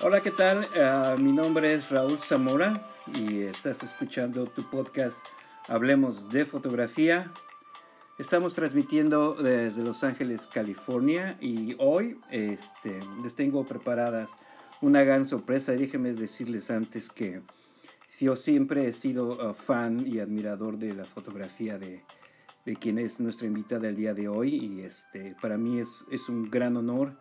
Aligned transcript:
Hola, 0.00 0.20
¿qué 0.22 0.32
tal? 0.32 0.68
Uh, 0.74 1.20
mi 1.20 1.32
nombre 1.32 1.72
es 1.72 1.88
Raúl 1.88 2.18
Zamora 2.18 2.84
y 3.14 3.42
estás 3.42 3.84
escuchando 3.84 4.44
tu 4.46 4.68
podcast 4.68 5.24
Hablemos 5.68 6.28
de 6.30 6.44
Fotografía. 6.44 7.32
Estamos 8.18 8.56
transmitiendo 8.56 9.34
desde 9.34 9.84
Los 9.84 10.02
Ángeles, 10.02 10.48
California 10.48 11.38
y 11.40 11.76
hoy 11.78 12.18
este, 12.32 12.98
les 13.22 13.36
tengo 13.36 13.64
preparadas 13.66 14.30
una 14.80 15.04
gran 15.04 15.24
sorpresa. 15.24 15.72
Déjenme 15.72 16.12
decirles 16.12 16.72
antes 16.72 17.08
que 17.08 17.42
yo 18.18 18.34
siempre 18.34 18.88
he 18.88 18.92
sido 18.92 19.50
uh, 19.50 19.54
fan 19.54 20.04
y 20.04 20.18
admirador 20.18 20.76
de 20.76 20.92
la 20.92 21.04
fotografía 21.04 21.78
de, 21.78 22.02
de, 22.66 22.76
quien 22.76 22.98
es 22.98 23.20
nuestra 23.20 23.46
invitada 23.46 23.88
el 23.88 23.96
día 23.96 24.12
de 24.12 24.26
hoy 24.26 24.56
y 24.56 24.80
este, 24.80 25.36
para 25.40 25.56
mí 25.56 25.78
es, 25.78 26.04
es 26.10 26.28
un 26.28 26.50
gran 26.50 26.76
honor 26.76 27.16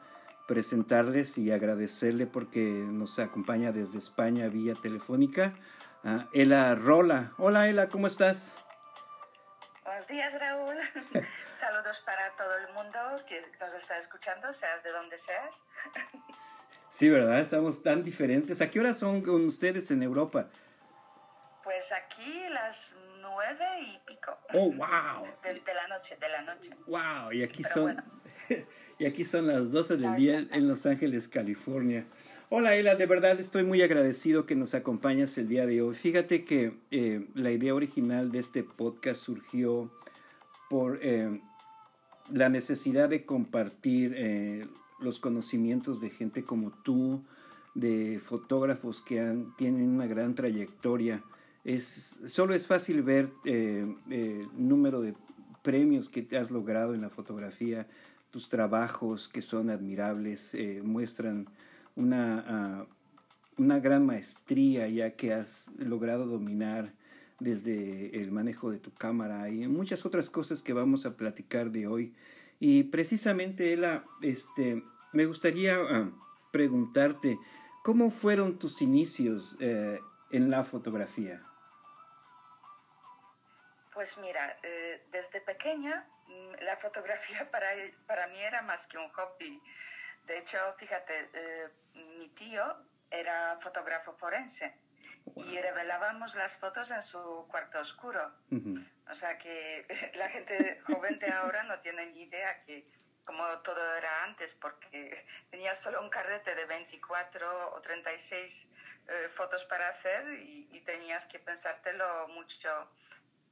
presentarles 0.48 1.38
y 1.38 1.52
agradecerle 1.52 2.28
porque 2.28 2.60
nos 2.60 3.20
acompaña 3.20 3.72
desde 3.72 3.98
España 3.98 4.48
vía 4.48 4.76
telefónica 4.82 5.54
a 6.04 6.28
Ela 6.34 6.76
Rola. 6.76 7.34
Hola 7.38 7.68
Ela, 7.68 7.90
¿cómo 7.90 8.08
estás? 8.08 8.58
Buenos 9.84 10.08
días 10.08 10.40
Raúl. 10.40 10.76
Saludos 11.52 12.02
para 12.06 12.36
todo 12.36 12.56
el 12.58 12.74
mundo 12.74 13.00
que 13.28 13.42
nos 13.60 13.74
está 13.74 13.98
escuchando, 13.98 14.54
seas 14.54 14.84
de 14.84 14.92
donde 14.92 15.18
seas. 15.18 15.64
sí, 16.90 17.10
¿verdad? 17.10 17.40
Estamos 17.40 17.82
tan 17.82 18.04
diferentes. 18.04 18.62
¿A 18.62 18.70
qué 18.70 18.80
hora 18.80 18.94
son 18.94 19.22
con 19.22 19.46
ustedes 19.46 19.92
en 19.92 20.04
Europa? 20.04 20.50
Pues 21.64 21.94
aquí 21.94 22.50
las 22.50 23.00
nueve 23.22 23.66
y 23.82 23.98
pico. 24.06 24.38
Oh, 24.54 24.72
wow. 24.74 25.26
De, 25.42 25.74
la 25.74 25.88
noche, 25.88 26.18
de 26.18 26.30
la 26.30 26.42
noche. 26.42 26.72
Wow, 26.88 27.32
y 27.32 27.44
aquí 27.44 27.64
son... 27.64 28.04
y 29.00 29.06
aquí 29.06 29.26
son 29.26 29.48
las 29.48 29.72
12 29.72 29.98
del 29.98 30.16
día 30.16 30.48
en 30.52 30.68
Los 30.68 30.86
Ángeles, 30.86 31.28
California. 31.28 32.06
Hola 32.50 32.76
Ela, 32.76 32.96
de 32.96 33.06
verdad 33.06 33.40
estoy 33.40 33.64
muy 33.64 33.82
agradecido 33.82 34.46
que 34.46 34.56
nos 34.56 34.76
acompañes 34.76 35.38
el 35.38 35.48
día 35.48 35.66
de 35.66 35.82
hoy. 35.82 35.96
Fíjate 35.96 36.44
que 36.44 36.74
eh, 36.92 37.26
la 37.34 37.52
idea 37.52 37.74
original 37.74 38.32
de 38.32 38.40
este 38.40 38.64
podcast 38.64 39.24
surgió 39.24 39.92
por 40.70 41.00
eh, 41.02 41.42
la 42.32 42.50
necesidad 42.50 43.10
de 43.10 43.26
compartir 43.26 44.14
eh, 44.16 44.68
los 45.00 45.20
conocimientos 45.20 46.00
de 46.00 46.12
gente 46.12 46.44
como 46.44 46.72
tú, 46.84 47.24
de 47.74 48.22
fotógrafos 48.24 49.02
que 49.02 49.20
han, 49.20 49.56
tienen 49.58 49.90
una 49.90 50.06
gran 50.06 50.36
trayectoria. 50.36 51.24
Es, 51.64 52.20
solo 52.28 52.54
es 52.54 52.68
fácil 52.68 53.02
ver 53.02 53.32
el 53.46 54.48
número 54.56 55.02
de 55.02 55.16
premios 55.64 56.10
que 56.10 56.22
te 56.22 56.38
has 56.38 56.52
logrado 56.52 56.94
en 56.94 57.02
la 57.02 57.10
fotografía, 57.10 57.88
tus 58.34 58.50
trabajos 58.50 59.30
que 59.30 59.44
son 59.44 59.70
admirables, 59.70 60.56
eh, 60.56 60.82
muestran 60.84 61.46
una, 61.96 62.44
ah, 62.48 62.88
una 63.60 63.80
gran 63.80 64.08
maestría 64.08 64.88
ya 64.88 65.12
que 65.12 65.36
has 65.36 65.70
logrado 65.78 66.26
dominar 66.26 66.94
desde 67.40 68.20
el 68.20 68.32
manejo 68.32 68.72
de 68.72 68.80
tu 68.80 68.92
cámara 68.92 69.52
y 69.52 69.68
muchas 69.68 70.04
otras 70.04 70.32
cosas 70.32 70.64
que 70.64 70.74
vamos 70.74 71.06
a 71.06 71.16
platicar 71.16 71.70
de 71.70 71.86
hoy. 71.86 72.16
Y 72.60 72.86
precisamente, 72.86 73.72
Ela, 73.72 74.04
este, 74.24 74.82
me 75.14 75.28
gustaría 75.28 75.76
ah, 75.76 76.10
preguntarte, 76.52 77.38
¿cómo 77.84 78.10
fueron 78.10 78.58
tus 78.58 78.82
inicios 78.82 79.58
eh, 79.60 80.00
en 80.32 80.50
la 80.50 80.64
fotografía? 80.64 81.44
Pues 84.04 84.18
mira, 84.18 84.58
eh, 84.64 85.02
desde 85.12 85.40
pequeña 85.40 86.06
mm, 86.28 86.56
la 86.60 86.76
fotografía 86.76 87.48
para, 87.52 87.70
para 88.06 88.28
mí 88.28 88.38
era 88.38 88.62
más 88.62 88.86
que 88.88 88.98
un 88.98 89.08
hobby. 89.14 89.64
De 90.26 90.40
hecho, 90.40 90.58
fíjate, 90.78 91.30
eh, 91.32 91.70
mi 91.94 92.28
tío 92.36 92.66
era 93.10 93.58
fotógrafo 93.62 94.12
forense 94.18 94.78
y 95.38 95.58
revelábamos 95.58 96.36
las 96.36 96.60
fotos 96.60 96.92
en 96.92 97.02
su 97.02 97.48
cuarto 97.50 97.80
oscuro. 97.80 98.30
O 99.10 99.16
sea 99.16 99.38
que 99.38 99.88
la 100.16 100.28
gente 100.28 100.82
joven 100.82 101.18
de 101.20 101.32
ahora 101.32 101.64
no 101.64 101.80
tiene 101.80 102.08
ni 102.08 102.24
idea 102.24 102.62
que 102.66 102.86
como 103.24 103.48
todo 103.60 103.96
era 103.96 104.26
antes, 104.26 104.54
porque 104.56 105.26
tenía 105.50 105.76
solo 105.76 106.02
un 106.02 106.10
carrete 106.10 106.54
de 106.56 106.66
24 106.66 107.74
o 107.74 107.80
36 107.80 108.70
eh, 109.08 109.30
fotos 109.30 109.64
para 109.64 109.88
hacer 109.88 110.28
y, 110.42 110.68
y, 110.74 110.82
tenías 110.82 111.26
que 111.28 111.40
pensártelo 111.40 112.28
mucho 112.28 112.90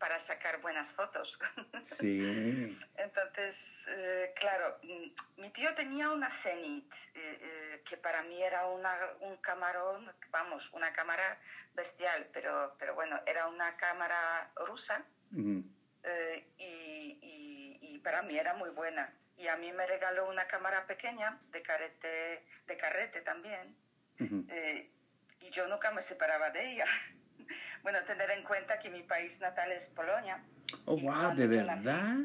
para 0.01 0.17
sacar 0.19 0.59
buenas 0.62 0.91
fotos. 0.91 1.39
Sí. 1.84 2.78
Entonces, 2.97 3.85
eh, 3.89 4.34
claro, 4.35 4.79
mm, 4.81 5.41
mi 5.41 5.50
tío 5.51 5.73
tenía 5.75 6.09
una 6.09 6.29
Zenith, 6.29 6.91
eh, 7.13 7.39
eh, 7.41 7.81
que 7.88 7.97
para 7.97 8.23
mí 8.23 8.41
era 8.41 8.66
una, 8.66 8.94
un 9.19 9.38
camarón, 9.38 10.12
vamos, 10.31 10.72
una 10.73 10.91
cámara 10.91 11.39
bestial, 11.73 12.28
pero, 12.34 12.75
pero 12.79 12.95
bueno, 12.95 13.22
era 13.28 13.47
una 13.47 13.78
cámara 13.78 14.51
rusa 14.56 15.06
y, 15.31 17.19
y, 17.81 18.00
para 18.03 18.23
mí 18.23 18.38
era 18.38 18.56
muy 18.56 18.72
buena. 18.72 19.13
Y 19.38 19.47
a 19.47 19.56
mí 19.57 19.72
me 19.72 19.85
regaló 19.85 20.28
una 20.28 20.47
cámara 20.47 20.88
pequeña 20.88 21.39
de 21.51 21.62
carrete, 21.62 22.44
de 22.66 22.78
carrete 22.78 23.22
también. 23.22 23.75
y 24.18 25.50
yo 25.51 25.68
nunca 25.68 25.91
me 25.91 26.01
separaba 26.01 26.50
de 26.50 26.73
ella. 26.73 26.85
bueno, 27.84 28.03
tener 28.03 28.30
en 28.31 28.44
cuenta 28.44 28.80
que 28.80 28.90
mi 28.90 29.03
país 29.03 29.40
natal 29.40 29.72
es 29.72 29.90
Polonia. 29.90 30.44
Oh, 30.86 30.97
wow, 30.97 31.36
¿de 31.36 31.47
verdad? 31.47 32.16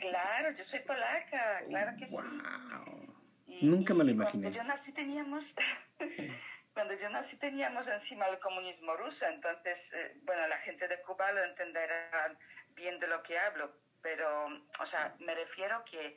Claro, 0.00 0.52
yo 0.52 0.64
soy 0.64 0.80
polaca, 0.80 1.62
claro 1.68 1.96
que 1.98 2.06
wow. 2.06 3.14
sí. 3.46 3.66
Nunca 3.66 3.94
me 3.94 4.04
lo 4.04 4.10
imaginé. 4.10 4.44
Cuando 4.44 4.58
yo 4.58 4.64
nací 4.64 4.94
teníamos, 4.94 5.56
cuando 6.74 6.94
yo 6.94 7.08
nací 7.10 7.36
teníamos 7.36 7.88
encima 7.88 8.26
el 8.28 8.38
comunismo 8.38 8.96
ruso, 8.96 9.26
entonces, 9.26 9.92
eh, 9.94 10.16
bueno, 10.22 10.46
la 10.46 10.58
gente 10.58 10.86
de 10.88 11.00
Cuba 11.02 11.32
lo 11.32 11.44
entenderá 11.44 12.36
bien 12.74 12.98
de 13.00 13.08
lo 13.08 13.22
que 13.22 13.38
hablo, 13.38 13.74
pero, 14.02 14.46
o 14.80 14.86
sea, 14.86 15.14
me 15.18 15.34
refiero 15.34 15.84
que, 15.84 16.16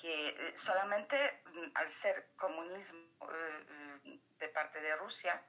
que 0.00 0.28
eh, 0.28 0.52
solamente 0.56 1.16
mm, 1.46 1.70
al 1.74 1.88
ser 1.88 2.28
comunismo 2.36 3.08
eh, 3.32 4.20
de 4.38 4.48
parte 4.48 4.80
de 4.80 4.94
Rusia, 4.96 5.42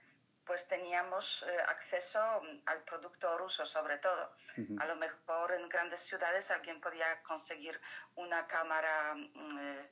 pues 0.46 0.68
teníamos 0.68 1.44
eh, 1.48 1.58
acceso 1.68 2.20
mm, 2.42 2.60
al 2.68 2.84
producto 2.84 3.38
ruso 3.38 3.66
sobre 3.66 3.98
todo. 3.98 4.32
A 4.80 4.86
lo 4.86 4.96
mejor 4.96 5.52
en 5.54 5.68
grandes 5.68 6.02
ciudades 6.02 6.50
alguien 6.52 6.80
podía 6.80 7.22
conseguir 7.24 7.80
una 8.16 8.48
cámara 8.48 9.16
mm, 9.16 9.60
eh, 9.60 9.90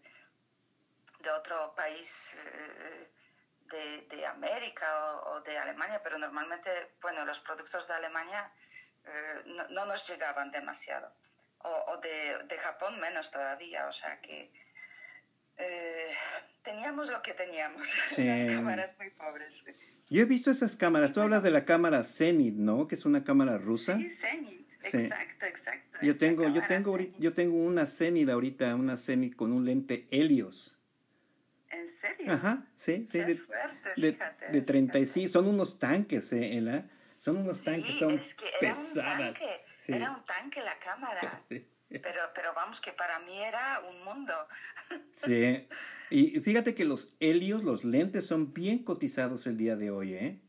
de 1.20 1.32
otro 1.32 1.74
país 1.76 2.36
eh, 2.38 3.10
de, 4.10 4.26
América 4.28 5.22
o, 5.26 5.42
de 5.42 5.58
Alemania, 5.58 6.00
pero 6.04 6.18
normalmente, 6.18 6.96
bueno, 7.02 7.26
los 7.26 7.40
productos 7.40 7.88
de 7.88 7.94
Alemania 7.96 8.52
no, 9.46 9.86
nos 9.86 10.08
llegaban 10.08 10.52
demasiado. 10.52 11.12
O, 11.60 11.98
de, 11.98 12.44
de, 12.44 12.58
Japón 12.60 13.00
menos 13.00 13.32
todavía, 13.32 13.88
o 13.88 13.94
sea 13.94 14.22
que 14.22 14.52
teníamos 16.62 17.10
lo 17.10 17.22
que 17.22 17.34
teníamos, 17.34 17.88
las 18.18 18.46
cámaras 18.46 18.96
muy 19.00 19.10
pobres. 19.12 19.66
Yo 20.10 20.22
he 20.22 20.26
visto 20.26 20.52
esas 20.52 20.76
cámaras. 20.76 21.12
Tú 21.12 21.22
hablas 21.22 21.44
de 21.44 21.52
la 21.52 21.66
cámara 21.66 22.04
Zenit, 22.04 22.56
¿no? 22.56 22.88
Que 22.88 22.96
es 22.96 23.06
una 23.06 23.24
cámara 23.24 23.58
rusa. 23.58 23.98
Sí, 23.98 24.10
Zenit. 24.10 24.64
Exacto, 24.84 25.46
exacto. 25.46 26.00
Yo 26.02 26.18
tengo, 26.18 26.48
yo 26.50 26.62
tengo, 26.68 26.98
yo 27.20 27.34
tengo 27.34 27.58
una 27.58 27.86
Zenit 27.86 28.30
ahorita, 28.30 28.76
una 28.76 28.98
Zenit 28.98 29.36
con 29.36 29.54
un 29.54 29.66
lente 29.66 30.08
Helios. 30.12 30.78
¿En 31.70 31.88
serio? 31.88 32.34
Ajá, 32.34 32.66
sí, 32.76 33.08
sí. 33.10 33.20
de, 33.20 33.36
fuerte, 33.36 33.90
de, 33.98 34.18
de 34.52 34.62
36, 34.62 35.32
son 35.32 35.48
unos 35.48 35.80
tanques, 35.80 36.32
¿eh, 36.34 36.58
Ela? 36.58 36.86
Son 37.18 37.38
unos 37.38 37.64
tanques, 37.64 37.98
son 37.98 38.16
es 38.16 38.36
que 38.36 38.46
era 38.62 38.76
pesadas. 38.76 39.20
Un 39.20 39.34
tanque, 39.34 39.66
Era 39.88 40.12
un 40.12 40.26
tanque 40.26 40.62
la 40.62 40.78
cámara. 40.78 41.42
pero, 41.50 42.22
pero 42.36 42.54
vamos, 42.54 42.82
que 42.82 42.92
para 42.92 43.20
mí 43.20 43.42
era 43.42 43.80
un 43.90 44.04
mundo. 44.04 44.34
Sí. 45.14 45.68
Y 46.10 46.40
fíjate 46.42 46.76
que 46.76 46.86
los 46.86 47.16
helios, 47.20 47.64
los 47.64 47.84
lentes, 47.84 48.26
son 48.26 48.54
bien 48.54 48.84
cotizados 48.84 49.48
el 49.48 49.58
día 49.58 49.76
de 49.76 49.90
hoy, 49.90 50.14
¿eh? 50.14 50.42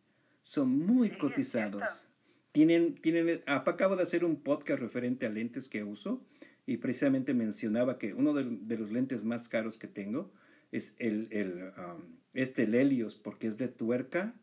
Son 0.42 0.68
muy 0.78 1.10
cotizados. 1.10 2.10
Tienen, 2.52 2.96
tienen, 2.96 3.42
acabo 3.46 3.96
de 3.96 4.02
hacer 4.02 4.24
un 4.24 4.42
podcast 4.42 4.80
referente 4.80 5.24
a 5.26 5.30
lentes 5.30 5.68
que 5.68 5.82
uso 5.82 6.22
y 6.66 6.76
precisamente 6.76 7.32
mencionaba 7.32 7.98
que 7.98 8.12
uno 8.12 8.34
de, 8.34 8.76
los 8.76 8.92
lentes 8.92 9.24
más 9.24 9.48
caros 9.48 9.78
que 9.78 9.88
tengo 9.88 10.32
es 10.70 10.94
el, 10.98 11.28
el 11.30 11.72
um, 11.78 12.18
este 12.34 12.64
el 12.64 12.74
Helios 12.74 13.16
porque 13.16 13.46
es 13.46 13.56
de 13.56 13.68
tuerca. 13.68 14.34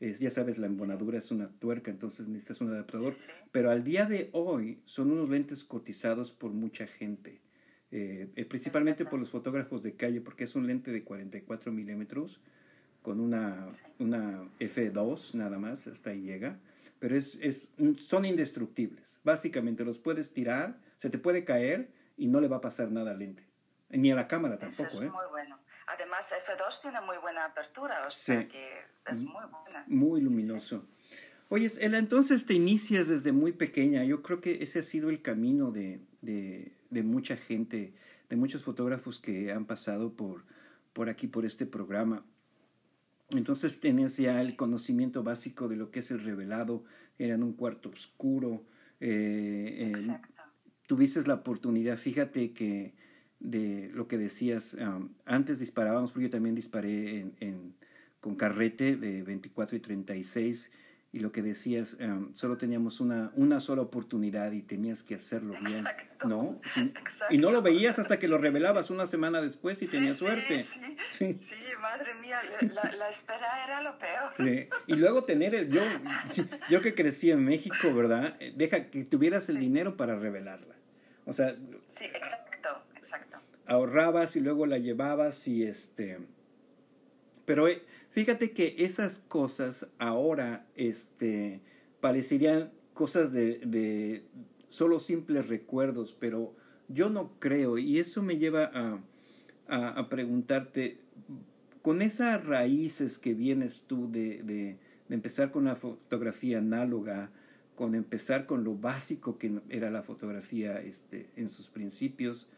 Es, 0.00 0.20
ya 0.20 0.30
sabes, 0.30 0.58
la 0.58 0.68
embonadura 0.68 1.18
es 1.18 1.32
una 1.32 1.50
tuerca, 1.58 1.90
entonces 1.90 2.28
necesitas 2.28 2.60
un 2.60 2.70
adaptador. 2.70 3.14
Pero 3.50 3.70
al 3.72 3.82
día 3.82 4.06
de 4.06 4.30
hoy 4.32 4.80
son 4.84 5.10
unos 5.10 5.28
lentes 5.28 5.64
cotizados 5.64 6.30
por 6.30 6.52
mucha 6.52 6.86
gente. 6.86 7.40
Eh, 7.90 8.28
eh, 8.36 8.44
principalmente 8.44 9.06
por 9.06 9.18
los 9.18 9.30
fotógrafos 9.30 9.82
de 9.82 9.94
calle, 9.94 10.20
porque 10.20 10.44
es 10.44 10.54
un 10.54 10.66
lente 10.66 10.92
de 10.92 11.04
44 11.04 11.72
milímetros 11.72 12.40
con 13.00 13.18
una, 13.18 13.66
una 13.98 14.42
F2 14.60 15.34
nada 15.34 15.58
más, 15.58 15.86
hasta 15.86 16.10
ahí 16.10 16.20
llega, 16.20 16.58
pero 16.98 17.16
es, 17.16 17.38
es, 17.40 17.74
son 17.96 18.26
indestructibles. 18.26 19.20
Básicamente 19.24 19.84
los 19.84 19.98
puedes 19.98 20.34
tirar, 20.34 20.76
se 20.98 21.08
te 21.08 21.16
puede 21.16 21.44
caer 21.44 21.88
y 22.18 22.26
no 22.26 22.40
le 22.40 22.48
va 22.48 22.58
a 22.58 22.60
pasar 22.60 22.90
nada 22.90 23.12
al 23.12 23.20
lente, 23.20 23.44
ni 23.88 24.10
a 24.12 24.14
la 24.14 24.28
cámara 24.28 24.58
tampoco. 24.58 24.88
Eso 24.88 25.02
es 25.02 25.08
¿eh? 25.08 25.10
muy 25.10 25.26
bueno. 25.30 25.58
además 25.86 26.30
F2 26.46 26.82
tiene 26.82 27.00
muy 27.00 27.16
buena 27.16 27.46
apertura, 27.46 28.02
o 28.06 28.10
sea 28.10 28.46
que 28.46 28.82
es 29.10 29.22
muy 29.22 29.44
buena. 29.46 29.84
Muy 29.86 30.20
luminoso. 30.20 30.84
Oye, 31.48 31.70
Ela, 31.80 31.96
entonces 31.96 32.44
te 32.44 32.52
inicias 32.52 33.08
desde 33.08 33.32
muy 33.32 33.52
pequeña. 33.52 34.04
Yo 34.04 34.22
creo 34.22 34.42
que 34.42 34.62
ese 34.62 34.80
ha 34.80 34.82
sido 34.82 35.08
el 35.08 35.22
camino 35.22 35.70
de, 35.70 36.02
de, 36.20 36.72
de 36.90 37.02
mucha 37.02 37.36
gente, 37.36 37.92
de 38.28 38.36
muchos 38.36 38.64
fotógrafos 38.64 39.18
que 39.18 39.52
han 39.52 39.66
pasado 39.66 40.12
por, 40.12 40.44
por 40.92 41.08
aquí, 41.08 41.26
por 41.26 41.44
este 41.44 41.66
programa. 41.66 42.24
Entonces 43.30 43.80
tenés 43.80 44.16
ya 44.16 44.40
el 44.40 44.56
conocimiento 44.56 45.22
básico 45.22 45.68
de 45.68 45.76
lo 45.76 45.90
que 45.90 46.00
es 46.00 46.10
el 46.10 46.20
revelado, 46.20 46.84
era 47.18 47.34
en 47.34 47.42
un 47.42 47.52
cuarto 47.52 47.90
oscuro. 47.90 48.64
Eh, 49.00 49.92
tuviste 50.86 51.22
la 51.26 51.34
oportunidad, 51.34 51.98
fíjate 51.98 52.52
que 52.52 52.94
de 53.40 53.90
lo 53.94 54.08
que 54.08 54.18
decías, 54.18 54.74
um, 54.74 55.10
antes 55.24 55.60
disparábamos, 55.60 56.10
porque 56.10 56.24
yo 56.24 56.30
también 56.30 56.54
disparé 56.54 57.20
en, 57.20 57.36
en, 57.40 57.74
con 58.20 58.34
carrete 58.34 58.96
de 58.96 59.22
24 59.22 59.76
y 59.76 59.80
36 59.80 60.72
y 61.10 61.20
lo 61.20 61.32
que 61.32 61.40
decías, 61.40 61.96
um, 62.00 62.34
solo 62.34 62.58
teníamos 62.58 63.00
una, 63.00 63.32
una 63.34 63.60
sola 63.60 63.80
oportunidad 63.80 64.52
y 64.52 64.60
tenías 64.60 65.02
que 65.02 65.14
hacerlo 65.14 65.54
bien, 65.64 65.84
¿no? 66.26 66.60
Y 67.30 67.38
no 67.38 67.50
lo 67.50 67.62
veías 67.62 67.98
hasta 67.98 68.18
que 68.18 68.28
lo 68.28 68.36
revelabas 68.36 68.90
una 68.90 69.06
semana 69.06 69.40
después 69.40 69.80
y 69.80 69.86
tenías 69.86 70.18
suerte. 70.18 70.62
Sí, 70.62 71.34
sí, 71.34 71.54
madre 71.80 72.14
mía, 72.20 72.40
la, 72.60 72.92
la, 72.92 73.08
espera 73.08 73.64
era 73.64 73.82
lo 73.82 73.98
peor. 73.98 74.68
Y 74.86 74.94
luego 74.96 75.24
tener 75.24 75.54
el, 75.54 75.70
yo, 75.70 75.80
yo 76.68 76.82
que 76.82 76.94
crecí 76.94 77.30
en 77.30 77.42
México, 77.42 77.94
¿verdad? 77.94 78.38
Deja 78.56 78.90
que 78.90 79.04
tuvieras 79.04 79.48
el 79.48 79.60
dinero 79.60 79.96
para 79.96 80.16
revelarla. 80.16 80.74
O 81.24 81.32
sea... 81.32 81.56
Sí, 81.88 82.04
exacto, 82.04 82.68
exacto. 82.96 83.38
Ahorrabas 83.66 84.36
y 84.36 84.40
luego 84.40 84.66
la 84.66 84.76
llevabas 84.76 85.48
y 85.48 85.64
este... 85.64 86.18
Pero 87.46 87.66
eh, 87.66 87.82
Fíjate 88.10 88.52
que 88.52 88.76
esas 88.78 89.20
cosas 89.28 89.88
ahora 89.98 90.66
este, 90.74 91.60
parecerían 92.00 92.70
cosas 92.94 93.32
de, 93.32 93.58
de 93.64 94.24
solo 94.68 95.00
simples 95.00 95.48
recuerdos, 95.48 96.16
pero 96.18 96.54
yo 96.88 97.10
no 97.10 97.32
creo, 97.38 97.78
y 97.78 97.98
eso 97.98 98.22
me 98.22 98.38
lleva 98.38 98.70
a, 98.74 98.98
a, 99.68 100.08
preguntarte, 100.08 100.98
con 101.82 102.02
esas 102.02 102.44
raíces 102.44 103.18
que 103.18 103.34
vienes 103.34 103.84
tú 103.86 104.10
de, 104.10 104.42
de, 104.42 104.78
de, 105.08 105.14
empezar 105.14 105.50
con 105.50 105.66
la 105.66 105.76
fotografía 105.76 106.58
análoga, 106.58 107.30
con 107.74 107.94
empezar 107.94 108.46
con 108.46 108.64
lo 108.64 108.74
básico 108.74 109.38
que 109.38 109.60
era 109.68 109.90
la 109.90 110.02
fotografía 110.02 110.80
este, 110.80 111.28
en 111.36 111.48
sus 111.48 111.68
principios, 111.68 112.48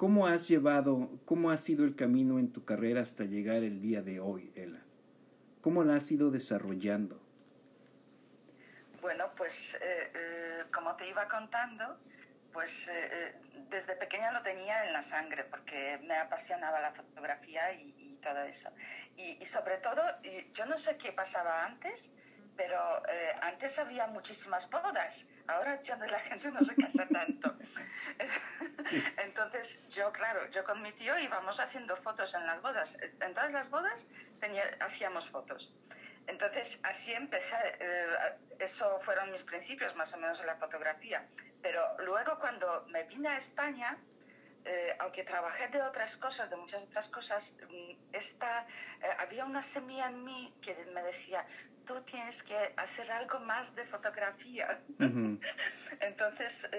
¿cómo 0.00 0.26
has 0.26 0.48
llevado, 0.48 1.10
cómo 1.26 1.50
ha 1.50 1.58
sido 1.58 1.84
el 1.84 1.94
camino 1.94 2.38
en 2.38 2.50
tu 2.50 2.64
carrera 2.64 3.02
hasta 3.02 3.24
llegar 3.24 3.58
el 3.58 3.82
día 3.82 4.00
de 4.00 4.18
hoy, 4.18 4.50
Ela? 4.56 4.80
¿Cómo 5.60 5.84
la 5.84 5.96
has 5.96 6.10
ido 6.10 6.30
desarrollando? 6.30 7.20
Bueno, 9.02 9.26
pues 9.36 9.74
eh, 9.74 10.10
eh, 10.14 10.64
como 10.72 10.96
te 10.96 11.06
iba 11.06 11.28
contando, 11.28 11.98
pues 12.50 12.88
eh, 12.88 13.34
desde 13.68 13.94
pequeña 13.94 14.32
lo 14.32 14.40
tenía 14.40 14.86
en 14.86 14.94
la 14.94 15.02
sangre 15.02 15.44
porque 15.44 16.00
me 16.04 16.16
apasionaba 16.16 16.80
la 16.80 16.92
fotografía 16.92 17.70
y, 17.74 18.18
todo 18.22 18.42
eso. 18.44 18.70
Y, 19.16 19.44
sobre 19.46 19.78
todo, 19.78 20.02
yo 20.54 20.66
no 20.66 20.76
sé 20.78 20.96
qué 20.98 21.12
pasaba 21.12 21.64
antes, 21.64 22.16
pero 22.60 23.02
antes 23.40 23.78
había 23.78 24.06
muchísimas 24.06 24.68
bodas. 24.68 25.26
Ahora 25.46 25.82
ya 25.82 25.96
la 25.96 26.20
gente 26.20 26.50
no 26.50 26.62
se 26.62 26.76
casa 26.76 27.08
tanto. 27.08 27.56
Entonces, 29.24 29.88
yo, 29.88 30.12
claro, 30.12 30.46
yo 30.50 30.62
con 30.64 30.82
mi 30.82 30.92
tío 30.92 31.18
íbamos 31.18 31.58
haciendo 31.58 31.96
fotos 31.96 32.34
en 32.34 32.46
las 32.46 32.60
bodas. 32.60 32.98
En 33.00 33.32
todas 33.32 33.52
las 33.52 33.70
bodas 33.70 34.06
tenía, 34.40 34.64
hacíamos 34.80 35.26
fotos. 35.30 35.72
Entonces, 36.26 36.80
así 36.84 37.14
empecé, 37.14 37.56
eh, 37.80 38.06
eso 38.58 39.00
fueron 39.00 39.32
mis 39.32 39.42
principios 39.42 39.96
más 39.96 40.12
o 40.12 40.18
menos 40.18 40.38
en 40.40 40.46
la 40.46 40.56
fotografía. 40.56 41.26
Pero 41.62 41.80
luego 42.00 42.38
cuando 42.40 42.84
me 42.88 43.04
vine 43.04 43.28
a 43.30 43.38
España, 43.38 43.96
eh, 44.64 44.94
aunque 44.98 45.24
trabajé 45.24 45.68
de 45.68 45.80
otras 45.80 46.16
cosas, 46.18 46.50
de 46.50 46.56
muchas 46.56 46.82
otras 46.82 47.08
cosas, 47.08 47.56
mm, 47.68 48.14
esta, 48.14 48.66
eh, 49.00 49.08
había 49.18 49.46
una 49.46 49.62
semilla 49.62 50.08
en 50.08 50.22
mí 50.22 50.54
que 50.60 50.74
me 50.92 51.02
decía, 51.02 51.46
tú 51.90 52.00
tienes 52.02 52.44
que 52.44 52.56
hacer 52.76 53.10
algo 53.10 53.40
más 53.40 53.74
de 53.74 53.84
fotografía. 53.86 54.80
Entonces, 56.00 56.70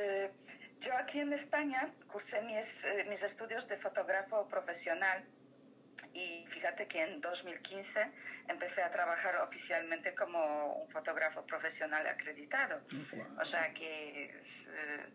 yo 0.80 0.96
aquí 0.96 1.19
en 1.19 1.34
España 1.34 1.94
cursé 2.08 2.42
mis, 2.44 2.88
mis 3.10 3.22
estudios 3.22 3.68
de 3.68 3.78
fotógrafo 3.78 4.48
profesional 4.48 5.25
y 6.13 6.46
fíjate 6.48 6.88
que 6.88 7.04
en 7.04 7.19
2015 7.19 8.12
empecé 8.48 8.84
a 8.84 8.92
trabajar 8.92 9.36
oficialmente 9.42 10.16
como 10.16 10.84
un 10.84 10.90
fotógrafo 10.90 11.46
profesional 11.46 12.07
acreditado. 12.07 12.80
O 13.40 13.44
sea 13.44 13.74
que 13.74 14.25
eh, 14.25 15.06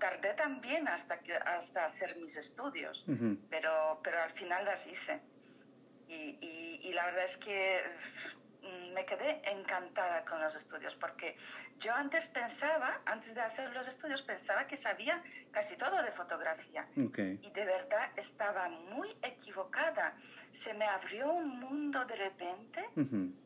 tardé 0.00 0.32
también 0.34 0.88
hasta, 0.88 1.18
que, 1.20 1.34
hasta 1.34 1.84
hacer 1.84 2.16
mis 2.16 2.34
estudios, 2.36 3.04
pero, 3.50 4.00
pero 4.02 4.22
al 4.22 4.32
final 4.32 4.64
las 4.64 4.86
hice. 4.86 5.20
Y, 6.08 6.38
y, 6.40 6.80
y, 6.88 6.92
la 6.94 7.04
verdad 7.04 7.24
es 7.24 7.36
que 7.36 7.82
me 8.94 9.04
quedé 9.04 9.42
encantada 9.50 10.24
con 10.24 10.40
los 10.40 10.54
estudios 10.56 10.94
porque 10.96 11.36
yo 11.78 11.94
antes 11.94 12.28
pensaba, 12.28 13.00
antes 13.04 13.34
de 13.34 13.40
hacer 13.40 13.72
los 13.72 13.86
estudios, 13.86 14.22
pensaba 14.22 14.66
que 14.66 14.76
sabía 14.76 15.22
casi 15.52 15.76
todo 15.76 16.02
de 16.02 16.10
fotografía. 16.12 16.86
Y 16.96 17.50
de 17.50 17.64
verdad 17.64 18.10
estaba 18.16 18.68
muy 18.68 19.08
equivocada. 19.22 20.16
Se 20.52 20.74
me 20.74 20.84
abrió 20.84 21.32
un 21.32 21.60
mundo 21.60 22.04
de 22.06 22.16
repente 22.16 22.88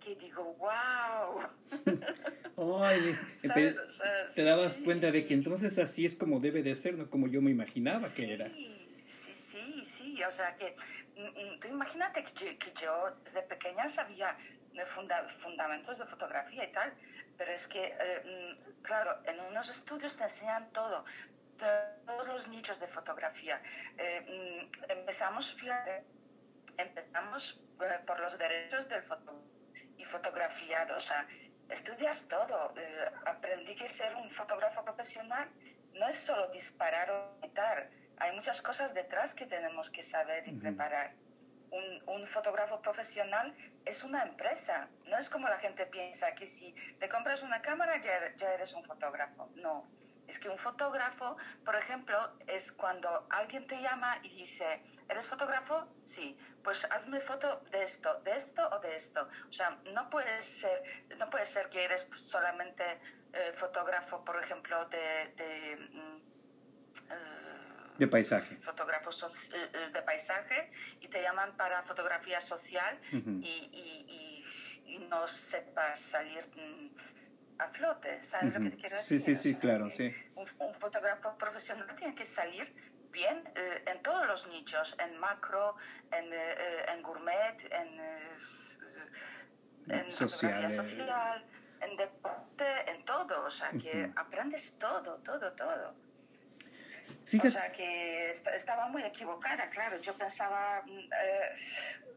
que 0.00 0.16
digo, 0.16 0.56
wow. 0.58 1.42
te, 4.34 4.44
dabas 4.44 4.78
cuenta 4.78 5.10
de 5.10 5.26
que 5.26 5.34
entonces 5.34 5.78
así 5.78 6.06
es 6.06 6.14
como 6.14 6.40
debe 6.40 6.62
de 6.62 6.74
ser, 6.76 6.94
no 6.94 7.10
como 7.10 7.28
yo 7.28 7.42
me 7.42 7.50
imaginaba 7.50 8.08
que 8.14 8.32
era. 8.32 8.48
Sí, 8.48 8.88
sí, 9.06 9.84
sí. 9.84 10.24
O 10.24 10.32
sea 10.32 10.56
que, 10.56 10.74
mm, 11.16 11.26
mm, 11.26 11.60
tú 11.60 11.68
imagínate 11.68 12.24
que 12.24 12.56
que 12.56 12.72
yo 12.80 13.14
desde 13.24 13.42
pequeña 13.42 13.88
sabía 13.88 14.36
funda, 14.94 15.28
fundamentos 15.40 15.98
de 15.98 16.06
fotografía 16.06 16.64
y 16.64 16.72
tal, 16.72 16.92
pero 17.36 17.52
es 17.52 17.66
que, 17.68 17.84
eh, 17.84 18.22
mm, 18.24 18.82
claro, 18.82 19.20
en 19.24 19.40
unos 19.40 19.68
estudios 19.68 20.16
te 20.16 20.24
enseñan 20.24 20.70
todo, 20.72 21.04
todos 22.06 22.26
los 22.28 22.48
nichos 22.48 22.80
de 22.80 22.88
fotografía. 22.88 23.60
Eh, 23.96 24.20
mm, 24.20 24.90
empezamos, 24.90 25.54
fíjate, 25.54 26.04
empezamos 26.76 27.60
eh, 27.80 27.98
por 28.06 28.20
los 28.20 28.38
derechos 28.38 28.88
del 28.88 29.02
foto 29.02 29.44
y 29.96 30.04
fotografiado, 30.04 30.96
o 30.96 31.00
sea, 31.00 31.26
estudias 31.68 32.28
todo. 32.28 32.74
aprendí 33.26 33.74
que 33.76 33.88
ser 33.88 34.14
un 34.16 34.30
fotógrafo 34.30 34.84
profesional 34.84 35.48
no 35.94 36.08
es 36.08 36.18
solo 36.18 36.48
disparar 36.48 37.10
o 37.10 37.36
editar, 37.42 37.88
hay 38.18 38.34
muchas 38.34 38.62
cosas 38.62 38.94
detrás 38.94 39.34
que 39.34 39.46
tenemos 39.46 39.90
que 39.90 40.02
saber 40.02 40.46
y 40.46 40.52
preparar 40.52 41.12
un, 41.72 42.02
un, 42.06 42.26
fotógrafo 42.26 42.80
profesional 42.80 43.54
es 43.84 44.04
una 44.04 44.22
empresa. 44.22 44.88
No 45.08 45.18
es 45.18 45.28
como 45.28 45.48
la 45.48 45.58
gente 45.58 45.86
piensa 45.86 46.34
que 46.34 46.46
si 46.46 46.74
te 47.00 47.08
compras 47.08 47.42
una 47.42 47.60
cámara 47.60 48.00
ya, 48.00 48.34
ya 48.36 48.54
eres 48.54 48.72
un 48.74 48.84
fotógrafo. 48.84 49.50
No. 49.56 49.88
Es 50.28 50.38
que 50.38 50.48
un 50.48 50.58
fotógrafo, 50.58 51.36
por 51.64 51.76
ejemplo, 51.76 52.16
es 52.46 52.72
cuando 52.72 53.26
alguien 53.30 53.66
te 53.66 53.80
llama 53.80 54.18
y 54.22 54.28
dice, 54.28 54.82
¿eres 55.08 55.26
fotógrafo? 55.26 55.86
Sí, 56.06 56.38
pues 56.62 56.84
hazme 56.90 57.20
foto 57.20 57.60
de 57.70 57.82
esto, 57.82 58.20
de 58.20 58.36
esto 58.36 58.68
o 58.70 58.78
de 58.78 58.94
esto. 58.94 59.28
O 59.48 59.52
sea, 59.52 59.70
no 59.92 60.08
puede 60.10 60.40
ser, 60.42 60.82
no 61.18 61.28
puede 61.28 61.46
ser 61.46 61.68
que 61.70 61.84
eres 61.84 62.08
solamente 62.16 62.84
eh, 63.32 63.52
fotógrafo, 63.54 64.24
por 64.24 64.42
ejemplo, 64.42 64.84
de... 64.86 65.76
mm, 65.92 66.16
eh, 67.10 67.41
de 68.02 68.08
paisaje. 68.08 68.56
Fotógrafos 68.56 69.22
eh, 69.54 69.70
eh, 69.72 69.90
de 69.92 70.02
paisaje 70.02 70.70
y 71.00 71.08
te 71.08 71.22
llaman 71.22 71.56
para 71.56 71.82
fotografía 71.84 72.40
social 72.40 72.98
y, 73.12 73.54
y, 73.72 74.44
y, 74.86 74.98
no 75.08 75.26
sepas 75.26 76.00
salir 76.00 76.44
mm, 76.56 77.60
a 77.60 77.68
flote, 77.68 78.22
¿sabes 78.22 78.54
lo 78.54 78.60
que 78.60 78.70
te 78.70 78.76
quiero 78.76 78.96
decir? 78.96 79.20
Sí, 79.20 79.36
sí, 79.36 79.52
sí, 79.52 79.58
claro, 79.58 79.90
sí. 79.90 80.14
Un, 80.34 80.46
fotógrafo 80.74 81.36
profesional 81.38 81.94
tiene 81.96 82.14
que 82.14 82.24
salir 82.24 82.74
bien 83.10 83.42
eh, 83.54 83.84
en 83.86 84.02
todos 84.02 84.26
los 84.26 84.48
nichos, 84.48 84.96
en 84.98 85.18
macro, 85.18 85.76
en, 86.10 86.32
en 86.32 87.02
gourmet, 87.02 87.58
en, 87.70 88.00
en 89.88 90.12
fotografía 90.12 90.70
social, 90.70 91.44
en 91.80 91.96
deporte, 91.96 92.90
en 92.90 93.04
todo, 93.04 93.46
o 93.46 93.50
sea, 93.50 93.70
que 93.70 94.10
aprendes 94.16 94.78
todo, 94.78 95.18
todo, 95.18 95.52
todo. 95.52 95.94
O 97.40 97.50
sea 97.50 97.72
que 97.72 98.30
estaba 98.30 98.88
muy 98.88 99.02
equivocada, 99.02 99.70
claro. 99.70 99.98
Yo 100.00 100.16
pensaba, 100.16 100.82
mm, 100.84 100.98
eh, 100.98 102.08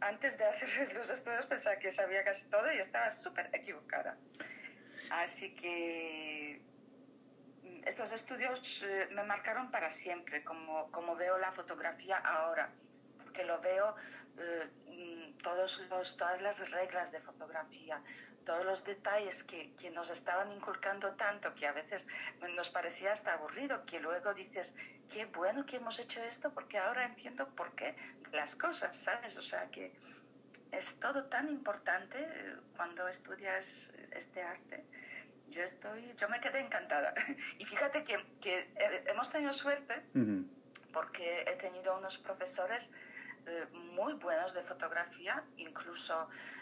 antes 0.00 0.38
de 0.38 0.44
hacer 0.44 0.94
los 0.94 1.10
estudios, 1.10 1.46
pensaba 1.46 1.76
que 1.76 1.92
sabía 1.92 2.24
casi 2.24 2.48
todo 2.50 2.72
y 2.72 2.78
estaba 2.78 3.10
súper 3.10 3.48
equivocada. 3.52 4.16
Así 5.10 5.54
que 5.54 6.60
mm, 7.62 7.86
estos 7.86 8.12
estudios 8.12 8.82
eh, 8.82 9.08
me 9.12 9.22
marcaron 9.24 9.70
para 9.70 9.90
siempre, 9.90 10.42
como, 10.42 10.90
como 10.90 11.14
veo 11.16 11.38
la 11.38 11.52
fotografía 11.52 12.16
ahora. 12.18 12.70
Porque 13.18 13.44
lo 13.44 13.60
veo 13.60 13.94
mm, 14.88 15.38
todos 15.42 15.86
los, 15.88 16.16
todas 16.16 16.42
las 16.42 16.70
reglas 16.70 17.12
de 17.12 17.20
fotografía, 17.20 18.02
todos 18.44 18.64
los 18.64 18.84
detalles 18.84 19.44
que, 19.44 19.72
que, 19.76 19.90
nos 19.90 20.10
estaban 20.10 20.50
inculcando 20.52 21.12
tanto 21.12 21.54
que 21.54 21.66
a 21.66 21.72
veces 21.72 22.08
nos 22.56 22.68
parecía 22.70 23.12
hasta 23.12 23.34
aburrido, 23.34 23.84
que 23.84 24.00
luego 24.00 24.34
dices, 24.34 24.76
qué 25.12 25.26
bueno 25.26 25.66
que 25.66 25.76
hemos 25.76 25.98
hecho 25.98 26.22
esto 26.22 26.52
porque 26.52 26.78
ahora 26.78 27.04
entiendo 27.04 27.48
por 27.48 27.74
qué 27.74 27.94
las 28.32 28.54
cosas, 28.54 28.96
¿sabes? 28.96 29.36
O 29.36 29.42
sea 29.42 29.68
que 29.70 29.92
es 30.72 31.00
todo 31.00 31.24
tan 31.24 31.48
importante 31.48 32.18
eh, 32.20 32.56
cuando 32.76 33.08
estudias 33.08 33.92
este 34.12 34.42
arte. 34.42 34.84
Yo 35.48 35.62
estoy, 35.64 36.14
yo 36.16 36.28
me 36.28 36.40
quedé 36.40 36.60
encantada. 36.60 37.12
Y 37.58 37.64
fíjate 37.64 38.04
que, 38.04 38.24
que 38.40 38.72
hemos 39.06 39.30
tenido 39.30 39.52
suerte 39.52 40.02
porque 40.92 41.42
he 41.42 41.56
tenido 41.56 41.96
unos 41.96 42.18
profesores 42.18 42.94
eh, 43.46 43.66
muy 43.72 44.14
buenos 44.14 44.54
de 44.54 44.62
fotografía, 44.62 45.42
incluso 45.56 46.28
eh, 46.28 46.59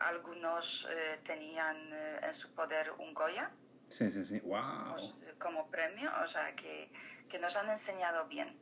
algunos 0.00 0.88
eh, 0.90 1.20
tenían 1.24 1.92
en 2.22 2.34
su 2.34 2.54
poder 2.54 2.92
un 2.92 3.12
Goya. 3.14 3.50
Sí, 3.88 4.10
sí, 4.10 4.24
sí. 4.24 4.40
¡Wow! 4.40 4.92
Pues, 4.92 5.36
como 5.38 5.70
premio, 5.70 6.10
o 6.22 6.26
sea, 6.26 6.54
que, 6.54 6.90
que 7.28 7.38
nos 7.38 7.56
han 7.56 7.70
enseñado 7.70 8.26
bien. 8.26 8.56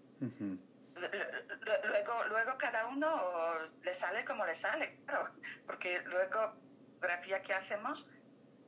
Luego, 0.95 2.25
luego 2.29 2.57
cada 2.59 2.87
uno 2.87 3.59
le 3.83 3.93
sale 3.93 4.25
como 4.25 4.47
le 4.47 4.55
sale, 4.55 5.00
claro, 5.05 5.31
porque 5.67 6.00
luego 6.03 6.41
la 6.41 6.55
fotografía 6.95 7.43
que 7.43 7.53
hacemos 7.53 8.09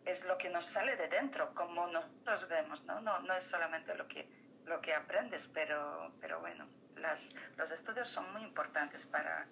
es 0.04 0.26
lo 0.26 0.36
que 0.36 0.50
nos 0.50 0.66
sale 0.66 0.96
de 0.96 1.08
dentro, 1.08 1.54
como 1.54 1.86
nosotros 1.86 2.48
vemos, 2.48 2.84
¿no? 2.84 3.00
No, 3.00 3.20
no 3.20 3.34
es 3.34 3.44
solamente 3.44 3.94
lo 3.94 4.06
que, 4.06 4.28
lo 4.66 4.80
que 4.80 4.94
aprendes, 4.94 5.46
pero, 5.54 6.12
pero 6.20 6.40
bueno 6.40 6.68
los 7.56 7.70
estudios 7.70 8.08
son 8.08 8.32
muy 8.32 8.42
importantes 8.42 9.06
para, 9.06 9.46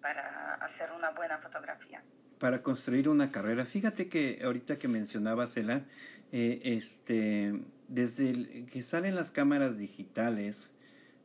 para 0.00 0.54
hacer 0.54 0.90
una 0.96 1.10
buena 1.10 1.38
fotografía. 1.38 2.02
Para 2.38 2.62
construir 2.62 3.08
una 3.08 3.32
carrera. 3.32 3.64
Fíjate 3.64 4.08
que 4.08 4.40
ahorita 4.44 4.78
que 4.78 4.88
mencionabas, 4.88 5.56
Ela, 5.56 5.84
eh, 6.32 6.60
este, 6.64 7.60
desde 7.88 8.66
que 8.66 8.82
salen 8.82 9.14
las 9.14 9.30
cámaras 9.30 9.76
digitales 9.76 10.72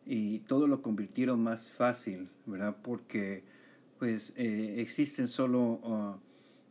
y 0.06 0.40
todo 0.40 0.68
lo 0.68 0.82
convirtieron 0.82 1.42
más 1.44 1.70
fácil, 1.70 2.30
¿verdad? 2.46 2.76
Porque 2.82 3.44
pues 4.00 4.34
eh, 4.36 4.76
existen 4.80 5.28
solo 5.28 5.60
uh, 5.62 6.20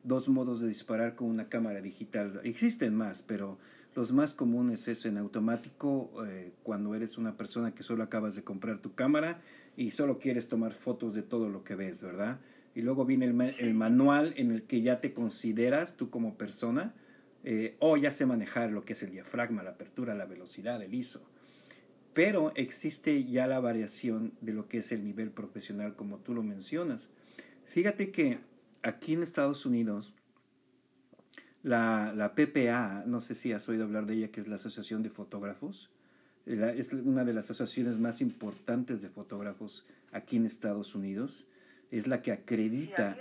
dos 0.03 0.29
modos 0.29 0.61
de 0.61 0.69
disparar 0.69 1.15
con 1.15 1.29
una 1.29 1.49
cámara 1.49 1.81
digital. 1.81 2.41
Existen 2.45 2.95
más, 2.95 3.23
pero 3.23 3.59
los 3.95 4.13
más 4.13 4.35
comunes 4.35 4.89
es 4.89 5.07
en 5.07 5.19
automático 5.19 6.11
eh, 6.27 6.53
cuando 6.63 6.95
eres 6.95 7.19
una 7.19 7.37
persona 7.37 7.75
que 7.75 7.83
solo 7.83 8.03
acabas 8.03 8.35
de 8.35 8.43
comprar 8.43 8.79
tu 8.79 8.95
cámara 8.95 9.41
y 9.77 9.91
solo 9.91 10.19
quieres 10.19 10.49
tomar 10.49 10.75
fotos 10.75 11.15
de 11.15 11.23
todo 11.23 11.49
lo 11.49 11.65
que 11.65 11.75
ves, 11.75 12.03
¿verdad? 12.03 12.41
Y 12.75 12.83
luego 12.83 13.05
viene 13.05 13.27
el, 13.27 13.75
manual 13.75 14.35
en 14.37 14.51
el 14.51 14.63
que 14.65 14.81
ya 14.81 15.01
te 15.01 15.13
consideras 15.13 15.97
tú 15.97 16.11
como 16.11 16.37
persona 16.37 16.95
eh, 17.45 17.77
o 17.81 17.97
ya 17.97 18.11
sé 18.11 18.25
manejar 18.25 18.71
lo 18.71 18.85
que 18.85 18.95
es 18.95 19.03
el 19.03 19.11
diafragma, 19.11 19.63
la 19.63 19.71
apertura, 19.71 20.15
la 20.15 20.27
velocidad, 20.27 20.83
el 20.83 20.95
ISO. 20.95 21.27
Pero 22.15 22.53
existe 22.55 23.25
ya 23.25 23.47
la 23.47 23.61
variación 23.61 24.33
de 24.41 24.53
lo 24.53 24.69
que 24.69 24.79
es 24.79 24.93
el 24.93 25.05
nivel 25.05 25.31
profesional 25.31 25.97
como 25.97 26.19
tú 26.19 26.35
lo 26.35 26.43
mencionas. 26.43 27.11
Fíjate 27.65 28.11
que 28.11 28.39
aquí 28.83 29.15
en 29.15 29.23
Estados 29.23 29.65
Unidos 29.65 30.15
la, 31.63 32.13
la, 32.15 32.35
PPA, 32.35 33.05
no 33.07 33.21
sé 33.21 33.35
si 33.35 33.53
has 33.53 33.69
oído 33.69 33.85
hablar 33.85 34.07
de 34.07 34.15
ella, 34.15 34.31
que 34.31 34.41
es 34.41 34.49
la 34.49 34.57
Asociación 34.57 35.03
de 35.03 35.11
Fotógrafos. 35.11 35.92
Es 36.47 36.93
una 36.93 37.25
de 37.25 37.33
las 37.33 37.51
asociaciones 37.51 37.99
más 37.99 38.21
importantes 38.21 39.03
de 39.03 39.09
fotógrafos 39.09 39.87
aquí 40.11 40.37
en 40.37 40.47
Estados 40.47 40.95
Unidos. 40.95 41.47
Es 41.91 42.07
la 42.07 42.23
que 42.23 42.33
acredita. 42.33 43.17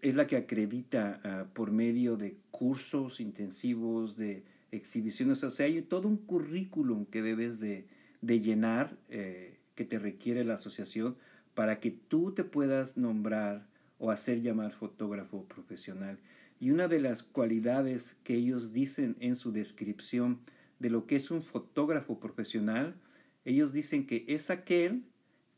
Es 0.00 0.14
la 0.14 0.26
que 0.26 0.36
acredita 0.36 1.20
ah, 1.24 1.46
por 1.52 1.72
medio 1.72 2.16
de 2.16 2.36
cursos 2.50 3.20
intensivos, 3.20 4.16
de 4.16 4.44
exhibiciones. 4.70 5.42
O 5.42 5.50
sea, 5.50 5.66
hay 5.66 5.82
todo 5.82 6.08
un 6.08 6.18
currículum 6.18 7.06
que 7.06 7.22
debes 7.22 7.58
de, 7.58 7.86
de 8.20 8.40
llenar, 8.40 8.96
eh, 9.08 9.58
que 9.74 9.84
te 9.84 9.98
requiere 9.98 10.44
la 10.44 10.54
asociación, 10.54 11.16
para 11.54 11.80
que 11.80 11.90
tú 11.90 12.32
te 12.32 12.44
puedas 12.44 12.96
nombrar 12.96 13.66
o 13.98 14.10
hacer 14.10 14.42
llamar 14.42 14.72
fotógrafo 14.72 15.44
profesional. 15.44 16.18
Y 16.60 16.70
una 16.70 16.88
de 16.88 17.00
las 17.00 17.22
cualidades 17.22 18.16
que 18.22 18.34
ellos 18.34 18.72
dicen 18.72 19.16
en 19.20 19.36
su 19.36 19.52
descripción 19.52 20.40
de 20.78 20.90
lo 20.90 21.06
que 21.06 21.16
es 21.16 21.30
un 21.30 21.42
fotógrafo 21.42 22.18
profesional, 22.18 22.96
ellos 23.44 23.72
dicen 23.72 24.06
que 24.06 24.24
es 24.28 24.50
aquel 24.50 25.04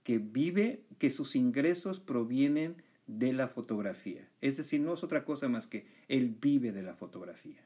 que 0.04 0.18
vive, 0.18 0.84
que 0.98 1.10
sus 1.10 1.36
ingresos 1.36 2.00
provienen 2.00 2.82
de 3.06 3.32
la 3.32 3.48
fotografía. 3.48 4.28
Es 4.40 4.56
decir, 4.56 4.80
no 4.80 4.94
es 4.94 5.02
otra 5.02 5.24
cosa 5.24 5.48
más 5.48 5.66
que 5.66 5.86
él 6.08 6.36
vive 6.40 6.72
de 6.72 6.82
la 6.82 6.94
fotografía. 6.94 7.64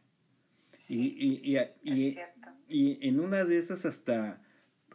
y, 0.88 1.56
y, 2.68 3.08
en 3.08 3.20
una 3.20 3.44
de 3.44 3.56
esas 3.56 3.84
hasta 3.84 4.42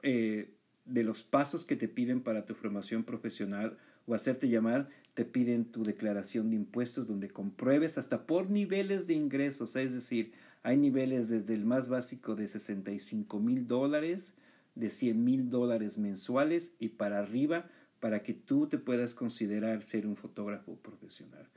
eh, 0.04 0.54
de 0.86 1.04
los 1.04 1.24
pasos 1.24 1.66
que 1.66 1.76
te 1.76 1.88
piden 1.88 2.22
para 2.22 2.46
tu 2.46 2.56
formación 2.56 3.04
profesional 3.04 3.78
o 4.06 4.14
hacerte 4.14 4.50
llamar, 4.50 4.90
te 5.14 5.26
piden 5.26 5.66
tu 5.66 5.84
declaración 5.84 6.50
de 6.50 6.56
impuestos 6.56 7.08
donde 7.08 7.30
compruebes 7.30 7.98
hasta 7.98 8.26
por 8.26 8.50
niveles 8.50 9.06
de 9.06 9.14
ingresos, 9.14 9.76
es 9.76 9.94
decir, 9.94 10.32
hay 10.68 10.76
niveles 10.76 11.30
desde 11.30 11.54
el 11.54 11.66
más 11.66 11.88
básico 11.88 12.36
de 12.36 12.46
65 12.46 13.40
mil 13.40 13.68
dólares, 13.68 14.34
de 14.76 14.90
100 14.90 15.24
mil 15.24 15.50
dólares 15.50 15.98
mensuales 15.98 16.74
y 16.78 16.90
para 16.90 17.20
arriba 17.20 17.70
para 18.02 18.22
que 18.22 18.34
tú 18.34 18.68
te 18.68 18.78
puedas 18.78 19.14
considerar 19.14 19.82
ser 19.82 20.06
un 20.06 20.18
fotógrafo 20.18 20.76
profesional. 20.76 21.48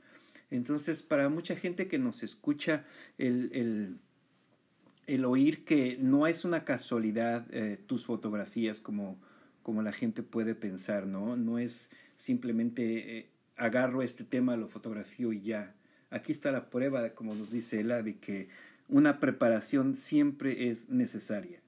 Entonces, 0.49 1.03
para 1.03 1.27
mucha 1.27 1.57
gente 1.57 1.89
que 1.89 1.99
nos 1.99 2.23
escucha, 2.23 2.85
el, 3.17 3.49
el, 3.51 3.97
el 5.07 5.25
oír 5.25 5.65
que 5.65 5.97
no 5.99 6.25
es 6.25 6.45
una 6.45 6.63
casualidad 6.63 7.45
eh, 7.51 7.83
tus 7.85 8.05
fotografías 8.05 8.79
como, 8.79 9.19
como 9.61 9.81
la 9.81 9.91
gente 9.91 10.23
puede 10.23 10.55
pensar, 10.55 11.05
¿no? 11.05 11.35
No 11.35 11.59
es 11.59 11.91
simplemente 12.15 13.17
eh, 13.17 13.29
agarro 13.57 14.03
este 14.03 14.23
tema, 14.23 14.55
lo 14.55 14.69
fotografío 14.69 15.33
y 15.33 15.41
ya. 15.41 15.75
Aquí 16.11 16.31
está 16.31 16.51
la 16.53 16.69
prueba, 16.69 17.09
como 17.09 17.35
nos 17.35 17.51
dice 17.51 17.81
Ela, 17.81 18.03
de 18.03 18.19
que 18.19 18.49
una 18.91 19.19
preparación 19.19 19.95
siempre 19.95 20.69
es 20.69 20.89
necesaria. 20.89 21.59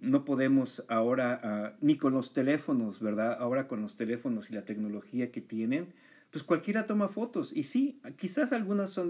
No 0.00 0.24
podemos 0.24 0.84
ahora, 0.88 1.40
ah, 1.42 1.76
ni 1.80 1.96
con 1.96 2.12
los 2.12 2.32
teléfonos, 2.32 3.00
¿verdad? 3.00 3.36
Ahora 3.38 3.68
con 3.68 3.80
los 3.80 3.96
teléfonos 3.96 4.50
y 4.50 4.54
la 4.54 4.64
tecnología 4.64 5.30
que 5.30 5.40
tienen, 5.40 5.94
pues 6.30 6.44
cualquiera 6.44 6.86
toma 6.86 7.08
fotos. 7.08 7.52
Y 7.54 7.62
sí, 7.62 8.00
quizás 8.16 8.52
algunas 8.52 8.90
son 8.90 9.08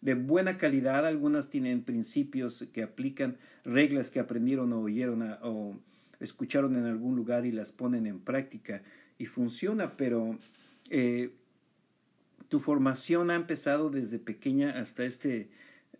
de, 0.00 0.14
buena 0.14 0.56
calidad, 0.56 1.06
algunas 1.06 1.50
tienen 1.50 1.82
principios 1.82 2.68
que 2.72 2.82
aplican, 2.82 3.36
reglas 3.64 4.10
que 4.10 4.20
aprendieron 4.20 4.72
o 4.72 4.80
oyeron 4.80 5.22
o 5.42 5.76
escucharon 6.20 6.76
en 6.76 6.86
algún 6.86 7.16
lugar 7.16 7.44
y 7.44 7.52
las 7.52 7.70
ponen 7.70 8.06
en 8.06 8.18
práctica 8.20 8.82
y 9.18 9.26
funciona, 9.26 9.96
pero 9.96 10.38
eh, 10.88 11.32
tu 12.48 12.60
formación 12.60 13.30
ha 13.30 13.34
empezado 13.34 13.90
desde 13.90 14.18
pequeña 14.18 14.78
hasta 14.78 15.04
este, 15.04 15.48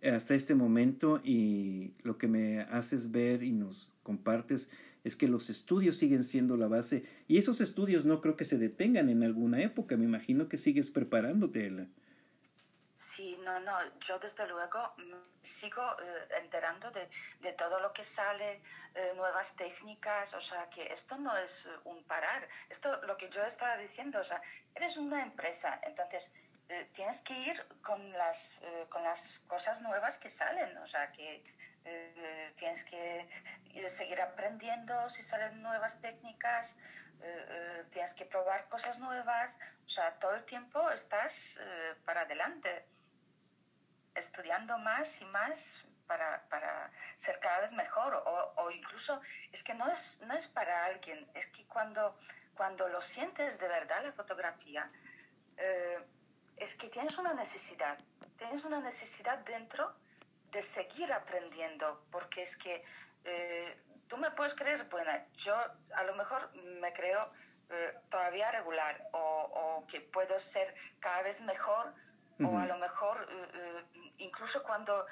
hasta 0.03 0.35
este 0.35 0.55
momento 0.55 1.21
y 1.23 1.95
lo 2.03 2.19
que 2.19 2.27
me 2.27 2.61
haces 2.63 3.13
ver 3.13 3.43
y 3.43 3.53
nos 3.53 3.89
compartes 4.03 4.71
es 5.05 5.17
que 5.17 5.29
los 5.29 5.51
estudios 5.51 5.97
siguen 5.97 6.25
siendo 6.25 6.57
la 6.57 6.69
base 6.69 7.05
y 7.29 7.39
esos 7.39 7.61
estudios 7.61 8.05
no 8.05 8.21
creo 8.21 8.37
que 8.37 8.45
se 8.45 8.59
detengan 8.59 9.09
en 9.09 9.23
alguna 9.23 9.63
época, 9.63 9.97
me 9.97 10.05
imagino 10.05 10.49
que 10.49 10.59
sigues 10.59 10.91
preparándote. 10.91 11.67
Ella. 11.67 11.87
Sí, 12.97 13.37
no, 13.45 13.59
no, 13.61 13.77
yo 13.99 14.19
desde 14.21 14.47
luego 14.47 14.79
sigo 15.43 15.83
eh, 16.01 16.29
enterando 16.41 16.89
de, 16.93 17.09
de, 17.41 17.53
todo 17.55 17.81
lo 17.81 17.93
que 17.93 18.05
sale, 18.05 18.63
eh, 18.95 19.13
nuevas 19.17 19.57
técnicas, 19.57 20.35
o 20.35 20.41
sea, 20.41 20.71
que 20.71 20.87
esto 20.87 21.19
no 21.19 21.37
es 21.37 21.69
un 21.85 22.05
parar, 22.05 22.49
esto 22.71 23.03
lo 23.03 23.17
que 23.17 23.29
yo 23.29 23.43
estaba 23.43 23.77
diciendo, 23.77 24.21
o 24.21 24.25
sea, 24.25 24.41
eres 24.75 24.97
una 24.97 25.21
empresa, 25.21 25.81
entonces 25.83 26.33
eh, 26.69 26.91
tienes 26.93 27.23
que 27.23 27.39
ir 27.39 27.67
con 27.83 28.13
las, 28.13 28.63
con 28.89 29.03
las 29.03 29.41
cosas 29.41 29.83
nuevas 29.83 30.19
que 30.19 30.31
salen, 30.31 30.77
o 30.79 30.87
sea, 30.87 31.13
que 31.13 31.43
tienes 32.57 32.85
que 32.85 33.29
seguir 33.89 34.21
aprendiendo 34.21 35.09
si 35.09 35.23
salen 35.25 35.61
nuevas 35.63 36.01
técnicas, 36.01 36.79
tienes 37.91 38.15
que 38.15 38.25
probar 38.25 38.69
cosas 38.69 39.01
nuevas, 39.01 39.59
o 39.85 39.89
sea, 39.89 40.17
todo 40.21 40.37
el 40.37 40.45
tiempo 40.45 40.91
estás 40.93 41.61
para 42.05 42.21
adelante 42.21 42.87
estudiando 44.15 44.79
más 44.79 45.21
y 45.21 45.25
más 45.27 45.85
para, 46.07 46.43
para 46.49 46.91
ser 47.17 47.39
cada 47.41 47.61
vez 47.61 47.73
mejor 47.73 48.15
o, 48.15 48.53
o, 48.57 48.71
incluso 48.71 49.21
es 49.51 49.63
que 49.63 49.75
no 49.75 49.91
es, 49.91 50.21
no 50.27 50.35
es 50.35 50.47
para 50.49 50.85
alguien, 50.85 51.27
es 51.35 51.47
que 51.49 51.65
cuando, 51.67 52.19
cuando 52.55 52.89
lo 52.89 53.01
sientes 53.01 53.59
de 53.59 53.69
verdad 53.69 54.05
la 54.05 54.13
fotografía, 54.13 54.91
eh, 55.57 55.99
es 56.57 56.75
que 56.75 56.89
tienes 56.89 57.19
una 57.19 57.35
necesidad, 57.35 57.99
tienes 58.37 58.65
una 58.65 58.81
necesidad 58.81 59.39
dentro 59.39 59.93
de 60.51 60.63
seguir 60.63 61.13
aprendiendo, 61.13 62.05
porque 62.11 62.43
es 62.43 62.57
que 62.57 62.85
eh, 63.25 63.77
tú 64.09 64.17
me 64.17 64.31
puedes 64.33 64.55
creer, 64.55 64.87
bueno, 64.91 65.11
yo 65.37 65.55
a 65.95 66.03
lo 66.05 66.15
mejor 66.15 66.55
me 66.55 66.93
creo 66.93 67.33
eh, 67.71 67.95
todavía 68.11 68.51
regular 68.51 69.09
o, 69.13 69.85
que 69.89 70.01
puedo 70.01 70.39
ser 70.39 70.75
cada 71.01 71.23
vez 71.23 71.41
mejor 71.43 71.93
o 72.43 72.59
a 72.59 72.67
lo 72.67 72.77
mejor 72.79 73.29
incluso 74.19 74.63
cuando 74.63 75.07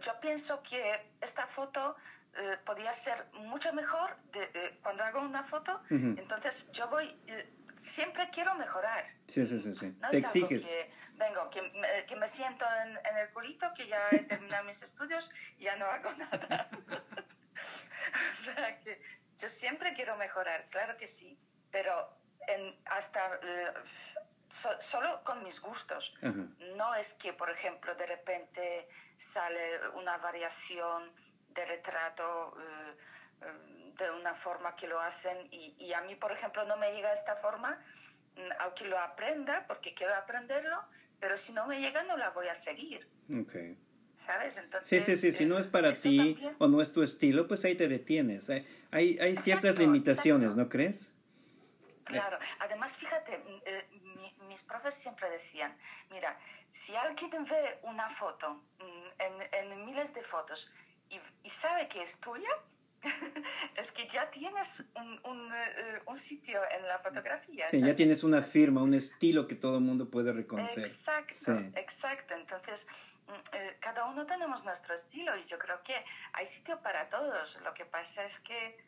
yo 0.00 0.20
pienso 0.20 0.62
que 0.62 1.10
esta 1.20 1.46
foto 1.48 1.96
podría 2.64 2.92
ser 2.94 3.26
mucho 3.32 3.72
mejor 3.72 4.16
de, 4.32 4.78
cuando 4.82 5.02
hago 5.02 5.20
una 5.20 5.44
foto, 5.44 5.80
entonces 5.90 6.70
yo 6.72 6.88
voy, 6.88 7.08
siempre 7.80 8.28
quiero 8.30 8.54
mejorar. 8.54 9.04
Sí, 9.26 9.46
sí, 9.46 9.58
sí, 9.60 9.74
sí. 9.74 9.98
Te 10.10 10.18
exiges 10.18 10.66
vengo, 11.20 11.50
que, 11.50 11.60
que 12.08 12.16
me 12.16 12.26
siento 12.26 12.64
en, 12.82 12.90
en, 12.90 13.16
el 13.18 13.28
culito, 13.30 13.72
que 13.74 13.86
ya 13.86 14.08
he 14.10 14.20
terminado 14.20 14.64
mis 14.64 14.82
estudios 14.82 15.30
y 15.58 15.64
ya 15.64 15.76
no 15.76 15.84
hago 15.84 16.10
nada. 16.14 16.70
o 18.32 18.36
sea 18.36 18.80
que 18.80 19.00
yo 19.38 19.48
siempre 19.48 19.92
quiero 19.94 20.16
mejorar, 20.16 20.66
claro 20.70 20.96
que 20.96 21.06
sí, 21.06 21.38
pero 21.70 22.16
en, 22.48 22.74
hasta 22.86 23.38
eh, 23.42 23.74
solo 24.80 25.22
con 25.24 25.42
mis 25.42 25.60
gustos. 25.60 26.14
No 26.76 26.94
es 26.94 27.14
que, 27.14 27.32
por 27.32 27.50
ejemplo, 27.50 27.94
de 27.94 28.06
repente 28.06 28.88
sale 29.16 29.88
una 29.94 30.16
variación 30.18 31.12
de 31.50 31.64
retrato. 31.66 32.56
Eh, 32.58 32.96
eh, 33.42 33.79
de 34.00 34.10
una 34.10 34.34
forma 34.34 34.74
que 34.76 34.86
lo 34.88 35.00
hacen 35.00 35.36
y, 35.50 35.74
y, 35.78 35.92
a 35.92 36.00
mí, 36.02 36.14
por 36.16 36.32
ejemplo, 36.32 36.64
no 36.64 36.76
me 36.76 36.92
llega 36.92 37.12
esta 37.12 37.36
forma, 37.36 37.78
mm, 38.36 38.52
aunque 38.60 38.84
lo 38.86 38.98
aprenda, 38.98 39.64
porque 39.66 39.94
quiero 39.94 40.14
aprenderlo, 40.14 40.82
pero 41.20 41.36
si 41.36 41.52
no 41.52 41.66
me 41.66 41.80
llega 41.80 42.02
no 42.04 42.16
la 42.16 42.30
voy 42.30 42.48
a 42.48 42.54
seguir. 42.54 43.06
Okay. 43.42 43.76
¿Sabes? 44.16 44.56
Entonces, 44.58 45.04
sí, 45.04 45.16
sí, 45.16 45.16
sí, 45.16 45.32
si 45.32 45.46
no 45.46 45.58
es 45.58 45.66
para 45.66 45.94
ti 45.94 46.38
o 46.58 46.68
no 46.68 46.82
es 46.82 46.92
tu 46.92 47.02
estilo, 47.02 47.48
pues 47.48 47.64
ahí 47.64 47.74
te 47.74 47.88
detienes. 47.88 48.50
Hay, 48.90 49.18
hay 49.18 49.36
ciertas 49.36 49.78
limitaciones, 49.78 50.56
¿no 50.56 50.68
crees? 50.68 51.12
Claro, 52.04 52.38
además 52.58 52.96
fíjate, 52.96 53.42
eh, 53.64 53.88
mis 54.48 54.60
profes 54.62 54.94
siempre 54.94 55.30
decían, 55.30 55.76
mira, 56.10 56.38
si 56.70 56.94
alguien 56.96 57.44
ve 57.44 57.78
una 57.82 58.10
foto 58.10 58.62
mm, 58.78 59.20
en, 59.20 59.70
en 59.70 59.84
miles 59.86 60.12
de 60.12 60.22
fotos 60.22 60.72
y, 61.08 61.20
y 61.44 61.50
sabe 61.50 61.88
que 61.88 62.02
es 62.02 62.20
tuya, 62.20 62.50
es 63.76 63.92
que 63.92 64.08
ya 64.08 64.30
tienes 64.30 64.90
un, 65.24 65.52
eh, 65.52 66.02
un, 66.06 66.18
sitio 66.18 66.60
en 66.70 66.86
la 66.86 66.98
fotografía. 66.98 67.70
Sí, 67.70 67.80
ya 67.80 67.94
tienes 67.94 68.24
una 68.24 68.42
firma, 68.42 68.82
un 68.82 68.94
estilo 68.94 69.46
que 69.46 69.54
todo 69.54 69.76
el 69.76 69.84
mundo 69.84 70.10
puede 70.10 70.32
reconocer. 70.32 70.84
Exacto, 70.84 71.52
exacto. 71.76 72.34
Entonces, 72.34 72.86
mm, 73.26 73.56
eh, 73.56 73.76
cada 73.80 74.06
uno 74.06 74.26
tenemos 74.26 74.64
nuestro 74.64 74.94
estilo 74.94 75.36
y 75.36 75.44
yo 75.44 75.58
creo 75.58 75.82
que 75.82 75.94
hay 76.32 76.46
sitio 76.46 76.80
para 76.82 77.08
todos. 77.08 77.58
Lo 77.62 77.72
que 77.74 77.86
pasa 77.86 78.24
es 78.24 78.38
que, 78.40 78.84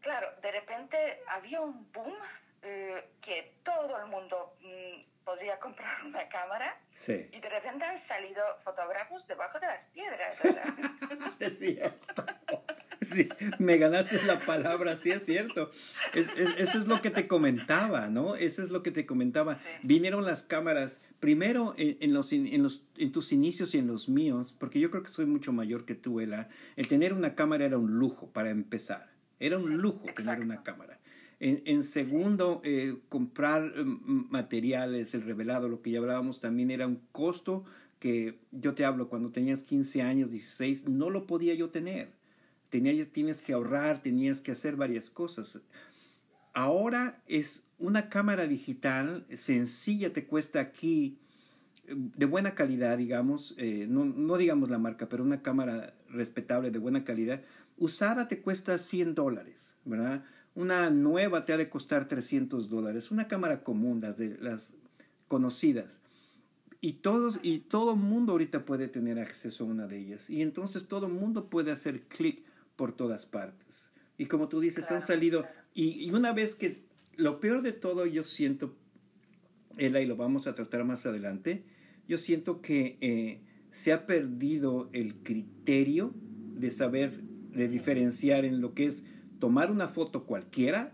claro, 0.00 0.28
de 0.40 0.52
repente 0.52 1.22
había 1.28 1.60
un 1.60 1.90
boom 1.92 2.14
eh, 2.62 3.10
que 3.20 3.56
todo 3.64 3.98
el 3.98 4.06
mundo 4.06 4.56
mm, 4.60 5.24
podría 5.24 5.58
comprar 5.58 6.02
una 6.04 6.28
cámara 6.28 6.78
y 7.08 7.40
de 7.40 7.48
repente 7.48 7.84
han 7.84 7.98
salido 7.98 8.42
fotógrafos 8.62 9.26
debajo 9.26 9.58
de 9.58 9.66
las 9.66 9.86
piedras. 9.86 10.38
es 11.40 11.58
cierto 11.58 12.29
sí, 13.12 13.28
me 13.58 13.78
ganaste 13.78 14.22
la 14.24 14.40
palabra, 14.40 14.98
sí 15.02 15.10
es 15.10 15.24
cierto. 15.24 15.70
eso 16.14 16.78
es 16.78 16.86
lo 16.86 17.00
que 17.02 17.10
te 17.10 17.26
comentaba, 17.26 18.08
¿no? 18.08 18.36
Eso 18.36 18.62
es 18.62 18.70
lo 18.70 18.82
que 18.82 18.90
te 18.90 19.06
comentaba. 19.06 19.58
Vinieron 19.82 20.24
las 20.24 20.42
cámaras, 20.42 21.00
primero 21.20 21.74
en, 21.76 22.12
los, 22.12 22.32
en, 22.32 22.62
los, 22.62 22.84
en 22.96 23.12
tus 23.12 23.32
inicios 23.32 23.74
y 23.74 23.78
en 23.78 23.86
los 23.86 24.08
míos, 24.08 24.54
porque 24.58 24.80
yo 24.80 24.90
creo 24.90 25.02
que 25.02 25.10
soy 25.10 25.26
mucho 25.26 25.52
mayor 25.52 25.84
que 25.84 25.94
tú, 25.94 26.20
Ela. 26.20 26.48
El 26.76 26.88
tener 26.88 27.12
una 27.12 27.34
cámara 27.34 27.64
era 27.64 27.78
un 27.78 27.98
lujo 27.98 28.30
para 28.32 28.50
empezar. 28.50 29.10
Era 29.38 29.58
un 29.58 29.78
lujo 29.78 30.04
tener 30.16 30.40
una 30.40 30.62
cámara. 30.62 30.98
En, 31.40 31.62
en 31.64 31.84
segundo, 31.84 32.60
eh, 32.64 32.96
comprar 33.08 33.62
mm, 33.62 34.26
materiales, 34.30 35.14
el 35.14 35.22
revelado, 35.22 35.68
lo 35.68 35.80
que 35.80 35.90
ya 35.90 35.98
hablábamos, 35.98 36.40
también 36.40 36.70
era 36.70 36.86
un 36.86 37.00
costo 37.12 37.64
que 38.00 38.38
yo 38.50 38.74
te 38.74 38.84
hablo, 38.84 39.08
cuando 39.08 39.30
tenías 39.30 39.62
15 39.62 40.02
años, 40.02 40.30
16, 40.30 40.88
no 40.88 41.10
lo 41.10 41.26
podía 41.26 41.54
yo 41.54 41.68
tener. 41.68 42.10
Tenías, 42.70 43.08
tienes 43.08 43.42
que 43.42 43.52
ahorrar, 43.52 44.02
tenías 44.02 44.40
que 44.40 44.52
hacer 44.52 44.76
varias 44.76 45.10
cosas. 45.10 45.60
Ahora 46.52 47.22
es 47.26 47.66
una 47.78 48.08
cámara 48.08 48.46
digital 48.46 49.26
sencilla, 49.34 50.12
te 50.12 50.26
cuesta 50.26 50.60
aquí 50.60 51.18
de 51.94 52.26
buena 52.26 52.54
calidad, 52.54 52.98
digamos, 52.98 53.54
eh, 53.58 53.86
no, 53.88 54.04
no, 54.04 54.36
digamos 54.36 54.70
la 54.70 54.78
marca, 54.78 55.08
pero 55.08 55.24
una 55.24 55.42
cámara 55.42 55.94
respetable 56.08 56.70
de 56.70 56.78
buena 56.78 57.04
calidad, 57.04 57.42
usada 57.78 58.28
te 58.28 58.40
cuesta 58.40 58.78
100 58.78 59.14
dólares, 59.14 59.74
¿verdad? 59.84 60.24
Una 60.54 60.90
nueva 60.90 61.42
te 61.42 61.52
ha 61.52 61.56
de 61.56 61.68
costar 61.68 62.06
300 62.06 62.68
dólares, 62.68 63.10
una 63.10 63.28
cámara 63.28 63.62
común, 63.62 64.00
las, 64.00 64.16
de, 64.18 64.36
las 64.40 64.74
conocidas. 65.28 66.00
Y, 66.80 66.94
todos, 66.94 67.40
y 67.42 67.58
todo 67.58 67.94
mundo 67.96 68.32
ahorita 68.32 68.64
puede 68.64 68.88
tener 68.88 69.18
acceso 69.18 69.64
a 69.64 69.66
una 69.66 69.86
de 69.86 69.98
ellas. 69.98 70.30
Y 70.30 70.40
entonces 70.40 70.88
todo 70.88 71.08
mundo 71.08 71.50
puede 71.50 71.72
hacer 71.72 72.02
clic 72.02 72.42
por 72.80 72.96
todas 72.96 73.26
partes. 73.26 73.90
Y 74.16 74.24
como 74.24 74.48
tú 74.48 74.58
dices, 74.58 74.90
han 74.90 75.02
salido, 75.02 75.44
y, 75.74 76.10
una 76.12 76.32
vez 76.32 76.54
que, 76.54 76.86
lo 77.14 77.38
peor 77.38 77.60
de 77.60 77.72
todo 77.72 78.06
yo 78.06 78.24
siento, 78.24 78.74
Ela, 79.76 80.00
y 80.00 80.06
lo 80.06 80.16
vamos 80.16 80.46
a 80.46 80.54
tratar 80.54 80.86
más 80.86 81.04
adelante, 81.04 81.62
yo 82.08 82.16
siento 82.16 82.62
que 82.62 82.96
eh, 83.02 83.42
se 83.70 83.92
ha 83.92 84.06
perdido 84.06 84.88
el 84.94 85.16
criterio 85.16 86.14
de 86.54 86.70
saber, 86.70 87.20
de 87.20 87.68
diferenciar 87.68 88.46
en 88.46 88.62
lo 88.62 88.72
que 88.72 88.86
es 88.86 89.04
tomar 89.40 89.70
una 89.70 89.88
foto 89.88 90.24
cualquiera 90.24 90.90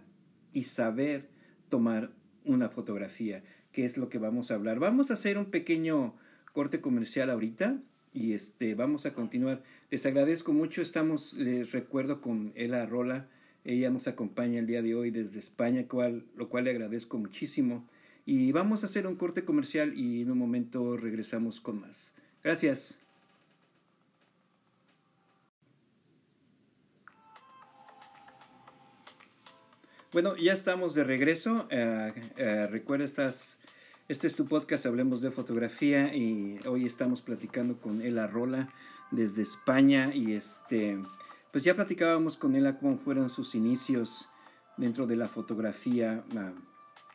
y 0.52 0.64
saber 0.64 1.28
tomar 1.68 2.10
una 2.44 2.68
fotografía, 2.68 3.44
que 3.70 3.84
es 3.84 3.96
lo 3.96 4.08
que 4.08 4.18
vamos 4.18 4.50
a 4.50 4.56
hablar. 4.56 4.80
Vamos 4.80 5.12
a 5.12 5.14
hacer 5.14 5.38
un 5.38 5.52
pequeño 5.52 6.16
corte 6.52 6.80
comercial 6.80 7.30
ahorita 7.30 7.80
y 8.16 8.32
este, 8.32 8.74
vamos 8.74 9.04
a 9.04 9.12
continuar. 9.12 9.62
Les 9.90 10.06
agradezco 10.06 10.52
mucho, 10.52 10.80
estamos, 10.80 11.34
les 11.34 11.70
recuerdo 11.72 12.20
con 12.20 12.52
Ela 12.56 12.86
Rola, 12.86 13.28
ella 13.64 13.90
nos 13.90 14.08
acompaña 14.08 14.58
el 14.58 14.66
día 14.66 14.80
de 14.80 14.94
hoy 14.94 15.10
desde 15.10 15.38
España, 15.38 15.86
cual, 15.86 16.24
lo 16.34 16.48
cual 16.48 16.64
le 16.64 16.70
agradezco 16.70 17.18
muchísimo. 17.18 17.86
Y 18.24 18.52
vamos 18.52 18.82
a 18.82 18.86
hacer 18.86 19.06
un 19.06 19.16
corte 19.16 19.44
comercial 19.44 19.96
y 19.96 20.22
en 20.22 20.30
un 20.30 20.38
momento 20.38 20.96
regresamos 20.96 21.60
con 21.60 21.80
más. 21.80 22.14
Gracias. 22.42 23.00
Bueno, 30.12 30.36
ya 30.36 30.54
estamos 30.54 30.94
de 30.94 31.04
regreso. 31.04 31.68
Eh, 31.70 32.12
eh, 32.36 32.66
recuerda, 32.68 33.04
estas 33.04 33.58
este 34.08 34.28
es 34.28 34.36
tu 34.36 34.46
podcast, 34.46 34.86
hablemos 34.86 35.20
de 35.20 35.32
fotografía 35.32 36.14
y 36.14 36.60
hoy 36.68 36.86
estamos 36.86 37.22
platicando 37.22 37.80
con 37.80 38.02
Ela 38.02 38.28
Rola 38.28 38.68
desde 39.10 39.42
España 39.42 40.14
y 40.14 40.34
este, 40.34 41.02
pues 41.50 41.64
ya 41.64 41.74
platicábamos 41.74 42.36
con 42.36 42.54
Ela 42.54 42.78
cómo 42.78 42.98
fueron 42.98 43.30
sus 43.30 43.56
inicios 43.56 44.28
dentro 44.76 45.08
de 45.08 45.16
la 45.16 45.28
fotografía. 45.28 46.22
Ah, 46.36 46.52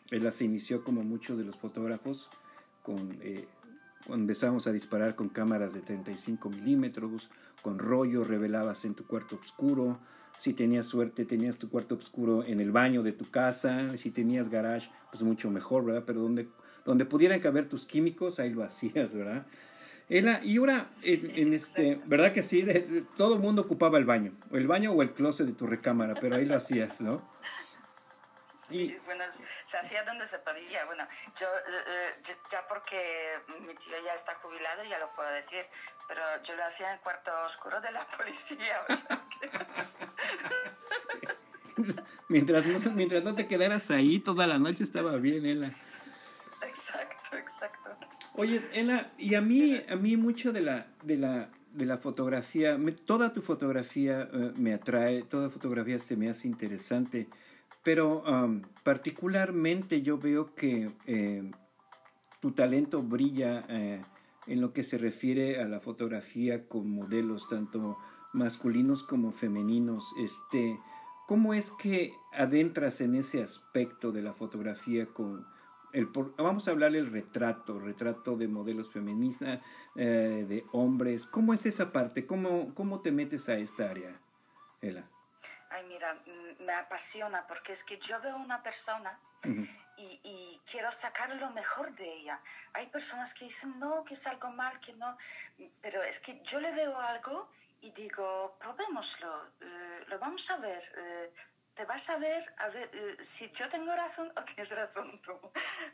ella 0.09 0.33
se 0.33 0.43
inició 0.43 0.83
como 0.83 1.01
muchos 1.03 1.37
de 1.37 1.45
los 1.45 1.55
fotógrafos 1.55 2.29
con 2.83 3.17
eh, 3.21 3.47
empezamos 4.09 4.67
a 4.67 4.73
disparar 4.73 5.15
con 5.15 5.29
cámaras 5.29 5.73
de 5.73 5.79
35 5.79 6.49
milímetros, 6.49 7.29
con 7.61 7.79
rollo, 7.79 8.25
revelabas 8.25 8.83
en 8.83 8.95
tu 8.95 9.05
cuarto 9.05 9.37
oscuro. 9.41 9.99
Si 10.37 10.53
tenías 10.53 10.87
suerte, 10.87 11.23
tenías 11.23 11.57
tu 11.57 11.69
cuarto 11.69 11.95
oscuro 11.95 12.43
en 12.43 12.59
el 12.59 12.71
baño 12.71 13.01
de 13.03 13.13
tu 13.13 13.29
casa. 13.29 13.95
Si 13.95 14.11
tenías 14.11 14.49
garage, 14.49 14.89
pues 15.11 15.23
mucho 15.23 15.49
mejor, 15.51 15.85
¿verdad? 15.85 16.03
Pero 16.05 16.21
donde 16.21 16.49
donde 16.85 17.05
pudieran 17.05 17.39
caber 17.39 17.69
tus 17.69 17.85
químicos, 17.85 18.39
ahí 18.39 18.51
lo 18.51 18.63
hacías, 18.63 19.15
¿verdad? 19.15 19.45
y 20.09 20.57
ahora, 20.57 20.89
en, 21.03 21.53
este, 21.53 22.01
¿verdad 22.05 22.33
que 22.33 22.43
sí? 22.43 22.65
todo 23.15 23.35
el 23.35 23.39
mundo 23.39 23.61
ocupaba 23.61 23.97
el 23.97 24.03
baño, 24.03 24.33
o 24.51 24.57
el 24.57 24.67
baño 24.67 24.91
o 24.91 25.01
el 25.01 25.13
closet 25.13 25.47
de 25.47 25.53
tu 25.53 25.67
recámara, 25.67 26.15
pero 26.15 26.35
ahí 26.35 26.45
lo 26.45 26.57
hacías, 26.57 26.99
¿no? 26.99 27.21
Sí, 28.67 28.97
bueno, 29.05 29.25
se 29.65 29.77
hacía 29.77 30.03
donde 30.05 30.25
se 30.25 30.39
podía. 30.39 30.85
Bueno, 30.85 31.05
yo, 31.37 31.47
eh, 31.47 32.13
eh, 32.25 32.35
ya 32.49 32.65
porque 32.69 33.37
mi 33.67 33.75
tío 33.75 33.95
ya 34.05 34.13
está 34.13 34.35
jubilado, 34.35 34.83
ya 34.85 34.97
lo 34.97 35.13
puedo 35.13 35.29
decir, 35.31 35.65
pero 36.07 36.21
yo 36.43 36.55
lo 36.55 36.63
hacía 36.63 36.87
en 36.87 36.93
el 36.93 36.99
cuarto 37.01 37.31
oscuro 37.45 37.81
de 37.81 37.91
la 37.91 38.07
policía. 38.17 38.81
mientras, 42.29 42.65
no, 42.65 42.91
mientras 42.91 43.23
no 43.23 43.35
te 43.35 43.47
quedaras 43.47 43.91
ahí 43.91 44.19
toda 44.19 44.47
la 44.47 44.57
noche 44.57 44.85
estaba 44.85 45.17
bien, 45.17 45.45
Ela. 45.45 45.71
Oye, 48.41 48.59
Ela, 48.73 49.13
y 49.19 49.35
a 49.35 49.41
mí, 49.41 49.79
a 49.87 49.95
mí 49.95 50.17
mucho 50.17 50.51
de 50.51 50.61
la, 50.61 50.87
de 51.03 51.15
la, 51.15 51.51
de 51.75 51.85
la 51.85 51.99
fotografía, 51.99 52.75
toda 53.05 53.33
tu 53.33 53.43
fotografía 53.43 54.27
eh, 54.33 54.51
me 54.57 54.73
atrae, 54.73 55.21
toda 55.21 55.51
fotografía 55.51 55.99
se 55.99 56.17
me 56.17 56.27
hace 56.27 56.47
interesante, 56.47 57.27
pero 57.83 58.23
um, 58.23 58.63
particularmente 58.81 60.01
yo 60.01 60.17
veo 60.17 60.55
que 60.55 60.89
eh, 61.05 61.51
tu 62.39 62.53
talento 62.53 63.03
brilla 63.03 63.63
eh, 63.69 64.01
en 64.47 64.59
lo 64.59 64.73
que 64.73 64.83
se 64.83 64.97
refiere 64.97 65.61
a 65.61 65.67
la 65.67 65.79
fotografía 65.79 66.67
con 66.67 66.89
modelos 66.89 67.47
tanto 67.47 67.99
masculinos 68.33 69.03
como 69.03 69.33
femeninos. 69.33 70.15
Este, 70.17 70.79
¿cómo 71.27 71.53
es 71.53 71.69
que 71.69 72.15
adentras 72.33 73.01
en 73.01 73.13
ese 73.13 73.43
aspecto 73.43 74.11
de 74.11 74.23
la 74.23 74.33
fotografía 74.33 75.05
con 75.05 75.45
el, 75.93 76.07
vamos 76.37 76.67
a 76.67 76.71
hablar 76.71 76.91
del 76.91 77.11
retrato, 77.11 77.79
retrato 77.79 78.35
de 78.35 78.47
modelos 78.47 78.91
feministas, 78.91 79.59
eh, 79.95 80.45
de 80.47 80.65
hombres, 80.71 81.25
¿cómo 81.25 81.53
es 81.53 81.65
esa 81.65 81.91
parte? 81.91 82.25
¿Cómo, 82.25 82.73
¿Cómo 82.73 83.01
te 83.01 83.11
metes 83.11 83.49
a 83.49 83.55
esta 83.55 83.89
área, 83.89 84.19
Ela? 84.81 85.03
Ay, 85.69 85.85
mira, 85.87 86.13
mm, 86.13 86.63
me 86.63 86.73
apasiona 86.73 87.45
porque 87.47 87.73
es 87.73 87.83
que 87.83 87.97
yo 87.99 88.19
veo 88.21 88.35
una 88.37 88.61
persona 88.61 89.17
y, 89.97 90.19
y, 90.23 90.61
quiero 90.69 90.91
sacar 90.91 91.35
lo 91.35 91.49
mejor 91.49 91.95
de 91.95 92.13
ella. 92.13 92.39
Hay 92.73 92.87
personas 92.87 93.33
que 93.33 93.45
dicen, 93.45 93.79
no, 93.79 94.03
que 94.03 94.13
es 94.13 94.27
algo 94.27 94.51
mal, 94.51 94.79
que 94.79 94.93
no, 94.93 95.17
pero 95.81 96.03
es 96.03 96.19
que 96.19 96.41
yo 96.43 96.59
le 96.59 96.71
veo 96.73 96.99
algo 96.99 97.49
y 97.81 97.91
digo, 97.91 98.55
probémoslo, 98.59 99.47
eh, 99.59 100.05
lo 100.07 100.19
vamos 100.19 100.49
a 100.51 100.57
ver. 100.57 100.83
Eh, 100.97 101.33
te 101.73 101.85
vas 101.85 102.09
a 102.09 102.17
ver, 102.17 102.53
a 102.57 102.69
ver 102.69 102.89
eh, 102.93 103.23
si 103.23 103.51
yo 103.51 103.69
tengo 103.69 103.95
razón 103.95 104.31
o 104.35 104.43
tienes 104.45 104.75
razón 104.75 105.21
tú. 105.21 105.39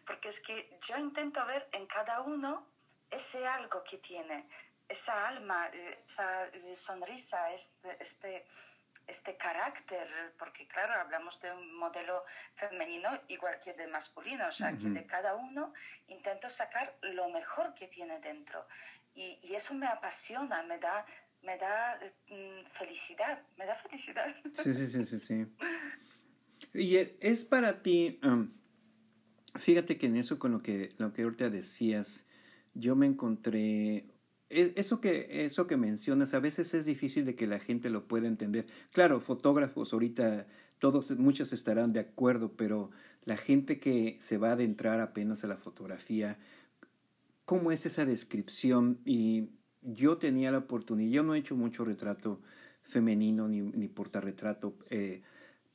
Porque 0.06 0.30
es 0.30 0.40
que 0.42 0.78
yo 0.82 0.98
intento 0.98 1.46
ver 1.46 1.68
en 1.72 1.86
cada 1.88 2.22
uno 2.22 2.68
ese 3.10 3.46
algo 3.48 3.84
que 3.84 3.98
tiene, 3.98 4.50
esa 4.88 5.28
alma, 5.28 5.68
esa 6.06 6.50
sonrisa, 6.74 7.54
este, 7.54 7.98
este 8.02 8.46
este 9.06 9.38
carácter, 9.38 10.34
porque 10.38 10.68
claro, 10.68 11.00
hablamos 11.00 11.40
de 11.40 11.52
un 11.52 11.76
modelo 11.76 12.26
femenino 12.56 13.10
igual 13.28 13.60
que 13.62 13.74
de 13.74 13.88
masculino, 13.88 14.48
o 14.48 14.52
sea, 14.52 14.72
que 14.72 14.90
de 14.90 15.06
cada 15.06 15.36
uno 15.36 15.74
intento 16.08 16.50
sacar 16.50 16.98
lo 17.02 17.30
mejor 17.30 17.74
que 17.74 17.88
tiene 17.88 18.20
dentro. 18.20 18.68
Y, 19.14 19.40
y 19.44 19.56
eso 19.56 19.74
me 19.74 19.88
apasiona, 19.88 20.62
me 20.64 20.78
da, 20.78 21.06
me 21.44 21.58
da 21.58 22.00
mm, 22.30 22.66
felicidad, 22.74 23.42
me 23.58 23.66
da 23.66 23.76
felicidad. 23.76 24.36
Sí, 24.54 24.74
sí, 24.74 24.88
sí, 24.88 25.06
sí, 25.06 25.20
sí. 25.20 25.46
Y 26.74 26.98
es 26.98 27.46
para 27.46 27.82
ti, 27.82 28.20
um, 28.24 28.52
fíjate 29.56 29.98
que 29.98 30.08
en 30.08 30.18
eso 30.18 30.40
con 30.40 30.52
lo 30.52 30.62
que, 30.62 30.94
lo 30.98 31.14
que 31.14 31.24
ahorita 31.24 31.50
decías, 31.50 32.28
yo 32.74 32.96
me 32.96 33.06
encontré 33.06 34.08
e, 34.50 34.74
eso 34.76 35.02
que, 35.02 35.46
eso 35.46 35.68
que 35.68 35.78
mencionas 35.78 36.34
a 36.34 36.40
veces 36.40 36.74
es 36.74 36.86
difícil 36.86 37.26
de 37.26 37.36
que 37.36 37.48
la 37.48 37.60
gente 37.60 37.90
lo 37.90 38.08
pueda 38.08 38.28
entender. 38.28 38.68
Claro, 38.92 39.20
fotógrafos 39.20 39.94
ahorita 39.94 40.48
todos, 40.80 41.12
muchos 41.18 41.54
estarán 41.54 41.94
de 41.94 42.00
acuerdo, 42.00 42.54
pero 42.56 42.92
la 43.26 43.38
gente 43.38 43.80
que 43.80 44.18
se 44.22 44.38
va 44.38 44.50
a 44.50 44.54
adentrar 44.54 45.02
apenas 45.02 45.44
a 45.44 45.48
la 45.48 45.58
fotografía, 45.58 46.38
¿cómo 47.46 47.72
es 47.72 47.86
esa 47.86 48.06
descripción? 48.06 49.00
Y 49.06 49.50
yo 49.82 50.18
tenía 50.18 50.52
la 50.52 50.60
oportunidad, 50.60 51.12
yo 51.12 51.24
no 51.24 51.36
he 51.36 51.40
hecho 51.40 51.56
mucho 51.56 51.86
retrato 51.86 52.40
femenino 52.84 53.48
ni, 53.48 53.62
ni 53.62 53.88
portarretrato, 53.88 54.76
eh, 54.90 55.22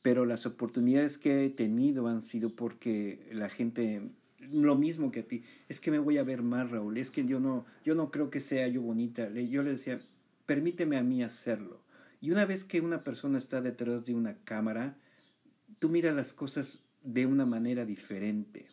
pero 0.02 0.24
las 0.26 0.46
oportunidades 0.46 1.18
que 1.18 1.44
he 1.44 1.50
tenido 1.50 2.08
han 2.08 2.22
sido 2.22 2.54
porque 2.56 3.28
la 3.32 3.48
gente 3.48 4.10
lo 4.50 4.76
mismo 4.76 5.12
que 5.12 5.20
a 5.20 5.22
ti, 5.28 5.44
es 5.68 5.80
que 5.80 5.90
me 5.90 5.98
voy 5.98 6.18
a 6.18 6.24
ver 6.24 6.42
más, 6.42 6.70
Raúl, 6.70 6.98
es 6.98 7.10
que 7.10 7.24
yo 7.24 7.40
no, 7.40 7.64
yo 7.84 7.94
no 7.94 8.10
creo 8.10 8.30
que 8.30 8.40
sea 8.40 8.66
yo 8.68 8.82
bonita. 8.82 9.30
Yo 9.30 9.62
le 9.62 9.70
decía, 9.70 10.00
permíteme 10.46 10.96
a 10.96 11.02
mí 11.02 11.22
hacerlo. 11.22 11.80
Y 12.20 12.30
una 12.30 12.44
vez 12.44 12.64
que 12.64 12.80
una 12.80 13.04
persona 13.04 13.38
está 13.38 13.60
detrás 13.60 14.04
de 14.04 14.14
una 14.14 14.36
cámara, 14.44 14.96
tú 15.78 15.88
miras 15.88 16.14
las 16.14 16.32
cosas 16.32 16.84
de 17.02 17.26
una 17.26 17.46
manera 17.46 17.84
diferente. 17.84 18.66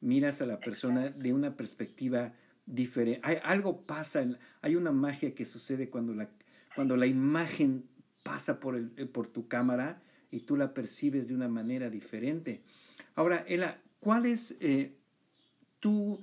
Miras 0.00 0.42
a 0.42 0.46
la 0.46 0.60
persona 0.60 1.10
de 1.10 1.32
una 1.32 1.56
perspectiva 1.56 2.32
diferente. 2.68 3.20
Hay, 3.24 3.38
algo 3.42 3.82
pasa, 3.82 4.26
hay 4.60 4.76
una 4.76 4.92
magia 4.92 5.34
que 5.34 5.44
sucede 5.44 5.88
cuando 5.88 6.14
la, 6.14 6.28
cuando 6.74 6.96
la 6.96 7.06
imagen 7.06 7.84
pasa 8.22 8.60
por, 8.60 8.76
el, 8.76 8.90
por 9.08 9.26
tu 9.28 9.48
cámara 9.48 10.02
y 10.30 10.40
tú 10.40 10.56
la 10.56 10.74
percibes 10.74 11.28
de 11.28 11.34
una 11.34 11.48
manera 11.48 11.88
diferente. 11.90 12.62
Ahora, 13.14 13.44
Ela, 13.48 13.78
¿cuál 14.00 14.26
es 14.26 14.56
eh, 14.60 14.94
tú 15.80 16.20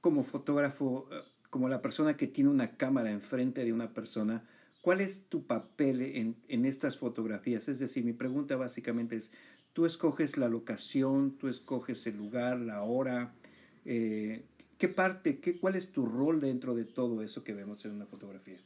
como 0.00 0.22
fotógrafo, 0.22 1.08
eh, 1.10 1.20
como 1.50 1.68
la 1.68 1.80
persona 1.80 2.16
que 2.16 2.26
tiene 2.26 2.50
una 2.50 2.76
cámara 2.76 3.10
enfrente 3.10 3.64
de 3.64 3.72
una 3.72 3.94
persona, 3.94 4.44
¿cuál 4.82 5.00
es 5.00 5.24
tu 5.28 5.46
papel 5.46 6.02
en, 6.02 6.36
en 6.48 6.66
estas 6.66 6.98
fotografías? 6.98 7.68
Es 7.68 7.78
decir, 7.78 8.04
mi 8.04 8.12
pregunta 8.12 8.56
básicamente 8.56 9.16
es, 9.16 9.32
tú 9.72 9.86
escoges 9.86 10.36
la 10.36 10.48
locación, 10.48 11.38
tú 11.38 11.48
escoges 11.48 12.06
el 12.06 12.16
lugar, 12.16 12.58
la 12.58 12.82
hora, 12.82 13.32
eh, 13.84 14.44
¿qué 14.78 14.88
parte, 14.88 15.40
qué, 15.40 15.58
cuál 15.58 15.76
es 15.76 15.92
tu 15.92 16.06
rol 16.06 16.40
dentro 16.40 16.74
de 16.74 16.84
todo 16.84 17.22
eso 17.22 17.44
que 17.44 17.52
vemos 17.52 17.84
en 17.84 17.92
una 17.92 18.06
fotografía? 18.06 18.58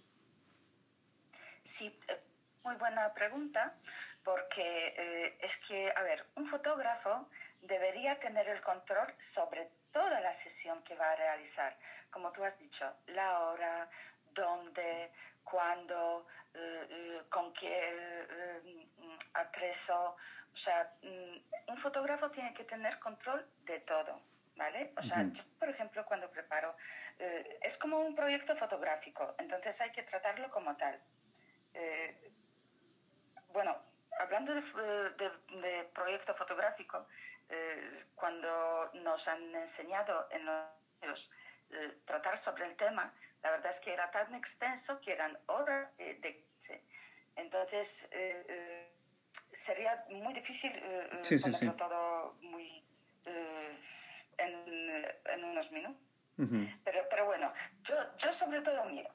Sí, 1.64 1.86
eh, 2.08 2.20
muy 2.64 2.76
buena 2.76 3.12
pregunta, 3.14 3.74
porque 4.22 5.36
es 5.40 5.56
que, 5.66 5.92
a 5.96 6.02
ver, 6.02 6.24
un 6.36 6.46
fotógrafo 6.46 7.28
debería 7.62 8.18
tener 8.20 8.48
el 8.48 8.60
control 8.60 9.12
sobre 9.18 9.68
toda 9.92 10.20
la 10.20 10.32
sesión 10.32 10.82
que 10.82 10.94
va 10.94 11.10
a 11.12 11.16
realizar. 11.16 11.76
Como 12.10 12.32
tú 12.32 12.44
has 12.44 12.58
dicho, 12.58 12.92
la 13.06 13.40
hora, 13.40 13.88
dónde, 14.34 15.10
cuándo, 15.44 16.26
eh, 16.54 16.86
eh, 16.90 17.22
con 17.28 17.52
qué 17.52 17.70
eh, 17.70 18.88
atrezo. 19.34 20.16
O 20.52 20.56
sea, 20.56 20.94
mm, 21.02 21.70
un 21.70 21.78
fotógrafo 21.78 22.30
tiene 22.30 22.52
que 22.54 22.64
tener 22.64 22.98
control 22.98 23.46
de 23.64 23.80
todo. 23.80 24.20
¿Vale? 24.56 24.92
O 24.96 25.02
sea, 25.02 25.24
yo, 25.32 25.42
por 25.58 25.68
ejemplo, 25.68 26.04
cuando 26.04 26.30
preparo, 26.30 26.76
es 27.62 27.76
como 27.78 27.98
un 28.00 28.14
proyecto 28.14 28.54
fotográfico, 28.54 29.34
entonces 29.38 29.80
hay 29.80 29.90
que 29.90 30.02
tratarlo 30.02 30.50
como 30.50 30.76
tal. 30.76 31.02
bueno, 33.48 33.82
hablando 34.18 34.54
de 34.54 35.90
proyecto 35.94 36.34
fotográfico, 36.34 37.06
eh, 37.48 38.06
cuando 38.14 38.90
nos 38.94 39.28
han 39.28 39.54
enseñado 39.54 40.26
en 40.30 40.46
los 40.46 41.30
eh, 41.70 41.92
tratar 42.06 42.38
sobre 42.38 42.64
el 42.64 42.76
tema, 42.76 43.12
la 43.42 43.50
verdad 43.50 43.72
es 43.72 43.80
que 43.80 43.92
era 43.92 44.10
tan 44.10 44.34
extenso 44.34 45.00
que 45.00 45.12
eran 45.12 45.38
horas 45.46 45.94
de, 45.96 46.14
de 46.14 46.46
entonces 47.36 48.08
eh, 48.12 48.90
sería 49.52 50.04
muy 50.08 50.32
difícil 50.32 50.72
ponerlo 51.42 51.74
todo 51.76 52.34
muy 52.40 52.82
en, 54.42 55.04
en, 55.26 55.44
unos 55.44 55.70
minutos. 55.72 56.02
pero, 56.84 57.06
pero 57.10 57.26
bueno, 57.26 57.52
yo, 57.82 57.94
yo 58.16 58.32
sobre 58.32 58.60
todo 58.62 58.84
miro 58.86 59.10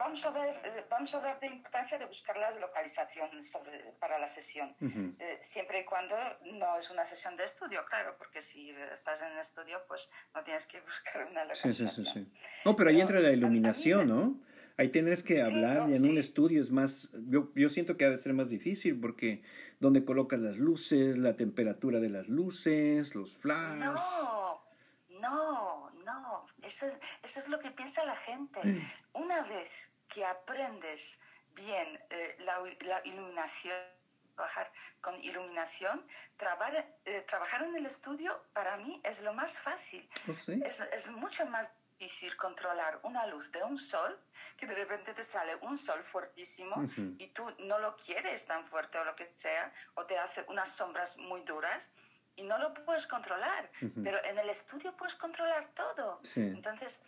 vamos 0.00 0.24
a 0.24 0.30
ver, 0.30 0.56
eh, 0.64 0.84
vamos 0.88 1.12
a 1.12 1.18
hablar 1.18 1.38
de 1.40 1.46
importancia 1.46 1.98
de 1.98 2.06
buscar 2.06 2.36
las 2.38 2.58
localizaciones 2.58 3.52
para 4.00 4.18
la 4.18 4.28
sesión, 4.28 4.74
eh, 4.80 5.38
siempre 5.42 5.80
y 5.80 5.84
cuando 5.84 6.16
no 6.52 6.78
es 6.78 6.90
una 6.90 7.04
sesión 7.04 7.36
de 7.36 7.44
estudio, 7.44 7.84
claro, 7.84 8.16
porque 8.16 8.40
si 8.40 8.70
estás 8.92 9.20
en 9.20 9.32
el 9.32 9.38
estudio, 9.38 9.78
pues 9.86 10.08
no 10.34 10.42
tienes 10.42 10.66
que 10.66 10.80
buscar 10.90 11.26
una 11.30 11.44
localización. 11.44 12.06
Sí, 12.06 12.12
sí, 12.12 12.24
sí. 12.24 12.32
No, 12.64 12.74
pero 12.74 12.90
ahí 12.90 13.00
entra 13.00 13.20
la 13.20 13.30
iluminación, 13.30 14.08
¿no? 14.08 14.40
Ahí 14.80 14.88
tienes 14.88 15.22
que 15.22 15.42
hablar 15.42 15.90
y 15.90 15.94
en 15.94 16.08
un 16.08 16.16
estudio 16.16 16.62
es 16.62 16.70
más, 16.70 17.10
yo, 17.28 17.52
yo 17.54 17.68
siento 17.68 17.98
que 17.98 18.06
ha 18.06 18.08
de 18.08 18.16
ser 18.16 18.32
más 18.32 18.48
difícil 18.48 18.98
porque 18.98 19.42
donde 19.78 20.06
colocas 20.06 20.40
las 20.40 20.56
luces, 20.56 21.18
la 21.18 21.36
temperatura 21.36 22.00
de 22.00 22.08
las 22.08 22.28
luces, 22.28 23.14
los 23.14 23.36
flash. 23.36 23.78
No, 23.78 24.64
no, 25.20 25.90
no, 25.90 26.46
eso 26.62 26.86
es, 26.86 26.98
eso 27.22 27.40
es 27.40 27.48
lo 27.50 27.58
que 27.60 27.70
piensa 27.72 28.06
la 28.06 28.16
gente. 28.16 28.58
Mm. 28.64 28.80
Una 29.20 29.42
vez 29.42 29.68
que 30.08 30.24
aprendes 30.24 31.20
bien 31.54 32.00
eh, 32.08 32.36
la, 32.38 32.62
iluminación, 33.04 33.76
trabajar 34.34 34.72
con 35.02 35.22
iluminación, 35.22 36.06
trabajar, 36.38 36.86
eh, 37.04 37.22
trabajar 37.28 37.64
en 37.64 37.76
el 37.76 37.84
estudio 37.84 38.44
para 38.54 38.78
mí 38.78 38.98
es 39.04 39.22
lo 39.24 39.34
más 39.34 39.58
fácil. 39.58 40.08
¿Oh, 40.26 40.30
es, 40.30 40.48
es, 40.48 41.10
mucho 41.10 41.44
más 41.44 41.70
difícil 41.98 42.34
controlar 42.38 42.98
una 43.02 43.26
luz 43.26 43.52
de 43.52 43.62
un 43.62 43.78
sol 43.78 44.18
que 44.60 44.66
de 44.66 44.74
repente 44.74 45.14
te 45.14 45.24
sale 45.24 45.56
un 45.62 45.78
sol 45.78 46.02
fuertísimo 46.04 46.76
y 47.18 47.28
tú 47.28 47.50
no 47.60 47.78
lo 47.78 47.96
quieres 47.96 48.46
tan 48.46 48.66
fuerte 48.66 48.98
o 48.98 49.04
lo 49.04 49.16
que 49.16 49.32
sea, 49.34 49.72
o 49.94 50.04
te 50.04 50.18
hace 50.18 50.44
unas 50.48 50.68
sombras 50.68 51.16
muy 51.16 51.40
duras 51.42 51.94
y 52.36 52.44
no 52.44 52.58
lo 52.58 52.74
puedes 52.74 53.06
controlar, 53.06 53.70
pero 54.04 54.22
en 54.24 54.38
el 54.38 54.50
estudio 54.50 54.94
puedes 54.96 55.14
controlar 55.14 55.68
todo. 55.74 56.20
Entonces, 56.34 57.06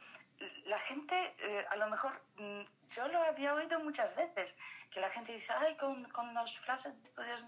la 0.65 0.79
gente, 0.79 1.15
eh, 1.39 1.67
a 1.69 1.77
lo 1.77 1.89
mejor, 1.89 2.13
mm, 2.37 2.63
yo 2.91 3.09
lo 3.09 3.23
había 3.23 3.55
oído 3.55 3.79
muchas 3.81 4.15
veces, 4.17 4.59
que 4.91 5.01
la 5.01 5.11
gente 5.11 5.33
dice, 5.33 5.53
ay, 5.53 5.77
con, 5.77 6.05
con 6.11 6.35
los 6.35 6.59
flashes 6.59 6.97
de 6.97 7.05
estudio 7.05 7.35
es 7.35 7.45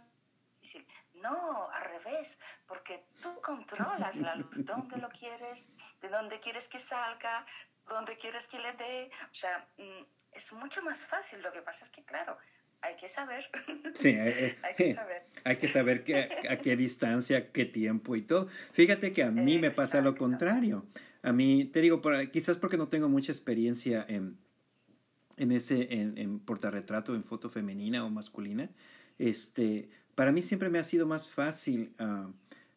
difícil. 0.61 0.87
No, 1.15 1.71
al 1.71 1.85
revés, 1.85 2.41
porque 2.67 3.07
tú 3.23 3.41
controlas 3.41 4.17
la 4.17 4.35
luz, 4.37 4.65
dónde 4.65 4.97
lo 4.99 5.09
quieres, 5.09 5.73
de 6.01 6.09
dónde 6.09 6.41
quieres 6.41 6.69
que 6.69 6.79
salga, 6.79 7.47
dónde 7.89 8.17
quieres 8.19 8.49
que 8.49 8.59
le 8.59 8.73
dé. 8.73 9.11
O 9.31 9.35
sea, 9.35 9.67
mm, 9.79 10.05
es 10.33 10.53
mucho 10.53 10.83
más 10.83 11.05
fácil. 11.07 11.43
Lo 11.43 11.53
que 11.53 11.63
pasa 11.63 11.85
es 11.85 11.91
que, 11.91 12.05
claro, 12.05 12.37
hay 12.81 12.97
que 12.97 13.09
saber. 13.09 13.45
Sí, 13.95 14.09
eh, 14.09 14.59
hay 14.63 14.75
que 14.75 14.95
saber. 14.95 15.27
Hay 15.45 15.57
que 15.57 15.69
saber 15.69 16.05
a 16.49 16.57
qué 16.57 16.77
distancia, 16.77 17.53
qué 17.53 17.65
tiempo 17.65 18.17
y 18.17 18.23
todo. 18.23 18.49
Fíjate 18.73 19.13
que 19.13 19.23
a 19.23 19.31
mí 19.31 19.59
me 19.59 19.71
pasa 19.71 20.01
lo 20.01 20.17
contrario. 20.17 20.87
A 21.23 21.33
mí, 21.33 21.65
te 21.67 21.81
digo, 21.81 22.03
quizás 22.33 22.59
porque 22.59 22.77
no 22.77 22.89
tengo 22.89 23.09
mucha 23.09 23.33
experiencia 23.33 24.05
en, 24.09 24.37
en 25.37 25.53
ese, 25.53 25.95
en, 25.95 26.19
en 26.19 26.41
portarretrato, 26.41 27.15
en 27.15 27.25
foto 27.25 27.49
femenina 27.49 28.05
o 28.05 28.11
masculina, 28.11 28.69
este, 29.19 29.89
para 30.15 30.33
mí 30.33 30.43
siempre 30.43 30.69
me 30.71 30.79
ha 30.79 30.85
sido 30.85 31.07
más 31.07 31.29
fácil 31.29 31.95
ah, 31.99 32.29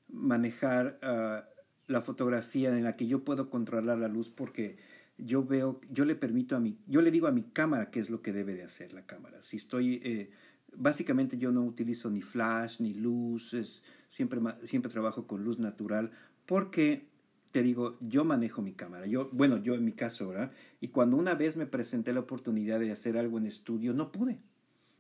manejar 0.08 1.00
ah, 1.02 1.46
la 1.88 2.02
fotografía 2.02 2.70
en 2.70 2.84
la 2.84 2.96
que 2.96 3.08
yo 3.08 3.24
puedo 3.24 3.50
controlar 3.50 3.98
la 3.98 4.08
luz 4.08 4.30
porque 4.30 4.78
yo 5.18 5.44
veo, 5.44 5.82
yo 5.90 6.06
le 6.06 6.16
permito 6.16 6.56
a 6.56 6.60
mi, 6.60 6.78
yo 6.88 7.02
le 7.02 7.12
digo 7.12 7.28
a 7.28 7.32
mi 7.32 7.44
cámara 7.44 7.90
qué 7.90 8.00
es 8.00 8.10
lo 8.10 8.22
que 8.22 8.34
debe 8.34 8.54
de 8.54 8.64
hacer 8.64 8.94
la 8.94 9.06
cámara. 9.06 9.42
Si 9.42 9.58
estoy, 9.58 10.02
eh, 10.04 10.30
básicamente 10.76 11.38
yo 11.38 11.52
no 11.52 11.64
utilizo 11.64 12.10
ni 12.10 12.22
flash 12.22 12.80
ni 12.80 12.94
luces, 12.94 13.84
siempre, 14.10 14.40
siempre 14.64 14.92
trabajo 14.92 15.28
con 15.28 15.44
luz 15.44 15.60
natural 15.60 16.12
porque 16.46 17.08
te 17.52 17.64
digo, 17.64 17.98
yo 18.02 18.24
manejo 18.24 18.62
mi 18.62 18.74
cámara. 18.74 19.06
Yo, 19.08 19.30
bueno, 19.32 19.58
yo 19.58 19.74
en 19.74 19.86
mi 19.86 19.94
caso, 19.94 20.30
¿verdad? 20.30 20.52
Y 20.80 20.90
cuando 20.90 21.18
una 21.18 21.34
vez 21.34 21.58
me 21.58 21.66
presenté 21.66 22.14
la 22.14 22.20
oportunidad 22.20 22.80
de 22.80 22.92
hacer 22.92 23.18
algo 23.18 23.38
en 23.38 23.48
estudio, 23.48 23.94
no 23.94 24.12
pude. 24.12 24.40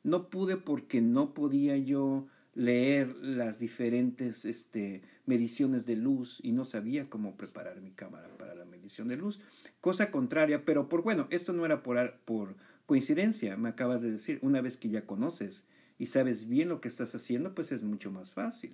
No 0.03 0.29
pude 0.29 0.57
porque 0.57 1.01
no 1.01 1.33
podía 1.33 1.77
yo 1.77 2.27
leer 2.55 3.15
las 3.21 3.59
diferentes 3.59 4.45
este, 4.45 5.03
mediciones 5.27 5.85
de 5.85 5.95
luz 5.95 6.39
y 6.41 6.53
no 6.53 6.65
sabía 6.65 7.09
cómo 7.09 7.35
preparar 7.35 7.79
mi 7.81 7.91
cámara 7.91 8.29
para 8.37 8.55
la 8.55 8.65
medición 8.65 9.09
de 9.09 9.17
luz. 9.17 9.39
Cosa 9.81 10.09
contraria, 10.09 10.65
pero 10.65 10.89
por 10.89 11.03
bueno, 11.03 11.27
esto 11.29 11.53
no 11.53 11.65
era 11.65 11.83
por, 11.83 12.13
por 12.25 12.55
coincidencia, 12.85 13.57
me 13.57 13.69
acabas 13.69 14.01
de 14.01 14.11
decir, 14.11 14.39
una 14.41 14.61
vez 14.61 14.77
que 14.77 14.89
ya 14.89 15.05
conoces 15.05 15.67
y 15.99 16.07
sabes 16.07 16.47
bien 16.47 16.69
lo 16.69 16.81
que 16.81 16.87
estás 16.87 17.13
haciendo, 17.13 17.53
pues 17.53 17.71
es 17.71 17.83
mucho 17.83 18.11
más 18.11 18.31
fácil. 18.31 18.73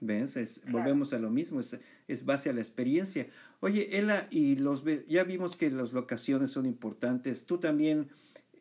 ¿Ves? 0.00 0.36
Es, 0.36 0.64
volvemos 0.68 1.12
a 1.12 1.20
lo 1.20 1.30
mismo, 1.30 1.60
es, 1.60 1.78
es, 2.08 2.24
base 2.24 2.50
a 2.50 2.52
la 2.52 2.60
experiencia. 2.60 3.28
Oye, 3.60 3.98
Ela, 3.98 4.26
y 4.30 4.56
los, 4.56 4.82
ya 5.06 5.22
vimos 5.22 5.54
que 5.54 5.70
las 5.70 5.92
locaciones 5.92 6.50
son 6.50 6.66
importantes. 6.66 7.46
Tú 7.46 7.58
también 7.58 8.08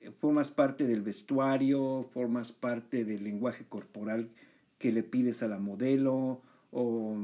eh, 0.01 0.11
formas 0.11 0.51
parte 0.51 0.85
del 0.85 1.01
vestuario, 1.01 2.07
formas 2.13 2.51
parte 2.51 3.05
del 3.05 3.23
lenguaje 3.23 3.65
corporal 3.67 4.29
que 4.77 4.91
le 4.91 5.01
pides 5.01 5.41
a 5.41 5.47
la 5.47 5.57
modelo, 5.57 6.41
o, 6.71 7.15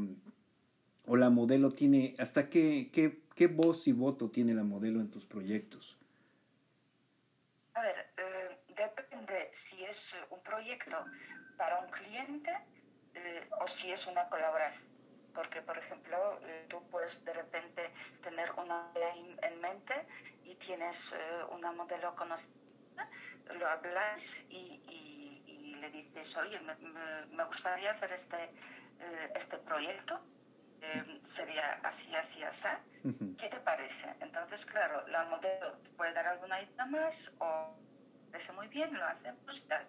o 1.06 1.16
la 1.16 1.30
modelo 1.30 1.72
tiene, 1.72 2.16
hasta 2.20 2.50
qué, 2.50 2.90
qué, 2.92 3.20
qué, 3.36 3.48
voz 3.48 3.88
y 3.88 3.92
voto 3.92 4.30
tiene 4.30 4.54
la 4.54 4.64
modelo 4.64 5.00
en 5.00 5.10
tus 5.10 5.26
proyectos. 5.26 5.98
A 7.74 7.82
ver, 7.82 8.08
eh, 8.18 8.58
depende 8.76 9.50
si 9.52 9.84
es 9.84 10.18
un 10.30 10.42
proyecto 10.42 10.98
para 11.58 11.80
un 11.80 11.90
cliente 11.92 12.52
eh, 13.14 13.48
o 13.62 13.68
si 13.68 13.92
es 13.92 14.08
una 14.08 14.28
colaboración. 14.30 14.96
Porque, 15.34 15.62
por 15.62 15.78
ejemplo, 15.78 16.40
eh, 16.42 16.66
tú 16.68 16.82
puedes 16.90 17.24
de 17.24 17.34
repente 17.34 17.92
tener 18.24 18.52
una 18.54 18.92
idea 18.96 19.14
en 19.44 19.62
mente 19.62 19.94
y 20.48 20.56
tienes 20.56 21.14
eh, 21.14 21.44
una 21.52 21.72
modelo 21.74 22.16
conocida, 22.16 22.54
lo 23.54 23.68
habláis 23.68 24.46
y, 24.50 24.82
y, 24.88 25.76
le 25.76 25.92
dices, 25.92 26.36
oye, 26.38 26.60
me, 26.62 26.76
me, 27.36 27.44
gustaría 27.46 27.92
hacer 27.92 28.12
este, 28.12 28.50
este 29.36 29.58
proyecto. 29.58 30.20
sería 31.24 31.80
así, 31.84 32.16
así, 32.16 32.44
así. 32.44 32.68
¿Qué 33.38 33.50
te 33.50 33.60
parece? 33.62 34.16
Entonces, 34.20 34.66
claro, 34.66 35.08
la 35.08 35.26
modelo 35.26 35.80
puede 35.96 36.14
dar 36.14 36.28
alguna 36.28 36.62
idea 36.62 36.86
más 36.86 37.36
o 37.40 37.76
parece 38.32 38.52
muy 38.54 38.68
bien, 38.68 38.94
lo 38.94 39.06
hacemos 39.06 39.58
y 39.58 39.62
tal 39.68 39.88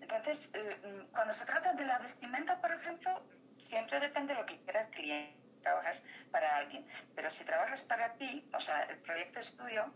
entonces, 0.00 0.50
eh, 0.54 0.76
mm, 0.82 1.12
cuando 1.12 1.34
se 1.34 1.44
trata 1.44 1.74
de 1.74 1.84
la 1.84 1.98
vestimenta, 1.98 2.60
por 2.60 2.72
ejemplo, 2.72 3.22
siempre 3.58 4.00
depende 4.00 4.34
de 4.34 4.40
lo 4.40 4.46
que 4.46 4.58
quiera 4.60 4.82
el 4.82 4.90
cliente. 4.90 5.38
Trabajas 5.62 6.02
para 6.30 6.56
alguien, 6.56 6.86
pero 7.14 7.30
si 7.30 7.44
trabajas 7.44 7.82
para 7.82 8.14
ti, 8.14 8.48
o 8.54 8.60
sea, 8.60 8.80
el 8.82 8.98
proyecto 8.98 9.40
es 9.40 9.54
tuyo, 9.56 9.92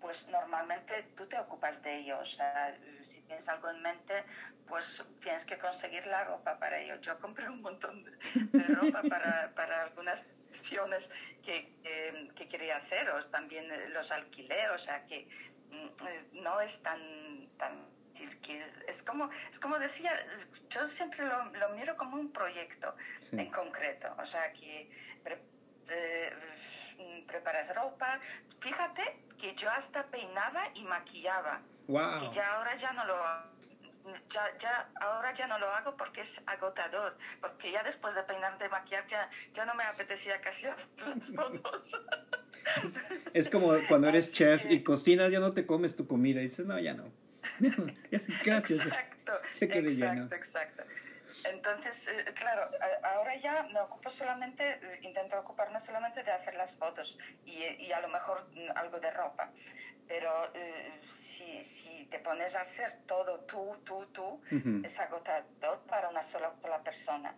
pues 0.00 0.28
normalmente 0.28 1.08
tú 1.16 1.26
te 1.26 1.38
ocupas 1.38 1.82
de 1.82 1.98
ello. 1.98 2.18
O 2.20 2.26
sea, 2.26 2.76
si 3.04 3.22
tienes 3.22 3.48
algo 3.48 3.70
en 3.70 3.82
mente, 3.82 4.24
pues 4.66 5.04
tienes 5.20 5.44
que 5.44 5.58
conseguir 5.58 6.06
la 6.06 6.24
ropa 6.24 6.58
para 6.58 6.80
ello. 6.80 6.96
Yo 7.00 7.18
compré 7.18 7.48
un 7.48 7.62
montón 7.62 8.04
de, 8.04 8.62
ropa 8.74 9.02
para, 9.02 9.52
para 9.54 9.82
algunas 9.82 10.28
acciones 10.50 11.10
que, 11.44 11.72
que, 12.34 12.48
quería 12.48 12.76
haceros. 12.76 13.30
También 13.30 13.66
los 13.92 14.10
alquilé, 14.10 14.70
o 14.70 14.78
sea 14.78 15.04
que 15.06 15.28
mm, 15.70 16.06
eh, 16.06 16.28
no 16.32 16.60
es 16.60 16.82
tan, 16.82 17.48
tan 17.58 17.98
que 18.42 18.64
es, 18.88 19.02
como, 19.02 19.30
es 19.52 19.60
como 19.60 19.78
decía, 19.78 20.10
yo 20.70 20.88
siempre 20.88 21.24
lo, 21.24 21.44
lo 21.44 21.68
miro 21.70 21.96
como 21.96 22.16
un 22.16 22.32
proyecto 22.32 22.96
en 23.30 23.48
concreto, 23.50 24.12
o 24.18 24.26
sea, 24.26 24.52
que 24.52 24.90
eh, 25.90 26.32
preparas 27.26 27.74
ropa, 27.74 28.20
fíjate 28.60 29.02
que 29.40 29.54
yo 29.54 29.70
hasta 29.70 30.04
peinaba 30.06 30.64
y 30.74 30.82
maquillaba, 30.84 31.60
wow. 31.86 32.24
y 32.24 32.34
ya 32.34 32.54
ahora 32.54 32.74
ya 32.76 32.92
no 32.92 33.04
lo 33.04 33.16
ya, 34.30 34.58
ya, 34.58 34.88
ahora 35.00 35.34
ya 35.34 35.46
no 35.46 35.58
lo 35.58 35.70
hago 35.70 35.96
porque 35.96 36.22
es 36.22 36.42
agotador, 36.46 37.16
porque 37.40 37.72
ya 37.72 37.82
después 37.82 38.14
de 38.14 38.22
peinar, 38.22 38.58
de 38.58 38.68
maquillar, 38.68 39.06
ya, 39.06 39.28
ya 39.54 39.64
no 39.64 39.74
me 39.74 39.84
apetecía 39.84 40.40
casi 40.40 40.66
las 40.66 41.32
fotos. 41.36 42.00
Es 43.34 43.48
como 43.48 43.74
cuando 43.88 44.08
eres 44.08 44.32
chef 44.32 44.64
y 44.70 44.82
cocinas, 44.82 45.30
ya 45.30 45.40
no 45.40 45.52
te 45.52 45.66
comes 45.66 45.96
tu 45.96 46.06
comida 46.06 46.40
y 46.40 46.48
dices, 46.48 46.66
no, 46.66 46.78
ya 46.78 46.94
no. 46.94 47.10
Gracias. 48.44 48.80
Exacto, 48.80 49.32
exacto, 49.60 50.34
exacto. 50.34 50.82
Entonces, 51.44 52.08
eh, 52.08 52.32
claro, 52.34 52.68
ahora 53.02 53.36
ya 53.36 53.62
me 53.72 53.80
ocupo 53.80 54.10
solamente, 54.10 54.64
eh, 54.64 55.00
intento 55.02 55.38
ocuparme 55.38 55.80
solamente 55.80 56.22
de 56.22 56.32
hacer 56.32 56.54
las 56.54 56.76
fotos 56.78 57.18
y, 57.44 57.62
y 57.62 57.92
a 57.92 58.00
lo 58.00 58.08
mejor 58.08 58.48
mm, 58.54 58.76
algo 58.76 58.98
de 58.98 59.10
ropa. 59.10 59.50
Pero 60.06 60.30
eh, 60.54 61.00
si, 61.12 61.62
si, 61.64 62.06
te 62.06 62.18
pones 62.20 62.56
a 62.56 62.62
hacer 62.62 63.00
todo 63.06 63.40
tú, 63.40 63.76
tú, 63.84 64.06
tú, 64.06 64.40
es 64.82 64.98
agotador 65.00 65.80
para 65.86 66.08
una 66.08 66.22
sola 66.22 66.54
persona. 66.82 67.36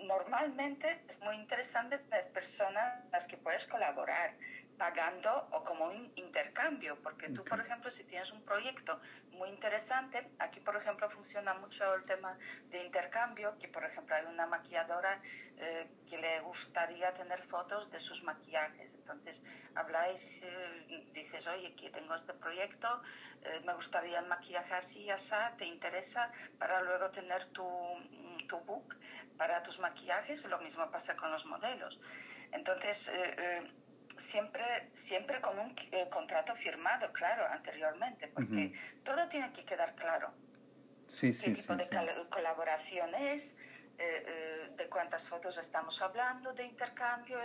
normalmente 0.00 1.04
es 1.08 1.20
muy 1.20 1.36
interesante 1.36 1.98
tener 1.98 2.32
personas 2.32 3.00
con 3.00 3.12
las 3.12 3.28
que 3.28 3.36
puedes 3.36 3.66
colaborar 3.66 4.34
pagando 4.78 5.48
o 5.52 5.64
como 5.64 5.86
un 5.86 6.12
intercambio, 6.16 6.98
porque 7.02 7.28
tú, 7.30 7.44
por 7.44 7.60
ejemplo, 7.60 7.90
si 7.90 8.04
tienes 8.04 8.32
un 8.32 8.42
proyecto 8.44 9.00
muy 9.32 9.48
interesante, 9.48 10.30
aquí, 10.38 10.60
por 10.60 10.76
ejemplo, 10.76 11.08
funciona 11.10 11.54
mucho 11.54 11.94
el 11.94 12.04
tema 12.04 12.36
de 12.70 12.82
intercambio, 12.84 13.56
que, 13.58 13.68
por 13.68 13.84
ejemplo, 13.84 14.14
hay 14.16 14.24
una 14.26 14.46
maquilladora 14.46 15.20
eh, 15.56 15.88
que 16.08 16.18
le 16.18 16.40
gustaría 16.40 17.12
tener 17.12 17.42
fotos 17.42 17.90
de 17.90 18.00
sus 18.00 18.22
maquillajes. 18.22 18.92
Entonces, 18.94 19.44
habláis, 19.74 20.42
eh, 20.42 21.06
dices, 21.12 21.46
oye, 21.46 21.74
que 21.74 21.90
tengo 21.90 22.14
este 22.14 22.34
proyecto, 22.34 23.02
eh, 23.42 23.60
me 23.64 23.74
gustaría 23.74 24.18
el 24.18 24.26
maquillaje 24.26 24.74
así, 24.74 25.10
así, 25.10 25.34
¿te 25.56 25.66
interesa? 25.66 26.30
Para 26.58 26.82
luego 26.82 27.10
tener 27.10 27.46
tu, 27.46 27.66
tu 28.48 28.58
book 28.60 28.96
para 29.36 29.62
tus 29.62 29.78
maquillajes, 29.78 30.44
lo 30.46 30.58
mismo 30.58 30.88
pasa 30.90 31.16
con 31.16 31.30
los 31.32 31.44
modelos. 31.46 32.00
Entonces, 32.52 33.10
siempre, 34.18 34.64
siempre 34.94 35.40
con 35.40 35.58
un 35.58 35.74
eh, 35.92 36.08
contrato 36.10 36.54
firmado, 36.54 37.12
claro, 37.12 37.44
anteriormente, 37.50 38.28
porque 38.28 38.72
todo 39.02 39.28
tiene 39.28 39.52
que 39.52 39.64
quedar 39.64 39.94
claro. 39.94 40.32
Sí, 41.06 41.32
qué 41.32 41.50
tipo 41.52 41.76
de 41.76 41.86
colaboración 42.30 43.14
es, 43.14 43.58
eh, 43.98 44.24
eh, 44.26 44.70
de 44.76 44.88
cuántas 44.88 45.28
fotos 45.28 45.58
estamos 45.58 46.00
hablando, 46.02 46.52
de 46.52 46.64
intercambio. 46.64 47.38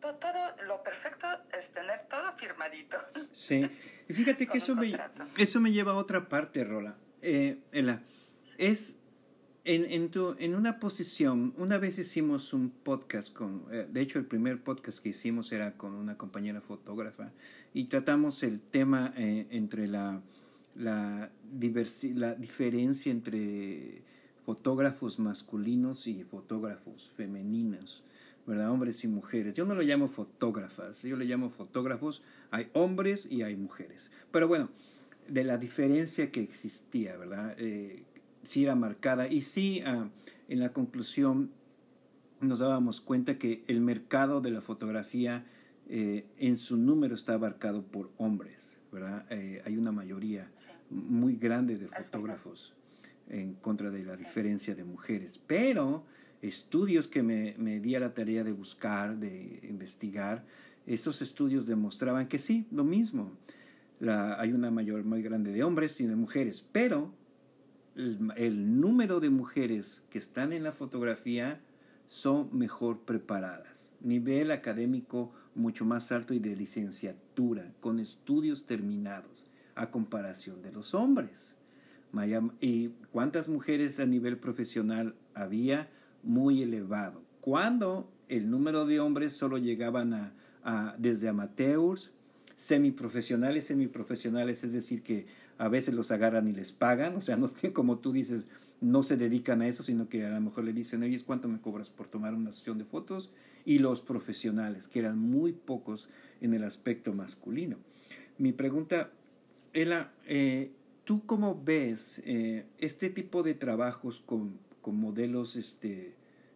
Todo, 0.00 0.16
todo, 0.16 0.56
lo 0.66 0.82
perfecto 0.82 1.28
es 1.56 1.72
tener 1.72 2.02
todo 2.08 2.32
firmadito. 2.36 2.98
Sí, 3.32 3.70
y 4.08 4.12
fíjate 4.12 4.46
que 4.46 4.58
eso 4.58 4.74
me, 4.74 4.98
eso 5.38 5.60
me 5.60 5.70
lleva 5.70 5.92
a 5.92 5.96
otra 5.96 6.28
parte, 6.28 6.64
Rola. 6.64 6.96
Eh, 7.20 7.58
Ela, 7.70 8.00
es 8.58 8.96
en, 9.64 9.84
en, 9.84 10.10
tu, 10.10 10.34
en 10.38 10.54
una 10.54 10.80
posición, 10.80 11.54
una 11.56 11.78
vez 11.78 11.98
hicimos 11.98 12.52
un 12.52 12.70
podcast 12.70 13.32
con, 13.32 13.64
eh, 13.70 13.86
de 13.90 14.00
hecho 14.00 14.18
el 14.18 14.24
primer 14.24 14.62
podcast 14.62 14.98
que 15.00 15.10
hicimos 15.10 15.52
era 15.52 15.76
con 15.76 15.94
una 15.94 16.18
compañera 16.18 16.60
fotógrafa 16.60 17.30
y 17.72 17.84
tratamos 17.84 18.42
el 18.42 18.60
tema 18.60 19.14
eh, 19.16 19.46
entre 19.50 19.86
la, 19.86 20.20
la, 20.74 21.30
la 22.14 22.34
diferencia 22.34 23.12
entre 23.12 24.02
fotógrafos 24.44 25.18
masculinos 25.18 26.06
y 26.06 26.24
fotógrafos 26.24 27.12
femeninos, 27.16 28.02
¿verdad? 28.46 28.70
Hombres 28.70 29.04
y 29.04 29.08
mujeres. 29.08 29.54
Yo 29.54 29.64
no 29.64 29.74
lo 29.74 29.82
llamo 29.82 30.08
fotógrafas, 30.08 31.02
yo 31.04 31.16
le 31.16 31.24
llamo 31.24 31.50
fotógrafos. 31.50 32.22
Hay 32.50 32.68
hombres 32.72 33.26
y 33.30 33.42
hay 33.42 33.54
mujeres. 33.54 34.10
Pero 34.32 34.48
bueno, 34.48 34.68
de 35.28 35.44
la 35.44 35.58
diferencia 35.58 36.32
que 36.32 36.40
existía, 36.40 37.16
¿verdad? 37.16 37.54
Eh, 37.58 38.02
sí 38.44 38.64
era 38.64 38.74
marcada. 38.74 39.28
Y 39.28 39.42
sí, 39.42 39.82
ah, 39.84 40.08
en 40.48 40.60
la 40.60 40.72
conclusión 40.72 41.50
nos 42.40 42.58
dábamos 42.58 43.00
cuenta 43.00 43.38
que 43.38 43.64
el 43.68 43.80
mercado 43.80 44.40
de 44.40 44.50
la 44.50 44.60
fotografía 44.60 45.46
eh, 45.88 46.26
en 46.38 46.56
su 46.56 46.76
número 46.76 47.14
está 47.14 47.34
abarcado 47.34 47.82
por 47.82 48.10
hombres, 48.16 48.78
¿verdad? 48.90 49.26
Eh, 49.30 49.62
hay 49.64 49.76
una 49.76 49.92
mayoría 49.92 50.50
muy 50.90 51.36
grande 51.36 51.76
de 51.76 51.88
fotógrafos 51.88 52.74
en 53.28 53.54
contra 53.54 53.90
de 53.90 54.04
la 54.04 54.16
diferencia 54.16 54.74
de 54.74 54.84
mujeres. 54.84 55.40
Pero 55.46 56.04
estudios 56.42 57.08
que 57.08 57.22
me, 57.22 57.54
me 57.58 57.80
di 57.80 57.94
a 57.94 58.00
la 58.00 58.14
tarea 58.14 58.44
de 58.44 58.52
buscar, 58.52 59.16
de 59.16 59.60
investigar, 59.62 60.44
esos 60.86 61.22
estudios 61.22 61.66
demostraban 61.66 62.28
que 62.28 62.38
sí, 62.38 62.66
lo 62.70 62.84
mismo. 62.84 63.32
La, 64.00 64.40
hay 64.40 64.52
una 64.52 64.70
mayor 64.70 65.04
muy 65.04 65.22
grande 65.22 65.52
de 65.52 65.62
hombres 65.62 66.00
y 66.00 66.06
de 66.06 66.16
mujeres, 66.16 66.66
pero 66.72 67.12
el, 67.94 68.80
número 68.80 69.20
de 69.20 69.30
mujeres 69.30 70.04
que 70.10 70.18
están 70.18 70.52
en 70.52 70.62
la 70.62 70.72
fotografía 70.72 71.60
son 72.08 72.48
mejor 72.56 73.00
preparadas. 73.00 73.92
Nivel 74.00 74.50
académico 74.50 75.32
mucho 75.54 75.84
más 75.84 76.12
alto 76.12 76.34
y 76.34 76.38
de 76.38 76.56
licenciatura, 76.56 77.72
con 77.80 77.98
estudios 78.00 78.66
terminados, 78.66 79.46
a 79.74 79.90
comparación 79.90 80.62
de 80.62 80.72
los 80.72 80.94
hombres. 80.94 81.56
¿Y 82.60 82.88
cuántas 83.10 83.48
mujeres 83.48 84.00
a 84.00 84.06
nivel 84.06 84.38
profesional 84.38 85.14
había? 85.34 85.88
Muy 86.22 86.62
elevado. 86.62 87.22
Cuando 87.40 88.08
el 88.28 88.50
número 88.50 88.86
de 88.86 89.00
hombres 89.00 89.32
solo 89.32 89.58
llegaban 89.58 90.14
a, 90.14 90.32
a 90.62 90.94
desde 90.98 91.28
amateurs, 91.28 92.12
semiprofesionales, 92.56 93.66
semiprofesionales, 93.66 94.62
es 94.62 94.72
decir, 94.72 95.02
que 95.02 95.26
a 95.62 95.68
veces 95.68 95.94
los 95.94 96.10
agarran 96.10 96.48
y 96.48 96.52
les 96.52 96.72
pagan, 96.72 97.14
o 97.14 97.20
sea, 97.20 97.36
no 97.36 97.48
como 97.72 98.00
tú 98.00 98.10
dices, 98.10 98.48
no 98.80 99.04
se 99.04 99.16
dedican 99.16 99.62
a 99.62 99.68
eso, 99.68 99.84
sino 99.84 100.08
que 100.08 100.26
a 100.26 100.30
lo 100.30 100.40
mejor 100.40 100.64
le 100.64 100.72
dicen, 100.72 101.04
oye, 101.04 101.16
¿cuánto 101.24 101.46
me 101.46 101.60
cobras 101.60 101.88
por 101.88 102.08
tomar 102.08 102.34
una 102.34 102.50
sesión 102.50 102.78
de 102.78 102.84
fotos? 102.84 103.30
Y 103.64 103.78
los 103.78 104.02
profesionales, 104.02 104.88
que 104.88 104.98
eran 104.98 105.18
muy 105.18 105.52
pocos 105.52 106.08
en 106.40 106.52
el 106.52 106.64
aspecto 106.64 107.12
masculino. 107.12 107.76
Mi 108.38 108.50
pregunta, 108.50 109.12
Ela, 109.72 110.10
eh, 110.26 110.72
¿tú 111.04 111.24
cómo 111.26 111.62
ves 111.64 112.20
eh, 112.26 112.66
este 112.78 113.08
tipo 113.08 113.44
de 113.44 113.54
trabajos 113.54 114.20
con, 114.20 114.58
con 114.80 114.96
modelos 114.96 115.54
este, 115.54 116.12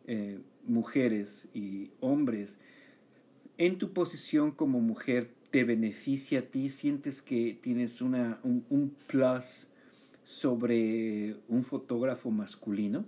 eh, 0.08 0.40
mujeres 0.66 1.48
y 1.54 1.92
hombres 2.00 2.58
en 3.56 3.78
tu 3.78 3.92
posición 3.92 4.50
como 4.50 4.80
mujer 4.80 5.30
te 5.50 5.64
beneficia 5.64 6.40
a 6.40 6.42
ti? 6.42 6.70
¿Sientes 6.70 7.22
que 7.22 7.58
tienes 7.62 8.00
una, 8.00 8.38
un, 8.42 8.96
plus 9.06 9.68
sobre 10.24 11.36
un 11.48 11.64
fotógrafo 11.64 12.30
masculino? 12.30 13.04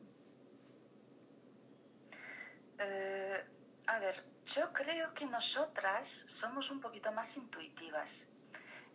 Eh, 2.79 3.45
a 3.87 3.99
ver, 3.99 4.25
yo 4.47 4.73
creo 4.73 5.13
que 5.15 5.27
nosotras 5.27 6.09
somos 6.09 6.71
un 6.71 6.81
poquito 6.81 7.13
más 7.13 7.37
intuitivas. 7.37 8.29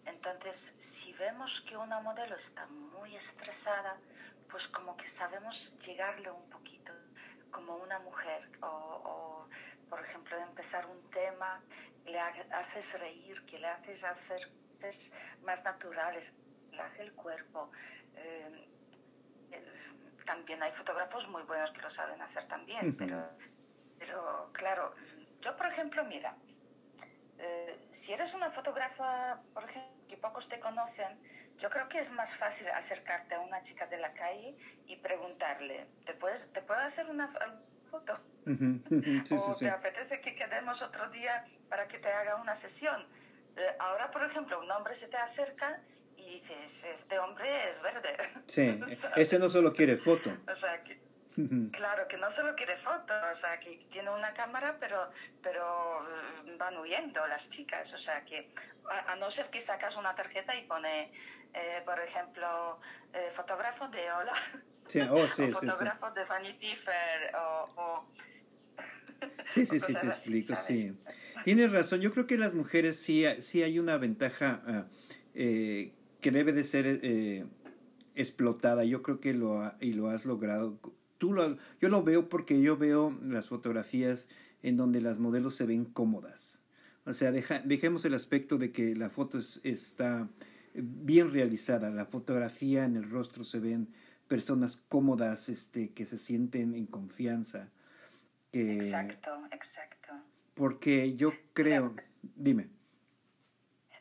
Entonces, 0.05 0.75
si 0.79 1.13
vemos 1.13 1.61
que 1.61 1.77
una 1.77 2.01
modelo 2.01 2.35
está 2.35 2.65
muy 2.67 3.15
estresada, 3.15 3.97
pues 4.49 4.67
como 4.67 4.97
que 4.97 5.07
sabemos 5.07 5.77
llegarle 5.79 6.29
un 6.29 6.49
poquito, 6.49 6.91
como 7.51 7.77
una 7.77 7.99
mujer, 7.99 8.49
o, 8.61 9.47
por 9.89 9.99
ejemplo, 10.01 10.37
empezar 10.37 10.85
un 10.87 11.09
tema 11.09 11.61
le 12.05 12.19
haces 12.19 12.99
reír, 12.99 13.45
que 13.45 13.59
le 13.59 13.67
haces 13.67 14.03
hacer 14.03 14.51
más 15.43 15.63
naturales, 15.63 16.37
el 16.99 17.13
cuerpo. 17.13 17.71
Eh, 18.15 18.69
también 20.25 20.61
hay 20.63 20.71
fotógrafos 20.71 21.27
muy 21.27 21.43
buenos 21.43 21.71
que 21.71 21.81
lo 21.81 21.89
saben 21.89 22.21
hacer 22.21 22.47
también, 22.47 22.95
pero, 22.95 23.29
pero 23.99 24.49
claro, 24.53 24.95
yo 25.41 25.55
por 25.57 25.67
ejemplo, 25.67 26.03
mira, 26.05 26.35
eh, 27.37 27.89
si 27.91 28.13
eres 28.13 28.33
una 28.33 28.51
fotógrafa, 28.51 29.41
por 29.53 29.63
ejemplo, 29.65 29.91
que 30.07 30.17
pocos 30.17 30.47
te 30.47 30.59
conocen, 30.59 31.19
yo 31.57 31.69
creo 31.69 31.87
que 31.89 31.99
es 31.99 32.11
más 32.11 32.35
fácil 32.35 32.67
acercarte 32.69 33.35
a 33.35 33.39
una 33.41 33.61
chica 33.63 33.85
de 33.87 33.97
la 33.97 34.13
calle 34.13 34.55
y 34.87 34.95
preguntarle, 34.97 35.87
¿te, 36.05 36.13
puedes, 36.13 36.51
¿te 36.53 36.61
puedo 36.61 36.79
hacer 36.79 37.09
una 37.09 37.31
foto? 37.93 38.13
o 38.45 39.55
te 39.55 39.69
apetece 39.69 40.19
que 40.19 40.35
quedemos 40.35 40.81
otro 40.81 41.09
día 41.09 41.45
para 41.69 41.87
que 41.87 41.99
te 41.99 42.09
haga 42.09 42.35
una 42.37 42.55
sesión. 42.55 42.99
Eh, 43.55 43.75
ahora, 43.79 44.09
por 44.09 44.23
ejemplo, 44.23 44.59
un 44.59 44.71
hombre 44.71 44.95
se 44.95 45.07
te 45.09 45.17
acerca 45.17 45.79
y 46.17 46.23
dices, 46.37 46.85
este 46.85 47.19
hombre 47.19 47.69
es 47.69 47.81
verde. 47.81 48.17
Sí, 48.47 48.79
ese 49.15 49.37
no 49.37 49.49
solo 49.49 49.71
quiere 49.71 49.97
foto. 49.97 50.29
O 50.51 50.55
sea, 50.55 50.83
que, 50.83 50.99
claro, 51.71 52.07
que 52.07 52.17
no 52.17 52.31
solo 52.31 52.55
quiere 52.55 52.77
foto, 52.77 53.13
o 53.31 53.37
sea, 53.37 53.59
que 53.59 53.71
tiene 53.91 54.09
una 54.09 54.33
cámara, 54.33 54.77
pero, 54.79 55.11
pero 55.41 55.65
mm, 56.45 56.57
van 56.57 56.75
huyendo 56.77 57.25
las 57.27 57.49
chicas. 57.51 57.93
O 57.93 57.99
sea, 57.99 58.25
que 58.25 58.49
a, 58.89 59.15
no 59.17 59.29
ser 59.29 59.51
que 59.51 59.61
sacas 59.61 59.95
una 59.97 60.15
tarjeta 60.15 60.55
y 60.55 60.65
pone, 60.65 61.11
eh, 61.53 61.81
por 61.85 61.99
ejemplo, 61.99 62.79
eh, 63.13 63.29
fotógrafo 63.35 63.87
de 63.89 64.11
Hola. 64.11 64.33
Sí, 64.87 64.99
oh, 65.01 65.27
sí, 65.27 65.43
o 65.43 65.53
fotógrafo 65.53 66.11
de 66.11 66.25
Vanity 66.25 66.75
Fair 66.75 67.31
o 67.35 68.05
Sí, 69.47 69.65
sí, 69.65 69.79
sí, 69.79 69.93
te 69.93 70.07
explico, 70.07 70.55
sí. 70.55 70.93
Tienes 71.43 71.71
razón, 71.71 72.01
yo 72.01 72.11
creo 72.11 72.27
que 72.27 72.37
las 72.37 72.53
mujeres 72.53 72.97
sí, 72.97 73.23
sí 73.39 73.63
hay 73.63 73.79
una 73.79 73.97
ventaja 73.97 74.61
ah, 74.65 74.85
eh, 75.33 75.93
que 76.21 76.31
debe 76.31 76.53
de 76.53 76.63
ser 76.63 76.99
eh, 77.03 77.45
explotada, 78.15 78.83
yo 78.85 79.01
creo 79.01 79.19
que 79.19 79.33
lo, 79.33 79.71
y 79.79 79.93
lo 79.93 80.09
has 80.09 80.25
logrado. 80.25 80.79
Tú 81.17 81.33
lo, 81.33 81.57
yo 81.81 81.89
lo 81.89 82.03
veo 82.03 82.29
porque 82.29 82.61
yo 82.61 82.77
veo 82.77 83.17
las 83.23 83.47
fotografías 83.47 84.29
en 84.61 84.77
donde 84.77 85.01
las 85.01 85.19
modelos 85.19 85.55
se 85.55 85.65
ven 85.65 85.85
cómodas. 85.85 86.59
O 87.05 87.11
sea, 87.11 87.31
dejemos 87.31 88.05
el 88.05 88.13
aspecto 88.13 88.57
de 88.57 88.71
que 88.71 88.95
la 88.95 89.09
foto 89.09 89.37
está 89.63 90.29
bien 90.73 91.33
realizada, 91.33 91.89
la 91.89 92.05
fotografía 92.05 92.85
en 92.85 92.95
el 92.95 93.09
rostro 93.09 93.43
se 93.43 93.59
ven 93.59 93.89
personas 94.33 94.77
cómodas, 94.77 95.47
este, 95.47 95.93
que 95.93 96.07
se 96.07 96.17
sienten 96.17 96.73
en 96.73 96.87
confianza 96.87 97.67
exacto, 98.51 99.47
exacto. 99.51 100.13
Porque 100.55 101.15
yo 101.15 101.33
creo, 101.53 101.95
dime. 102.21 102.67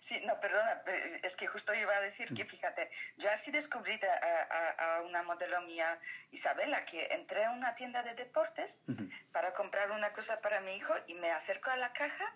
Sí, 0.00 0.22
no, 0.26 0.40
perdona, 0.40 0.82
eh, 0.86 1.20
es 1.22 1.36
que 1.36 1.46
justo 1.46 1.74
iba 1.74 1.94
a 1.94 2.00
decir 2.00 2.32
que, 2.32 2.46
fíjate, 2.46 2.90
yo 3.18 3.30
así 3.30 3.50
descubrí 3.50 4.00
a, 4.02 4.96
a, 4.96 5.02
una 5.02 5.22
modelo 5.22 5.60
mía, 5.62 5.98
Isabela, 6.30 6.86
que 6.86 7.08
entré 7.10 7.44
a 7.44 7.50
una 7.50 7.74
tienda 7.74 8.02
de 8.02 8.14
deportes 8.14 8.86
para 9.32 9.52
comprar 9.52 9.90
una 9.90 10.14
cosa 10.14 10.40
para 10.40 10.62
mi 10.62 10.76
hijo 10.76 10.94
y 11.08 11.14
me 11.14 11.30
acerco 11.30 11.68
a 11.68 11.76
la 11.76 11.92
caja, 11.92 12.34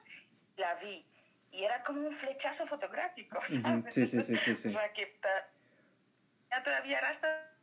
la 0.58 0.74
vi 0.74 1.06
y 1.50 1.64
era 1.64 1.82
como 1.82 2.06
un 2.06 2.12
flechazo 2.12 2.66
fotográfico, 2.66 3.40
¿sabes? 3.62 3.94
Sí, 3.94 4.04
sí, 4.04 4.22
sí, 4.22 4.36
sí, 4.36 4.68
o 4.68 4.70
sea, 4.70 4.92
que 4.92 5.18
todavía 6.62 6.98
era 6.98 7.08
hasta 7.08 7.55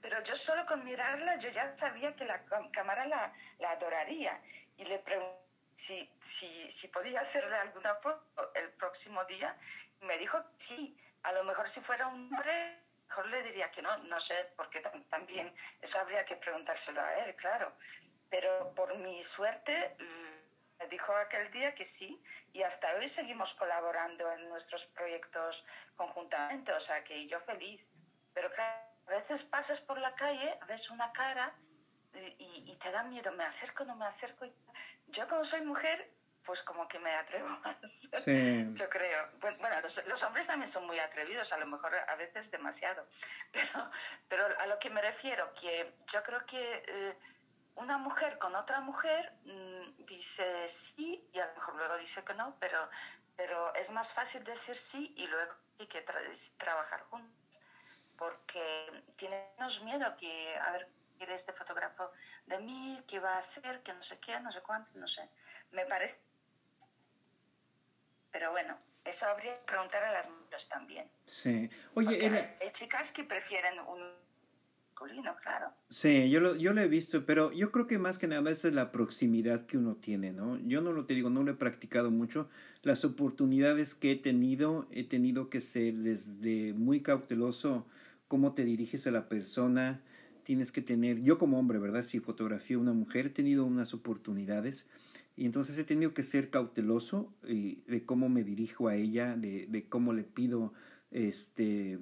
pero 0.00 0.22
yo 0.22 0.36
solo 0.36 0.66
con 0.66 0.84
mirarla 0.84 1.36
yo 1.36 1.50
ya 1.50 1.76
sabía 1.76 2.14
que 2.16 2.24
la 2.24 2.42
cámara 2.72 3.06
la, 3.06 3.32
la 3.58 3.70
adoraría. 3.72 4.40
Y 4.76 4.84
le 4.84 4.98
pregunté 4.98 5.40
si, 5.74 6.10
si, 6.22 6.70
si, 6.70 6.88
podía 6.88 7.20
hacerle 7.20 7.56
alguna 7.56 7.94
foto 7.96 8.52
el 8.54 8.70
próximo 8.72 9.24
día 9.24 9.56
me 10.00 10.18
dijo 10.18 10.38
sí, 10.58 10.96
a 11.22 11.32
lo 11.32 11.44
mejor 11.44 11.68
si 11.68 11.80
fuera 11.80 12.06
un 12.06 12.32
hombre 12.34 12.80
mejor 13.08 13.26
le 13.26 13.42
diría 13.42 13.70
que 13.72 13.82
no, 13.82 13.96
no 13.98 14.20
sé, 14.20 14.52
porque 14.56 14.80
también 15.08 15.52
eso 15.80 15.98
habría 15.98 16.24
que 16.24 16.36
preguntárselo 16.36 17.00
a 17.00 17.14
él, 17.24 17.34
claro, 17.34 17.72
pero 18.28 18.72
por 18.74 18.96
mi 18.98 19.24
suerte 19.24 19.96
mm, 19.98 20.78
me 20.78 20.86
dijo 20.88 21.12
aquel 21.16 21.50
día 21.50 21.74
que 21.74 21.84
sí 21.84 22.22
y 22.52 22.62
hasta 22.62 22.94
hoy 22.94 23.08
seguimos 23.08 23.54
colaborando 23.54 24.30
en 24.30 24.48
nuestros 24.48 24.86
proyectos 24.86 25.66
conjuntamente, 25.96 26.72
o 26.72 26.80
sea 26.80 27.02
que 27.02 27.26
yo 27.26 27.40
feliz, 27.40 27.90
pero 28.32 28.52
claro, 28.52 28.89
a 29.10 29.14
veces 29.14 29.42
pasas 29.42 29.80
por 29.80 29.98
la 29.98 30.14
calle, 30.14 30.56
ves 30.68 30.88
una 30.90 31.12
cara 31.12 31.52
eh, 32.12 32.36
y, 32.38 32.78
te 32.78 32.92
da 32.92 33.02
miedo, 33.02 33.32
me 33.32 33.44
acerco, 33.44 33.84
no 33.84 33.96
me 33.96 34.06
acerco. 34.06 34.46
Yo 35.08 35.26
como 35.28 35.44
soy 35.44 35.62
mujer, 35.62 36.12
pues 36.44 36.62
como 36.62 36.86
que 36.86 37.00
me 37.00 37.12
atrevo 37.14 37.48
más. 37.48 37.76
Yo 38.78 38.88
creo. 38.88 39.28
Bueno, 39.40 39.80
los, 40.06 40.22
hombres 40.22 40.46
también 40.46 40.68
son 40.68 40.86
muy 40.86 40.98
atrevidos, 41.00 41.52
a 41.52 41.58
lo 41.58 41.66
mejor 41.66 41.92
a 41.94 42.14
veces 42.14 42.52
demasiado. 42.52 43.06
Pero, 43.52 43.90
pero 44.28 44.46
a 44.60 44.66
lo 44.66 44.78
que 44.78 44.90
me 44.90 45.00
refiero, 45.00 45.52
que 45.54 45.92
yo 46.06 46.22
creo 46.22 46.46
que 46.46 46.84
eh, 46.86 47.18
una 47.74 47.98
mujer 47.98 48.38
con 48.38 48.54
otra 48.54 48.80
mujer 48.80 49.32
mm, 49.44 50.04
dice 50.06 50.68
sí 50.68 51.28
y 51.32 51.40
a 51.40 51.46
lo 51.46 51.54
mejor 51.54 51.74
luego 51.74 51.96
dice 51.96 52.24
que 52.24 52.34
no, 52.34 52.56
pero, 52.60 52.88
pero 53.36 53.74
es 53.74 53.90
más 53.90 54.12
fácil 54.12 54.44
decir 54.44 54.76
sí 54.76 55.12
y 55.16 55.26
luego 55.26 55.52
hay 55.80 55.88
que 55.88 56.02
trabajar 56.58 57.00
juntos 57.10 57.60
porque 58.20 58.62
tiene 59.16 59.48
menos 59.56 59.82
miedo 59.82 60.14
que, 60.18 60.54
a 60.58 60.72
ver, 60.72 60.88
quiere 61.16 61.34
este 61.34 61.52
fotógrafo 61.52 62.10
de 62.46 62.58
mí, 62.58 63.02
qué 63.08 63.18
va 63.18 63.36
a 63.36 63.38
hacer, 63.38 63.80
que 63.82 63.94
no 63.94 64.02
sé 64.02 64.18
qué, 64.20 64.38
no 64.40 64.52
sé 64.52 64.60
cuánto, 64.60 64.90
no 64.96 65.08
sé. 65.08 65.22
Me 65.72 65.86
parece... 65.86 66.16
Pero 68.30 68.50
bueno, 68.50 68.76
eso 69.06 69.26
habría 69.26 69.58
que 69.58 69.64
preguntar 69.64 70.04
a 70.04 70.12
las 70.12 70.28
mujeres 70.28 70.68
también. 70.68 71.10
Sí. 71.26 71.70
Oye, 71.94 72.56
hay 72.60 72.72
chicas 72.72 73.10
que 73.10 73.24
prefieren 73.24 73.80
un 73.80 74.12
masculino, 75.00 75.34
claro. 75.42 75.72
Sí, 75.88 76.28
yo 76.30 76.40
lo, 76.40 76.56
yo 76.56 76.74
lo 76.74 76.82
he 76.82 76.88
visto, 76.88 77.24
pero 77.24 77.52
yo 77.52 77.72
creo 77.72 77.86
que 77.86 77.98
más 77.98 78.18
que 78.18 78.26
nada 78.26 78.50
es 78.50 78.64
la 78.64 78.92
proximidad 78.92 79.64
que 79.64 79.78
uno 79.78 79.96
tiene, 79.96 80.30
¿no? 80.30 80.58
Yo 80.58 80.82
no 80.82 80.92
lo 80.92 81.06
te 81.06 81.14
digo, 81.14 81.30
no 81.30 81.42
lo 81.42 81.52
he 81.52 81.54
practicado 81.54 82.10
mucho. 82.10 82.50
Las 82.82 83.04
oportunidades 83.04 83.94
que 83.94 84.12
he 84.12 84.16
tenido, 84.16 84.86
he 84.90 85.04
tenido 85.04 85.48
que 85.48 85.60
ser 85.60 85.94
desde 85.94 86.74
muy 86.74 87.02
cauteloso 87.02 87.86
cómo 88.30 88.52
te 88.52 88.64
diriges 88.64 89.08
a 89.08 89.10
la 89.10 89.28
persona, 89.28 90.04
tienes 90.44 90.70
que 90.70 90.82
tener, 90.82 91.20
yo 91.20 91.36
como 91.36 91.58
hombre, 91.58 91.80
¿verdad? 91.80 92.02
Si 92.02 92.20
fotografío 92.20 92.78
a 92.78 92.80
una 92.80 92.92
mujer, 92.92 93.26
he 93.26 93.30
tenido 93.30 93.64
unas 93.64 93.92
oportunidades 93.92 94.86
y 95.36 95.46
entonces 95.46 95.76
he 95.80 95.82
tenido 95.82 96.14
que 96.14 96.22
ser 96.22 96.48
cauteloso 96.48 97.34
de 97.42 98.04
cómo 98.06 98.28
me 98.28 98.44
dirijo 98.44 98.86
a 98.86 98.94
ella, 98.94 99.34
de, 99.36 99.84
cómo 99.88 100.12
le 100.12 100.22
pido 100.22 100.72
este, 101.10 101.98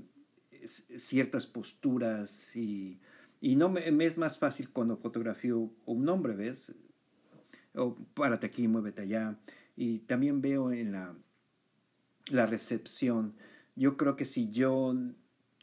ciertas 0.67 1.47
posturas 1.47 2.55
y, 2.55 3.01
y 3.41 3.57
no 3.57 3.71
me, 3.71 3.89
es 4.05 4.19
más 4.19 4.39
fácil 4.39 4.69
cuando 4.69 4.99
fotografío 4.99 5.73
un 5.87 6.09
hombre, 6.11 6.37
¿ves? 6.37 6.75
O 7.73 7.97
párate 8.13 8.45
aquí, 8.45 8.69
muévete 8.69 9.01
allá. 9.01 9.39
Y 9.77 10.01
también 10.01 10.43
veo 10.43 10.73
en 10.73 10.93
la, 10.93 11.17
la 12.27 12.45
recepción, 12.45 13.33
yo 13.77 13.97
creo 13.97 14.15
que 14.15 14.27
si 14.27 14.51
yo 14.51 14.95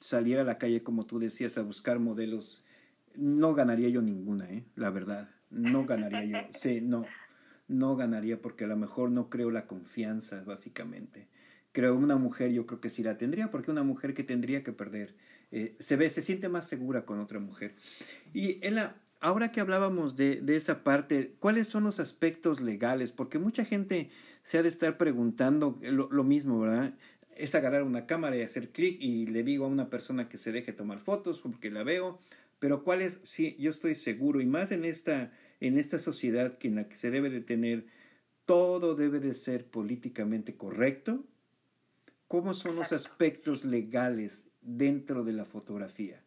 saliera 0.05 0.41
a 0.41 0.45
la 0.45 0.57
calle, 0.57 0.83
como 0.83 1.05
tú 1.05 1.19
decías, 1.19 1.57
a 1.57 1.63
buscar 1.63 1.99
modelos, 1.99 2.65
no 3.15 3.53
ganaría 3.53 3.89
yo 3.89 4.01
ninguna, 4.01 4.49
¿eh? 4.51 4.63
La 4.75 4.89
verdad, 4.89 5.29
no 5.49 5.85
ganaría 5.85 6.23
yo. 6.23 6.37
Sí, 6.59 6.81
no, 6.81 7.05
no 7.67 7.95
ganaría 7.95 8.41
porque 8.41 8.65
a 8.65 8.67
lo 8.67 8.77
mejor 8.77 9.11
no 9.11 9.29
creo 9.29 9.51
la 9.51 9.67
confianza, 9.67 10.43
básicamente 10.43 11.27
creo 11.75 11.93
una 11.93 12.15
mujer 12.15 12.51
yo 12.53 12.65
creo 12.65 12.79
que 12.79 12.89
sí 12.89 13.03
la 13.03 13.17
tendría 13.17 13.51
porque 13.51 13.69
una 13.69 13.83
mujer 13.83 14.13
que 14.13 14.23
tendría 14.23 14.63
que 14.63 14.71
perder 14.71 15.13
eh, 15.51 15.75
se 15.79 15.97
ve 15.97 16.09
se 16.09 16.21
siente 16.21 16.47
más 16.47 16.67
segura 16.67 17.05
con 17.05 17.19
otra 17.19 17.39
mujer 17.39 17.75
y 18.33 18.61
ahora 19.19 19.51
que 19.51 19.59
hablábamos 19.59 20.15
de, 20.15 20.39
de, 20.41 20.55
esa 20.55 20.85
parte 20.85 21.35
cuáles 21.39 21.67
son 21.67 21.83
los 21.83 21.99
aspectos 21.99 22.61
legales 22.61 23.11
porque 23.11 23.39
mucha 23.39 23.65
gente 23.65 24.09
se 24.41 24.57
ha 24.57 24.63
de 24.63 24.69
estar 24.69 24.97
preguntando 24.97 25.77
lo, 25.81 26.09
lo 26.09 26.23
mismo 26.23 26.61
verdad 26.61 26.93
es 27.35 27.55
agarrar 27.55 27.83
una 27.83 28.05
cámara 28.05 28.35
y 28.35 28.41
hacer 28.41 28.69
clic 28.69 28.97
y 28.99 29.27
le 29.27 29.43
digo 29.43 29.65
a 29.65 29.69
una 29.69 29.89
persona 29.89 30.29
que 30.29 30.37
se 30.37 30.51
deje 30.51 30.73
tomar 30.73 30.99
fotos 30.99 31.39
porque 31.39 31.69
la 31.69 31.83
veo. 31.83 32.21
Pero 32.59 32.83
cuál 32.83 33.01
es 33.01 33.19
sí 33.23 33.55
yo 33.59 33.69
estoy 33.69 33.95
seguro 33.95 34.41
y 34.41 34.45
más 34.45 34.71
en 34.71 34.85
esta 34.85 35.31
en 35.59 35.77
esta 35.77 35.99
sociedad 35.99 36.57
que 36.57 36.67
en 36.67 36.75
la 36.75 36.87
que 36.87 36.95
se 36.95 37.11
debe 37.11 37.29
de 37.29 37.41
tener 37.41 37.85
todo 38.45 38.95
debe 38.95 39.19
de 39.19 39.33
ser 39.33 39.69
políticamente 39.69 40.55
correcto. 40.55 41.23
¿Cómo 42.27 42.53
son 42.53 42.75
los 42.75 42.91
aspectos 42.91 43.65
legales 43.65 44.43
dentro 44.61 45.23
de 45.23 45.33
la 45.33 45.45
fotografía? 45.45 46.21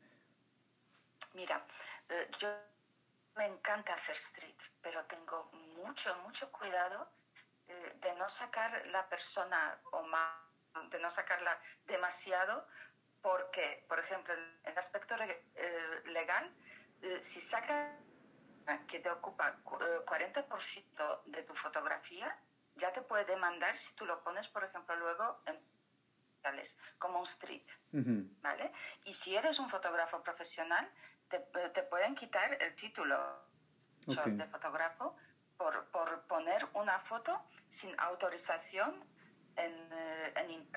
Mira, 1.34 1.64
eh, 2.08 2.28
yo 2.40 2.48
me 3.36 3.46
encanta 3.46 3.94
hacer 3.94 4.16
street, 4.16 4.56
pero 4.82 5.04
tengo 5.04 5.50
mucho, 5.76 6.14
mucho 6.24 6.50
cuidado 6.52 7.08
eh, 7.68 7.96
de 8.00 8.14
no 8.14 8.28
sacar 8.28 8.86
la 8.88 9.08
persona 9.08 9.78
o 9.92 10.02
más, 10.04 10.47
de 10.90 10.98
no 10.98 11.10
sacarla 11.10 11.58
demasiado, 11.86 12.66
porque, 13.22 13.84
por 13.88 13.98
ejemplo, 13.98 14.34
en 14.34 14.58
el 14.64 14.78
aspecto 14.78 15.14
eh, 15.16 16.02
legal, 16.06 16.54
si 17.20 17.40
saca 17.40 17.96
que 18.86 19.00
te 19.00 19.10
ocupa 19.10 19.56
40% 19.64 21.22
de 21.26 21.42
tu 21.42 21.54
fotografía, 21.54 22.36
ya 22.76 22.92
te 22.92 23.02
puede 23.02 23.24
demandar 23.24 23.76
si 23.76 23.94
tú 23.94 24.04
lo 24.06 24.22
pones, 24.22 24.48
por 24.48 24.64
ejemplo, 24.64 24.94
luego 24.96 25.40
en 25.46 25.58
como 26.98 27.18
un 27.18 27.26
street, 27.26 27.66
¿vale? 28.40 28.72
Y 29.04 29.14
si 29.14 29.36
eres 29.36 29.58
un 29.58 29.68
fotógrafo 29.68 30.22
profesional, 30.22 30.88
te, 31.28 31.40
te 31.74 31.82
pueden 31.82 32.14
quitar 32.14 32.60
el 32.62 32.74
título 32.74 33.16
de 34.06 34.46
fotógrafo 34.46 35.16
por, 35.56 35.86
por, 35.90 36.22
poner 36.26 36.66
una 36.72 37.00
foto 37.00 37.38
sin 37.68 37.98
autorización 38.00 39.04
en, 39.58 39.92
eh, 39.92 40.32
en 40.36 40.68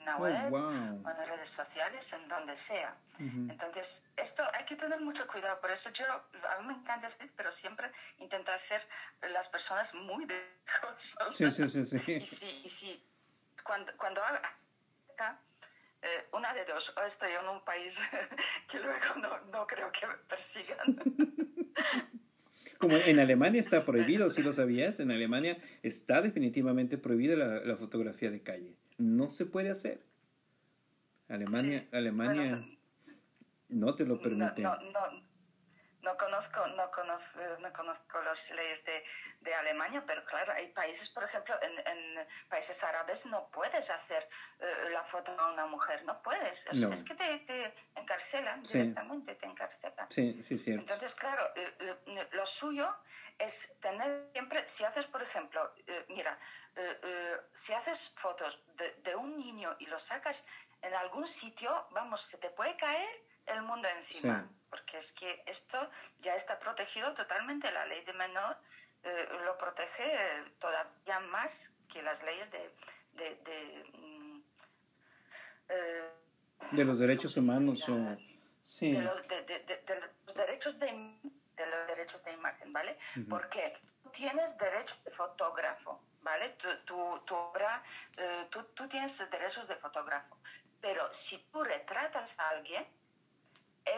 una 0.00 0.16
oh, 0.16 0.20
web 0.20 0.52
o 0.52 1.10
en 1.10 1.28
redes 1.28 1.50
sociales, 1.50 2.12
en 2.12 2.28
donde 2.28 2.56
sea. 2.56 2.96
Entonces, 3.18 4.06
esto 4.16 4.42
hay 4.54 4.64
que 4.64 4.76
tener 4.76 4.98
mucho 5.00 5.26
cuidado. 5.26 5.60
Por 5.60 5.70
eso 5.70 5.90
yo, 5.90 6.06
a 6.06 6.58
mí 6.60 6.68
me 6.68 6.72
encanta 6.72 7.06
street, 7.08 7.32
pero 7.36 7.52
siempre 7.52 7.92
intento 8.16 8.50
hacer 8.50 8.86
las 9.20 9.48
personas 9.48 9.92
muy 9.94 10.24
de 10.24 10.60
Sí, 11.36 11.50
sí, 11.50 11.68
sí, 11.68 11.84
sí. 11.84 11.96
Y 12.06 12.26
si, 12.26 12.60
y 12.64 12.68
si 12.68 13.06
cuando, 13.62 13.94
cuando 13.96 14.22
haga 14.24 15.38
eh, 16.02 16.28
una 16.32 16.54
de 16.54 16.64
dos, 16.64 16.96
o 16.96 17.02
estoy 17.02 17.32
en 17.32 17.48
un 17.48 17.62
país 17.62 17.98
que 18.68 18.80
luego 18.80 19.14
no, 19.16 19.38
no 19.52 19.66
creo 19.66 19.92
que 19.92 20.06
me 20.06 20.14
persigan. 20.14 20.96
Como 22.80 22.96
en 22.96 23.20
Alemania 23.20 23.60
está 23.60 23.84
prohibido, 23.86 24.30
si 24.30 24.42
lo 24.42 24.52
sabías, 24.52 24.98
en 24.98 25.12
Alemania 25.12 25.58
está 25.82 26.22
definitivamente 26.22 26.98
prohibida 26.98 27.36
la, 27.36 27.76
fotografía 27.76 28.30
de 28.30 28.40
calle. 28.40 28.74
No 28.98 29.30
se 29.30 29.46
puede 29.46 29.70
hacer. 29.70 30.00
Alemania, 31.28 31.86
Alemania 31.92 32.66
no 33.68 33.94
te 33.94 34.04
lo 34.04 34.20
permite. 34.20 34.62
No, 34.62 34.74
no, 34.76 34.90
no 34.90 35.29
conozco, 36.16 36.66
no 36.68 36.90
conozco, 36.90 37.40
no 37.58 37.72
conozco 37.72 38.22
las 38.22 38.50
leyes 38.50 38.84
de, 38.84 39.04
de, 39.40 39.54
Alemania, 39.54 40.02
pero 40.06 40.24
claro, 40.24 40.52
hay 40.52 40.68
países, 40.68 41.10
por 41.10 41.24
ejemplo, 41.24 41.54
en, 41.62 41.78
en 41.86 42.26
países 42.48 42.82
árabes 42.84 43.26
no 43.26 43.48
puedes 43.48 43.90
hacer 43.90 44.26
eh, 44.58 44.90
la 44.92 45.04
foto 45.04 45.32
a 45.38 45.52
una 45.52 45.66
mujer, 45.66 46.04
no 46.04 46.20
puedes. 46.22 46.66
Es, 46.66 47.04
que 47.04 47.14
te, 47.14 47.38
te 47.40 47.74
encarcelan 47.94 48.62
directamente, 48.62 49.34
te 49.34 49.46
encarcelan. 49.46 50.10
Sí, 50.10 50.42
sí, 50.42 50.58
cierto. 50.58 50.82
Entonces, 50.82 51.14
claro, 51.14 51.50
eh, 51.54 51.74
eh, 52.06 52.28
lo 52.32 52.46
suyo 52.46 52.94
es 53.38 53.78
tener 53.80 54.28
siempre, 54.32 54.68
si 54.68 54.84
haces, 54.84 55.06
por 55.06 55.22
ejemplo, 55.22 55.72
mira, 56.08 56.38
si 57.54 57.72
haces 57.72 58.14
fotos 58.16 58.62
de, 58.76 58.92
de 58.96 59.16
un 59.16 59.38
niño 59.38 59.76
y 59.78 59.86
lo 59.86 59.98
sacas 59.98 60.46
en 60.82 60.94
algún 60.94 61.26
sitio, 61.26 61.86
vamos, 61.90 62.22
se 62.22 62.38
te 62.38 62.50
puede 62.50 62.76
caer 62.76 63.08
el 63.46 63.62
mundo 63.62 63.88
encima, 63.96 64.48
porque 64.68 64.98
es 64.98 65.12
que 65.12 65.42
esto 65.46 65.90
ya 66.20 66.34
está 66.36 66.58
protegido 66.58 67.12
totalmente, 67.14 67.70
la 67.72 67.86
ley 67.86 68.04
de 68.04 68.12
menor 68.12 68.56
eh, 69.02 69.28
lo 69.44 69.56
protege 69.56 70.44
todavía 70.58 71.20
más 71.30 71.74
que 71.88 72.02
las 72.02 72.22
leyes 72.22 72.50
de... 72.50 72.70
de, 73.14 73.34
de, 73.36 73.84
mm, 73.94 74.42
eh, 75.68 76.84
los 76.84 76.98
derechos 76.98 77.36
humanos 77.36 77.88
o... 77.88 78.16
Sí. 78.64 78.92
De, 78.92 79.02
los, 79.02 79.26
derechos 80.36 80.78
de, 80.78 80.92
los 81.56 81.86
derechos 81.88 82.22
de 82.24 82.32
imagen, 82.32 82.72
¿vale? 82.72 82.96
Porque 83.28 83.72
tú 84.02 84.10
tienes 84.10 84.56
derecho 84.58 84.94
de 85.04 85.10
fotógrafo, 85.10 86.00
¿vale? 86.22 86.50
Tu, 86.50 86.94
obra, 87.34 87.82
eh, 88.16 88.46
tú, 88.50 88.62
tú 88.74 88.86
tienes 88.86 89.18
derechos 89.30 89.66
de 89.66 89.74
fotógrafo, 89.76 90.38
pero 90.80 91.12
si 91.12 91.38
tú 91.50 91.64
retratas 91.64 92.38
a 92.38 92.50
alguien, 92.50 92.86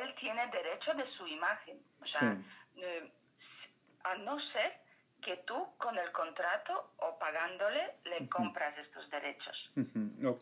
él 0.00 0.14
tiene 0.14 0.46
derecho 0.48 0.94
de 0.94 1.04
su 1.04 1.26
imagen. 1.26 1.82
O 2.00 2.06
sea, 2.06 2.36
eh, 2.76 3.12
a 4.04 4.14
no 4.16 4.38
ser 4.38 4.80
que 5.20 5.36
tú 5.38 5.76
con 5.78 5.96
el 5.98 6.10
contrato 6.10 6.94
o 6.96 7.18
pagándole 7.18 7.98
le 8.04 8.28
compras 8.28 8.76
estos 8.78 9.08
derechos. 9.08 9.72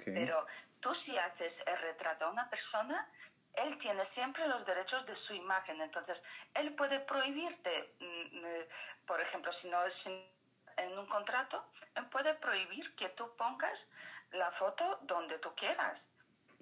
Pero 0.05 0.47
tú 0.81 0.95
si 0.95 1.17
haces 1.19 1.63
el 1.67 1.79
retrato 1.79 2.25
a 2.25 2.31
una 2.31 2.49
persona, 2.49 3.07
él 3.55 3.77
tiene 3.79 4.05
siempre 4.05 4.47
los 4.49 4.65
derechos 4.65 5.05
de 5.07 5.15
su 5.15 5.35
imagen. 5.35 5.81
Entonces, 5.81 6.25
él 6.55 6.75
puede 6.75 7.01
prohibirte, 7.01 7.95
mm, 8.01 8.45
eh, 8.47 8.69
por 9.07 9.21
ejemplo, 9.21 9.53
si 9.53 9.69
no 9.69 9.85
es 9.85 10.07
en 10.07 10.99
un 10.99 11.07
contrato, 11.07 11.65
él 11.95 12.07
puede 12.07 12.35
prohibir 12.35 12.95
que 12.95 13.11
tú 13.11 13.37
pongas 13.37 13.91
la 14.33 14.51
foto 14.53 14.99
donde 15.03 15.39
tú 15.39 15.55
quieras. 15.55 16.09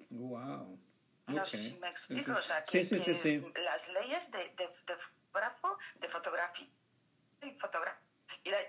Wow. 0.09 0.79
No 1.29 1.45
sé 1.45 1.57
si 1.57 1.75
me 1.75 1.89
explico, 1.89 2.33
o 2.33 2.41
sea, 2.41 2.63
que, 2.63 2.83
las 2.83 3.89
leyes 3.89 4.31
de, 4.31 4.39
de, 4.49 4.67
de, 4.67 4.97
de 5.95 6.09
fotografía 6.09 6.67
y 7.41 7.51
fotografía. 7.51 8.01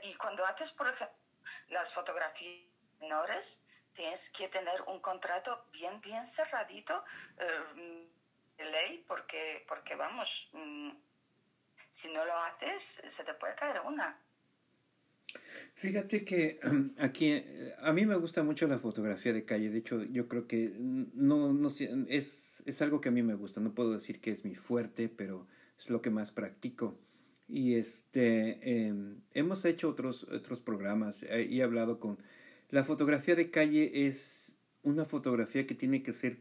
Y, 0.02 0.14
cuando 0.14 0.44
haces, 0.46 0.72
por 0.72 0.88
ejemplo, 0.88 1.16
las 1.68 1.92
fotografías 1.92 2.66
menores, 3.00 3.64
tienes 3.94 4.30
que 4.30 4.48
tener 4.48 4.82
un 4.82 5.00
contrato 5.00 5.66
bien, 5.72 6.00
bien 6.00 6.24
cerradito 6.24 7.04
eh, 7.38 8.08
de 8.56 8.64
ley, 8.64 9.04
porque, 9.06 9.64
porque 9.66 9.94
vamos, 9.94 10.48
mm, 10.52 10.90
si 11.90 12.12
no 12.12 12.24
lo 12.24 12.36
haces, 12.38 13.02
se 13.08 13.24
te 13.24 13.34
puede 13.34 13.54
caer 13.54 13.80
una. 13.80 14.20
Fíjate 15.80 16.26
que 16.26 16.60
aquí 16.98 17.28
eh, 17.28 17.72
a 17.80 17.94
mí 17.94 18.04
me 18.04 18.16
gusta 18.16 18.42
mucho 18.42 18.66
la 18.66 18.78
fotografía 18.78 19.32
de 19.32 19.46
calle. 19.46 19.70
De 19.70 19.78
hecho, 19.78 20.04
yo 20.04 20.28
creo 20.28 20.46
que 20.46 20.74
no, 20.78 21.54
no 21.54 21.68
es, 22.08 22.62
es 22.66 22.82
algo 22.82 23.00
que 23.00 23.08
a 23.08 23.12
mí 23.12 23.22
me 23.22 23.34
gusta. 23.34 23.62
No 23.62 23.74
puedo 23.74 23.92
decir 23.92 24.20
que 24.20 24.30
es 24.30 24.44
mi 24.44 24.54
fuerte, 24.54 25.08
pero 25.08 25.46
es 25.78 25.88
lo 25.88 26.02
que 26.02 26.10
más 26.10 26.32
practico. 26.32 26.98
Y 27.48 27.76
este 27.76 28.88
em, 28.88 29.22
hemos 29.32 29.64
hecho 29.64 29.88
otros, 29.88 30.24
otros 30.24 30.60
programas 30.60 31.22
eh, 31.22 31.46
y 31.48 31.60
he 31.60 31.62
hablado 31.62 31.98
con 31.98 32.18
la 32.68 32.84
fotografía 32.84 33.34
de 33.34 33.50
calle 33.50 34.06
es 34.06 34.58
una 34.82 35.06
fotografía 35.06 35.66
que 35.66 35.74
tiene 35.74 36.02
que 36.02 36.12
ser 36.12 36.40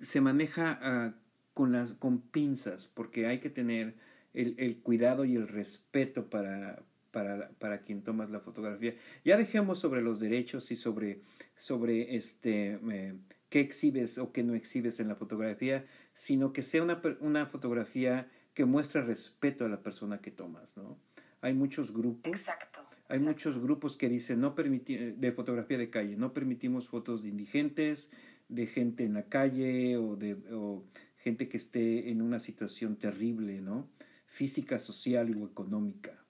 se 0.00 0.20
maneja 0.20 0.78
ah, 0.82 1.14
con 1.54 1.72
las 1.72 1.92
con 1.94 2.22
pinzas 2.22 2.86
porque 2.86 3.26
hay 3.26 3.38
que 3.40 3.50
tener 3.50 3.94
el, 4.34 4.54
el 4.58 4.78
cuidado 4.78 5.24
y 5.24 5.36
el 5.36 5.46
respeto 5.46 6.28
para, 6.28 6.82
para, 7.12 7.50
para 7.58 7.82
quien 7.82 8.02
tomas 8.02 8.30
la 8.30 8.40
fotografía. 8.40 8.96
Ya 9.24 9.36
dejemos 9.36 9.78
sobre 9.78 10.02
los 10.02 10.18
derechos 10.18 10.72
y 10.72 10.76
sobre, 10.76 11.20
sobre 11.54 12.16
este, 12.16 12.80
eh, 12.90 13.14
qué 13.48 13.60
exhibes 13.60 14.18
o 14.18 14.32
qué 14.32 14.42
no 14.42 14.54
exhibes 14.54 14.98
en 14.98 15.08
la 15.08 15.14
fotografía, 15.14 15.86
sino 16.14 16.52
que 16.52 16.62
sea 16.62 16.82
una, 16.82 17.00
una 17.20 17.46
fotografía 17.46 18.28
que 18.54 18.64
muestre 18.64 19.02
respeto 19.02 19.64
a 19.64 19.68
la 19.68 19.82
persona 19.82 20.20
que 20.20 20.30
tomas, 20.30 20.76
¿no? 20.76 20.98
Hay 21.40 21.54
muchos 21.54 21.92
grupos. 21.92 22.30
Exacto. 22.30 22.80
Hay 23.08 23.18
muchos 23.18 23.60
grupos 23.60 23.96
que 23.96 24.08
dicen 24.08 24.40
no 24.40 24.54
de 24.54 25.32
fotografía 25.32 25.76
de 25.76 25.90
calle, 25.90 26.16
no 26.16 26.32
permitimos 26.32 26.88
fotos 26.88 27.22
de 27.22 27.28
indigentes, 27.28 28.10
de 28.48 28.66
gente 28.66 29.04
en 29.04 29.14
la 29.14 29.24
calle 29.24 29.98
o 29.98 30.16
de 30.16 30.34
o 30.50 30.84
gente 31.18 31.48
que 31.48 31.56
esté 31.56 32.10
en 32.10 32.22
una 32.22 32.38
situación 32.38 32.96
terrible, 32.96 33.60
¿no? 33.60 33.90
Física, 34.26 34.78
social 34.78 35.34
o 35.36 35.44
económica. 35.44 36.21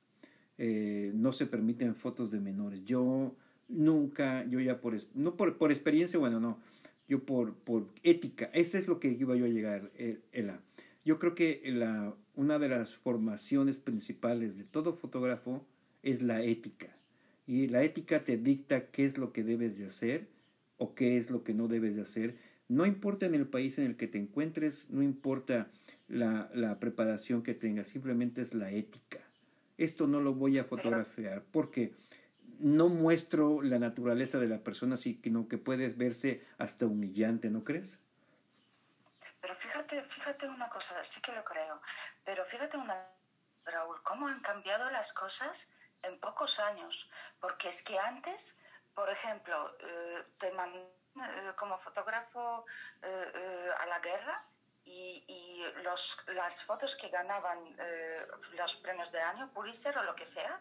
Eh, 0.65 1.11
no 1.13 1.33
se 1.33 1.47
permiten 1.47 1.97
fotos 1.97 2.31
de 2.31 2.39
menores. 2.39 2.85
Yo 2.85 3.35
nunca, 3.69 4.45
yo 4.45 4.61
ya 4.61 4.81
por, 4.81 4.95
no 5.13 5.37
por, 5.37 5.59
por 5.59 5.73
experiencia, 5.73 6.21
bueno, 6.21 6.39
no, 6.39 6.61
yo 7.09 7.27
por, 7.27 7.55
por 7.55 7.89
ética, 8.05 8.49
ese 8.53 8.79
es 8.79 8.87
lo 8.87 9.01
que 9.01 9.09
iba 9.09 9.35
yo 9.35 9.47
a 9.47 9.49
llegar, 9.49 9.91
eh, 9.97 10.21
Ela. 10.31 10.61
Yo 11.05 11.19
creo 11.19 11.35
que 11.35 11.63
la, 11.65 12.15
una 12.37 12.61
de 12.61 12.69
las 12.69 12.95
formaciones 12.95 13.81
principales 13.81 14.57
de 14.57 14.63
todo 14.63 14.93
fotógrafo 14.93 15.67
es 16.05 16.23
la 16.23 16.45
ética. 16.45 16.97
Y 17.45 17.67
la 17.67 17.83
ética 17.83 18.23
te 18.23 18.37
dicta 18.37 18.87
qué 18.93 19.05
es 19.05 19.19
lo 19.19 19.33
que 19.33 19.43
debes 19.43 19.77
de 19.77 19.87
hacer 19.87 20.29
o 20.77 20.95
qué 20.95 21.17
es 21.17 21.29
lo 21.29 21.43
que 21.43 21.55
no 21.55 21.67
debes 21.67 21.97
de 21.97 22.03
hacer. 22.03 22.37
No 22.69 22.87
importa 22.87 23.27
en 23.27 23.35
el 23.35 23.49
país 23.49 23.79
en 23.79 23.87
el 23.87 23.97
que 23.97 24.07
te 24.07 24.19
encuentres, 24.19 24.91
no 24.91 25.03
importa 25.03 25.73
la, 26.07 26.53
la 26.55 26.79
preparación 26.79 27.43
que 27.43 27.55
tengas, 27.55 27.89
simplemente 27.89 28.43
es 28.43 28.55
la 28.55 28.71
ética. 28.71 29.19
Esto 29.79 30.07
no 30.07 30.21
lo 30.21 30.35
voy 30.35 30.59
a 30.59 30.65
fotografiar 30.65 31.43
porque 31.51 31.95
no 32.59 32.89
muestro 32.89 33.63
la 33.63 33.79
naturaleza 33.79 34.39
de 34.39 34.47
la 34.47 34.59
persona, 34.59 34.97
sino 34.97 35.49
que 35.49 35.59
puede 35.59 35.89
verse 35.89 36.47
hasta 36.59 36.87
humillante, 36.87 37.51
¿no 37.51 37.65
crees? 37.65 37.99
Pero 39.41 39.57
fíjate, 39.57 40.03
fíjate 40.05 40.49
una 40.49 40.69
cosa, 40.69 41.03
sí 41.03 41.21
que 41.21 41.33
lo 41.33 41.45
creo, 41.45 41.81
pero 42.25 42.45
fíjate 42.45 42.77
una, 42.77 43.09
Raúl, 43.65 44.01
cómo 44.05 44.29
han 44.29 44.41
cambiado 44.41 44.89
las 44.91 45.13
cosas 45.13 45.71
en 46.03 46.19
pocos 46.21 46.61
años, 46.61 47.11
porque 47.41 47.69
es 47.69 47.83
que 47.83 47.99
antes, 47.99 48.59
por 48.95 49.11
ejemplo, 49.11 49.77
eh, 49.81 50.25
te 50.39 50.53
mandan 50.53 50.83
eh, 50.83 51.53
como 51.59 51.79
fotógrafo 51.79 52.65
eh, 53.03 53.69
a 53.81 53.87
la 53.87 53.99
guerra 53.99 54.45
y, 54.93 55.25
y 55.27 55.83
los, 55.83 56.25
las 56.29 56.63
fotos 56.65 56.95
que 56.97 57.09
ganaban 57.09 57.59
los 58.57 58.77
premios 58.77 59.11
de 59.11 59.21
año, 59.21 59.51
Pulitzer 59.53 59.97
o 59.99 60.03
lo 60.03 60.15
que 60.15 60.27
sea, 60.27 60.61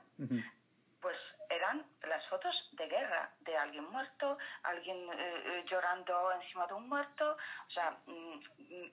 pues 1.01 1.41
eran 1.49 1.84
las 2.03 2.27
fotos 2.27 2.69
de 2.73 2.88
guerra, 2.88 3.34
de 3.39 3.57
alguien 3.57 3.86
muerto, 3.89 4.38
alguien 4.63 4.97
eh, 4.97 5.43
eh, 5.45 5.63
llorando 5.65 6.32
encima 6.32 6.67
de 6.67 6.75
un 6.75 6.88
muerto. 6.88 7.38
O 7.67 7.69
sea, 7.69 7.97
mm, 8.05 8.39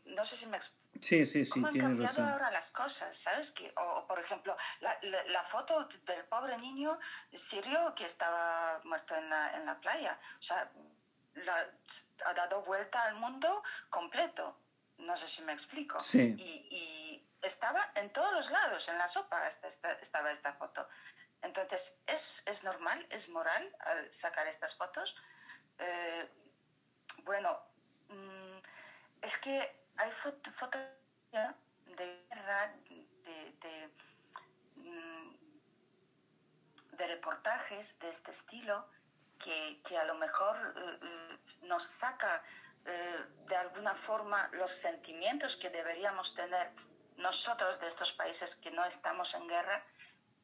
no 0.06 0.24
sé 0.24 0.36
si 0.36 0.46
me 0.46 0.56
explico. 0.56 0.88
Sí, 1.00 1.26
sí, 1.26 1.44
sí, 1.44 1.50
¿Cómo 1.50 1.68
han 1.68 1.78
cambiado 1.78 2.24
ahora 2.24 2.50
las 2.50 2.70
cosas? 2.72 3.16
¿Sabes? 3.16 3.52
Que, 3.52 3.72
o, 3.76 4.06
por 4.06 4.18
ejemplo, 4.18 4.56
la, 4.80 4.98
la, 5.02 5.44
foto 5.44 5.86
del 6.06 6.24
pobre 6.24 6.56
niño 6.58 6.98
sirio 7.32 7.94
que 7.94 8.04
estaba 8.04 8.80
muerto 8.84 9.14
en 9.14 9.28
la, 9.28 9.56
en 9.56 9.66
la 9.66 9.78
playa. 9.78 10.18
O 10.40 10.42
sea, 10.42 10.72
ha 12.24 12.34
dado 12.34 12.62
vuelta 12.62 13.04
al 13.04 13.14
mundo 13.16 13.62
completo. 13.90 14.56
No 14.98 15.16
sé 15.16 15.28
si 15.28 15.42
me 15.42 15.52
explico. 15.52 16.00
Sí. 16.00 16.34
Y, 16.38 16.68
y 16.70 17.28
estaba 17.42 17.92
en 17.94 18.12
todos 18.12 18.32
los 18.32 18.50
lados, 18.50 18.88
en 18.88 18.98
la 18.98 19.08
sopa 19.08 19.48
estaba 19.48 20.30
esta 20.30 20.54
foto. 20.54 20.88
Entonces, 21.42 22.00
¿es, 22.06 22.42
es 22.46 22.64
normal, 22.64 23.06
es 23.10 23.28
moral 23.28 23.64
eh, 23.64 24.08
sacar 24.10 24.46
estas 24.48 24.74
fotos? 24.74 25.14
Eh, 25.78 26.28
bueno, 27.24 27.60
mm, 28.08 28.58
es 29.22 29.38
que 29.38 29.84
hay 29.96 30.10
fotos 30.12 30.52
de 31.96 32.26
guerra, 32.28 32.74
de, 32.84 33.56
de, 33.60 33.90
mm, 34.76 35.36
de, 36.96 37.06
reportajes 37.06 37.98
de 38.00 38.08
este 38.08 38.32
estilo 38.32 38.88
que, 39.38 39.80
que 39.86 39.96
a 39.96 40.04
lo 40.04 40.14
mejor 40.16 40.74
eh, 40.76 41.38
nos 41.62 41.84
saca 41.86 42.42
de 43.46 43.56
alguna 43.56 43.94
forma 43.94 44.48
los 44.52 44.72
sentimientos 44.72 45.56
que 45.56 45.70
deberíamos 45.70 46.34
tener 46.34 46.70
nosotros 47.16 47.78
de 47.80 47.88
estos 47.88 48.12
países 48.12 48.54
que 48.56 48.70
no 48.70 48.84
estamos 48.84 49.34
en 49.34 49.46
guerra 49.48 49.84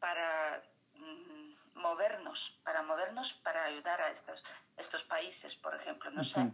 para 0.01 0.63
Mm, 0.95 1.55
movernos, 1.75 2.57
para 2.63 2.83
movernos 2.83 3.35
para 3.43 3.65
ayudar 3.65 4.01
a 4.01 4.11
estos, 4.11 4.43
estos 4.77 5.05
países, 5.05 5.57
por 5.57 5.75
ejemplo, 5.75 6.11
no 6.11 6.23
sé. 6.23 6.53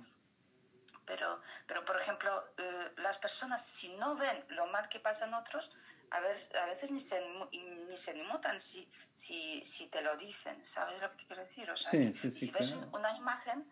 Pero, 1.04 1.40
pero, 1.66 1.84
por 1.84 2.00
ejemplo, 2.00 2.44
eh, 2.56 2.92
las 2.96 3.18
personas 3.18 3.66
si 3.66 3.94
no 3.96 4.16
ven 4.16 4.44
lo 4.48 4.66
mal 4.66 4.88
que 4.88 5.00
pasa 5.00 5.26
en 5.26 5.34
otros, 5.34 5.70
a, 6.10 6.20
ver, 6.20 6.36
a 6.60 6.66
veces 6.66 6.90
ni 6.90 7.00
se, 7.00 7.20
ni 7.52 7.96
se 7.96 8.16
inmutan 8.16 8.58
si, 8.60 8.88
si, 9.14 9.62
si 9.64 9.88
te 9.88 10.00
lo 10.00 10.16
dicen, 10.16 10.64
¿sabes 10.64 11.00
lo 11.02 11.10
que 11.10 11.16
te 11.18 11.26
quiero 11.26 11.42
decir? 11.42 11.70
O 11.70 11.76
sea, 11.76 11.90
si 11.90 12.50
ves 12.50 12.72
una 12.92 13.16
imagen, 13.16 13.68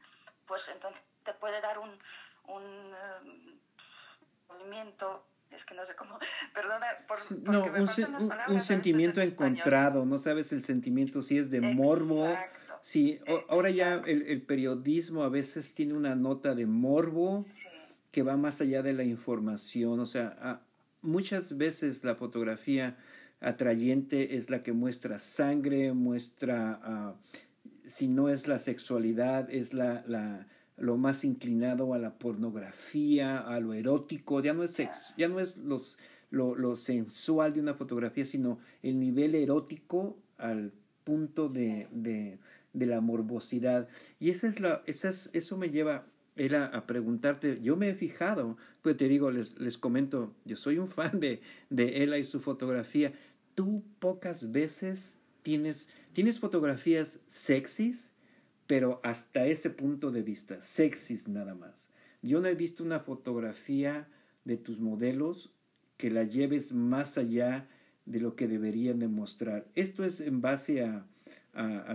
pues 0.47 0.69
entonces 0.69 1.03
te 1.29 1.35
puede 1.35 1.61
dar 1.61 1.79
un, 1.79 1.91
un 2.55 2.63
eh, 2.63 3.59
movimiento 4.49 5.27
es 5.51 5.65
que 5.65 5.75
no 5.75 5.85
sé 5.85 5.95
cómo, 5.95 6.19
perdona, 6.55 6.87
por, 7.07 7.19
no, 7.43 7.65
un, 7.65 8.55
un, 8.55 8.61
sentimiento 8.61 9.21
encontrado, 9.21 10.07
no 10.07 10.17
sabes 10.17 10.53
el 10.53 10.65
sentimiento 10.65 11.23
si 11.23 11.37
es 11.37 11.51
de 11.51 11.61
morbo, 11.61 12.35
si 12.81 13.21
ahora 13.49 13.71
ya 13.71 13.95
el, 14.07 14.23
el, 14.23 14.43
periodismo 14.43 15.23
a 15.23 15.29
veces 15.29 15.75
tiene 15.75 15.95
una 15.95 16.15
nota 16.15 16.55
de 16.55 16.65
morbo 16.65 17.45
que 18.11 18.23
va 18.23 18.37
más 18.37 18.63
allá 18.63 18.83
de 18.83 18.95
la 18.95 19.05
información, 19.05 20.01
o 20.01 20.07
sea, 20.07 20.63
muchas 21.03 21.59
veces 21.59 22.05
la 22.05 22.15
fotografía 22.15 22.97
atrayente 23.41 24.37
es 24.37 24.49
la 24.49 24.63
que 24.63 24.73
muestra 24.73 25.19
sangre, 25.19 25.93
muestra, 25.93 27.15
uh, 27.15 27.89
si 27.89 28.09
no 28.09 28.29
es 28.29 28.49
la 28.49 28.59
sexualidad, 28.59 29.51
es 29.51 29.73
la, 29.73 30.03
la 30.07 30.47
lo 30.79 30.97
más 30.97 31.25
inclinado 31.25 31.95
a 31.95 31.99
la 31.99 32.19
pornografía, 32.19 33.39
a 33.39 33.61
lo 33.61 33.75
erótico, 33.75 34.41
ya 34.41 34.53
no 34.53 34.63
es, 34.63 34.77
ya 35.17 35.29
no 35.29 35.41
es 35.41 35.57
los, 35.57 35.99
lo, 36.31 36.55
lo, 36.55 36.77
sensual 36.77 37.55
de 37.55 37.61
una 37.61 37.75
fotografía, 37.75 38.25
sino 38.25 38.59
el 38.83 38.99
nivel 39.01 39.35
erótico 39.35 40.17
al 40.37 40.73
punto 41.05 41.49
de, 41.49 41.89
de, 41.91 42.39
de 42.73 42.87
la 42.87 43.01
morbosidad. 43.01 43.89
Y 44.21 44.31
esa 44.31 44.49
es 44.49 44.61
la, 44.61 44.83
esa 44.87 45.09
es, 45.09 45.31
eso 45.33 45.57
me 45.57 45.71
lleva 45.71 46.07
era 46.39 46.67
a 46.67 46.87
preguntarte, 46.87 47.59
yo 47.63 47.77
me 47.77 47.91
he 47.91 47.95
fijado, 47.95 48.57
pues 48.83 48.97
te 48.97 49.09
digo, 49.09 49.31
les, 49.31 49.59
les 49.59 49.77
comento, 49.77 50.33
yo 50.45 50.57
soy 50.57 50.79
un 50.79 50.89
fan 50.89 51.19
de, 51.21 51.41
de 51.69 52.03
Ella 52.03 52.17
y 52.17 52.25
su 52.25 52.41
fotografía. 52.41 53.13
Tú 53.55 53.83
pocas 53.99 54.53
veces 54.53 55.17
tienes, 55.43 55.89
tienes 56.13 56.39
fotografías 56.39 57.19
sexys, 57.27 58.08
pero 58.69 59.01
hasta 59.03 59.47
ese 59.47 59.71
punto 59.71 60.13
de 60.13 60.23
vista, 60.23 60.63
sexys 60.63 61.27
nada 61.27 61.55
más. 61.55 61.89
Yo 62.21 62.41
no 62.41 62.49
he 62.49 62.55
visto 62.55 62.85
una 62.85 63.01
fotografía 63.01 64.07
de 64.45 64.59
tus 64.59 64.79
modelos 64.79 65.51
que 65.97 66.11
la 66.11 66.25
lleves 66.25 66.75
más 66.75 67.17
allá 67.17 67.67
de 68.05 68.21
lo 68.21 68.37
que 68.37 68.47
deberían 68.47 68.99
demostrar. 68.99 69.67
Esto 69.75 70.05
es 70.05 70.21
en 70.21 70.43
base 70.43 70.85
a, 70.85 71.07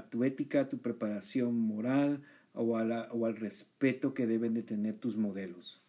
tu 0.10 0.24
ética, 0.24 0.62
a 0.62 0.68
tu 0.68 0.80
preparación 0.80 1.60
moral 1.60 2.24
o, 2.54 2.64
o 2.64 3.26
al 3.26 3.36
respeto 3.36 4.16
que 4.16 4.26
deben 4.26 4.56
de 4.56 4.64
tener 4.64 4.98
tus 4.98 5.16
modelos. 5.16 5.80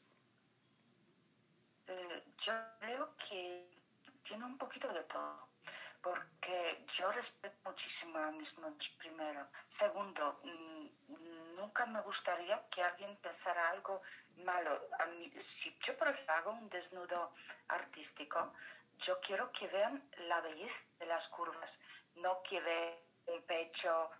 Eh, 1.86 2.22
yo 2.38 2.52
creo 2.78 3.08
que 3.26 3.66
tiene 4.22 4.44
un 4.44 4.58
poquito 4.58 4.88
de 4.88 5.02
todo 5.04 5.53
porque 6.04 6.84
yo 6.98 7.10
respeto 7.12 7.56
muchísimo 7.64 8.18
a 8.18 8.30
mis 8.30 8.56
modelos, 8.58 8.88
primero. 8.98 9.48
Segundo, 9.66 10.38
mm, 10.44 11.56
nunca 11.56 11.86
me 11.86 12.02
gustaría 12.02 12.62
que 12.68 12.82
alguien 12.82 13.16
pensara 13.16 13.70
algo 13.70 14.02
malo. 14.44 14.82
A 14.98 15.06
mí, 15.06 15.32
si 15.40 15.74
yo, 15.80 15.96
por 15.96 16.08
ejemplo, 16.08 16.34
hago 16.34 16.50
un 16.52 16.68
desnudo 16.68 17.32
artístico, 17.68 18.52
yo 18.98 19.18
quiero 19.20 19.50
que 19.50 19.66
vean 19.68 20.06
la 20.28 20.42
belleza 20.42 20.78
de 20.98 21.06
las 21.06 21.26
curvas, 21.28 21.80
no 22.16 22.42
que 22.42 22.60
vean 22.60 22.98
un 23.26 23.42
pecho, 23.44 24.10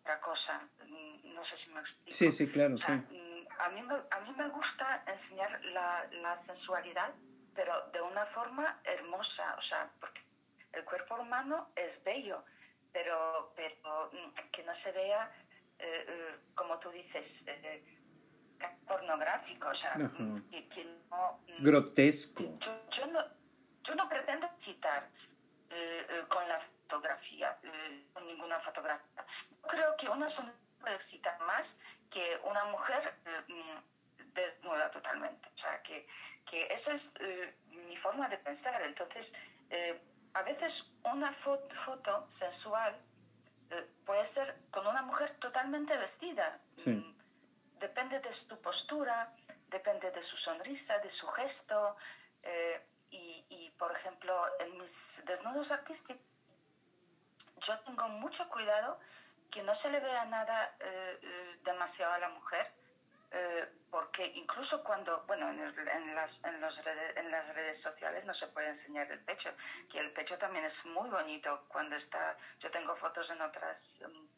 otra 0.00 0.20
cosa. 0.22 0.66
Mm, 0.88 1.34
no 1.34 1.44
sé 1.44 1.58
si 1.58 1.70
me 1.74 1.80
explico. 1.80 2.16
Sí, 2.16 2.32
sí, 2.32 2.50
claro, 2.50 2.78
sí. 2.78 2.92
Mm, 2.92 3.46
a 3.58 3.68
mí, 3.68 3.82
me, 3.82 3.94
a 4.10 4.20
mí 4.20 4.32
me 4.38 4.48
gusta 4.48 5.04
enseñar 5.06 5.62
la, 5.66 6.08
la 6.12 6.34
sensualidad, 6.34 7.12
pero 7.54 7.88
de 7.88 8.00
una 8.00 8.24
forma 8.24 8.80
hermosa, 8.84 9.54
o 9.58 9.62
sea, 9.62 9.90
porque 10.00 10.22
el 10.76 10.84
cuerpo 10.84 11.16
humano 11.16 11.70
es 11.76 12.02
bello, 12.04 12.44
pero, 12.92 13.52
pero 13.56 14.10
mm, 14.12 14.50
que 14.50 14.62
no 14.62 14.74
se 14.74 14.92
vea, 14.92 15.30
eh, 15.78 16.04
eh, 16.08 16.36
como 16.54 16.78
tú 16.78 16.90
dices, 16.90 17.44
eh, 17.48 17.82
pornográfico, 18.86 19.68
o 19.68 19.74
sea, 19.74 19.96
mm, 19.96 20.48
que, 20.50 20.84
no, 21.10 21.40
mm, 21.48 21.64
Grotesco. 21.64 22.42
Yo, 22.90 23.06
no, 23.08 23.20
yo 23.82 23.94
no 23.94 24.08
pretendo 24.08 24.48
citar 24.58 25.08
con 26.28 26.48
la 26.48 26.60
fotografía, 26.60 27.58
con 28.12 28.24
ninguna 28.26 28.60
fotografía. 28.60 29.26
Creo 29.66 29.96
que 29.96 30.08
una 30.08 30.28
sonrisa 30.28 30.56
puede 30.80 30.94
excitar 30.94 31.36
más 31.40 31.80
que 32.10 32.38
una 32.44 32.64
mujer 32.66 33.12
desnuda 34.34 34.88
totalmente. 34.92 35.48
O 35.52 35.58
sea, 35.58 35.82
que, 35.82 36.06
que 36.48 36.68
eso 36.72 36.92
es 36.92 37.12
mi 37.66 37.96
forma 37.96 38.28
de 38.28 38.38
pensar. 38.38 38.80
Entonces, 38.82 39.34
a 40.34 40.42
veces 40.42 40.90
una 41.04 41.32
foto, 41.32 42.24
sensual 42.28 42.94
eh, 43.70 43.88
puede 44.04 44.24
ser 44.24 44.54
con 44.70 44.86
una 44.86 45.02
mujer 45.02 45.38
totalmente 45.38 45.96
vestida. 45.96 46.60
Mm, 46.84 47.14
depende 47.78 48.20
de 48.20 48.32
su 48.32 48.60
postura, 48.60 49.32
depende 49.68 50.10
de 50.10 50.22
su 50.22 50.36
sonrisa, 50.36 50.98
de 50.98 51.10
su 51.10 51.26
gesto. 51.28 51.96
Eh, 52.42 52.86
y, 53.10 53.44
y, 53.48 53.70
por 53.78 53.92
ejemplo, 53.92 54.34
en 54.58 54.76
mis 54.78 55.22
desnudos 55.24 55.70
artísticos, 55.70 56.20
yo 57.58 57.78
tengo 57.80 58.08
mucho 58.08 58.48
cuidado 58.48 58.98
que 59.50 59.62
no 59.62 59.74
se 59.74 59.90
le 59.90 60.00
vea 60.00 60.24
nada 60.24 60.74
eh, 60.80 61.18
eh, 61.22 61.60
demasiado 61.62 62.12
a 62.12 62.18
la 62.18 62.28
mujer, 62.28 62.72
eh, 63.30 63.68
porque 63.94 64.26
incluso 64.34 64.82
cuando, 64.82 65.22
bueno, 65.28 65.48
en, 65.50 65.60
en, 65.60 66.14
las, 66.16 66.42
en, 66.44 66.60
los 66.60 66.84
redes, 66.84 67.16
en, 67.16 67.30
las 67.30 67.54
redes 67.54 67.80
sociales 67.80 68.26
no 68.26 68.34
se 68.34 68.48
puede 68.48 68.66
enseñar 68.66 69.08
el 69.12 69.20
pecho, 69.20 69.54
que 69.88 70.00
el 70.00 70.10
pecho 70.10 70.36
también 70.36 70.64
es 70.64 70.84
muy 70.86 71.08
bonito 71.08 71.64
cuando 71.68 71.94
está, 71.94 72.36
yo 72.58 72.72
tengo 72.72 72.96
fotos 72.96 73.30
en 73.30 73.40
otras... 73.40 74.02
Um, 74.04 74.28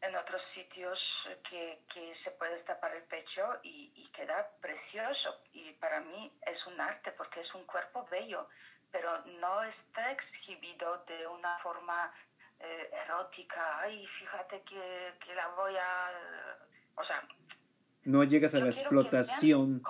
en 0.00 0.16
otros 0.16 0.40
sitios 0.40 1.28
que, 1.46 1.84
que, 1.92 2.14
se 2.14 2.30
puede 2.30 2.52
destapar 2.52 2.96
el 2.96 3.02
pecho 3.02 3.46
y, 3.62 3.92
y, 3.94 4.08
queda 4.08 4.50
precioso. 4.62 5.42
Y 5.52 5.74
para 5.74 6.00
mí 6.00 6.34
es 6.40 6.66
un 6.66 6.80
arte 6.80 7.12
porque 7.12 7.40
es 7.40 7.54
un 7.54 7.66
cuerpo 7.66 8.06
bello, 8.10 8.48
pero 8.90 9.18
no 9.42 9.62
está 9.64 10.10
exhibido 10.12 11.04
de 11.04 11.26
una 11.26 11.58
forma 11.58 12.10
eh, 12.58 12.90
erótica, 13.04 13.80
ay, 13.80 14.06
fíjate 14.06 14.62
que, 14.62 15.18
que, 15.20 15.34
la 15.34 15.48
voy 15.48 15.76
a... 15.76 16.56
O 16.94 17.04
sea... 17.04 17.22
No 18.10 18.24
llegas 18.24 18.54
a 18.54 18.58
la 18.58 18.70
explotación 18.70 19.82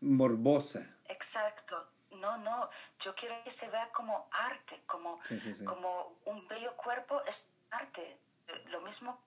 morbosa. 0.00 0.86
Exacto. 1.06 1.88
No, 2.10 2.36
no, 2.38 2.68
yo 3.00 3.14
quiero 3.14 3.36
que 3.44 3.50
se 3.50 3.68
vea 3.70 3.90
como 3.92 4.28
arte, 4.32 4.82
como, 4.86 5.20
sí, 5.28 5.38
sí, 5.38 5.54
sí. 5.54 5.64
como 5.64 6.18
un 6.24 6.48
bello 6.48 6.74
cuerpo 6.76 7.22
es 7.26 7.48
arte. 7.70 8.18
Lo 8.70 8.80
mismo 8.80 9.20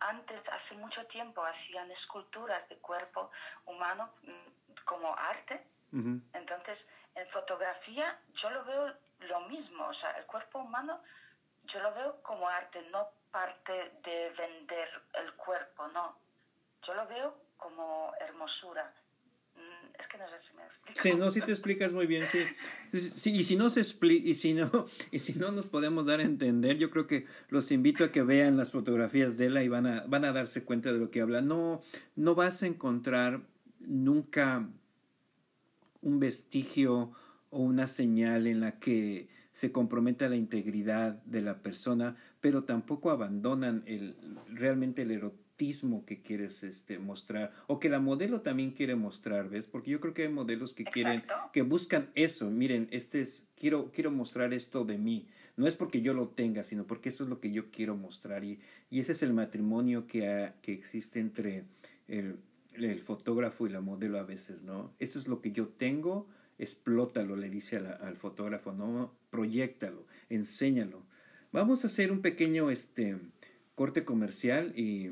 antes, 0.00 0.48
hace 0.48 0.74
mucho 0.76 1.06
tiempo, 1.06 1.44
hacían 1.44 1.90
esculturas 1.90 2.68
de 2.68 2.76
cuerpo 2.78 3.30
humano 3.66 4.10
mm, 4.22 4.72
como 4.84 5.14
arte. 5.16 5.64
Uh 5.92 5.98
-huh. 5.98 6.22
Entonces, 6.32 6.90
en 7.14 7.28
fotografía 7.28 8.18
yo 8.34 8.50
lo 8.50 8.64
veo 8.64 8.94
lo 9.20 9.40
mismo, 9.42 9.86
o 9.86 9.94
sea, 9.94 10.10
el 10.12 10.26
cuerpo 10.26 10.58
humano 10.58 11.00
yo 11.64 11.80
lo 11.80 11.94
veo 11.94 12.22
como 12.22 12.48
arte, 12.48 12.82
no 12.90 13.08
parte 13.30 13.72
de 14.02 14.30
vender 14.30 14.88
el 15.14 15.32
cuerpo, 15.34 15.86
no. 15.88 16.16
Yo 16.82 16.94
lo 16.94 17.06
veo 17.06 17.34
como 17.62 18.12
hermosura. 18.20 18.94
Mm, 19.54 20.00
es 20.00 20.08
que 20.08 20.18
no 20.18 20.28
sé 20.28 20.40
si 20.40 20.54
me 20.54 20.64
explico. 20.64 21.00
Sí, 21.00 21.14
no, 21.14 21.30
sí 21.30 21.40
te 21.40 21.52
explicas 21.52 21.92
muy 21.92 22.06
bien, 22.06 22.26
sí. 22.26 22.40
sí 22.98 23.36
y 23.36 23.44
si 23.44 23.56
no 23.56 23.70
se 23.70 23.80
explica, 23.80 24.28
y 24.28 24.34
si 24.34 24.54
no, 24.54 24.86
y 25.10 25.18
si 25.18 25.34
no 25.34 25.52
nos 25.52 25.66
podemos 25.66 26.06
dar 26.06 26.20
a 26.20 26.24
entender, 26.24 26.78
yo 26.78 26.90
creo 26.90 27.06
que 27.06 27.26
los 27.48 27.70
invito 27.70 28.04
a 28.04 28.12
que 28.12 28.22
vean 28.22 28.56
las 28.56 28.70
fotografías 28.70 29.36
de 29.36 29.46
ella 29.46 29.62
y 29.62 29.68
van 29.68 29.86
a, 29.86 30.04
van 30.06 30.24
a 30.24 30.32
darse 30.32 30.64
cuenta 30.64 30.92
de 30.92 30.98
lo 30.98 31.10
que 31.10 31.20
habla. 31.20 31.40
No, 31.40 31.82
no 32.16 32.34
vas 32.34 32.62
a 32.62 32.66
encontrar 32.66 33.42
nunca 33.80 34.68
un 36.00 36.18
vestigio 36.18 37.12
o 37.50 37.58
una 37.58 37.86
señal 37.86 38.46
en 38.46 38.60
la 38.60 38.78
que 38.78 39.28
se 39.52 39.70
compromete 39.70 40.24
a 40.24 40.28
la 40.28 40.36
integridad 40.36 41.22
de 41.24 41.42
la 41.42 41.58
persona, 41.58 42.16
pero 42.40 42.64
tampoco 42.64 43.10
abandonan 43.10 43.82
el, 43.86 44.16
realmente 44.48 45.02
el 45.02 45.10
que 46.06 46.22
quieres 46.22 46.62
este, 46.64 46.98
mostrar 46.98 47.52
o 47.66 47.78
que 47.78 47.88
la 47.88 48.00
modelo 48.00 48.40
también 48.40 48.72
quiere 48.72 48.94
mostrar, 48.94 49.48
¿ves? 49.48 49.66
Porque 49.66 49.90
yo 49.90 50.00
creo 50.00 50.14
que 50.14 50.22
hay 50.22 50.28
modelos 50.28 50.72
que 50.72 50.82
Exacto. 50.82 50.92
quieren, 50.92 51.22
que 51.52 51.62
buscan 51.62 52.10
eso, 52.14 52.50
miren, 52.50 52.88
este 52.90 53.20
es, 53.20 53.48
quiero, 53.54 53.90
quiero 53.92 54.10
mostrar 54.10 54.52
esto 54.52 54.84
de 54.84 54.98
mí. 54.98 55.28
No 55.56 55.66
es 55.66 55.74
porque 55.76 56.00
yo 56.00 56.14
lo 56.14 56.28
tenga, 56.28 56.62
sino 56.62 56.86
porque 56.86 57.10
eso 57.10 57.24
es 57.24 57.30
lo 57.30 57.38
que 57.38 57.52
yo 57.52 57.70
quiero 57.70 57.96
mostrar. 57.96 58.42
Y, 58.44 58.58
y 58.90 59.00
ese 59.00 59.12
es 59.12 59.22
el 59.22 59.32
matrimonio 59.32 60.06
que, 60.06 60.28
ha, 60.28 60.54
que 60.62 60.72
existe 60.72 61.20
entre 61.20 61.64
el, 62.08 62.36
el 62.74 63.00
fotógrafo 63.00 63.66
y 63.66 63.70
la 63.70 63.80
modelo 63.80 64.18
a 64.18 64.24
veces, 64.24 64.62
¿no? 64.62 64.92
Eso 64.98 65.18
es 65.18 65.28
lo 65.28 65.40
que 65.40 65.52
yo 65.52 65.68
tengo, 65.68 66.26
explótalo, 66.58 67.36
le 67.36 67.50
dice 67.50 67.80
la, 67.80 67.92
al 67.92 68.16
fotógrafo, 68.16 68.72
no, 68.72 69.12
proyectalo, 69.30 70.06
enséñalo. 70.28 71.02
Vamos 71.52 71.84
a 71.84 71.88
hacer 71.88 72.10
un 72.10 72.22
pequeño 72.22 72.70
este, 72.70 73.18
corte 73.74 74.04
comercial 74.04 74.72
y 74.78 75.10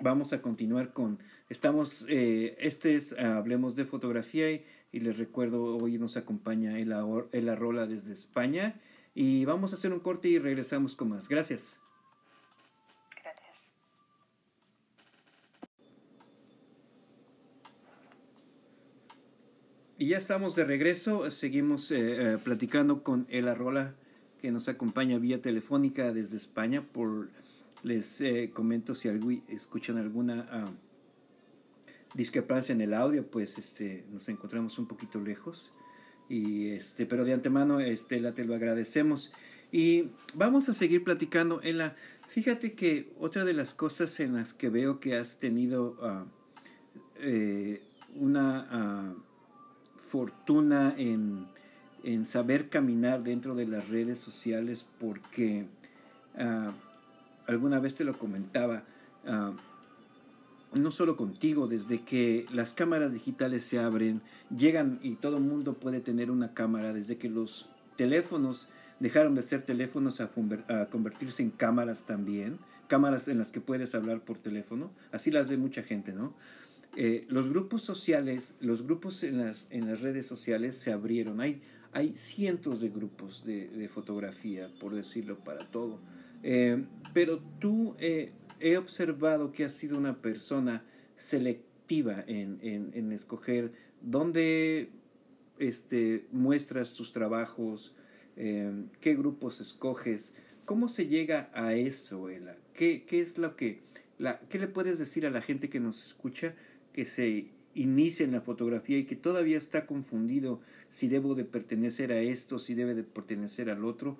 vamos 0.00 0.32
a 0.32 0.42
continuar 0.42 0.92
con, 0.92 1.18
estamos, 1.48 2.06
eh, 2.08 2.56
este 2.58 2.94
es, 2.94 3.12
hablemos 3.18 3.76
de 3.76 3.84
fotografía 3.84 4.50
y, 4.50 4.64
y, 4.92 5.00
les 5.00 5.18
recuerdo, 5.18 5.76
hoy 5.76 5.98
nos 5.98 6.16
acompaña 6.16 6.78
el, 6.78 6.94
el 7.32 7.48
Arrola 7.48 7.86
desde 7.86 8.12
España 8.12 8.80
y 9.14 9.44
vamos 9.44 9.72
a 9.72 9.76
hacer 9.76 9.92
un 9.92 10.00
corte 10.00 10.28
y 10.28 10.38
regresamos 10.38 10.96
con 10.96 11.10
más. 11.10 11.28
Gracias. 11.28 11.80
Y 20.02 20.08
ya 20.08 20.18
estamos 20.18 20.56
de 20.56 20.64
regreso, 20.64 21.30
seguimos 21.30 21.92
eh, 21.92 22.32
eh, 22.32 22.38
platicando 22.42 23.04
con 23.04 23.24
El 23.30 23.46
Arrola 23.46 23.94
que 24.40 24.50
nos 24.50 24.68
acompaña 24.68 25.16
vía 25.18 25.40
telefónica 25.40 26.12
desde 26.12 26.38
España. 26.38 26.82
Por 26.82 27.28
les 27.82 28.20
eh, 28.20 28.50
comento 28.52 28.94
si 28.94 29.08
escuchan 29.48 29.98
alguna 29.98 30.68
uh, 30.68 32.16
discrepancia 32.16 32.72
en 32.72 32.80
el 32.80 32.94
audio, 32.94 33.26
pues 33.26 33.58
este 33.58 34.04
nos 34.12 34.28
encontramos 34.28 34.78
un 34.78 34.86
poquito 34.86 35.20
lejos. 35.20 35.72
Y 36.28 36.68
este, 36.70 37.06
pero 37.06 37.24
de 37.24 37.32
antemano, 37.32 37.80
Estela, 37.80 38.32
te 38.32 38.44
lo 38.44 38.54
agradecemos. 38.54 39.32
Y 39.70 40.10
vamos 40.34 40.68
a 40.68 40.74
seguir 40.74 41.02
platicando. 41.02 41.60
En 41.62 41.80
fíjate 42.28 42.74
que 42.74 43.12
otra 43.18 43.44
de 43.44 43.54
las 43.54 43.74
cosas 43.74 44.20
en 44.20 44.34
las 44.34 44.54
que 44.54 44.68
veo 44.68 45.00
que 45.00 45.16
has 45.16 45.38
tenido 45.38 45.96
uh, 46.00 46.26
eh, 47.16 47.82
una 48.14 49.14
uh, 49.14 49.22
fortuna 50.08 50.94
en, 50.96 51.46
saber 52.24 52.68
caminar 52.68 53.22
dentro 53.22 53.54
de 53.54 53.66
las 53.66 53.88
redes 53.88 54.18
sociales 54.18 54.86
porque 54.98 55.66
alguna 57.52 57.78
vez 57.78 57.94
te 57.94 58.04
lo 58.04 58.18
comentaba, 58.18 58.84
uh, 59.26 59.54
no 60.78 60.90
solo 60.90 61.16
contigo, 61.16 61.66
desde 61.66 62.02
que 62.02 62.46
las 62.52 62.72
cámaras 62.72 63.12
digitales 63.12 63.64
se 63.64 63.78
abren, 63.78 64.22
llegan 64.56 64.98
y 65.02 65.16
todo 65.16 65.36
el 65.36 65.42
mundo 65.44 65.74
puede 65.74 66.00
tener 66.00 66.30
una 66.30 66.54
cámara, 66.54 66.92
desde 66.92 67.18
que 67.18 67.28
los 67.28 67.68
teléfonos 67.96 68.68
dejaron 69.00 69.34
de 69.34 69.42
ser 69.42 69.62
teléfonos 69.62 70.20
a, 70.20 70.30
convertirse 70.90 71.42
en 71.42 71.50
cámaras 71.50 72.04
también, 72.04 72.58
cámaras 72.88 73.28
en 73.28 73.38
las 73.38 73.50
que 73.50 73.60
puedes 73.60 73.94
hablar 73.94 74.20
por 74.20 74.38
teléfono, 74.38 74.92
así 75.10 75.30
las 75.30 75.48
ve 75.48 75.56
mucha 75.56 75.82
gente, 75.82 76.12
¿no? 76.12 76.34
Eh, 76.94 77.26
los 77.28 77.48
grupos 77.48 77.82
sociales, 77.82 78.54
los 78.60 78.82
grupos 78.82 79.24
en 79.24 79.38
las, 79.38 79.66
en 79.70 79.86
las 79.86 80.02
redes 80.02 80.26
sociales 80.26 80.76
se 80.76 80.92
abrieron. 80.92 81.40
Hay, 81.40 81.62
hay 81.92 82.14
cientos 82.14 82.82
de 82.82 82.90
grupos 82.90 83.44
de 83.44 83.88
fotografía, 83.88 84.68
por 84.78 84.94
decirlo 84.94 85.38
para 85.38 85.70
todo. 85.70 86.00
Eh, 86.42 86.84
pero 87.12 87.40
tú 87.58 87.94
eh, 87.98 88.32
he 88.60 88.76
observado 88.76 89.52
que 89.52 89.64
has 89.64 89.72
sido 89.72 89.96
una 89.96 90.20
persona 90.20 90.84
selectiva 91.16 92.24
en, 92.26 92.58
en, 92.62 93.12
escoger 93.12 93.72
dónde 94.00 94.88
este, 95.58 96.24
muestras 96.32 96.94
tus 96.94 97.12
trabajos, 97.12 97.94
eh, 98.36 98.72
qué 99.00 99.14
grupos 99.14 99.60
escoges. 99.60 100.34
¿Cómo 100.64 100.88
se 100.88 101.06
llega 101.06 101.50
a 101.52 101.74
eso, 101.74 102.30
Ela? 102.30 102.56
¿Qué, 102.72 103.04
qué 103.04 103.20
es 103.20 103.36
lo 103.36 103.56
que... 103.56 103.80
La, 104.18 104.40
¿Qué 104.48 104.58
le 104.58 104.68
puedes 104.68 104.98
decir 104.98 105.26
a 105.26 105.30
la 105.30 105.42
gente 105.42 105.68
que 105.68 105.80
nos 105.80 106.06
escucha 106.06 106.54
que 106.92 107.04
se 107.04 107.48
inicia 107.74 108.24
en 108.24 108.32
la 108.32 108.40
fotografía 108.40 108.98
y 108.98 109.04
que 109.04 109.16
todavía 109.16 109.58
está 109.58 109.86
confundido 109.86 110.60
si 110.90 111.08
debo 111.08 111.34
de 111.34 111.44
pertenecer 111.44 112.12
a 112.12 112.20
esto, 112.20 112.58
si 112.58 112.74
debe 112.74 112.94
de 112.94 113.02
pertenecer 113.02 113.70
al 113.70 113.84
otro. 113.84 114.18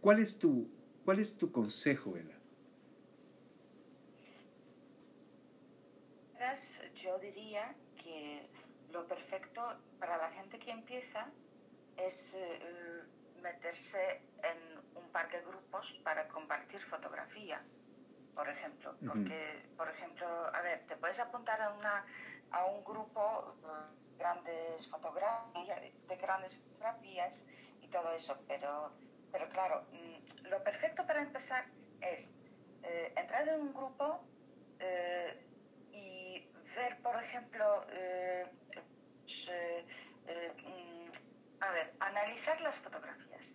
¿Cuál 0.00 0.20
es 0.20 0.38
tu, 0.38 0.68
cuál 1.04 1.18
es 1.20 1.36
tu 1.36 1.50
consejo, 1.50 2.16
Ela? 2.16 2.38
Yo 6.94 7.18
diría 7.18 7.74
que 7.96 8.48
lo 8.90 9.08
perfecto 9.08 9.62
para 9.98 10.16
la 10.18 10.30
gente 10.30 10.58
que 10.58 10.70
empieza 10.70 11.30
es 11.96 12.36
uh, 12.36 13.40
meterse 13.40 14.20
en 14.42 14.78
un 15.02 15.10
par 15.10 15.30
de 15.30 15.40
grupos 15.40 15.98
para 16.04 16.28
compartir 16.28 16.80
fotografía 16.80 17.64
por 18.34 18.48
ejemplo. 18.48 18.94
Porque, 19.06 19.38
uh 19.38 19.72
-huh. 19.72 19.76
por 19.76 19.88
ejemplo, 19.88 20.26
a 20.26 20.60
ver, 20.62 20.86
te 20.86 20.96
puedes 20.96 21.18
apuntar 21.20 21.60
a, 21.60 21.72
una, 21.74 22.04
a 22.50 22.64
un 22.66 22.84
grupo 22.84 23.54
uh, 23.62 24.18
grandes 24.18 24.86
fotografías, 24.88 25.80
de, 25.80 26.16
grandes 26.16 26.54
fotografías 26.54 27.46
y 27.80 27.88
todo 27.88 28.12
eso, 28.12 28.38
pero, 28.46 28.92
pero 29.32 29.48
claro, 29.48 29.86
mmm, 29.90 30.48
lo 30.48 30.62
perfecto 30.62 31.06
para 31.06 31.22
empezar 31.22 31.64
es 32.00 32.34
eh, 32.82 33.12
entrar 33.16 33.48
en 33.48 33.60
un 33.60 33.72
grupo 33.72 34.22
eh, 34.78 35.46
y 35.92 36.46
ver, 36.76 37.00
por 37.02 37.16
ejemplo, 37.22 37.86
eh, 37.90 38.46
a 41.60 41.70
ver, 41.70 41.94
analizar 42.00 42.60
las 42.60 42.78
fotografías. 42.80 43.54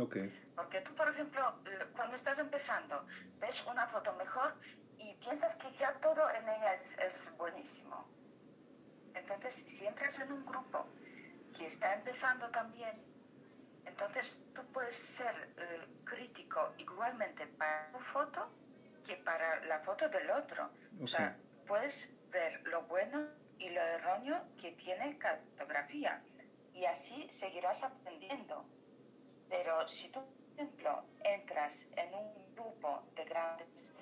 Okay. 0.00 0.52
Porque 0.56 0.80
tú, 0.82 0.94
por 0.94 1.08
ejemplo, 1.08 1.58
cuando 1.94 2.16
estás 2.16 2.38
empezando, 2.38 3.04
ves 3.38 3.64
una 3.66 3.86
foto 3.88 4.14
mejor 4.14 4.54
y 4.98 5.14
piensas 5.16 5.56
que 5.56 5.70
ya 5.72 5.92
todo 6.00 6.30
en 6.30 6.48
ella 6.48 6.72
es, 6.72 6.96
es 6.98 7.36
buenísimo. 7.36 8.08
Entonces, 9.14 9.54
si 9.54 9.86
entras 9.86 10.18
en 10.20 10.32
un 10.32 10.46
grupo 10.46 10.86
que 11.56 11.66
está 11.66 11.94
empezando 11.94 12.48
también, 12.50 13.11
entonces 13.92 14.38
tú 14.54 14.62
puedes 14.72 14.96
ser 14.96 15.34
eh, 15.58 15.86
crítico 16.04 16.72
igualmente 16.78 17.46
para 17.46 17.92
tu 17.92 17.98
foto 17.98 18.48
que 19.06 19.16
para 19.16 19.64
la 19.66 19.80
foto 19.80 20.08
del 20.08 20.30
otro. 20.30 20.70
O 21.02 21.06
sea, 21.06 21.36
puedes 21.66 22.14
ver 22.30 22.62
lo 22.68 22.82
bueno 22.82 23.28
y 23.58 23.68
lo 23.68 23.82
erróneo 23.82 24.44
que 24.60 24.72
tiene 24.72 25.18
cada 25.18 25.38
fotografía 25.50 26.22
y 26.72 26.86
así 26.86 27.28
seguirás 27.30 27.82
aprendiendo. 27.82 28.64
Pero 29.50 29.86
si 29.86 30.08
tú, 30.10 30.20
por 30.20 30.54
ejemplo, 30.54 31.04
entras 31.20 31.86
en 31.96 32.14
un 32.14 32.54
grupo 32.54 33.02
de 33.14 33.24
grandes 33.24 33.94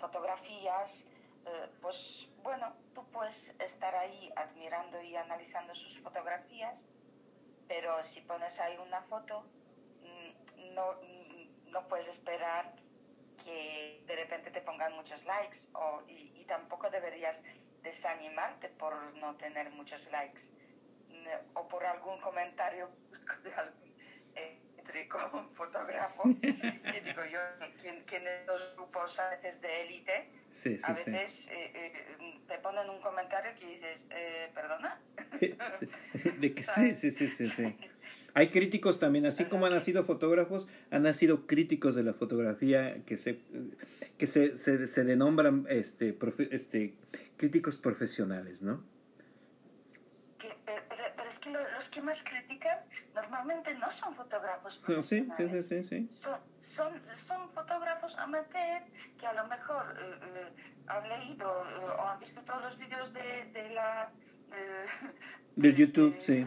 fotografías, 0.00 1.08
eh, 1.46 1.70
pues 1.80 2.28
bueno, 2.42 2.74
tú 2.92 3.04
puedes 3.12 3.54
estar 3.60 3.94
ahí 3.94 4.32
admirando 4.34 5.00
y 5.00 5.14
analizando 5.14 5.74
sus 5.74 6.00
fotografías, 6.02 6.86
pero 7.68 8.02
si 8.02 8.22
pones 8.22 8.58
ahí 8.60 8.76
una 8.78 9.02
foto, 9.02 9.44
mm, 10.02 10.74
no, 10.74 10.92
mm, 10.94 11.70
no 11.70 11.86
puedes 11.88 12.08
esperar 12.08 12.74
que 13.44 14.02
de 14.06 14.16
repente 14.16 14.50
te 14.50 14.60
pongan 14.60 14.94
muchos 14.94 15.24
likes 15.24 15.58
o, 15.74 16.02
y, 16.08 16.32
y 16.34 16.44
tampoco 16.44 16.90
deberías 16.90 17.44
desanimarte 17.82 18.68
por 18.70 19.14
no 19.16 19.36
tener 19.36 19.70
muchos 19.70 20.10
likes 20.10 20.42
o 21.54 21.68
por 21.68 21.84
algún 21.84 22.20
comentario 22.20 22.90
de 23.42 23.54
algún 23.54 23.94
eh, 24.34 24.58
fotógrafo, 25.54 26.22
que 26.40 27.00
digo 27.04 27.24
yo, 27.26 27.40
que, 28.06 28.16
en 28.16 28.46
los 28.46 28.74
grupos 28.74 29.18
a 29.18 29.30
veces 29.30 29.60
de 29.60 29.82
élite, 29.82 30.30
a 30.82 30.92
veces 30.92 31.48
eh, 31.52 31.72
eh, 31.74 31.92
te 32.46 32.58
ponen 32.58 32.88
un 32.90 33.00
comentario 33.00 33.52
que 33.58 33.66
dices, 33.66 34.06
eh, 34.10 34.50
¿perdona? 34.54 35.00
de 36.40 36.52
que, 36.52 36.62
sí, 36.62 36.94
sí, 36.94 37.10
sí, 37.10 37.28
sí, 37.28 37.46
sí. 37.46 37.76
Hay 38.34 38.48
críticos 38.50 39.00
también, 39.00 39.26
así 39.26 39.46
como 39.46 39.66
han 39.66 39.72
nacido 39.72 40.04
fotógrafos, 40.04 40.68
han 40.90 41.02
nacido 41.02 41.46
críticos 41.46 41.94
de 41.96 42.04
la 42.04 42.12
fotografía 42.14 43.02
que 43.04 43.16
se, 43.16 43.40
que 44.16 44.26
se, 44.26 44.58
se, 44.58 44.86
se 44.86 45.04
denombran 45.04 45.66
este, 45.68 46.16
este, 46.50 46.94
críticos 47.36 47.76
profesionales, 47.76 48.62
¿no? 48.62 48.84
Los 51.48 51.88
que 51.88 52.00
más 52.02 52.22
critican 52.22 52.78
normalmente 53.14 53.74
no 53.74 53.90
son 53.90 54.14
fotógrafos 54.14 54.76
profesionales. 54.78 55.66
sí, 55.66 55.82
sí, 55.82 55.88
sí, 55.88 56.08
Son, 56.10 56.38
son, 56.60 57.02
son, 57.14 57.50
fotógrafos 57.52 58.16
amateur 58.18 58.82
que 59.18 59.26
a 59.26 59.32
lo 59.32 59.46
mejor 59.46 59.96
eh, 59.98 60.18
eh, 60.22 60.72
han 60.86 61.08
leído 61.08 61.64
eh, 61.68 61.84
o 61.98 62.08
han 62.08 62.18
visto 62.18 62.42
todos 62.42 62.62
los 62.62 62.78
vídeos 62.78 63.12
de, 63.12 63.44
de 63.52 63.70
la... 63.70 64.10
De, 65.56 65.74
YouTube, 65.74 66.16
sí. 66.20 66.44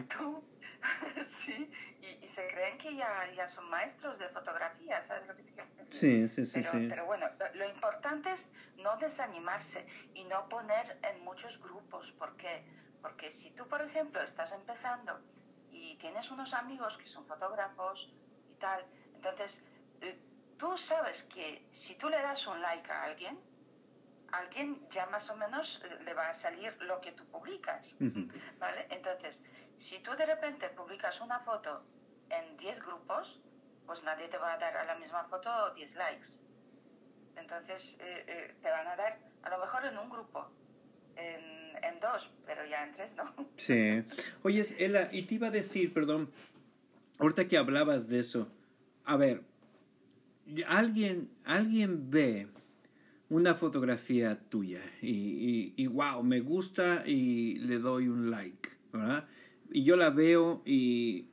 sí, 1.24 1.70
y, 2.00 2.24
y, 2.24 2.26
se 2.26 2.48
creen 2.48 2.76
que 2.78 2.96
ya, 2.96 3.30
ya 3.36 3.46
son 3.46 3.70
maestros 3.70 4.18
de 4.18 4.28
fotografía, 4.30 5.00
¿sabes 5.02 5.28
lo 5.28 5.36
que 5.36 5.42
te? 5.44 5.62
Sí, 5.90 6.26
sí, 6.26 6.46
sí. 6.46 6.60
Pero, 6.60 6.70
sí. 6.70 6.86
pero 6.88 7.06
bueno, 7.06 7.28
lo, 7.38 7.54
lo 7.54 7.68
importante 7.68 8.32
es 8.32 8.50
no 8.78 8.96
desanimarse 8.96 9.86
y 10.14 10.24
no 10.24 10.48
poner 10.48 10.98
en 11.02 11.22
muchos 11.22 11.60
grupos, 11.60 12.12
porque 12.18 12.64
porque 13.02 13.30
si 13.30 13.50
tú, 13.50 13.66
por 13.68 13.82
ejemplo, 13.82 14.22
estás 14.22 14.52
empezando 14.52 15.20
y 15.70 15.96
tienes 15.96 16.30
unos 16.30 16.54
amigos 16.54 16.96
que 16.96 17.06
son 17.06 17.26
fotógrafos 17.26 18.10
y 18.48 18.54
tal, 18.54 18.86
entonces 19.14 19.62
eh, 20.00 20.18
tú 20.56 20.78
sabes 20.78 21.24
que 21.24 21.66
si 21.72 21.96
tú 21.96 22.08
le 22.08 22.22
das 22.22 22.46
un 22.46 22.62
like 22.62 22.90
a 22.90 23.02
alguien, 23.02 23.38
alguien 24.30 24.88
ya 24.88 25.06
más 25.06 25.28
o 25.30 25.36
menos 25.36 25.82
eh, 25.84 25.98
le 26.04 26.14
va 26.14 26.28
a 26.28 26.34
salir 26.34 26.80
lo 26.82 27.00
que 27.00 27.12
tú 27.12 27.24
publicas, 27.26 27.96
¿vale? 28.58 28.86
Entonces, 28.90 29.44
si 29.76 29.98
tú 29.98 30.12
de 30.12 30.24
repente 30.24 30.68
publicas 30.70 31.20
una 31.20 31.40
foto 31.40 31.84
en 32.30 32.56
10 32.56 32.82
grupos, 32.82 33.40
pues 33.84 34.04
nadie 34.04 34.28
te 34.28 34.38
va 34.38 34.54
a 34.54 34.58
dar 34.58 34.76
a 34.76 34.84
la 34.84 34.94
misma 34.94 35.24
foto 35.24 35.74
10 35.74 35.94
likes. 35.96 36.28
Entonces, 37.34 37.96
eh, 38.00 38.56
te 38.62 38.70
van 38.70 38.86
a 38.86 38.94
dar 38.94 39.18
a 39.42 39.50
lo 39.50 39.58
mejor 39.58 39.84
en 39.86 39.98
un 39.98 40.08
grupo, 40.08 40.48
en 41.16 41.61
en 41.82 42.00
dos, 42.00 42.30
pero 42.46 42.62
ya 42.68 42.86
en 42.86 42.92
tres 42.92 43.16
no. 43.16 43.24
Sí. 43.56 44.02
Oye, 44.42 44.64
Ela, 44.78 45.08
y 45.12 45.22
te 45.22 45.36
iba 45.36 45.48
a 45.48 45.50
decir, 45.50 45.92
perdón, 45.92 46.30
ahorita 47.18 47.48
que 47.48 47.56
hablabas 47.56 48.08
de 48.08 48.18
eso, 48.18 48.48
a 49.04 49.16
ver, 49.16 49.42
alguien, 50.66 51.30
alguien 51.44 52.10
ve 52.10 52.48
una 53.28 53.54
fotografía 53.54 54.38
tuya 54.50 54.82
y, 55.00 55.86
wow, 55.86 56.22
me 56.22 56.40
gusta 56.40 57.04
y 57.06 57.54
le 57.60 57.78
doy 57.78 58.08
un 58.08 58.30
like, 58.30 58.68
¿verdad? 58.92 59.26
Y 59.70 59.84
yo 59.84 59.96
la 59.96 60.10
veo 60.10 60.62
y, 60.66 61.28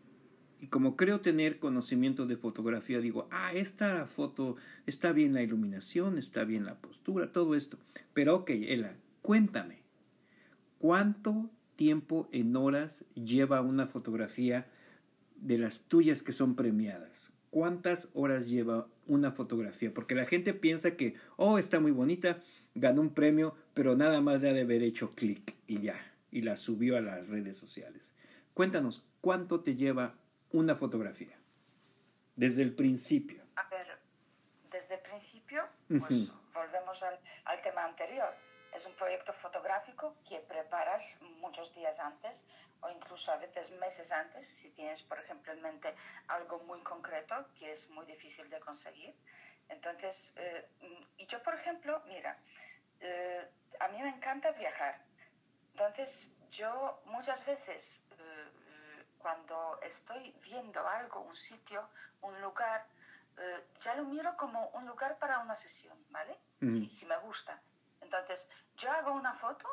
y 0.62 0.68
como 0.68 0.96
creo 0.96 1.20
tener 1.20 1.60
conocimiento 1.60 2.26
de 2.26 2.38
fotografía, 2.38 3.00
digo, 3.00 3.28
ah, 3.32 3.52
esta 3.54 4.06
foto 4.06 4.56
está 4.86 5.12
bien 5.12 5.34
la 5.34 5.42
iluminación, 5.42 6.18
está 6.18 6.46
bien 6.46 6.66
la 6.66 6.76
postura, 6.76 7.32
todo 7.32 7.56
esto. 7.56 7.78
Pero 8.14 8.36
ok, 8.36 8.52
Ela, 8.52 8.96
cuéntame, 9.22 9.84
¿Cuánto 10.80 11.50
tiempo 11.76 12.30
en 12.32 12.56
horas 12.56 13.04
lleva 13.14 13.60
una 13.60 13.88
fotografía 13.88 14.66
de 15.36 15.58
las 15.58 15.82
tuyas 15.82 16.24
que 16.24 16.32
son 16.32 16.56
premiadas? 16.56 17.34
¿Cuántas 17.50 18.08
horas 18.14 18.48
lleva 18.48 18.88
una 19.06 19.34
fotografía? 19.34 19.94
Porque 19.94 20.16
la 20.16 20.26
gente 20.26 20.54
piensa 20.54 20.96
que, 20.96 21.16
oh, 21.36 21.58
está 21.58 21.82
muy 21.82 21.92
bonita, 21.92 22.40
ganó 22.76 23.02
un 23.02 23.14
premio, 23.14 23.58
pero 23.74 23.98
nada 23.98 24.22
más 24.22 24.40
le 24.40 24.50
ha 24.50 24.54
de 24.54 24.62
haber 24.62 24.82
hecho 24.82 25.10
clic 25.10 25.54
y 25.68 25.82
ya, 25.82 26.00
y 26.32 26.44
la 26.44 26.56
subió 26.56 26.96
a 26.96 27.02
las 27.02 27.28
redes 27.28 27.58
sociales. 27.58 28.16
Cuéntanos, 28.54 29.06
¿cuánto 29.20 29.60
te 29.60 29.76
lleva 29.76 30.16
una 30.54 30.76
fotografía? 30.76 31.38
Desde 32.38 32.62
el 32.62 32.74
principio. 32.74 33.44
A 33.58 33.68
ver, 33.68 34.00
desde 34.72 34.96
el 34.96 35.02
principio, 35.02 35.62
pues 35.90 36.32
volvemos 36.54 37.04
al, 37.04 37.20
al 37.44 37.62
tema 37.62 37.84
anterior 37.84 38.30
es 38.80 38.86
un 38.86 38.96
proyecto 38.96 39.34
fotográfico 39.34 40.16
que 40.28 40.40
preparas 40.40 41.20
muchos 41.42 41.74
días 41.76 42.00
antes 42.00 42.46
o 42.80 42.90
incluso 42.90 43.30
a 43.34 43.38
veces 43.38 43.72
meses 43.72 44.10
antes 44.14 44.48
si 44.48 44.72
tienes, 44.72 45.04
por 45.04 45.20
ejemplo, 45.20 45.52
en 45.52 45.62
mente 45.62 45.94
algo 46.30 46.60
muy 46.60 46.82
concreto 46.82 47.36
que 47.58 47.74
es 47.74 47.90
muy 47.90 48.06
difícil 48.06 48.50
de 48.50 48.60
conseguir. 48.62 49.14
Entonces, 49.68 50.34
eh, 50.38 50.66
y 51.18 51.26
yo, 51.28 51.44
por 51.44 51.56
ejemplo, 51.56 52.02
mira, 52.08 52.38
eh, 53.02 53.46
a 53.82 53.90
mí 53.90 54.02
me 54.02 54.10
encanta 54.10 54.52
viajar. 54.52 55.04
Entonces, 55.72 56.34
yo 56.50 57.02
muchas 57.06 57.46
veces, 57.46 58.08
eh, 58.18 59.04
cuando 59.18 59.78
estoy 59.82 60.34
viendo 60.42 60.88
algo, 60.88 61.20
un 61.20 61.36
sitio, 61.36 61.90
un 62.22 62.40
lugar, 62.42 62.86
ya 63.80 63.96
lo 63.96 64.04
miro 64.04 64.36
como 64.36 64.68
un 64.70 64.86
lugar 64.86 65.18
para 65.18 65.40
una 65.40 65.56
sesión, 65.56 65.98
¿vale? 66.10 66.38
Si, 66.60 66.90
si 66.90 67.06
me 67.06 67.18
gusta. 67.20 67.62
Entonces, 68.10 68.50
yo 68.76 68.92
hago 68.92 69.12
una 69.12 69.36
foto, 69.36 69.68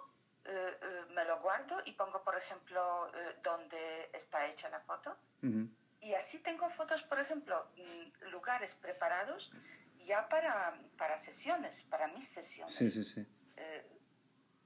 eh, 0.45 0.78
eh, 0.82 1.05
me 1.09 1.24
lo 1.24 1.41
guardo 1.41 1.80
y 1.87 1.93
pongo, 1.93 2.22
por 2.22 2.37
ejemplo, 2.37 3.09
eh, 3.14 3.37
dónde 3.43 4.11
está 4.12 4.47
hecha 4.47 4.68
la 4.68 4.80
foto. 4.80 5.16
Y 6.01 6.12
así 6.14 6.41
tengo 6.41 6.68
fotos, 6.70 7.03
por 7.05 7.18
ejemplo, 7.18 7.70
mm, 7.76 8.28
lugares 8.30 8.74
preparados 8.74 9.51
ya 10.01 10.28
para, 10.28 10.78
para 10.99 11.16
sesiones, 11.16 11.84
para 11.84 12.09
mis 12.09 12.28
sesiones. 12.28 12.74
Sí, 12.74 12.91
sí, 12.91 13.05
sí. 13.05 13.26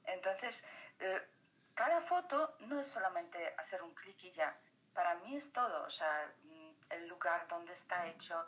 entonces, 0.04 0.64
cada 1.74 2.00
foto 2.02 2.56
no 2.60 2.80
es 2.80 2.88
solamente 2.88 3.38
hacer 3.56 3.82
un 3.82 3.94
clic 3.94 4.24
y 4.24 4.32
ya. 4.32 4.58
Para 4.92 5.14
mí 5.20 5.36
es 5.36 5.52
todo, 5.52 5.84
o 5.84 5.90
sea, 5.90 6.34
mm, 6.42 6.70
el 6.90 7.06
lugar 7.06 7.46
donde 7.46 7.72
está 7.72 8.08
hecho, 8.08 8.44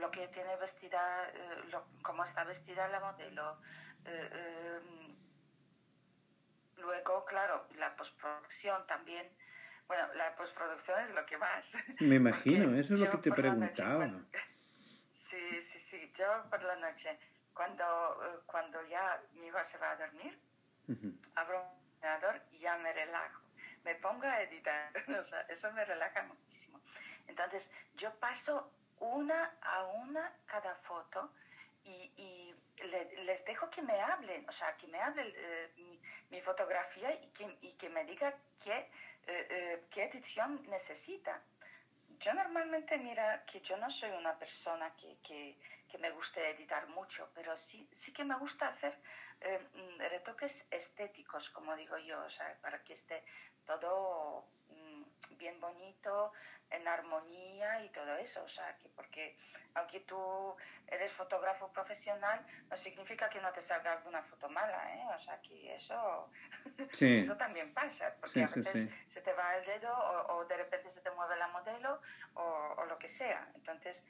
lo 0.00 0.10
que 0.10 0.28
tiene 0.28 0.54
vestida, 0.56 1.00
cómo 2.02 2.24
está 2.24 2.44
vestida 2.44 2.86
la 2.88 3.00
modelo, 3.00 3.58
eh, 4.06 4.78
em, 4.78 5.16
luego, 6.78 7.24
claro, 7.24 7.66
la 7.76 7.94
postproducción 7.96 8.86
también. 8.86 9.28
Bueno, 9.86 10.12
la 10.14 10.34
postproducción 10.36 11.00
es 11.02 11.10
lo 11.12 11.24
que 11.26 11.38
más. 11.38 11.76
Me 12.00 12.16
imagino, 12.22 12.76
eso 12.76 12.94
es 12.94 13.00
lo 13.00 13.10
que 13.10 13.18
te 13.18 13.32
preguntaba. 13.32 14.10
sí, 15.10 15.60
sí, 15.60 15.78
sí. 15.78 16.12
Yo 16.14 16.44
por 16.50 16.62
la 16.62 16.76
noche, 16.76 17.18
cuando, 17.54 17.84
eh, 17.84 18.40
cuando 18.46 18.84
ya 18.86 19.20
mi 19.34 19.46
hijo 19.46 19.62
se 19.62 19.78
va 19.78 19.92
a 19.92 19.96
dormir, 19.96 20.38
abro 21.34 21.62
un 21.62 21.96
ordenador 21.96 22.42
y 22.52 22.58
ya 22.58 22.76
me 22.78 22.92
relajo. 22.92 23.42
Me 23.84 23.94
pongo 23.96 24.26
a 24.26 24.42
editar. 24.42 24.92
o 25.20 25.24
sea, 25.24 25.40
eso 25.42 25.72
me 25.72 25.84
relaja 25.84 26.22
muchísimo. 26.22 26.80
Entonces, 27.26 27.72
yo 27.94 28.14
paso 28.18 28.72
una 28.98 29.56
a 29.60 29.84
una 29.84 30.32
cada 30.46 30.74
foto 30.76 31.32
y, 31.86 32.12
y 32.16 32.54
les 33.24 33.44
dejo 33.44 33.70
que 33.70 33.82
me 33.82 34.00
hablen, 34.00 34.48
o 34.48 34.52
sea, 34.52 34.76
que 34.76 34.86
me 34.88 34.98
hable 35.00 35.32
eh, 35.36 35.70
mi, 36.30 36.40
fotografía 36.40 37.12
y 37.14 37.28
que, 37.28 37.56
y 37.62 37.72
que 37.74 37.88
me 37.88 38.04
diga 38.04 38.34
qué, 38.62 38.76
eh, 39.26 39.46
eh, 39.50 39.84
qué 39.90 40.04
edición 40.04 40.62
necesita. 40.68 41.42
yo 42.20 42.34
normalmente, 42.34 42.98
mira, 42.98 43.44
que 43.44 43.60
yo 43.60 43.76
no 43.76 43.90
soy 43.90 44.10
una 44.10 44.38
persona 44.38 44.94
que, 44.96 45.18
que, 45.22 45.56
que 45.88 45.98
me 45.98 46.10
guste 46.10 46.50
editar 46.50 46.86
mucho, 46.88 47.30
pero 47.34 47.56
sí, 47.56 47.88
sí 47.90 48.12
que 48.12 48.24
me 48.24 48.36
gusta 48.36 48.68
hacer 48.68 48.96
eh, 49.40 49.58
mm, 49.74 49.98
retoques 49.98 50.66
estéticos, 50.70 51.50
como 51.50 51.74
digo 51.76 51.98
yo, 51.98 52.20
o 52.20 52.30
sea, 52.30 52.56
para 52.60 52.82
que 52.84 52.92
esté 52.92 53.24
todo 53.64 54.46
bien 55.30 55.60
bonito, 55.60 56.32
en 56.70 56.86
armonía 56.88 57.84
y 57.84 57.88
todo 57.90 58.16
eso, 58.16 58.42
o 58.42 58.48
sea, 58.48 58.76
que 58.78 58.88
porque 58.90 59.36
aunque 59.74 60.00
tú 60.00 60.56
eres 60.86 61.12
fotógrafo 61.12 61.70
profesional, 61.70 62.44
no 62.68 62.76
significa 62.76 63.28
que 63.28 63.40
no 63.40 63.52
te 63.52 63.60
salga 63.60 63.92
alguna 63.92 64.22
foto 64.22 64.48
mala, 64.48 64.94
¿eh? 64.94 65.04
O 65.14 65.18
sea, 65.18 65.40
que 65.42 65.74
eso, 65.74 66.30
eso 67.00 67.36
también 67.36 67.74
pasa, 67.74 68.16
porque 68.18 68.42
a 68.42 68.46
veces 68.46 68.90
se 69.06 69.20
te 69.20 69.32
va 69.34 69.56
el 69.56 69.66
dedo 69.66 69.92
o, 70.28 70.44
de 70.46 70.56
repente 70.56 70.90
se 70.90 71.02
te 71.02 71.10
mueve 71.10 71.36
la 71.36 71.48
modelo 71.48 72.00
o, 72.34 72.74
o 72.78 72.84
lo 72.86 72.98
que 72.98 73.08
sea. 73.08 73.50
Entonces, 73.54 74.06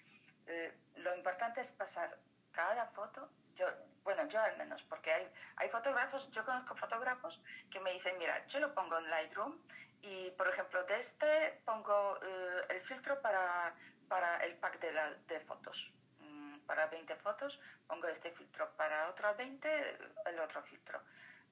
eh, 0.46 0.72
lo 0.96 1.14
importante 1.16 1.60
es 1.60 1.72
pasar 1.72 2.16
cada 2.52 2.86
foto, 2.86 3.28
yo, 3.56 3.66
bueno, 4.04 4.26
yo 4.28 4.40
al 4.40 4.56
menos, 4.56 4.82
porque 4.84 5.12
hay, 5.12 5.28
hay 5.56 5.68
fotógrafos, 5.68 6.30
yo 6.30 6.44
conozco 6.44 6.76
fotógrafos 6.76 7.42
que 7.70 7.80
me 7.80 7.92
dicen, 7.92 8.16
mira, 8.18 8.46
yo 8.46 8.60
lo 8.60 8.72
pongo 8.72 8.98
en 8.98 9.10
Lightroom 9.10 9.58
y, 10.02 10.30
por 10.32 10.48
ejemplo, 10.48 10.84
de 10.84 10.98
este 10.98 11.60
pongo 11.64 12.18
eh, 12.22 12.62
el 12.70 12.80
filtro 12.80 13.20
para, 13.20 13.74
para 14.08 14.38
el 14.44 14.56
pack 14.56 14.80
de, 14.80 14.92
la, 14.92 15.10
de 15.28 15.40
fotos. 15.40 15.92
Mm, 16.20 16.58
para 16.60 16.86
20 16.86 17.16
fotos 17.16 17.60
pongo 17.86 18.08
este 18.08 18.30
filtro, 18.32 18.70
para 18.76 19.08
otras 19.10 19.36
20 19.36 19.98
el 20.26 20.40
otro 20.40 20.62
filtro. 20.62 21.00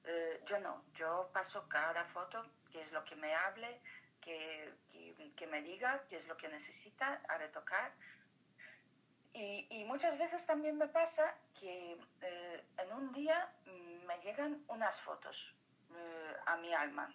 Eh, 0.03 0.41
yo 0.45 0.59
no, 0.59 0.83
yo 0.93 1.29
paso 1.33 1.67
cada 1.67 2.05
foto, 2.05 2.45
que 2.71 2.81
es 2.81 2.91
lo 2.91 3.03
que 3.03 3.15
me 3.15 3.33
hable, 3.33 3.81
que, 4.21 4.73
que, 5.35 5.47
me 5.47 5.61
diga, 5.61 6.03
qué 6.09 6.17
es 6.17 6.27
lo 6.27 6.37
que 6.37 6.47
necesita 6.47 7.21
a 7.27 7.37
retocar. 7.37 7.91
Y, 9.33 9.67
y 9.69 9.83
muchas 9.83 10.17
veces 10.17 10.45
también 10.45 10.77
me 10.77 10.87
pasa 10.87 11.35
que 11.59 11.97
eh, 12.21 12.63
en 12.77 12.93
un 12.93 13.11
día 13.11 13.51
mm, 13.65 14.05
me 14.05 14.17
llegan 14.19 14.63
unas 14.67 15.01
fotos 15.01 15.55
a 16.45 16.57
mi 16.57 16.73
alma, 16.73 17.13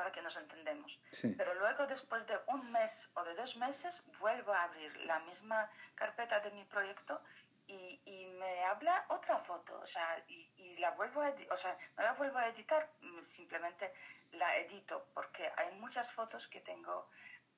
para 0.00 0.12
que 0.12 0.22
nos 0.22 0.36
entendemos. 0.38 0.98
Pero 1.36 1.52
luego, 1.56 1.86
después 1.86 2.26
de 2.26 2.36
un 2.46 2.72
mes 2.72 3.10
o 3.12 3.22
de 3.22 3.34
dos 3.34 3.54
meses, 3.58 4.02
vuelvo 4.18 4.50
a 4.50 4.62
abrir 4.62 4.96
la 5.04 5.18
misma 5.28 5.68
carpeta 5.94 6.40
de 6.40 6.50
mi 6.52 6.64
proyecto 6.64 7.20
y, 7.66 8.00
y 8.06 8.26
me 8.28 8.64
habla 8.64 9.04
otra 9.08 9.36
foto, 9.40 9.78
o 9.78 9.86
sea, 9.86 10.24
y, 10.26 10.74
la 10.78 10.92
vuelvo 10.92 11.20
a, 11.20 11.34
o 11.50 11.56
sea, 11.62 11.76
no 11.98 12.02
la 12.02 12.14
vuelvo 12.14 12.38
a 12.38 12.48
editar, 12.48 12.88
mm, 13.02 13.20
simplemente 13.20 13.92
la 14.32 14.56
edito, 14.56 15.06
porque 15.12 15.52
hay 15.54 15.70
muchas 15.72 16.10
fotos 16.12 16.48
que 16.48 16.62
tengo, 16.62 17.10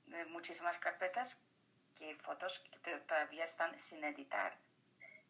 de 0.07 0.24
muchísimas 0.24 0.76
carpetas, 0.78 1.47
que 1.97 2.16
fotos 2.16 2.59
que 2.82 2.99
todavía 3.11 3.45
están 3.45 3.78
sin 3.78 4.03
editar. 4.03 4.59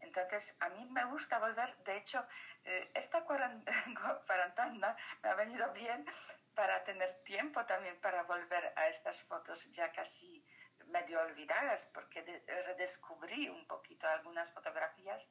Entonces, 0.01 0.57
a 0.61 0.71
mí 0.71 0.83
me 0.87 1.05
gusta 1.05 1.39
volver, 1.39 1.77
de 1.85 1.99
hecho, 1.99 2.25
eh, 2.65 2.91
esta 2.95 3.23
cuarentena 3.25 4.97
me 5.23 5.29
ha 5.29 5.35
venido 5.35 5.71
bien 5.75 6.07
para 6.55 6.85
tener 6.85 7.23
tiempo 7.25 7.65
también 7.65 7.99
para 8.01 8.23
volver 8.25 8.73
a 8.77 8.89
estas 8.89 9.23
fotos 9.23 9.71
ya 9.73 9.91
casi 9.93 10.45
medio 10.87 11.21
olvidadas, 11.21 11.87
porque 11.95 12.23
redescubrí 12.47 13.49
un 13.49 13.67
poquito 13.67 14.09
algunas 14.09 14.51
fotografías 14.51 15.31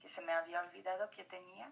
que 0.00 0.08
se 0.08 0.22
me 0.22 0.32
había 0.32 0.60
olvidado 0.60 1.10
que 1.10 1.24
tenía 1.24 1.70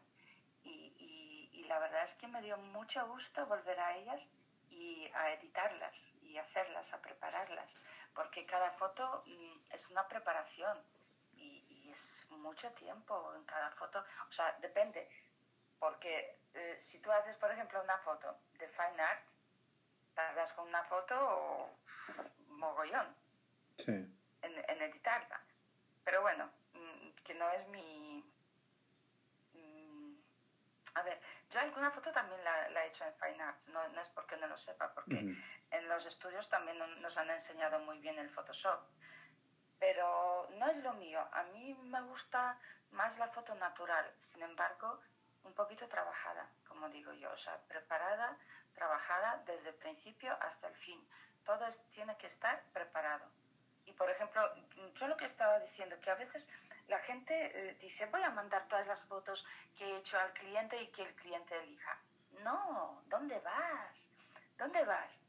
y, 0.62 1.64
la 1.68 1.80
verdad 1.80 2.04
es 2.04 2.14
que 2.14 2.28
me 2.28 2.40
dio 2.42 2.56
mucho 2.58 3.04
gusto 3.08 3.44
volver 3.46 3.80
a 3.80 3.96
ellas 3.96 4.30
y 4.70 5.10
a 5.14 5.32
editarlas 5.32 6.14
y 6.22 6.38
hacerlas, 6.38 6.94
a 6.94 7.02
prepararlas, 7.02 7.76
porque 8.14 8.46
cada 8.46 8.70
foto 8.70 9.24
mm, 9.26 9.72
es 9.72 9.90
una 9.90 10.06
preparación 10.06 10.80
y, 11.34 11.64
y 11.68 11.90
es 11.90 12.24
mucho 12.30 12.70
tiempo 12.70 13.34
en 13.34 13.44
cada 13.46 13.72
foto, 13.72 13.98
o 14.28 14.32
sea, 14.32 14.56
depende, 14.60 15.08
porque 15.78 16.40
eh, 16.54 16.76
si 16.78 17.00
tú 17.00 17.10
haces, 17.12 17.36
por 17.36 17.50
ejemplo, 17.50 17.82
una 17.82 17.98
foto 17.98 18.38
de 18.54 18.68
fine 18.68 19.02
art, 19.02 19.28
tardas 20.14 20.52
con 20.52 20.66
una 20.68 20.82
foto 20.84 21.78
mogollón 22.48 23.14
en, 23.78 24.14
editarla. 24.42 25.40
Pero 26.04 26.22
bueno, 26.22 26.50
mm, 26.72 27.10
que 27.22 27.34
no 27.34 27.50
es 27.50 27.66
mi... 27.68 28.24
Mm, 29.52 30.14
a 30.94 31.02
ver, 31.02 31.20
yo 31.50 31.60
alguna 31.60 31.90
foto 31.90 32.10
también 32.12 32.42
la, 32.42 32.84
he 32.84 32.86
hecho 32.86 33.04
en 33.04 33.14
Fine 33.14 33.42
Art, 33.42 33.66
no, 33.68 33.86
no, 33.88 34.00
es 34.00 34.08
porque 34.08 34.36
no 34.36 34.46
lo 34.46 34.56
sepa, 34.56 34.94
porque 34.94 35.36
en 35.70 35.88
los 35.88 36.06
estudios 36.06 36.48
también 36.48 36.78
nos 37.02 37.18
han 37.18 37.28
enseñado 37.28 37.78
muy 37.80 37.98
bien 37.98 38.18
el 38.18 38.30
Photoshop. 38.30 38.80
Pero 39.78 40.48
no 40.52 40.70
es 40.70 40.82
lo 40.82 40.94
mío, 40.94 41.20
a 41.32 41.42
mí 41.44 41.74
me 41.74 42.00
gusta 42.02 42.58
más 42.92 43.18
la 43.18 43.28
foto 43.28 43.54
natural. 43.56 44.10
Sin 44.18 44.42
embargo, 44.42 45.00
un 45.46 45.54
poquito 45.54 45.88
trabajada, 45.88 46.48
como 46.68 46.88
digo 46.88 47.12
yo, 47.14 47.30
o 47.30 47.36
sea, 47.36 47.56
preparada, 47.68 48.36
trabajada 48.74 49.42
desde 49.46 49.70
el 49.70 49.74
principio 49.76 50.36
hasta 50.40 50.68
el 50.68 50.74
fin. 50.76 51.00
Todo 51.44 51.64
tiene 51.94 52.16
que 52.16 52.26
estar 52.26 52.62
preparado. 52.72 53.24
Y 53.86 53.92
por 53.92 54.10
ejemplo, 54.10 54.42
yo 54.94 55.06
lo 55.06 55.16
que 55.16 55.26
estaba 55.26 55.60
diciendo, 55.60 55.98
que 56.00 56.10
a 56.10 56.16
veces 56.16 56.50
la 56.88 56.98
gente 57.00 57.34
eh, 57.34 57.74
dice, 57.80 58.06
voy 58.06 58.22
a 58.22 58.30
mandar 58.30 58.66
todas 58.68 58.86
las 58.86 59.04
fotos 59.04 59.46
que 59.76 59.84
he 59.84 59.96
hecho 59.98 60.18
al 60.18 60.32
cliente 60.32 60.80
y 60.82 60.88
que 60.88 61.02
el 61.02 61.14
cliente 61.14 61.56
elija. 61.56 61.98
No, 62.42 63.02
¿dónde 63.06 63.38
vas? 63.40 64.10
¿Dónde 64.58 64.84
vas? 64.84 65.20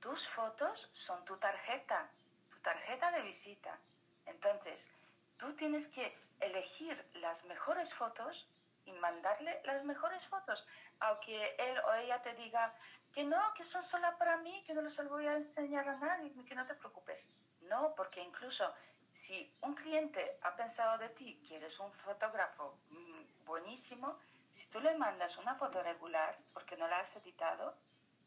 Tus 0.00 0.28
fotos 0.28 0.88
son 0.92 1.24
tu 1.24 1.36
tarjeta, 1.38 2.08
tu 2.50 2.58
tarjeta 2.60 3.10
de 3.10 3.22
visita. 3.22 3.78
Entonces, 4.26 4.90
tú 5.38 5.54
tienes 5.54 5.88
que 5.88 6.16
elegir 6.40 7.04
las 7.14 7.44
mejores 7.46 7.92
fotos 7.94 8.48
y 8.88 8.92
mandarle 8.92 9.60
las 9.64 9.84
mejores 9.84 10.26
fotos, 10.26 10.66
aunque 11.00 11.54
él 11.58 11.78
o 11.80 11.94
ella 11.94 12.20
te 12.22 12.34
diga 12.34 12.74
que 13.12 13.24
no, 13.24 13.54
que 13.54 13.64
son 13.64 13.82
solo 13.82 14.08
para 14.18 14.36
mí, 14.38 14.62
que 14.64 14.74
no 14.74 14.82
les 14.82 15.08
voy 15.08 15.26
a 15.26 15.34
enseñar 15.34 15.88
a 15.88 15.96
nadie, 15.96 16.32
que 16.44 16.54
no 16.54 16.66
te 16.66 16.74
preocupes. 16.74 17.32
No, 17.62 17.94
porque 17.94 18.20
incluso 18.22 18.72
si 19.10 19.52
un 19.62 19.74
cliente 19.74 20.38
ha 20.42 20.54
pensado 20.54 20.98
de 20.98 21.08
ti 21.10 21.40
que 21.46 21.56
eres 21.56 21.78
un 21.80 21.92
fotógrafo 21.92 22.78
mm, 22.90 23.44
buenísimo, 23.44 24.18
si 24.50 24.66
tú 24.68 24.80
le 24.80 24.96
mandas 24.96 25.36
una 25.38 25.54
foto 25.56 25.82
regular 25.82 26.38
porque 26.52 26.76
no 26.76 26.88
la 26.88 27.00
has 27.00 27.16
editado, 27.16 27.76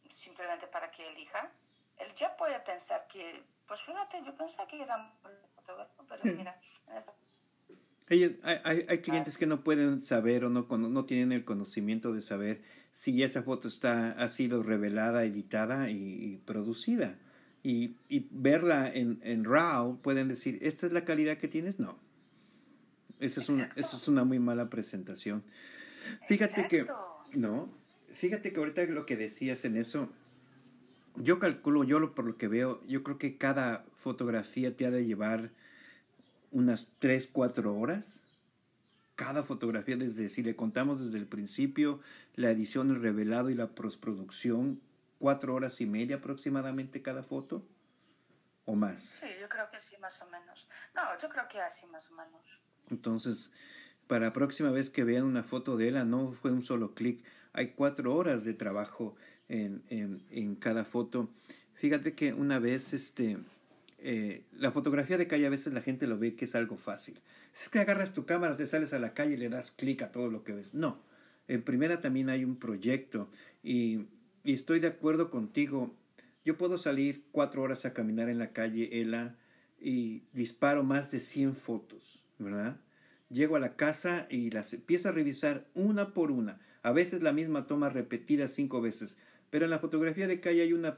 simplemente 0.09 0.68
para 0.68 0.91
que 0.91 1.07
elija, 1.07 1.49
él 1.97 2.14
ya 2.16 2.36
puede 2.36 2.59
pensar 2.59 3.07
que, 3.07 3.43
pues 3.68 3.82
fíjate, 3.84 4.24
yo 4.24 4.36
pensaba 4.36 4.68
que 4.68 4.82
era 4.82 4.97
un 4.97 5.12
fotógrafo, 5.55 6.05
pero 6.07 6.24
hmm. 6.24 6.38
mira, 6.38 6.59
en 6.88 6.97
esta 6.97 7.14
hay, 8.12 8.86
hay, 8.88 8.97
clientes 8.99 9.38
que 9.38 9.45
no 9.45 9.64
pueden 9.64 9.99
saber 10.01 10.43
o 10.43 10.49
no, 10.49 10.68
no 10.70 11.05
tienen 11.05 11.32
el 11.32 11.45
conocimiento 11.45 12.14
de 12.14 12.22
saber 12.22 12.62
si 12.91 13.24
esa 13.24 13.41
foto 13.43 13.68
está, 13.68 14.12
ha 14.12 14.28
sido 14.28 14.64
revelada, 14.64 15.24
editada 15.24 15.89
y, 15.89 16.41
producida. 16.45 17.18
Y, 17.64 17.95
y, 18.09 18.28
verla 18.32 18.91
en, 18.91 19.20
en 19.24 19.45
RAW 19.45 20.01
pueden 20.01 20.28
decir, 20.28 20.59
¿esta 20.62 20.88
es 20.88 20.93
la 20.93 21.05
calidad 21.05 21.38
que 21.38 21.47
tienes? 21.47 21.80
No. 21.80 21.97
Esa 23.20 23.39
es, 23.39 23.49
una, 23.49 23.70
eso 23.76 23.97
es 23.97 24.07
una 24.07 24.24
muy 24.24 24.39
mala 24.39 24.70
presentación. 24.70 25.43
Fíjate 26.28 26.68
que, 26.68 26.86
no, 27.34 27.72
fíjate 28.14 28.51
que 28.51 28.59
ahorita 28.59 28.84
lo 28.86 29.05
que 29.05 29.16
decías 29.16 29.64
en 29.64 29.78
eso, 29.78 30.09
yo 31.16 31.38
calculo, 31.38 31.84
yo 31.84 32.16
por 32.16 32.26
lo 32.26 32.38
que 32.38 32.47
veo, 32.47 32.84
yo 32.88 33.03
creo 33.03 33.20
que 33.20 33.38
cada 33.38 33.86
fotografía 33.95 34.76
te 34.76 34.88
ha 34.88 34.91
de 34.91 35.05
llevar 35.05 35.51
unas 36.52 36.91
3, 36.99 37.30
4 37.32 37.78
horas. 37.78 38.22
Cada 39.16 39.43
fotografía, 39.43 39.97
desde 39.97 40.30
si 40.30 40.43
le 40.43 40.56
contamos 40.56 41.04
desde 41.04 41.18
el 41.18 41.28
principio, 41.28 41.99
la 42.36 42.52
edición, 42.52 42.91
el 42.91 43.02
revelado 43.02 43.49
y 43.49 43.56
la 43.56 43.68
postproducción, 43.68 44.82
cuatro 45.20 45.54
horas 45.54 45.80
y 45.80 45.86
media 45.86 46.18
aproximadamente 46.18 47.02
cada 47.02 47.22
foto 47.22 47.64
o 48.66 48.76
más. 48.76 49.02
Sí, 49.02 49.28
yo 49.39 49.47
creo 49.47 49.70
que 49.72 49.80
sí, 49.80 49.95
más 50.02 50.22
o 50.22 50.30
menos. 50.30 50.68
No, 50.95 51.02
yo 51.22 51.30
creo 51.30 51.47
que 51.47 51.60
así 51.60 51.86
más 51.88 52.10
o 52.12 52.16
menos. 52.16 52.62
Entonces, 52.89 53.52
para 54.08 54.26
la 54.26 54.34
próxima 54.34 54.72
vez 54.72 54.89
que 54.89 55.04
vean 55.04 55.24
una 55.24 55.43
foto 55.43 55.78
de 55.78 55.89
ella, 55.89 56.04
no 56.04 56.32
fue 56.32 56.52
un 56.52 56.64
solo 56.64 56.93
clic, 56.93 57.24
hay 57.54 57.72
cuatro 57.74 58.16
horas 58.16 58.43
de 58.43 58.54
trabajo 58.54 59.16
en, 59.47 59.84
en, 59.89 60.26
en 60.32 60.56
cada 60.56 60.84
foto. 60.84 61.30
Fíjate 61.76 62.16
que 62.16 62.34
una 62.34 62.60
vez, 62.60 62.93
este, 62.93 63.38
eh, 64.04 64.45
la 64.54 64.72
fotografía 64.72 65.18
de 65.18 65.28
calle 65.28 65.45
a 65.45 65.52
veces 65.52 65.74
la 65.74 65.82
gente 65.82 66.08
lo 66.08 66.18
ve 66.18 66.36
que 66.36 66.45
es 66.45 66.56
algo 66.56 66.76
fácil. 66.76 67.20
Es 67.54 67.70
que 67.70 67.80
agarras 67.80 68.14
tu 68.14 68.26
cámara, 68.26 68.58
te 68.58 68.66
sales 68.66 68.93
a 68.93 68.99
la 68.99 69.14
calle 69.14 69.34
y 69.34 69.38
le 69.38 69.49
das 69.49 69.72
clic 69.72 70.02
a 70.02 70.12
todo 70.12 70.30
lo 70.30 70.43
que 70.43 70.54
ves. 70.54 70.74
No, 70.74 70.99
en 71.47 71.62
primera 71.62 72.02
también 72.02 72.30
hay 72.30 72.43
un 72.43 72.58
proyecto 72.58 73.30
y, 73.64 74.08
estoy 74.43 74.80
de 74.80 74.88
acuerdo 74.88 75.30
contigo. 75.30 75.93
Yo 76.43 76.58
puedo 76.58 76.80
salir 76.80 77.24
cuatro 77.32 77.62
horas 77.62 77.86
a 77.86 77.93
caminar 77.93 78.28
en 78.28 78.39
la 78.39 78.54
calle 78.54 79.02
Ela 79.02 79.36
y 79.80 80.24
disparo 80.34 80.84
más 80.84 81.12
de 81.12 81.20
100 81.20 81.56
fotos, 81.56 82.24
¿verdad? 82.39 82.78
Llego 83.30 83.56
a 83.56 83.60
la 83.60 83.76
casa 83.76 84.26
y 84.32 84.49
las 84.49 84.74
empiezo 84.74 85.10
a 85.10 85.12
revisar 85.12 85.68
una 85.76 86.14
por 86.14 86.32
una. 86.32 86.60
A 86.82 86.91
veces 86.91 87.22
la 87.22 87.34
misma 87.34 87.68
toma 87.68 87.89
repetida 87.89 88.47
cinco 88.47 88.82
veces. 88.82 89.20
Pero 89.52 89.66
en 89.66 89.72
la 89.72 89.80
fotografía 89.80 90.28
de 90.28 90.39
calle 90.39 90.64
hay 90.64 90.74
una 90.74 90.97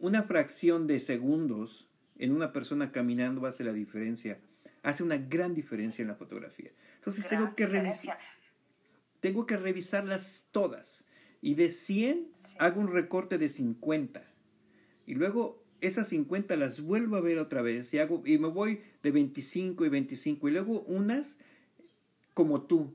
una 0.00 0.22
fracción 0.22 0.86
de 0.86 1.00
segundos 1.00 1.87
en 2.18 2.32
una 2.32 2.52
persona 2.52 2.92
caminando 2.92 3.46
hace 3.46 3.64
la 3.64 3.72
diferencia, 3.72 4.38
hace 4.82 5.02
una 5.02 5.16
gran 5.16 5.54
diferencia 5.54 6.02
en 6.02 6.08
la 6.08 6.14
fotografía. 6.14 6.70
Entonces 6.96 7.28
tengo 7.28 7.54
que 7.54 7.66
revisar, 7.66 8.18
tengo 9.20 9.46
que 9.46 9.56
revisarlas 9.56 10.48
todas. 10.50 11.04
Y 11.40 11.54
de 11.54 11.70
100 11.70 12.30
hago 12.58 12.80
un 12.80 12.92
recorte 12.92 13.38
de 13.38 13.48
50 13.48 14.24
y 15.06 15.14
luego 15.14 15.64
esas 15.80 16.08
50 16.08 16.56
las 16.56 16.82
vuelvo 16.82 17.16
a 17.16 17.20
ver 17.20 17.38
otra 17.38 17.62
vez 17.62 17.94
y 17.94 17.98
hago 17.98 18.22
y 18.26 18.38
me 18.38 18.48
voy 18.48 18.82
de 19.02 19.10
25 19.10 19.86
y 19.86 19.88
25 19.88 20.48
y 20.48 20.52
luego 20.52 20.80
unas 20.82 21.38
como 22.34 22.62
tú, 22.62 22.94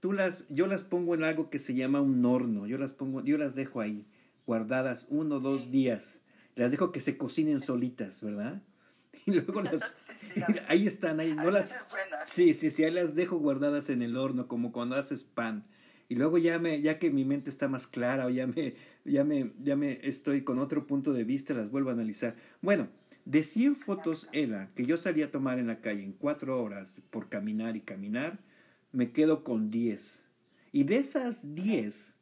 tú 0.00 0.12
las 0.12 0.46
yo 0.48 0.66
las 0.66 0.82
pongo 0.82 1.14
en 1.14 1.24
algo 1.24 1.48
que 1.48 1.58
se 1.58 1.74
llama 1.74 2.00
un 2.00 2.24
horno, 2.24 2.66
yo 2.66 2.76
las 2.78 2.92
pongo 2.92 3.22
yo 3.22 3.38
las 3.38 3.54
dejo 3.54 3.80
ahí 3.80 4.04
guardadas 4.46 5.06
uno 5.08 5.36
o 5.36 5.40
dos 5.40 5.70
días 5.70 6.18
las 6.56 6.70
dejo 6.70 6.92
que 6.92 7.00
se 7.00 7.16
cocinen 7.16 7.60
solitas, 7.60 8.22
¿verdad? 8.22 8.62
Y 9.26 9.32
luego 9.32 9.62
las... 9.62 9.80
ahí 10.68 10.86
están, 10.86 11.18
ahí 11.18 11.32
no 11.34 11.50
las... 11.50 11.74
Sí, 12.24 12.52
sí, 12.52 12.70
sí, 12.70 12.84
ahí 12.84 12.90
las 12.90 13.14
dejo 13.14 13.38
guardadas 13.38 13.88
en 13.88 14.02
el 14.02 14.18
horno, 14.18 14.48
como 14.48 14.70
cuando 14.70 14.96
haces 14.96 15.24
pan. 15.24 15.64
Y 16.10 16.16
luego 16.16 16.36
ya, 16.36 16.58
me, 16.58 16.82
ya 16.82 16.98
que 16.98 17.10
mi 17.10 17.24
mente 17.24 17.48
está 17.48 17.66
más 17.66 17.86
clara 17.86 18.26
o 18.26 18.30
ya 18.30 18.46
me, 18.46 18.74
ya, 19.04 19.24
me, 19.24 19.52
ya 19.62 19.76
me 19.76 19.98
estoy 20.06 20.44
con 20.44 20.58
otro 20.58 20.86
punto 20.86 21.14
de 21.14 21.24
vista, 21.24 21.54
las 21.54 21.70
vuelvo 21.70 21.88
a 21.88 21.94
analizar. 21.94 22.36
Bueno, 22.60 22.88
de 23.24 23.42
100 23.42 23.76
fotos, 23.76 24.28
Ela, 24.32 24.68
que 24.74 24.84
yo 24.84 24.98
salí 24.98 25.22
a 25.22 25.30
tomar 25.30 25.58
en 25.58 25.68
la 25.68 25.80
calle 25.80 26.02
en 26.02 26.12
cuatro 26.12 26.62
horas 26.62 27.00
por 27.10 27.30
caminar 27.30 27.76
y 27.76 27.80
caminar, 27.80 28.38
me 28.92 29.12
quedo 29.12 29.42
con 29.44 29.70
10. 29.70 30.24
Y 30.72 30.84
de 30.84 30.98
esas 30.98 31.54
10, 31.54 32.13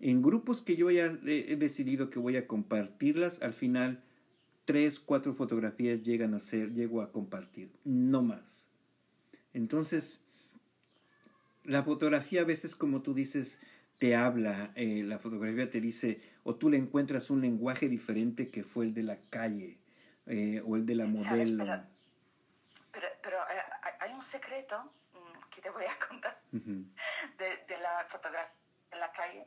en 0.00 0.22
grupos 0.22 0.62
que 0.62 0.76
yo 0.76 0.90
ya 0.90 1.06
he 1.26 1.56
decidido 1.56 2.10
que 2.10 2.18
voy 2.18 2.36
a 2.36 2.46
compartirlas, 2.46 3.40
al 3.42 3.52
final 3.52 4.02
tres, 4.64 4.98
cuatro 4.98 5.34
fotografías 5.34 6.02
llegan 6.02 6.34
a 6.34 6.40
ser, 6.40 6.72
llego 6.72 7.02
a 7.02 7.12
compartir, 7.12 7.70
no 7.84 8.22
más. 8.22 8.70
Entonces, 9.52 10.24
la 11.64 11.82
fotografía 11.82 12.42
a 12.42 12.44
veces, 12.44 12.74
como 12.74 13.02
tú 13.02 13.12
dices, 13.12 13.60
te 13.98 14.16
habla, 14.16 14.72
eh, 14.76 15.02
la 15.04 15.18
fotografía 15.18 15.68
te 15.68 15.80
dice, 15.80 16.22
o 16.44 16.54
tú 16.54 16.70
le 16.70 16.78
encuentras 16.78 17.28
un 17.28 17.42
lenguaje 17.42 17.88
diferente 17.88 18.50
que 18.50 18.64
fue 18.64 18.86
el 18.86 18.94
de 18.94 19.02
la 19.02 19.18
calle 19.28 19.78
eh, 20.26 20.62
o 20.64 20.76
el 20.76 20.86
de 20.86 20.94
la 20.94 21.06
modelo. 21.06 21.64
Pero, 22.92 23.06
pero, 23.22 23.36
eh, 23.36 23.62
hay 24.00 24.14
un 24.14 24.22
secreto 24.22 24.92
mm, 25.12 25.50
que 25.50 25.60
te 25.60 25.70
voy 25.70 25.84
a 25.84 26.08
contar 26.08 26.40
de, 26.52 27.44
de 27.68 27.78
la 27.82 28.06
fotografía 28.08 28.54
en 28.92 29.00
la 29.00 29.12
calle 29.12 29.46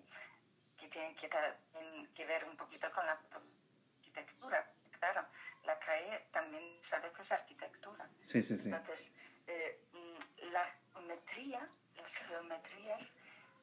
que 0.94 1.00
tienen 1.00 1.16
que, 1.16 2.14
que 2.14 2.26
ver 2.26 2.46
un 2.46 2.56
poquito 2.56 2.92
con 2.92 3.06
la 3.06 3.14
arquitectura. 3.14 4.70
Claro, 5.00 5.26
la 5.64 5.78
calle 5.80 6.28
también 6.32 6.80
a 6.92 7.00
veces 7.00 7.32
arquitectura. 7.32 8.08
Sí, 8.24 8.44
sí, 8.44 8.58
sí. 8.58 8.70
Entonces, 8.70 9.14
eh, 9.48 9.82
mm, 9.92 10.52
la 10.52 10.66
geometría, 10.94 11.68
las 11.98 12.16
geometrías 12.16 13.14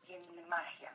tienen 0.04 0.48
magia. 0.48 0.94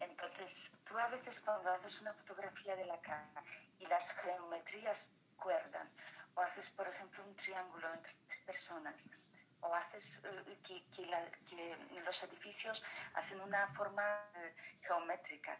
Entonces, 0.00 0.72
tú 0.84 0.98
a 0.98 1.08
veces 1.08 1.40
cuando 1.40 1.70
haces 1.72 2.00
una 2.00 2.12
fotografía 2.14 2.74
de 2.74 2.86
la 2.86 3.00
calle 3.00 3.30
y 3.78 3.86
las 3.86 4.12
geometrías 4.12 5.14
cuerdan, 5.36 5.88
o 6.34 6.40
haces, 6.40 6.68
por 6.70 6.88
ejemplo, 6.88 7.24
un 7.24 7.34
triángulo 7.36 7.92
entre 7.94 8.12
tres 8.26 8.40
personas, 8.40 9.08
o 9.66 9.74
haces 9.74 10.22
eh, 10.24 10.58
que, 10.62 12.00
los 12.04 12.22
edificios 12.22 12.84
hacen 13.14 13.40
una 13.40 13.68
forma 13.74 14.20
eh, 14.36 14.54
geométrica. 14.82 15.58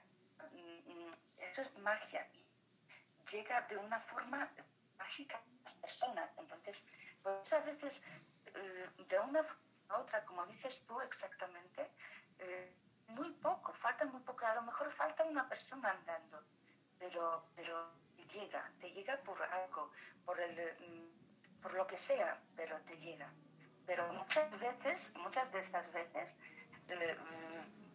Mm, 0.52 1.08
mm, 1.08 1.10
eso 1.38 1.62
es 1.62 1.76
magia. 1.78 2.26
Llega 3.30 3.62
de 3.62 3.76
una 3.76 4.00
forma 4.00 4.48
mágica 4.98 5.36
a 5.36 5.62
las 5.64 5.74
personas. 5.74 6.30
Entonces, 6.38 6.86
pues 7.22 7.52
a 7.52 7.60
veces 7.60 8.04
eh, 8.54 8.88
de 9.08 9.18
una 9.18 9.42
forma 9.42 9.62
a 9.88 9.98
otra, 9.98 10.24
como 10.24 10.44
dices 10.46 10.84
tú 10.86 11.00
exactamente, 11.00 11.88
muy 13.08 13.30
poco, 13.34 13.72
falta 13.74 14.04
muy 14.04 14.20
poco. 14.22 14.44
A 14.46 14.54
lo 14.56 14.62
mejor 14.62 14.92
falta 14.92 15.24
una 15.24 15.48
persona 15.48 15.90
andando, 15.90 16.42
pero, 16.98 17.46
pero 17.54 17.92
llega, 18.32 18.70
te 18.80 18.90
llega 18.90 19.16
por 19.18 19.40
algo, 19.42 19.92
por, 20.24 20.40
el, 20.40 20.76
mm, 20.80 21.60
por 21.62 21.74
lo 21.74 21.86
que 21.86 21.96
sea, 21.96 22.40
pero 22.56 22.80
te 22.82 22.96
llega 22.98 23.30
pero 23.86 24.12
muchas 24.12 24.50
veces, 24.60 25.12
muchas 25.22 25.50
de 25.52 25.60
estas 25.60 25.92
veces, 25.92 26.36
eh, 26.88 27.16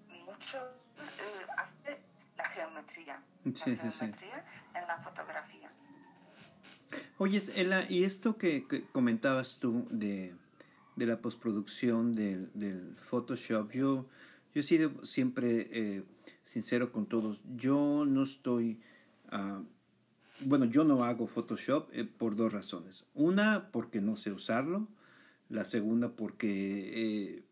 mm, 0.09 0.25
mucho 0.25 0.57
eh, 0.97 1.45
hace 1.57 1.99
la 2.37 2.45
geometría, 2.45 3.21
la 3.43 3.53
geometría 3.53 4.45
en 4.73 4.87
la 4.87 4.97
fotografía. 4.99 5.71
Oye, 7.17 7.41
Ela, 7.55 7.85
y 7.89 8.03
esto 8.03 8.37
que, 8.37 8.65
comentabas 8.91 9.59
tú 9.59 9.87
de, 9.89 10.33
de 10.95 11.05
la 11.05 11.17
postproducción 11.17 12.13
del, 12.13 12.49
del, 12.53 12.95
Photoshop, 12.97 13.71
yo, 13.71 14.05
yo 14.53 14.59
he 14.59 14.63
sido 14.63 15.05
siempre 15.05 15.69
eh, 15.71 16.03
sincero 16.45 16.91
con 16.91 17.05
todos. 17.05 17.41
Yo 17.55 18.05
no 18.05 18.23
estoy... 18.23 18.81
Uh, 19.31 19.63
bueno, 20.43 20.65
yo 20.65 20.83
no 20.83 21.03
hago 21.03 21.27
Photoshop 21.27 21.91
por 22.17 22.35
dos 22.35 22.51
razones. 22.51 23.05
Una, 23.13 23.69
porque 23.71 24.01
no 24.01 24.15
sé 24.15 24.31
usarlo 24.31 24.87
la 25.51 25.65
segunda 25.65 26.15
porque 26.15 26.47
eh, 26.93 27.43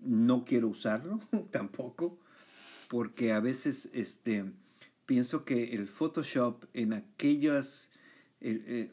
no 0.00 0.44
quiero 0.44 0.68
usarlo 0.68 1.20
tampoco, 1.50 2.18
porque 2.88 3.32
a 3.32 3.40
veces 3.40 3.90
este, 3.94 4.44
pienso 5.06 5.44
que 5.44 5.74
el 5.74 5.86
Photoshop 5.86 6.64
en 6.74 6.92
aquellas, 6.92 7.92
eh, 8.40 8.90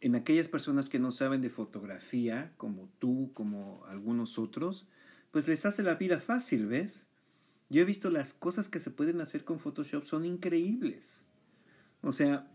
en 0.00 0.14
aquellas 0.14 0.48
personas 0.48 0.88
que 0.88 0.98
no 0.98 1.10
saben 1.10 1.40
de 1.40 1.50
fotografía, 1.50 2.52
como 2.56 2.88
tú, 2.98 3.30
como 3.34 3.84
algunos 3.86 4.38
otros, 4.38 4.86
pues 5.30 5.46
les 5.46 5.64
hace 5.64 5.82
la 5.82 5.94
vida 5.94 6.20
fácil, 6.20 6.66
¿ves? 6.66 7.06
Yo 7.68 7.82
he 7.82 7.84
visto 7.84 8.10
las 8.10 8.32
cosas 8.34 8.68
que 8.68 8.80
se 8.80 8.90
pueden 8.90 9.20
hacer 9.20 9.44
con 9.44 9.60
Photoshop 9.60 10.04
son 10.04 10.24
increíbles. 10.24 11.24
O 12.02 12.10
sea, 12.10 12.48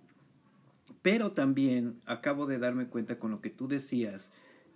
pero 1.02 1.32
también 1.32 2.02
acabo 2.06 2.46
de 2.46 2.60
darme 2.60 2.88
cuenta 2.88 3.18
con 3.18 3.32
lo 3.32 3.40
que 3.40 3.50
tú 3.50 3.68
decías, 3.68 4.32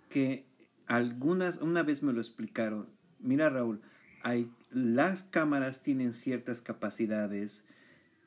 que 0.08 0.49
algunas, 0.90 1.58
una 1.58 1.84
vez 1.84 2.02
me 2.02 2.12
lo 2.12 2.20
explicaron, 2.20 2.88
mira 3.20 3.48
Raúl, 3.48 3.80
hay, 4.24 4.50
las 4.72 5.22
cámaras 5.22 5.84
tienen 5.84 6.12
ciertas 6.12 6.62
capacidades, 6.62 7.64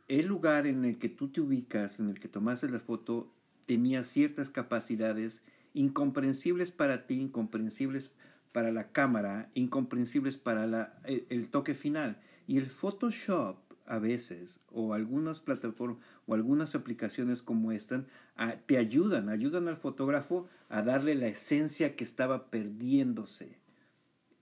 el 0.08 0.28
lugar 0.28 0.66
en 0.66 0.86
el 0.86 0.98
que 0.98 1.10
tú 1.10 1.28
te 1.28 1.42
ubicas, 1.42 2.00
en 2.00 2.10
el 2.10 2.22
que 2.22 2.30
tomaste 2.30 2.70
la 2.70 2.80
foto, 2.80 3.30
tenía 3.66 4.06
ciertas 4.06 4.50
capacidades 4.50 5.44
incomprensibles 5.74 6.72
para 6.72 7.06
ti, 7.06 7.16
incomprensibles 7.16 8.14
para 8.54 8.72
la 8.72 8.94
cámara, 8.94 9.50
incomprensibles 9.56 10.38
para 10.38 10.66
la, 10.66 10.98
el 11.04 11.50
toque 11.50 11.74
final. 11.74 12.22
Y 12.48 12.60
el 12.60 12.68
Photoshop 12.68 13.58
a 13.86 14.00
veces, 14.00 14.62
o 14.72 14.94
algunas 14.94 15.42
plataformas 15.42 15.98
o 16.26 16.34
algunas 16.34 16.76
aplicaciones 16.76 17.42
como 17.42 17.72
esta, 17.72 18.06
te 18.66 18.78
ayudan, 18.78 19.30
ayudan 19.30 19.68
al 19.68 19.78
fotógrafo 19.78 20.48
a 20.70 20.82
darle 20.82 21.16
la 21.16 21.28
esencia 21.28 21.96
que 21.96 22.04
estaba 22.04 22.50
perdiéndose, 22.50 23.58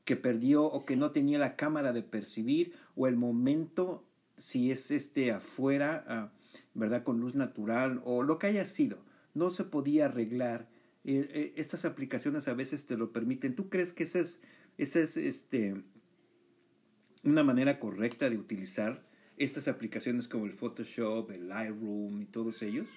que 0.05 0.15
perdió 0.15 0.65
o 0.65 0.85
que 0.85 0.95
no 0.95 1.11
tenía 1.11 1.39
la 1.39 1.55
cámara 1.55 1.93
de 1.93 2.03
percibir, 2.03 2.73
o 2.95 3.07
el 3.07 3.15
momento, 3.15 4.05
si 4.37 4.71
es 4.71 4.91
este 4.91 5.31
afuera, 5.31 6.05
ah, 6.07 6.31
¿verdad? 6.73 7.03
Con 7.03 7.19
luz 7.19 7.35
natural, 7.35 8.01
o 8.05 8.23
lo 8.23 8.37
que 8.37 8.47
haya 8.47 8.65
sido, 8.65 8.99
no 9.33 9.51
se 9.51 9.63
podía 9.63 10.05
arreglar. 10.05 10.69
Eh, 11.03 11.27
eh, 11.33 11.53
estas 11.55 11.85
aplicaciones 11.85 12.47
a 12.47 12.53
veces 12.53 12.85
te 12.85 12.97
lo 12.97 13.11
permiten. 13.11 13.55
¿Tú 13.55 13.69
crees 13.69 13.91
que 13.91 14.03
esa 14.03 14.19
es, 14.19 14.41
esa 14.77 14.99
es 14.99 15.17
este, 15.17 15.83
una 17.23 17.43
manera 17.43 17.79
correcta 17.79 18.29
de 18.29 18.37
utilizar 18.37 19.03
estas 19.43 19.67
aplicaciones 19.67 20.27
como 20.27 20.45
el 20.45 20.53
Photoshop, 20.53 21.31
el 21.31 21.49
Lightroom 21.49 22.21
y 22.21 22.25
todos 22.25 22.61
ellos? 22.61 22.87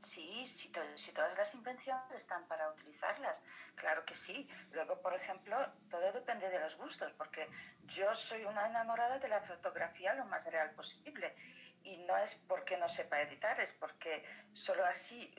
Sí, 0.00 0.46
si, 0.46 0.68
todas 0.70 1.36
las 1.36 1.54
invenciones 1.54 2.12
están 2.12 2.44
para 2.48 2.70
utilizarlas, 2.72 3.40
claro 3.76 4.04
que 4.04 4.16
sí. 4.16 4.48
Luego, 4.72 5.00
por 5.00 5.14
ejemplo, 5.14 5.56
todo 5.90 6.12
depende 6.12 6.48
de 6.50 6.58
los 6.58 6.76
gustos, 6.76 7.12
porque 7.12 7.48
yo 7.84 8.12
soy 8.14 8.44
una 8.44 8.66
enamorada 8.66 9.18
de 9.20 9.28
la 9.28 9.40
fotografía 9.42 10.14
lo 10.14 10.24
más 10.24 10.50
real 10.50 10.72
posible. 10.72 11.36
Y 11.84 11.98
no 11.98 12.16
es 12.16 12.34
porque 12.34 12.76
no 12.78 12.88
sepa 12.88 13.20
editar, 13.22 13.60
es 13.60 13.72
porque 13.72 14.24
solo 14.52 14.84
así 14.84 15.32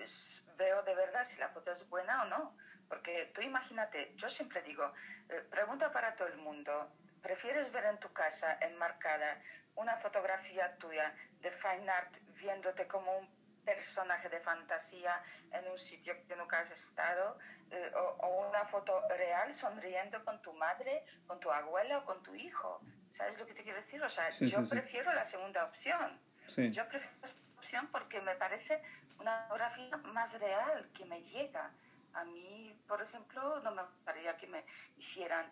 veo 0.57 0.83
de 0.83 0.95
verdad 0.95 1.25
si 1.25 1.39
la 1.39 1.49
foto 1.49 1.71
es 1.71 1.89
buena 1.89 2.23
o 2.23 2.25
no. 2.25 2.55
Porque 2.87 3.31
tú 3.33 3.41
imagínate, 3.41 4.13
yo 4.15 4.29
siempre 4.29 4.61
digo, 4.61 4.93
eh, 5.29 5.41
pregunta 5.49 5.91
para 5.91 6.15
todo 6.15 6.27
el 6.27 6.37
mundo, 6.37 6.91
¿Prefieres 7.23 7.71
ver 7.71 7.85
en 7.85 7.97
tu 7.99 8.11
casa 8.11 8.57
enmarcada 8.61 9.41
una 9.75 9.95
fotografía 9.97 10.77
tuya 10.77 11.15
de 11.39 11.49
fine 11.51 11.89
art 11.89 12.13
viéndote 12.37 12.85
como 12.85 13.17
un 13.17 13.27
personaje 13.63 14.27
de 14.27 14.41
fantasía 14.41 15.23
en 15.51 15.65
un 15.69 15.77
sitio 15.77 16.13
que 16.27 16.35
nunca 16.35 16.59
has 16.59 16.71
estado 16.71 17.39
eh, 17.71 17.91
o, 17.95 18.47
una 18.49 18.65
foto 18.65 19.01
real 19.07 19.53
sonriendo 19.53 20.23
con 20.25 20.41
tu 20.41 20.53
madre, 20.53 21.05
con 21.25 21.39
tu 21.39 21.49
abuela 21.49 21.99
o 21.99 22.05
con 22.05 22.21
tu 22.21 22.35
hijo? 22.35 22.81
¿Sabes 23.09 23.39
lo 23.39 23.45
que 23.45 23.53
te 23.53 23.63
quiero 23.63 23.77
decir? 23.77 24.03
O 24.03 24.09
sea, 24.09 24.29
yo 24.29 24.67
prefiero 24.67 25.13
la 25.13 25.23
segunda 25.23 25.63
opción. 25.63 26.19
Yo 26.57 26.87
prefiero 26.89 27.15
emoción 27.53 27.87
porque 27.91 28.19
me 28.19 28.35
parece 28.35 28.81
una 29.17 29.45
fotografía 29.47 29.95
más 29.97 30.39
real 30.41 30.89
que 30.93 31.05
me 31.05 31.23
llega. 31.23 31.71
A 32.13 32.25
mí, 32.25 32.77
por 32.87 33.01
ejemplo, 33.01 33.61
no 33.61 33.71
me 33.71 33.83
gustaría 33.83 34.35
que 34.37 34.47
me 34.47 34.65
hicieran, 34.97 35.51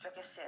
yo 0.00 0.14
qué 0.14 0.22
sé, 0.22 0.46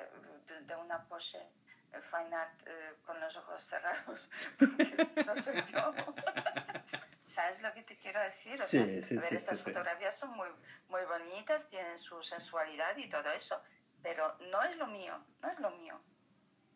de, 0.62 0.77
una 0.77 1.03
pose 1.05 1.39
eh, 1.39 2.01
fine 2.01 2.35
art 2.35 2.61
con 3.05 3.20
los 3.20 3.37
ojos 3.37 3.62
cerrados, 3.62 4.29
porque 4.59 5.25
no 5.25 5.37
soy 5.37 5.62
yo. 5.72 5.95
¿Sabes 7.27 7.62
lo 7.62 7.72
que 7.72 7.83
te 7.83 7.97
quiero 7.99 8.20
decir? 8.20 8.61
O 8.62 8.68
sea, 8.68 8.83
a 8.83 8.85
ver, 8.85 9.35
estas 9.35 9.61
fotografías 9.61 10.16
son 10.16 10.31
muy, 10.37 10.49
muy 10.89 11.05
bonitas, 11.05 11.68
tienen 11.68 11.99
su 11.99 12.22
sensualidad 12.22 12.97
y 12.97 13.09
todo 13.09 13.31
eso, 13.33 13.61
pero 14.03 14.37
no 14.51 14.62
es 14.62 14.77
lo 14.77 14.87
mío, 14.87 15.18
no 15.43 15.51
es 15.51 15.59
lo 15.59 15.70
mío 15.70 16.01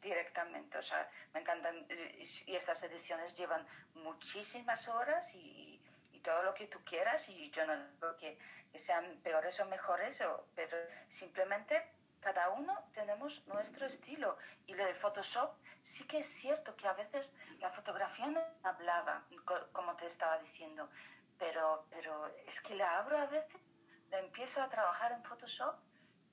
directamente. 0.00 0.78
O 0.78 0.82
sea, 0.82 1.08
me 1.32 1.40
encantan 1.40 1.86
y 2.46 2.54
estas 2.54 2.82
ediciones 2.84 3.36
llevan 3.36 3.66
muchísimas 3.94 4.88
horas 4.88 5.34
y 5.34 5.77
todo 6.28 6.42
lo 6.42 6.52
que 6.52 6.66
tú 6.66 6.78
quieras 6.84 7.26
y 7.30 7.50
yo 7.50 7.66
no 7.66 7.74
digo 7.74 8.14
que, 8.18 8.38
que 8.70 8.78
sean 8.78 9.18
peores 9.22 9.58
o 9.60 9.64
mejores, 9.64 10.22
pero 10.54 10.76
simplemente 11.08 11.90
cada 12.20 12.50
uno 12.50 12.74
tenemos 12.92 13.46
nuestro 13.46 13.86
estilo. 13.86 14.36
Y 14.66 14.74
lo 14.74 14.84
del 14.84 14.94
Photoshop 14.94 15.56
sí 15.80 16.06
que 16.06 16.18
es 16.18 16.26
cierto 16.26 16.76
que 16.76 16.86
a 16.86 16.92
veces 16.92 17.34
la 17.60 17.70
fotografía 17.70 18.26
no 18.26 18.42
hablaba, 18.62 19.24
como 19.72 19.96
te 19.96 20.04
estaba 20.06 20.38
diciendo, 20.38 20.90
pero, 21.38 21.86
pero 21.88 22.26
es 22.46 22.60
que 22.60 22.74
la 22.74 22.98
abro 22.98 23.16
a 23.16 23.26
veces, 23.26 23.62
la 24.10 24.18
empiezo 24.18 24.60
a 24.60 24.68
trabajar 24.68 25.12
en 25.12 25.24
Photoshop 25.24 25.76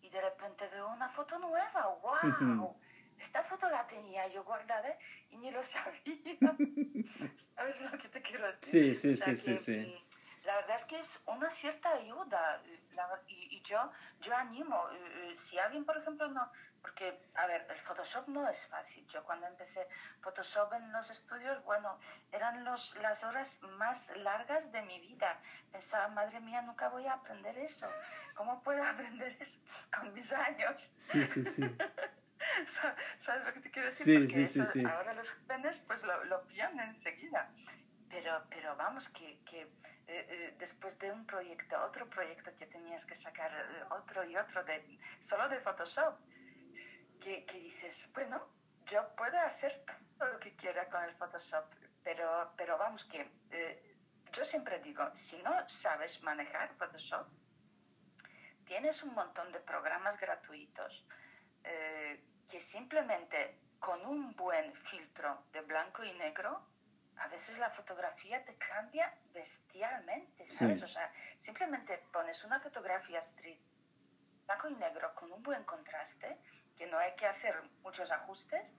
y 0.02 0.10
de 0.10 0.20
repente 0.20 0.68
veo 0.68 0.90
una 0.90 1.08
foto 1.08 1.40
nueva, 1.40 1.88
wow, 2.02 2.76
esta 3.20 3.44
foto 3.44 3.70
la 3.70 3.86
tenía 3.88 4.28
yo 4.28 4.44
guardada 4.44 4.98
y 5.30 5.38
ni 5.38 5.52
lo 5.52 5.64
sabía. 5.64 6.56
¿Sabes 7.56 7.82
lo 7.82 7.98
que 7.98 8.10
te 8.10 8.22
quiero 8.22 8.48
decir? 8.48 8.96
Sí, 8.96 9.16
sí, 9.16 9.36
sí, 9.36 9.58
sí, 9.58 9.78
mm, 9.78 10.46
La 10.46 10.56
verdad 10.58 10.76
es 10.76 10.86
que 10.86 11.00
es 11.00 11.24
una 11.26 11.50
cierta 11.50 11.94
ayuda 11.94 12.62
y, 13.28 13.62
yo, 13.62 13.92
yo 14.22 14.36
animo, 14.36 14.90
eh, 14.92 15.32
eh, 15.32 15.36
si 15.36 15.58
alguien, 15.58 15.86
por 15.86 15.98
ejemplo, 15.98 16.28
no, 16.28 16.52
porque, 16.82 17.20
a 17.34 17.48
ver, 17.48 17.66
el 17.70 17.80
Photoshop 17.80 18.28
no 18.28 18.48
es 18.48 18.68
fácil. 18.68 19.08
Yo 19.08 19.24
cuando 19.24 19.48
empecé 19.48 19.88
Photoshop 20.22 20.74
en 20.74 20.92
los 20.92 21.10
estudios, 21.10 21.64
bueno, 21.64 22.00
eran 22.32 22.64
los, 22.64 22.96
las 22.98 23.24
horas 23.24 23.60
más 23.78 24.16
largas 24.18 24.72
de 24.72 24.84
mi 24.84 25.00
vida. 25.00 25.40
Pensaba, 25.72 26.10
madre 26.10 26.40
mía, 26.42 26.62
nunca 26.62 26.90
voy 26.90 27.08
a 27.08 27.14
aprender 27.14 27.58
eso. 27.58 27.88
¿Cómo 28.36 28.62
puedo 28.62 28.84
aprender 28.86 29.36
eso 29.40 29.60
con 29.92 30.14
mis 30.14 30.32
años? 30.32 30.94
Sí, 31.00 31.28
sí, 31.28 31.46
sí. 31.46 31.64
¿Sabes 33.18 33.46
lo 33.46 33.54
que 33.54 33.60
te 33.62 33.72
quiero 33.72 33.90
decir? 33.90 34.28
Porque 34.28 34.88
ahora 34.88 35.14
los 35.14 35.32
jóvenes 35.32 35.80
pues 35.80 36.04
lo, 36.04 36.24
lo 36.26 36.46
pillan 36.48 36.80
enseguida. 36.80 37.50
Pero, 38.10 38.44
pero 38.50 38.76
vamos, 38.76 39.10
que, 39.10 39.40
que 39.44 39.62
eh, 39.62 39.68
eh, 40.08 40.56
después 40.60 40.98
de 41.00 41.12
un 41.12 41.26
proyecto, 41.26 41.76
otro 41.84 42.08
proyecto 42.10 42.56
que 42.56 42.68
tenías 42.68 43.06
que 43.06 43.16
sacar, 43.16 43.52
eh, 43.52 43.84
otro 43.90 44.24
y 44.24 44.38
otro, 44.38 44.64
de, 44.64 45.00
solo 45.20 45.50
de 45.50 45.60
Photoshop, 45.60 46.16
que, 47.20 47.46
que, 47.46 47.60
dices, 47.60 48.10
bueno, 48.14 48.48
yo 48.86 49.16
puedo 49.16 49.38
hacer 49.40 49.84
todo 50.18 50.34
lo 50.34 50.40
que 50.40 50.56
quiera 50.56 50.88
con 50.90 51.04
el 51.04 51.16
Photoshop, 51.16 51.66
pero, 52.04 52.54
pero 52.56 52.78
vamos, 52.78 53.04
que 53.06 53.28
yo 54.32 54.46
siempre 54.46 54.80
digo, 54.80 55.10
si 55.16 55.42
no 55.42 55.68
sabes 55.68 56.22
manejar 56.22 56.74
Photoshop, 56.76 57.28
tienes 58.66 59.02
un 59.02 59.14
montón 59.16 59.52
de 59.52 59.60
programas 59.60 60.20
gratuitos 60.20 61.06
que 62.50 62.60
simplemente 62.60 63.60
con 63.80 64.06
un 64.06 64.36
buen 64.36 64.74
filtro 64.76 65.46
de 65.52 65.62
blanco 65.62 66.04
y 66.04 66.12
negro, 66.14 66.62
a 67.18 67.28
veces 67.28 67.58
la 67.60 67.70
fotografía 67.70 68.44
te 68.44 68.56
cambia 68.58 69.14
bestialmente, 69.34 70.46
¿sabes? 70.46 70.84
O 70.84 70.88
sea, 70.88 71.12
simplemente 71.38 71.98
pones 72.12 72.44
una 72.44 72.60
fotografía 72.60 73.20
street 73.20 73.60
blanco 74.46 74.70
y 74.70 74.76
negro 74.76 75.14
con 75.16 75.32
un 75.32 75.42
buen 75.42 75.64
contraste, 75.64 76.38
que 76.78 76.88
no 76.88 76.98
hay 76.98 77.16
que 77.16 77.26
hacer 77.26 77.56
muchos 77.82 78.12
ajustes, 78.12 78.74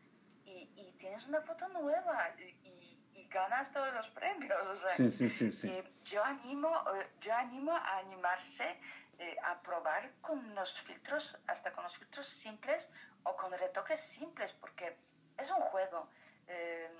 y, 0.44 0.70
y 0.76 0.92
tienes 0.96 1.26
una 1.26 1.42
foto 1.42 1.68
nueva 1.68 2.30
y, 2.38 2.42
y, 2.42 3.28
ganas 3.28 3.72
todos 3.72 3.92
los 3.92 4.08
premios. 4.10 4.66
O 4.68 4.76
sea, 4.76 4.90
sí, 4.90 5.10
sí, 5.10 5.28
sí, 5.28 5.68
eh, 5.68 5.92
yo, 6.04 6.24
animo, 6.24 6.70
eh, 6.94 7.10
yo 7.20 7.34
animo 7.34 7.72
a 7.72 7.98
animarse 7.98 8.78
eh, 9.18 9.36
a 9.42 9.60
probar 9.60 10.12
con 10.20 10.54
los 10.54 10.80
filtros, 10.82 11.36
hasta 11.46 11.72
con 11.72 11.84
simples 12.28 12.92
o 13.22 13.36
con 13.36 13.52
retoques 13.52 14.00
simples, 14.00 14.52
porque 14.54 14.96
es 15.36 15.50
un 15.50 15.60
juego. 15.62 16.08
Eh, 16.46 16.90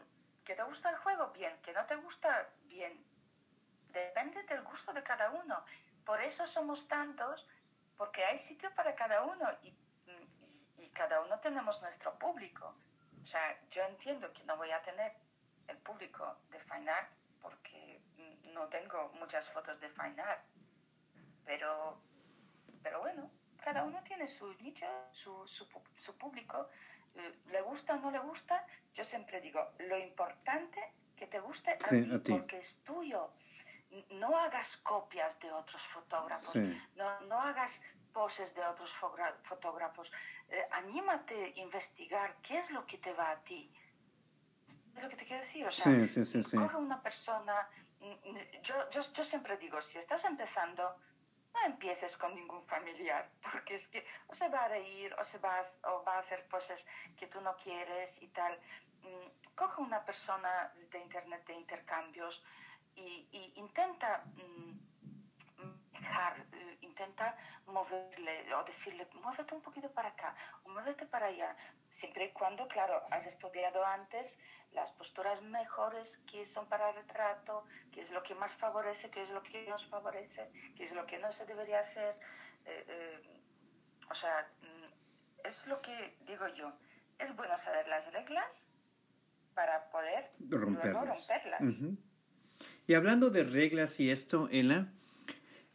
¿Que 0.44 0.54
te 0.54 0.62
gusta 0.62 0.90
el 0.90 0.96
juego? 0.96 1.28
Bien. 1.32 1.56
¿Que 1.62 1.72
no 1.72 1.84
te 1.86 1.96
gusta? 1.96 2.48
Bien. 2.64 3.04
Depende 3.88 4.42
del 4.44 4.62
gusto 4.62 4.92
de 4.92 5.02
cada 5.02 5.30
uno. 5.30 5.64
Por 6.04 6.20
eso 6.20 6.46
somos 6.46 6.86
tantos, 6.86 7.46
porque 7.96 8.24
hay 8.24 8.38
sitio 8.38 8.72
para 8.74 8.94
cada 8.94 9.22
uno 9.22 9.48
y, 9.62 9.74
cada 10.92 11.20
uno 11.20 11.38
tenemos 11.40 11.82
nuestro 11.82 12.18
público. 12.18 12.74
O 13.22 13.26
sea, 13.26 13.60
yo 13.70 13.82
entiendo 13.82 14.32
que 14.32 14.44
no 14.44 14.56
voy 14.56 14.70
a 14.70 14.80
tener 14.80 15.12
el 15.68 15.76
público 15.76 16.38
de 16.48 16.58
Fine 16.60 16.90
porque 17.42 18.00
no 18.44 18.66
tengo 18.68 19.10
muchas 19.20 19.46
fotos 19.50 19.78
de 19.78 19.90
Fine 19.90 20.24
pero, 21.44 22.00
pero 22.82 23.00
bueno, 23.00 23.30
cada 23.66 23.82
uno 23.82 24.00
tiene 24.04 24.28
su 24.28 24.54
nicho, 24.62 24.86
su, 25.10 25.42
su, 25.44 26.16
público, 26.16 26.68
eh, 27.16 27.40
le 27.50 27.62
gusta 27.62 27.94
o 27.94 27.98
no 27.98 28.12
le 28.12 28.20
gusta, 28.20 28.64
yo 28.94 29.02
siempre 29.02 29.40
digo, 29.40 29.72
lo 29.90 29.98
importante 29.98 30.80
que 31.16 31.26
te 31.26 31.40
guste 31.40 31.72
a, 31.72 31.78
ti, 31.78 32.30
porque 32.30 32.58
es 32.58 32.80
tuyo. 32.84 33.32
No 34.10 34.38
hagas 34.38 34.76
copias 34.76 35.40
de 35.40 35.50
otros 35.50 35.82
fotógrafos, 35.82 36.54
no, 36.94 37.20
no 37.22 37.40
hagas 37.40 37.82
poses 38.12 38.54
de 38.54 38.64
otros 38.64 38.92
fotógrafos. 39.42 40.12
Eh, 40.48 40.64
anímate 40.70 41.34
a 41.46 41.58
investigar 41.58 42.36
qué 42.42 42.58
es 42.58 42.70
lo 42.70 42.86
que 42.86 42.98
te 42.98 43.12
va 43.14 43.32
a 43.32 43.42
ti. 43.42 43.68
Es 44.94 45.02
lo 45.02 45.08
que 45.08 45.16
te 45.16 45.24
quiero 45.24 45.42
decir. 45.42 45.66
O 45.66 45.72
sea, 45.72 45.92
coge 46.56 46.76
una 46.76 47.02
persona. 47.02 47.68
Yo, 48.62 48.88
yo, 48.90 49.00
yo 49.12 49.24
siempre 49.24 49.56
digo, 49.56 49.82
si 49.82 49.98
estás 49.98 50.24
empezando, 50.24 50.94
no 51.56 51.66
empieces 51.66 52.16
con 52.16 52.34
ningún 52.34 52.64
familiar, 52.66 53.30
porque 53.52 53.74
es 53.74 53.88
que 53.88 54.04
o 54.28 54.34
se 54.34 54.48
va 54.48 54.64
a 54.64 54.68
reír 54.68 55.14
o, 55.18 55.24
se 55.24 55.38
va, 55.38 55.60
a, 55.60 55.90
o 55.90 56.04
va 56.04 56.16
a 56.16 56.18
hacer 56.20 56.46
cosas 56.48 56.86
que 57.16 57.26
tú 57.26 57.40
no 57.40 57.56
quieres 57.56 58.22
y 58.22 58.28
tal. 58.28 58.58
Mm, 59.02 59.54
coge 59.54 59.80
una 59.80 60.04
persona 60.04 60.72
de 60.90 60.98
internet 60.98 61.46
de 61.46 61.54
intercambios 61.54 62.42
y, 62.94 63.52
intenta 63.56 64.24
mm, 64.24 64.95
dejar, 66.06 66.46
eh, 66.52 66.78
intenta 66.82 67.36
moverle 67.66 68.54
o 68.54 68.64
decirle, 68.64 69.06
muévete 69.14 69.54
un 69.54 69.62
poquito 69.62 69.90
para 69.90 70.08
acá 70.08 70.34
o 70.64 70.68
muévete 70.70 71.06
para 71.06 71.26
allá, 71.26 71.56
siempre 71.88 72.26
y 72.26 72.32
cuando, 72.32 72.68
claro, 72.68 73.02
has 73.10 73.26
estudiado 73.26 73.84
antes 73.84 74.40
las 74.72 74.92
posturas 74.92 75.42
mejores 75.42 76.24
que 76.30 76.44
son 76.44 76.66
para 76.68 76.92
retrato, 76.92 77.64
qué 77.92 78.00
es 78.00 78.10
lo 78.12 78.22
que 78.22 78.34
más 78.34 78.54
favorece, 78.54 79.10
qué 79.10 79.22
es 79.22 79.30
lo 79.30 79.42
que 79.42 79.66
nos 79.68 79.86
favorece, 79.86 80.50
qué 80.76 80.84
es 80.84 80.92
lo 80.94 81.06
que 81.06 81.18
no 81.18 81.32
se 81.32 81.46
debería 81.46 81.80
hacer. 81.80 82.14
Eh, 82.66 82.84
eh, 82.88 83.40
o 84.10 84.14
sea, 84.14 84.48
mm, 84.62 85.46
es 85.46 85.66
lo 85.66 85.80
que 85.80 86.16
digo 86.26 86.46
yo. 86.48 86.72
Es 87.18 87.34
bueno 87.34 87.56
saber 87.56 87.88
las 87.88 88.12
reglas 88.12 88.68
para 89.54 89.90
poder 89.90 90.30
romperlas. 90.50 91.60
Y 92.86 92.94
hablando 92.94 93.30
de 93.30 93.42
reglas 93.42 93.98
y 93.98 94.10
esto, 94.10 94.48
Ela, 94.52 94.92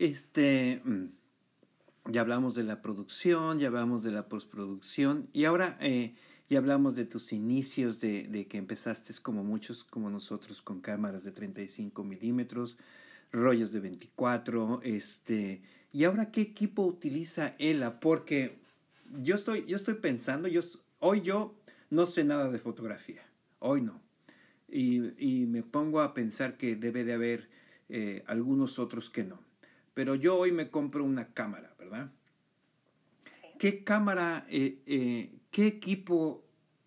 este, 0.01 0.81
mm, 0.83 2.11
ya 2.11 2.21
hablamos 2.21 2.55
de 2.55 2.63
la 2.63 2.81
producción, 2.81 3.59
ya 3.59 3.67
hablamos 3.67 4.01
de 4.01 4.11
la 4.11 4.27
postproducción 4.27 5.29
y 5.31 5.45
ahora 5.45 5.77
eh, 5.79 6.15
y 6.49 6.55
hablamos 6.55 6.95
de 6.95 7.05
tus 7.05 7.31
inicios, 7.31 8.01
de, 8.01 8.47
que 8.49 8.57
empezaste 8.57 9.13
como 9.21 9.43
muchos, 9.43 9.85
como 9.85 10.09
nosotros, 10.09 10.61
con 10.61 10.81
cámaras 10.81 11.23
de 11.23 11.31
35 11.31 12.03
milímetros, 12.03 12.77
rollos 13.31 13.71
de 13.71 13.79
24, 13.79 14.81
este, 14.83 15.61
y 15.93 16.03
ahora 16.03 16.29
qué 16.29 16.41
equipo 16.41 16.83
utiliza 16.83 17.55
Ela, 17.57 18.01
porque 18.01 18.57
yo 19.21 19.35
estoy, 19.35 19.65
yo 19.65 19.77
estoy 19.77 19.93
pensando, 19.93 20.49
yo, 20.49 20.59
hoy 20.99 21.21
yo 21.21 21.55
no 21.89 22.05
sé 22.05 22.25
nada 22.25 22.49
de 22.49 22.59
fotografía, 22.59 23.21
hoy 23.59 23.81
no, 23.81 24.01
y, 24.67 25.13
y 25.17 25.45
me 25.45 25.63
pongo 25.63 26.01
a 26.01 26.13
pensar 26.13 26.57
que 26.57 26.75
debe 26.75 27.05
de 27.05 27.13
haber 27.13 27.49
eh, 27.87 28.23
algunos 28.27 28.77
otros 28.77 29.09
que 29.09 29.23
no, 29.23 29.39
pero 29.93 30.15
yo 30.15 30.37
hoy 30.37 30.51
me 30.51 30.69
compro 30.69 31.03
una 31.03 31.33
cámara, 31.33 31.75
¿verdad? 31.77 32.11
¿Qué 33.59 33.83
cámara, 33.83 34.45
eh, 34.49 34.81
eh, 34.85 35.39
qué 35.51 35.67
equipo, 35.67 36.43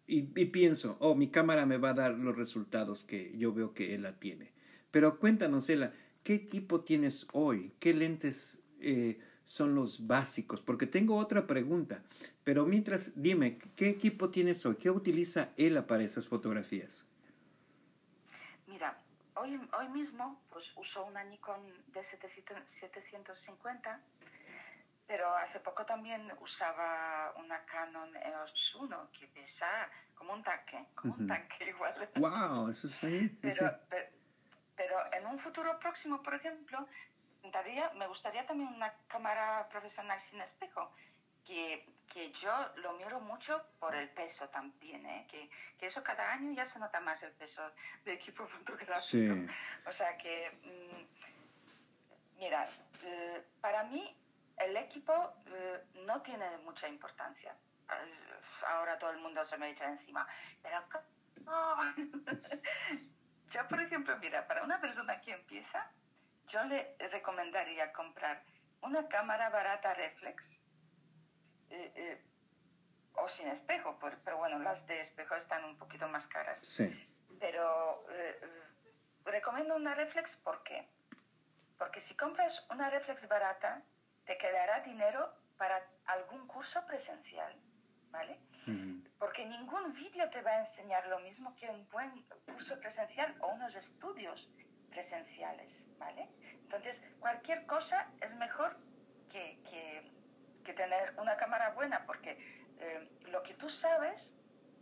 y, 0.07 0.23
pienso, 0.23 0.97
oh, 1.01 1.15
mi 1.15 1.29
cámara 1.29 1.67
me 1.67 1.79
va 1.79 1.91
a 1.91 1.95
dar 1.95 2.15
los 2.15 2.37
resultados 2.37 3.05
que 3.05 3.37
yo 3.39 3.53
veo 3.53 3.73
que 3.73 3.95
Ella 3.95 4.19
tiene. 4.19 4.53
Pero 4.91 5.19
cuéntanos, 5.19 5.69
Ella, 5.71 5.95
¿qué 6.23 6.35
equipo 6.35 6.81
tienes 6.81 7.27
hoy? 7.33 7.73
¿Qué 7.79 7.95
lentes 7.95 8.65
eh, 8.81 9.19
son 9.45 9.75
los 9.75 10.07
básicos? 10.07 10.61
Porque 10.61 10.87
tengo 10.87 11.17
otra 11.17 11.47
pregunta, 11.47 12.03
pero 12.43 12.67
mientras, 12.67 13.13
dime, 13.15 13.59
¿qué 13.77 13.89
equipo 13.89 14.31
tienes 14.31 14.67
hoy? 14.67 14.77
¿Qué 14.77 14.91
utiliza 14.91 15.53
Ella 15.57 15.87
para 15.87 16.05
esas 16.05 16.27
fotografías? 16.27 17.07
Hoy, 19.35 19.61
hoy 19.79 19.89
mismo 19.89 20.41
pues 20.51 20.73
uso 20.77 21.05
una 21.05 21.25
Nikon 21.25 21.85
de 21.89 22.03
750, 22.03 24.01
pero 25.07 25.37
hace 25.37 25.61
poco 25.61 25.85
también 25.85 26.33
usaba 26.41 27.33
una 27.37 27.65
Canon 27.65 28.17
EOS 28.17 28.77
1 28.77 29.11
que 29.13 29.27
pesa 29.29 29.91
como 30.15 30.33
un 30.33 30.43
tanque, 30.43 30.87
como 30.95 31.15
un 31.15 31.27
tanque 31.27 31.69
igual. 31.69 31.95
¡Wow! 32.17 32.69
Eso 32.71 32.89
sí. 32.89 33.29
Pero, 33.43 33.79
pero, 34.77 35.13
en 35.13 35.27
un 35.27 35.39
futuro 35.39 35.79
próximo, 35.79 36.23
por 36.23 36.35
ejemplo, 36.35 36.87
me 37.95 38.07
gustaría 38.07 38.47
también 38.47 38.69
una 38.73 38.93
cámara 39.07 39.69
profesional 39.69 40.19
sin 40.19 40.41
espejo 40.41 40.91
que, 41.45 41.87
que, 42.13 42.33
yo 42.33 42.53
lo 42.77 42.93
miro 42.95 43.21
mucho 43.21 43.65
por 43.79 43.95
el 43.95 44.09
peso 44.11 44.49
también, 44.49 45.05
¿eh? 45.07 45.27
que, 45.29 45.49
que, 45.79 45.87
eso 45.87 46.03
cada 46.03 46.33
año 46.33 46.53
ya 46.53 46.67
se 46.67 46.79
nota 46.79 47.01
más 47.01 47.23
el 47.23 47.33
peso 47.33 47.73
de 48.05 48.15
equipo 48.15 48.47
fotográfico. 48.49 49.35
O 49.87 49.93
sea 49.93 50.17
que, 50.17 50.51
mm, 50.63 52.39
mira, 52.39 52.69
eh, 53.03 53.45
para 53.61 53.85
mí 53.85 54.17
el 54.59 54.77
equipo 54.77 55.35
eh, 55.47 55.85
no 56.07 56.23
tiene 56.23 56.59
mucha 56.59 56.89
importancia. 56.89 57.57
Ahora 58.69 58.99
todo 58.99 59.11
el 59.11 59.19
mundo 59.19 59.45
se 59.45 59.59
me 59.59 59.71
echa 59.71 59.89
encima, 59.89 60.27
pero 60.63 60.83
yo, 63.51 63.69
por 63.69 63.83
ejemplo, 63.83 64.17
mira, 64.19 64.47
para 64.47 64.65
una 64.65 64.81
persona 64.81 65.21
que 65.21 65.33
empieza, 65.33 65.91
yo 66.47 66.65
le 66.65 66.97
recomendaría 67.11 67.93
comprar 67.93 68.43
una 68.81 69.07
cámara 69.09 69.51
barata 69.51 69.93
reflex 69.95 70.65
eh, 71.71 71.93
eh, 71.95 72.23
o 73.17 73.29
sin 73.29 73.49
espejo, 73.49 73.99
pero 74.25 74.39
bueno, 74.39 74.59
las 74.59 74.87
de 74.87 75.01
espejo 75.01 75.35
están 75.35 75.65
un 75.65 75.79
poquito 75.79 76.09
más 76.09 76.27
caras. 76.27 76.59
Sí. 76.61 76.89
Pero 77.39 78.05
eh, 78.11 78.41
recomiendo 79.25 79.77
una 79.77 79.95
reflex, 79.95 80.37
¿por 80.37 80.63
qué? 80.63 80.89
Porque 81.79 82.01
si 82.01 82.17
compras 82.17 82.67
una 82.71 82.91
reflex 82.91 83.29
barata, 83.29 83.83
te 84.25 84.37
quedará 84.39 84.81
dinero 84.81 85.33
para 85.57 85.81
algún 86.07 86.47
curso 86.47 86.85
presencial, 86.87 87.55
¿vale? 88.11 88.39
Porque 89.19 89.45
ningún 89.45 89.93
vídeo 89.93 90.31
te 90.31 90.41
va 90.41 90.53
a 90.53 90.59
enseñar 90.61 91.07
lo 91.09 91.19
mismo 91.21 91.55
que 91.55 91.69
un 91.69 91.87
buen 91.91 92.27
curso 92.47 92.79
presencial 92.81 93.37
o 93.41 93.49
unos 93.49 93.77
estudios 93.77 94.51
presenciales, 94.89 95.87
¿vale? 95.99 96.31
Entonces, 96.63 97.07
cualquier 97.21 97.67
cosa 97.67 98.11
es 98.21 98.35
mejor 98.37 98.77
que, 99.31 99.61
que 99.69 100.11
que 100.65 100.73
tener 100.73 101.15
una 101.19 101.37
cámara 101.37 101.71
buena, 101.71 102.05
porque 102.07 102.39
eh, 102.81 103.09
lo 103.27 103.43
que 103.43 103.55
tú 103.55 103.71
sabes 103.71 104.35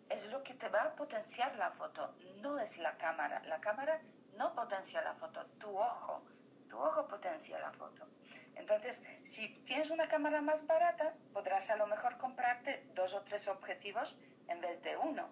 es 0.08 0.26
lo 0.30 0.42
que 0.42 0.54
te 0.54 0.68
va 0.68 0.82
a 0.82 0.94
potenciar 0.94 1.56
la 1.56 1.70
foto, 1.72 2.14
no 2.40 2.58
es 2.58 2.78
la 2.78 2.96
cámara. 2.96 3.42
La 3.46 3.60
cámara 3.60 4.00
no 4.36 4.54
potencia 4.54 5.02
la 5.02 5.14
foto, 5.14 5.44
tu 5.58 5.76
ojo, 5.76 6.22
tu 6.68 6.78
ojo 6.78 7.06
potencia 7.08 7.58
la 7.58 7.72
foto. 7.72 8.06
Entonces, 8.54 9.02
si 9.22 9.48
tienes 9.64 9.90
una 9.90 10.08
cámara 10.08 10.40
más 10.40 10.66
barata, 10.66 11.14
podrás 11.32 11.70
a 11.70 11.76
lo 11.76 11.86
mejor 11.86 12.18
comprarte 12.18 12.86
dos 12.94 13.14
o 13.14 13.22
tres 13.22 13.48
objetivos 13.48 14.16
en 14.48 14.60
vez 14.60 14.82
de 14.82 14.96
uno. 14.96 15.30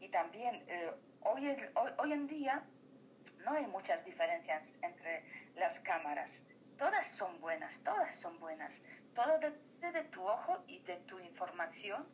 Y 0.00 0.08
también, 0.08 0.64
eh, 0.68 0.92
hoy, 1.22 1.48
hoy, 1.74 1.92
hoy 1.98 2.12
en 2.12 2.26
día, 2.26 2.62
no 3.44 3.52
hay 3.52 3.66
muchas 3.66 4.04
diferencias 4.04 4.78
entre 4.82 5.24
las 5.54 5.80
cámaras. 5.80 6.46
Todas 6.76 7.08
son 7.08 7.40
buenas, 7.40 7.82
todas 7.82 8.14
son 8.14 8.38
buenas 8.38 8.82
todo 9.16 9.38
depende 9.38 9.92
de 9.92 10.04
tu 10.04 10.22
ojo 10.22 10.62
y 10.68 10.78
de 10.80 10.96
tu 11.08 11.18
información 11.18 12.06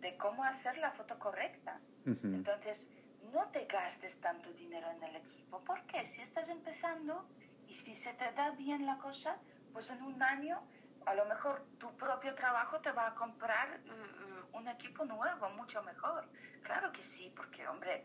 de 0.00 0.16
cómo 0.16 0.44
hacer 0.44 0.76
la 0.78 0.90
foto 0.90 1.18
correcta. 1.18 1.80
Entonces, 2.04 2.90
no 3.32 3.48
te 3.50 3.66
gastes 3.66 4.20
tanto 4.20 4.52
dinero 4.52 4.90
en 4.90 5.02
el 5.02 5.16
equipo, 5.16 5.62
porque 5.64 6.04
si 6.04 6.20
estás 6.22 6.48
empezando 6.48 7.28
y 7.68 7.74
si 7.74 7.94
se 7.94 8.12
te 8.14 8.32
da 8.32 8.50
bien 8.50 8.86
la 8.86 8.98
cosa, 8.98 9.36
pues 9.72 9.90
en 9.90 10.02
un 10.02 10.20
año 10.22 10.62
a 11.06 11.14
lo 11.14 11.24
mejor 11.26 11.64
tu 11.78 11.94
propio 11.96 12.34
trabajo 12.34 12.80
te 12.80 12.90
va 12.92 13.08
a 13.08 13.14
comprar 13.14 13.80
uh, 13.80 14.56
un 14.56 14.68
equipo 14.68 15.04
nuevo, 15.04 15.48
mucho 15.50 15.82
mejor. 15.82 16.28
Claro 16.62 16.90
que 16.92 17.02
sí, 17.02 17.32
porque 17.36 17.66
hombre, 17.68 18.04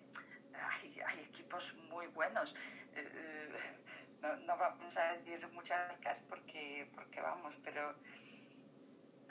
hay, 0.53 1.19
equipos 1.21 1.73
muy 1.89 2.07
buenos. 2.07 2.53
Uh, 2.53 4.21
no, 4.21 4.35
no, 4.37 4.57
vamos 4.57 4.95
a 4.97 5.13
decir 5.13 5.45
muchas 5.51 5.89
marcas 5.89 6.21
porque, 6.29 6.89
porque 6.95 7.19
vamos, 7.19 7.57
pero 7.63 7.93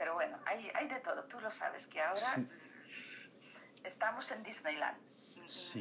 pero 0.03 0.15
bueno, 0.15 0.37
hay, 0.47 0.67
hay 0.75 0.89
de 0.89 0.99
todo. 0.99 1.23
Tú 1.29 1.39
lo 1.39 1.49
sabes 1.53 1.87
que 1.87 2.01
ahora 2.01 2.45
estamos 3.85 4.33
en 4.33 4.43
Disneyland. 4.43 4.97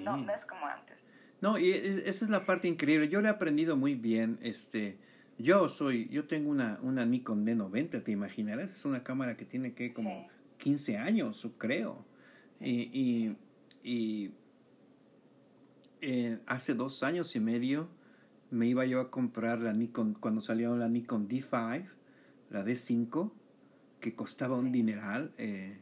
No, 0.03 0.15
no 0.15 0.31
es 0.31 0.45
como 0.45 0.67
antes. 0.67 1.03
No, 1.41 1.57
y 1.57 1.71
esa 1.71 2.25
es 2.25 2.29
la 2.29 2.45
parte 2.45 2.67
increíble. 2.67 3.09
Yo 3.09 3.19
le 3.19 3.29
he 3.29 3.31
aprendido 3.31 3.75
muy 3.77 3.95
bien. 3.95 4.37
Este, 4.43 4.99
yo 5.39 5.69
soy, 5.69 6.07
yo 6.09 6.27
tengo 6.27 6.51
una, 6.51 6.77
una 6.83 7.03
Nikon 7.03 7.47
D90, 7.47 8.03
te 8.03 8.11
imaginarás. 8.11 8.71
Es 8.71 8.85
una 8.85 9.03
cámara 9.03 9.35
que 9.35 9.45
tiene 9.45 9.73
que 9.73 9.89
como 9.89 10.29
15 10.59 10.99
años, 10.99 11.47
creo. 11.57 12.05
y, 12.59 13.35
y, 13.83 14.35
eh, 16.01 16.37
hace 16.45 16.75
dos 16.75 17.01
años 17.01 17.35
y 17.35 17.39
medio 17.39 17.89
me 18.51 18.67
iba 18.67 18.85
yo 18.85 18.99
a 18.99 19.09
comprar 19.09 19.61
la 19.61 19.73
Nikon, 19.73 20.13
cuando 20.13 20.41
salió 20.41 20.75
la 20.75 20.89
Nikon 20.89 21.27
D5, 21.27 21.87
la 22.51 22.63
D5, 22.63 23.31
que 24.01 24.13
costaba 24.13 24.59
un 24.59 24.73
dineral, 24.73 25.31
eh, 25.37 25.77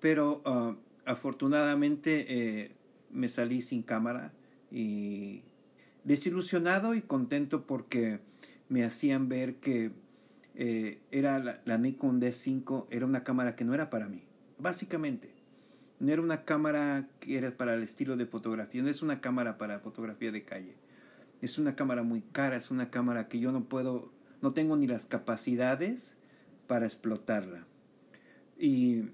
pero 0.00 0.42
ah, 0.44 0.74
afortunadamente 1.04 2.26
eh, 2.28 2.72
me 3.12 3.28
salí 3.28 3.62
sin 3.62 3.82
cámara 3.82 4.32
y 4.72 5.42
desilusionado 6.02 6.94
y 6.94 7.02
contento 7.02 7.66
porque 7.66 8.18
me 8.68 8.84
hacían 8.84 9.28
ver 9.28 9.56
que 9.56 9.92
eh, 10.54 11.00
era 11.10 11.38
la, 11.38 11.78
Nikon 11.78 12.20
D5 12.20 12.86
era 12.90 13.06
una 13.06 13.22
cámara 13.22 13.54
que 13.54 13.64
no 13.64 13.74
era 13.74 13.90
para 13.90 14.08
mí, 14.08 14.24
básicamente. 14.58 15.34
No 16.00 16.12
era 16.12 16.22
una 16.22 16.44
cámara 16.44 17.08
que 17.20 17.36
era 17.36 17.50
para 17.50 17.74
el 17.74 17.82
estilo 17.82 18.16
de 18.16 18.24
fotografía, 18.24 18.82
no 18.82 18.88
es 18.88 19.02
una 19.02 19.20
cámara 19.20 19.58
para 19.58 19.80
fotografía 19.80 20.32
de 20.32 20.44
calle. 20.44 20.74
Es 21.42 21.58
una 21.58 21.76
cámara 21.76 22.02
muy 22.02 22.22
cara, 22.22 22.56
es 22.56 22.70
una 22.70 22.90
cámara 22.90 23.28
que 23.28 23.38
yo 23.38 23.52
no 23.52 23.64
puedo, 23.64 24.10
no 24.40 24.52
tengo 24.52 24.76
ni 24.76 24.86
las 24.86 25.06
capacidades 25.06 26.16
para 26.70 26.86
explotarla. 26.86 27.66
Y 28.56 29.06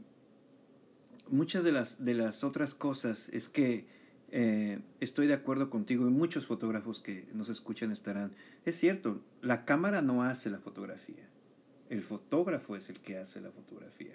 muchas 1.30 1.64
de 1.64 1.72
las, 1.72 2.04
de 2.04 2.12
las 2.12 2.44
otras 2.44 2.74
cosas 2.74 3.30
es 3.30 3.48
que 3.48 3.86
eh, 4.30 4.80
estoy 5.00 5.26
de 5.26 5.32
acuerdo 5.32 5.70
contigo 5.70 6.06
y 6.06 6.10
muchos 6.10 6.44
fotógrafos 6.44 7.00
que 7.00 7.26
nos 7.32 7.48
escuchan 7.48 7.92
estarán. 7.92 8.32
Es 8.66 8.76
cierto, 8.76 9.22
la 9.40 9.64
cámara 9.64 10.02
no 10.02 10.22
hace 10.22 10.50
la 10.50 10.58
fotografía. 10.58 11.30
El 11.88 12.02
fotógrafo 12.02 12.76
es 12.76 12.90
el 12.90 13.00
que 13.00 13.16
hace 13.16 13.40
la 13.40 13.50
fotografía. 13.50 14.12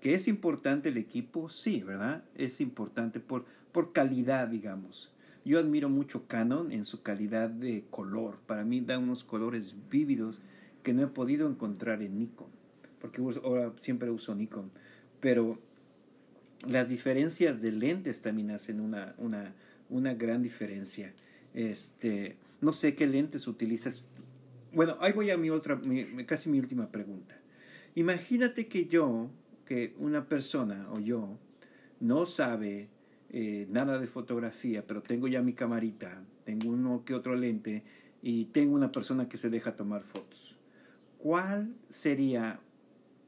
¿Que 0.00 0.14
es 0.14 0.28
importante 0.28 0.90
el 0.90 0.96
equipo? 0.96 1.48
Sí, 1.48 1.82
¿verdad? 1.82 2.22
Es 2.36 2.60
importante 2.60 3.18
por, 3.18 3.46
por 3.72 3.92
calidad, 3.92 4.46
digamos. 4.46 5.12
Yo 5.44 5.58
admiro 5.58 5.88
mucho 5.88 6.28
Canon 6.28 6.70
en 6.70 6.84
su 6.84 7.02
calidad 7.02 7.50
de 7.50 7.84
color. 7.90 8.38
Para 8.46 8.62
mí 8.62 8.80
da 8.80 8.96
unos 8.96 9.24
colores 9.24 9.74
vívidos 9.90 10.40
que 10.84 10.94
no 10.94 11.02
he 11.02 11.08
podido 11.08 11.48
encontrar 11.50 12.00
en 12.00 12.16
Nikon 12.20 12.55
porque 13.00 13.20
ahora 13.20 13.72
siempre 13.76 14.10
uso 14.10 14.34
Nikon, 14.34 14.70
pero 15.20 15.58
las 16.66 16.88
diferencias 16.88 17.60
de 17.60 17.72
lentes 17.72 18.22
también 18.22 18.50
hacen 18.50 18.80
una, 18.80 19.14
una, 19.18 19.54
una 19.88 20.14
gran 20.14 20.42
diferencia. 20.42 21.12
Este, 21.54 22.36
no 22.60 22.72
sé 22.72 22.94
qué 22.94 23.06
lentes 23.06 23.46
utilizas. 23.46 24.04
Bueno, 24.72 24.96
ahí 25.00 25.12
voy 25.12 25.30
a 25.30 25.36
mi 25.36 25.50
otra, 25.50 25.80
casi 26.26 26.50
mi 26.50 26.58
última 26.58 26.90
pregunta. 26.90 27.36
Imagínate 27.94 28.66
que 28.68 28.86
yo, 28.86 29.30
que 29.64 29.94
una 29.98 30.28
persona 30.28 30.88
o 30.92 31.00
yo, 31.00 31.38
no 32.00 32.26
sabe 32.26 32.88
eh, 33.30 33.66
nada 33.70 33.98
de 33.98 34.06
fotografía, 34.06 34.86
pero 34.86 35.02
tengo 35.02 35.28
ya 35.28 35.42
mi 35.42 35.54
camarita, 35.54 36.22
tengo 36.44 36.70
uno 36.70 37.04
que 37.04 37.14
otro 37.14 37.34
lente 37.34 37.82
y 38.22 38.46
tengo 38.46 38.74
una 38.74 38.92
persona 38.92 39.28
que 39.28 39.38
se 39.38 39.50
deja 39.50 39.76
tomar 39.76 40.02
fotos. 40.02 40.56
¿Cuál 41.18 41.74
sería 41.88 42.60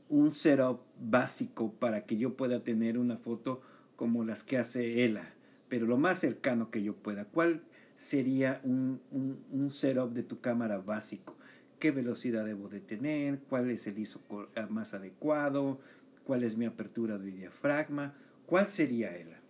un 0.09 0.33
setup 0.33 0.81
básico 0.99 1.73
para 1.73 2.05
que 2.05 2.17
yo 2.17 2.37
pueda 2.37 2.65
tener 2.65 2.99
una 2.99 3.17
foto 3.17 3.63
como 3.97 4.25
las 4.25 4.45
que 4.45 4.59
hace 4.59 5.05
Ella, 5.05 5.35
pero 5.69 5.87
lo 5.87 5.97
más 5.97 6.21
cercano 6.21 6.71
que 6.71 6.83
yo 6.83 6.95
pueda. 6.95 7.25
¿Cuál 7.25 7.63
sería 7.97 8.61
un, 8.63 9.01
un, 9.11 9.71
setup 9.71 10.13
de 10.13 10.23
tu 10.23 10.41
cámara 10.41 10.79
básico? 10.79 11.37
¿Qué 11.79 11.91
velocidad 11.91 12.45
debo 12.45 12.69
de 12.69 12.81
tener? 12.81 13.41
¿Cuál 13.41 13.71
es 13.71 13.87
el 13.87 13.99
ISO 13.99 14.21
más 14.69 14.95
adecuado? 14.95 15.81
¿Cuál 16.25 16.45
es 16.45 16.57
mi 16.57 16.67
apertura 16.67 17.19
de 17.19 17.31
diafragma? 17.31 18.15
¿Cuál 18.47 18.67
sería 18.69 19.17
Ella? 19.17 19.41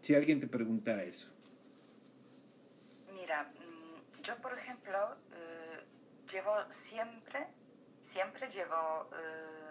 Si 0.00 0.14
alguien 0.14 0.40
te 0.40 0.48
preguntara 0.48 1.04
eso. 1.04 1.28
Mira, 3.14 3.44
mm, 3.44 4.22
yo 4.22 4.36
por 4.42 4.58
ejemplo 4.58 5.16
eh, 5.32 5.84
llevo 6.32 6.52
siempre, 6.70 7.46
siempre 8.12 8.48
llevo... 8.50 9.08
Eh, 9.16 9.62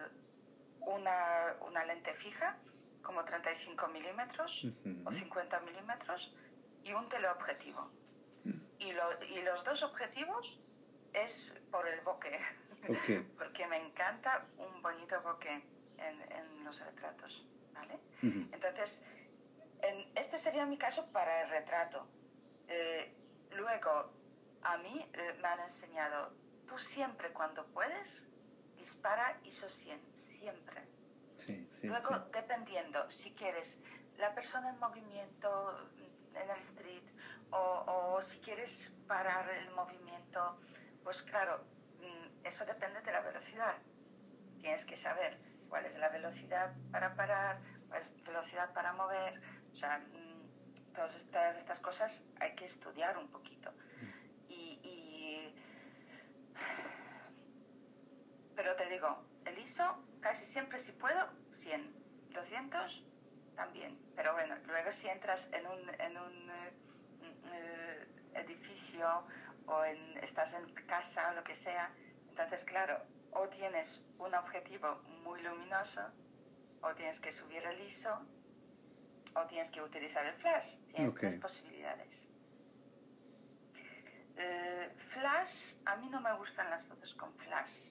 una, 0.82 1.56
una 1.68 1.86
lente 1.86 2.14
fija, 2.14 2.58
como 3.02 3.24
35 3.24 3.88
milímetros 3.90 4.66
o 5.06 5.12
50 5.12 5.60
milímetros, 5.62 6.36
y 6.84 6.94
un 6.94 7.08
teleobjetivo. 7.10 7.92
y, 8.80 8.92
lo, 8.94 9.24
y 9.24 9.42
los 9.44 9.64
dos 9.64 9.84
objetivos 9.84 10.60
es 11.14 11.60
por 11.72 11.88
el 11.88 12.02
bokeh. 12.02 12.40
Porque 13.38 13.68
me 13.68 13.78
encanta 13.78 14.46
un 14.58 14.82
bonito 14.82 15.22
bokeh 15.22 15.64
en, 15.98 16.22
en 16.32 16.64
los 16.64 16.80
retratos. 16.80 17.46
¿vale? 17.74 18.00
Entonces, 18.22 19.04
en, 19.82 20.12
este 20.16 20.38
sería 20.38 20.66
mi 20.66 20.78
caso 20.78 21.12
para 21.12 21.44
el 21.44 21.50
retrato. 21.50 22.08
Eh, 22.68 23.14
luego, 23.52 24.12
a 24.64 24.78
mí 24.78 25.06
eh, 25.14 25.38
me 25.42 25.48
han 25.48 25.60
enseñado, 25.60 26.34
tú 26.68 26.78
siempre 26.80 27.32
cuando 27.34 27.66
puedes, 27.68 28.31
dispara 28.82 29.40
ISO 29.44 29.70
100, 29.70 30.18
siempre. 30.18 30.82
luego, 31.84 32.20
dependiendo, 32.34 33.10
si 33.10 33.32
quieres 33.34 33.84
la 34.18 34.34
persona 34.34 34.70
en 34.70 34.80
movimiento 34.80 35.90
en 36.34 36.50
el 36.50 36.58
street 36.58 37.04
o, 37.52 37.84
o 37.88 38.22
si 38.22 38.40
quieres 38.40 38.94
parar 39.08 39.48
el 39.50 39.70
movimiento, 39.72 40.60
pues 41.04 41.22
claro, 41.22 41.64
mm, 42.00 42.46
eso 42.46 42.66
depende 42.66 43.02
de 43.02 43.12
la 43.12 43.22
velocidad. 43.22 43.76
Tienes 44.60 44.86
que 44.86 44.98
saber 44.98 45.38
cuál 45.70 45.86
es 45.86 45.98
la 45.98 46.10
velocidad 46.10 46.74
para 46.92 47.16
parar, 47.16 47.60
cuál 47.88 48.02
es 48.02 48.12
la 48.18 48.24
velocidad 48.32 48.74
para 48.74 48.94
mover. 48.94 49.42
O 49.72 49.76
sea, 49.76 50.00
mm, 50.00 50.94
todas 50.94 51.16
estas, 51.16 51.58
estas 51.58 51.80
cosas 51.80 52.26
hay 52.40 52.56
que 52.56 52.66
estudiar 52.66 53.18
un 53.18 53.30
poquito. 53.30 53.72
Y, 54.50 55.54
Pero 58.62 58.76
te 58.76 58.81
digo, 58.92 59.24
el 59.46 59.58
ISO 59.58 60.04
casi 60.20 60.46
siempre 60.46 60.80
si 60.80 60.92
puedo, 60.94 61.30
100, 61.52 62.30
200 62.32 63.06
también. 63.56 63.98
Pero 64.16 64.34
bueno, 64.34 64.56
luego 64.68 64.92
si 64.92 65.08
entras 65.08 65.52
en 65.54 65.66
un, 65.66 65.90
en 66.00 66.18
un 66.18 66.50
eh, 66.50 66.74
eh, 67.54 68.08
edificio 68.36 69.26
o 69.66 69.84
en, 69.84 70.18
estás 70.20 70.54
en 70.54 70.74
casa 70.86 71.32
o 71.32 71.36
lo 71.36 71.44
que 71.44 71.56
sea, 71.56 71.92
entonces 72.30 72.64
claro, 72.64 73.02
o 73.32 73.48
tienes 73.48 74.06
un 74.20 74.34
objetivo 74.36 75.02
muy 75.24 75.42
luminoso, 75.42 76.02
o 76.82 76.94
tienes 76.96 77.20
que 77.20 77.32
subir 77.32 77.64
el 77.64 77.80
ISO, 77.82 78.26
o 79.36 79.46
tienes 79.48 79.72
que 79.72 79.82
utilizar 79.82 80.26
el 80.26 80.34
flash. 80.36 80.78
Tienes 80.88 81.14
tres 81.14 81.36
posibilidades. 81.36 82.30
Eh, 84.36 84.92
flash, 85.14 85.74
a 85.86 85.96
mí 85.98 86.10
no 86.10 86.20
me 86.20 86.34
gustan 86.38 86.70
las 86.70 86.86
fotos 86.86 87.14
con 87.14 87.34
flash. 87.36 87.90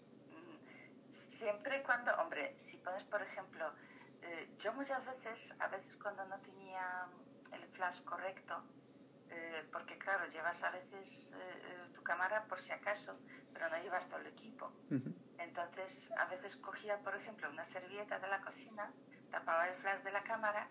Siempre 1.10 1.82
cuando, 1.82 2.12
hombre, 2.16 2.56
si 2.56 2.76
pones, 2.78 3.04
por 3.04 3.22
ejemplo, 3.22 3.72
eh, 4.22 4.54
yo 4.58 4.72
muchas 4.74 5.04
veces, 5.06 5.56
a 5.60 5.68
veces 5.68 5.96
cuando 5.96 6.24
no 6.26 6.38
tenía 6.40 7.06
el 7.52 7.66
flash 7.68 8.02
correcto, 8.04 8.62
eh, 9.28 9.68
porque 9.72 9.98
claro, 9.98 10.26
llevas 10.30 10.62
a 10.62 10.70
veces 10.70 11.34
tu 11.94 12.02
cámara 12.02 12.44
por 12.44 12.60
si 12.60 12.72
acaso, 12.72 13.18
pero 13.52 13.68
no 13.68 13.78
llevas 13.82 14.08
todo 14.08 14.20
el 14.20 14.26
equipo. 14.26 14.72
Entonces, 15.38 16.12
a 16.18 16.26
veces 16.26 16.56
cogía, 16.56 16.98
por 16.98 17.14
ejemplo, 17.16 17.48
una 17.50 17.64
servilleta 17.64 18.18
de 18.18 18.28
la 18.28 18.40
cocina, 18.40 18.92
tapaba 19.30 19.68
el 19.68 19.74
flash 19.76 20.02
de 20.02 20.12
la 20.12 20.22
cámara 20.22 20.68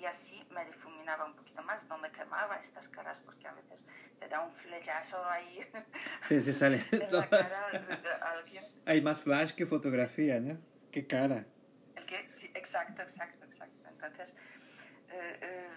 y 0.00 0.04
así 0.06 0.46
me 0.50 0.64
difuminaba 0.64 1.24
un 1.24 1.34
poquito 1.34 1.62
más, 1.62 1.88
no 1.88 1.98
me 1.98 2.10
quemaba 2.10 2.56
estas 2.56 2.88
caras 2.88 3.18
porque 3.20 3.46
a 3.48 3.52
veces 3.52 3.84
te 4.18 4.28
da 4.28 4.40
un 4.40 4.52
flechazo 4.52 5.24
ahí. 5.28 5.60
Sí, 6.28 6.40
se 6.40 6.52
sale. 6.52 6.84
alguien. 8.20 8.64
Hay 8.86 9.00
más 9.00 9.20
flash 9.20 9.52
que 9.52 9.66
fotografía, 9.66 10.40
¿no? 10.40 10.58
Qué 10.92 11.06
cara. 11.06 11.44
El 11.96 12.06
que, 12.06 12.30
sí, 12.30 12.50
exacto, 12.54 13.02
exacto, 13.02 13.44
exacto. 13.44 13.88
Entonces, 13.88 14.36
eh, 15.10 15.38
eh, 15.42 15.68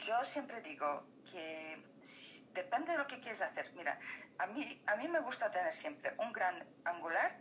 yo 0.00 0.22
siempre 0.24 0.60
digo 0.62 1.04
que 1.30 1.82
depende 2.54 2.92
de 2.92 2.98
lo 2.98 3.06
que 3.06 3.20
quieres 3.20 3.42
hacer. 3.42 3.70
Mira, 3.76 3.98
a 4.38 4.46
mí, 4.46 4.82
a 4.86 4.96
mí 4.96 5.08
me 5.08 5.20
gusta 5.20 5.50
tener 5.50 5.72
siempre 5.72 6.14
un 6.18 6.32
gran 6.32 6.64
angular, 6.84 7.38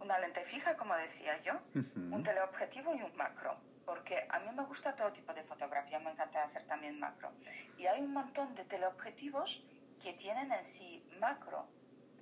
una 0.00 0.18
lente 0.18 0.44
fija, 0.44 0.76
como 0.76 0.94
decía 0.96 1.40
yo, 1.42 1.60
un 1.74 2.22
teleobjetivo 2.22 2.94
y 2.94 3.02
un 3.02 3.16
macro, 3.16 3.58
porque 3.84 4.26
a 4.28 4.38
mí 4.40 4.50
me 4.54 4.64
gusta 4.64 4.94
todo 4.94 5.12
tipo 5.12 5.32
de 5.34 5.42
fotografía, 5.44 5.98
me 5.98 6.10
encanta 6.10 6.42
hacer 6.42 6.64
también 6.64 6.98
macro. 6.98 7.32
Y 7.76 7.86
hay 7.86 8.00
un 8.00 8.12
montón 8.12 8.54
de 8.54 8.64
teleobjetivos 8.64 9.64
que 10.02 10.12
tienen 10.14 10.52
en 10.52 10.64
sí 10.64 11.04
macro. 11.20 11.68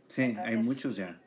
Sí, 0.09 0.35
hay 0.45 0.57
muchos 0.57 0.97
ya. 0.97 1.19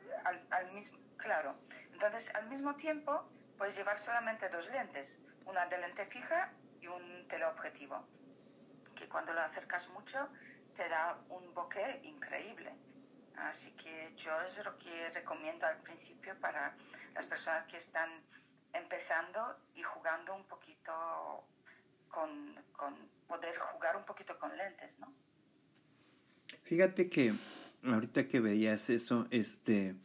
Al, 0.50 0.72
mismo, 0.72 0.98
claro. 1.16 1.54
Entonces, 1.92 2.34
al 2.34 2.48
mismo 2.48 2.74
tiempo, 2.76 3.28
puedes 3.58 3.76
llevar 3.76 3.98
solamente 3.98 4.48
dos 4.48 4.70
lentes, 4.70 5.22
una 5.46 5.66
de 5.66 5.78
lente 5.78 6.06
fija 6.06 6.52
y 6.80 6.86
un 6.86 7.26
teleobjetivo, 7.28 8.06
que 8.94 9.08
cuando 9.08 9.32
lo 9.32 9.40
acercas 9.40 9.88
mucho 9.90 10.28
te 10.74 10.88
da 10.88 11.18
un 11.28 11.54
bokeh 11.54 12.00
increíble. 12.04 12.72
Así 13.36 13.72
que 13.72 14.12
yo 14.16 14.32
es 14.42 14.64
lo 14.64 14.78
que 14.78 15.10
recomiendo 15.10 15.66
al 15.66 15.78
principio 15.78 16.38
para 16.40 16.74
las 17.14 17.26
personas 17.26 17.64
que 17.66 17.76
están 17.76 18.10
empezando 18.74 19.40
y 19.74 19.82
jugando 19.82 20.34
un 20.34 20.44
poquito 20.44 20.92
con, 22.08 22.54
con 22.76 22.94
poder 23.26 23.56
jugar 23.56 23.96
un 23.96 24.04
poquito 24.04 24.38
con 24.38 24.56
lentes, 24.56 24.98
¿no? 24.98 25.12
Fíjate 26.62 27.08
que 27.08 27.34
ahorita 27.84 28.28
que 28.28 28.40
veías 28.40 28.90
eso, 28.90 29.26
este, 29.30 29.96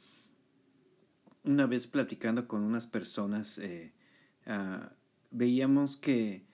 una 1.43 1.65
vez 1.65 1.87
platicando 1.87 2.47
con 2.47 2.63
unas 2.63 2.87
personas, 2.87 3.57
eh, 3.59 3.93
ah, 4.45 4.91
veíamos 5.31 5.97
que 5.97 6.45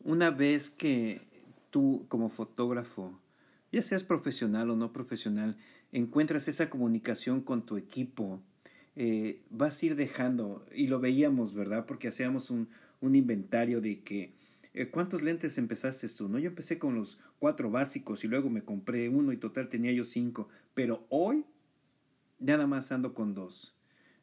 una 0.00 0.30
vez 0.30 0.70
que 0.70 1.28
tú 1.70 2.06
como 2.08 2.30
fotógrafo 2.30 3.20
ya 3.72 3.82
seas 3.82 4.02
profesional 4.02 4.70
o 4.70 4.76
no 4.76 4.92
profesional, 4.92 5.56
encuentras 5.92 6.48
esa 6.48 6.70
comunicación 6.70 7.40
con 7.40 7.64
tu 7.64 7.76
equipo, 7.76 8.42
eh, 8.96 9.42
vas 9.50 9.82
a 9.82 9.86
ir 9.86 9.96
dejando, 9.96 10.66
y 10.74 10.88
lo 10.88 11.00
veíamos, 11.00 11.54
¿verdad? 11.54 11.86
Porque 11.86 12.08
hacíamos 12.08 12.50
un, 12.50 12.68
un 13.00 13.14
inventario 13.14 13.80
de 13.80 14.00
que, 14.00 14.34
eh, 14.74 14.88
¿cuántos 14.88 15.22
lentes 15.22 15.58
empezaste 15.58 16.08
tú? 16.08 16.28
No, 16.28 16.38
yo 16.38 16.48
empecé 16.48 16.78
con 16.78 16.94
los 16.94 17.18
cuatro 17.38 17.70
básicos 17.70 18.24
y 18.24 18.28
luego 18.28 18.50
me 18.50 18.62
compré 18.62 19.08
uno 19.08 19.32
y 19.32 19.36
total 19.36 19.68
tenía 19.68 19.92
yo 19.92 20.04
cinco, 20.04 20.48
pero 20.74 21.06
hoy 21.08 21.44
nada 22.38 22.66
más 22.66 22.92
ando 22.92 23.14
con 23.14 23.34
dos. 23.34 23.76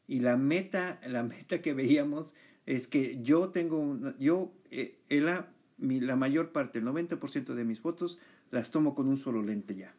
Y 0.08 0.20
la 0.20 0.38
meta, 0.38 1.00
la 1.06 1.24
meta 1.24 1.62
que 1.62 1.74
veíamos 1.74 2.36
es 2.66 2.88
que 2.88 3.22
yo 3.22 3.50
tengo, 3.50 3.98
yo, 4.20 4.54
eh, 4.72 5.00
la, 5.10 5.50
la 5.78 6.16
mayor 6.16 6.52
parte, 6.52 6.80
el 6.80 6.86
90% 6.86 7.54
de 7.54 7.64
mis 7.64 7.80
fotos 7.80 8.20
las 8.52 8.72
tomo 8.72 8.96
con 8.96 9.08
un 9.08 9.18
solo 9.18 9.42
lente 9.42 9.76
ya. 9.76 9.96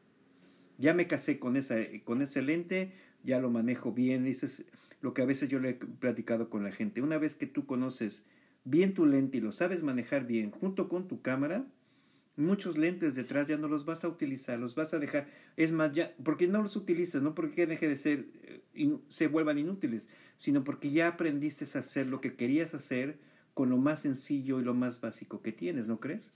Ya 0.78 0.95
me 0.95 1.07
casé 1.07 1.39
con, 1.39 1.57
esa, 1.57 1.77
con 2.05 2.23
ese 2.23 2.40
lente, 2.43 2.93
ya 3.23 3.40
lo 3.40 3.51
manejo 3.51 3.93
bien. 3.93 4.27
Eso 4.27 4.47
es 4.47 4.65
lo 5.01 5.15
que 5.15 5.23
a 5.23 5.27
veces 5.27 5.49
yo 5.49 5.59
le 5.59 5.70
he 5.70 5.74
platicado 5.74 6.51
con 6.51 6.65
la 6.65 6.73
gente. 6.73 7.03
Una 7.03 7.19
vez 7.19 7.35
que 7.35 7.47
tú 7.47 7.66
conoces 7.66 8.24
bien 8.65 8.95
tu 8.95 9.07
lente 9.07 9.39
y 9.39 9.40
lo 9.40 9.53
sabes 9.53 9.82
manejar 9.82 10.27
bien 10.27 10.51
junto 10.51 10.89
con 10.89 11.09
tu 11.09 11.23
cámara, 11.23 11.66
muchos 12.36 12.78
lentes 12.78 13.15
detrás 13.15 13.49
ya 13.49 13.57
no 13.57 13.69
los 13.69 13.85
vas 13.85 14.05
a 14.05 14.09
utilizar, 14.09 14.59
los 14.59 14.74
vas 14.74 14.95
a 14.95 14.99
dejar. 14.99 15.27
Es 15.57 15.73
más, 15.73 15.93
ya, 15.93 16.15
porque 16.23 16.47
no 16.47 16.62
los 16.62 16.77
utilizas, 16.77 17.23
no 17.23 17.35
porque 17.35 17.66
deje 17.66 17.89
de 17.89 17.97
ser, 17.97 18.27
eh, 18.74 18.97
se 19.09 19.27
vuelvan 19.27 19.59
inútiles, 19.59 20.09
sino 20.36 20.65
porque 20.65 20.90
ya 20.90 21.09
aprendiste 21.09 21.65
a 21.65 21.81
hacer 21.81 22.07
lo 22.07 22.20
que 22.20 22.35
querías 22.35 22.74
hacer 22.74 23.19
con 23.55 23.70
lo 23.70 23.77
más 23.77 24.03
sencillo 24.03 24.61
y 24.61 24.65
lo 24.65 24.74
más 24.74 25.01
básico 25.01 25.43
que 25.43 25.53
tienes, 25.53 25.89
¿no 25.89 25.99
crees? 25.99 26.32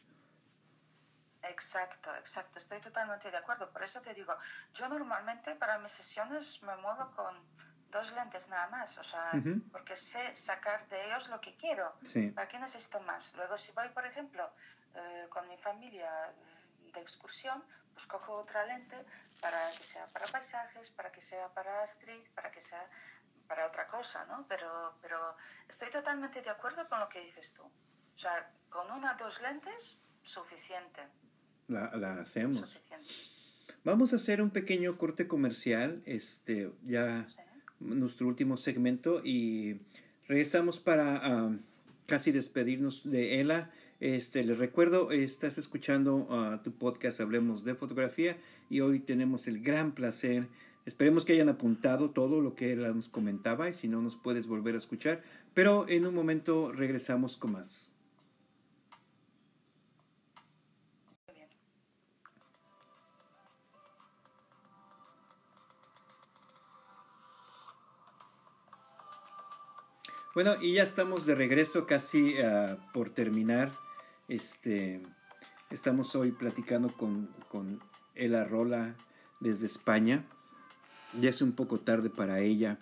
Exacto, 1.52 2.08
exacto, 2.16 2.58
estoy 2.58 2.80
totalmente 2.80 3.30
de 3.30 3.36
acuerdo. 3.36 3.70
Por 3.70 3.82
eso 3.82 4.00
te 4.00 4.14
digo, 4.14 4.34
yo 4.74 4.88
normalmente 4.88 5.54
para 5.54 5.78
mis 5.78 5.92
sesiones 5.92 6.62
me 6.62 6.74
muevo 6.76 7.10
con 7.14 7.34
dos 7.90 8.10
lentes 8.12 8.48
nada 8.48 8.68
más, 8.68 8.96
o 8.96 9.04
sea, 9.04 9.30
porque 9.70 9.94
sé 9.96 10.34
sacar 10.34 10.88
de 10.88 10.98
ellos 11.06 11.28
lo 11.28 11.38
que 11.40 11.54
quiero. 11.56 11.94
¿Para 12.34 12.48
qué 12.48 12.58
necesito 12.58 13.00
más? 13.00 13.34
Luego, 13.36 13.58
si 13.58 13.70
voy, 13.72 13.88
por 13.90 14.06
ejemplo, 14.06 14.50
eh, 14.94 15.26
con 15.28 15.46
mi 15.46 15.58
familia 15.58 16.10
de 16.94 17.00
excursión, 17.00 17.62
pues 17.92 18.06
cojo 18.06 18.32
otra 18.44 18.64
lente 18.64 18.96
para 19.42 19.60
que 19.72 19.84
sea 19.84 20.06
para 20.06 20.26
paisajes, 20.26 20.88
para 20.90 21.12
que 21.12 21.20
sea 21.20 21.48
para 21.52 21.84
street, 21.84 22.26
para 22.34 22.50
que 22.50 22.62
sea 22.62 22.88
para 23.46 23.66
otra 23.66 23.86
cosa, 23.86 24.24
¿no? 24.24 24.46
Pero, 24.48 24.96
pero 25.02 25.36
estoy 25.68 25.90
totalmente 25.90 26.40
de 26.40 26.48
acuerdo 26.48 26.88
con 26.88 26.98
lo 26.98 27.08
que 27.10 27.20
dices 27.20 27.52
tú. 27.52 27.64
O 27.64 28.18
sea, 28.18 28.50
con 28.70 28.90
una, 28.90 29.14
dos 29.14 29.40
lentes, 29.42 29.98
suficiente 30.22 31.02
la, 31.68 32.20
hacemos. 32.20 32.64
Vamos 33.84 34.12
a 34.12 34.16
hacer 34.16 34.40
un 34.40 34.50
pequeño 34.50 34.96
corte 34.96 35.26
comercial, 35.26 36.02
este, 36.06 36.70
ya 36.86 37.26
nuestro 37.80 38.28
último 38.28 38.56
segmento 38.56 39.22
y 39.24 39.80
regresamos 40.28 40.78
para 40.78 41.16
ah, 41.16 41.56
casi 42.06 42.30
despedirnos 42.30 43.10
de 43.10 43.40
Ela. 43.40 43.70
Este, 44.00 44.42
les 44.44 44.58
recuerdo, 44.58 45.10
estás 45.10 45.58
escuchando 45.58 46.26
ah, 46.30 46.60
tu 46.62 46.72
podcast 46.72 47.20
Hablemos 47.20 47.64
de 47.64 47.74
Fotografía 47.74 48.36
y 48.70 48.80
hoy 48.80 49.00
tenemos 49.00 49.48
el 49.48 49.62
gran 49.62 49.92
placer. 49.92 50.46
Esperemos 50.86 51.24
que 51.24 51.34
hayan 51.34 51.48
apuntado 51.48 52.10
todo 52.10 52.40
lo 52.40 52.54
que 52.54 52.72
ella 52.72 52.88
nos 52.88 53.08
comentaba 53.08 53.68
y 53.68 53.74
si 53.74 53.88
no 53.88 54.02
nos 54.02 54.16
puedes 54.16 54.46
volver 54.46 54.74
a 54.74 54.78
escuchar, 54.78 55.22
pero 55.54 55.88
en 55.88 56.06
un 56.06 56.14
momento 56.14 56.72
regresamos 56.72 57.36
con 57.36 57.52
más. 57.52 57.91
Bueno, 70.34 70.54
y 70.62 70.72
ya 70.74 70.82
estamos 70.82 71.26
de 71.26 71.34
regreso 71.34 71.86
casi 71.86 72.36
uh, 72.40 72.78
por 72.94 73.10
terminar. 73.10 73.70
Este, 74.28 75.02
estamos 75.68 76.16
hoy 76.16 76.32
platicando 76.32 76.90
con, 76.96 77.28
con 77.50 77.80
Ela 78.14 78.44
Rola 78.44 78.94
desde 79.40 79.66
España. 79.66 80.24
Ya 81.20 81.28
es 81.28 81.42
un 81.42 81.52
poco 81.52 81.80
tarde 81.80 82.08
para 82.08 82.40
ella. 82.40 82.78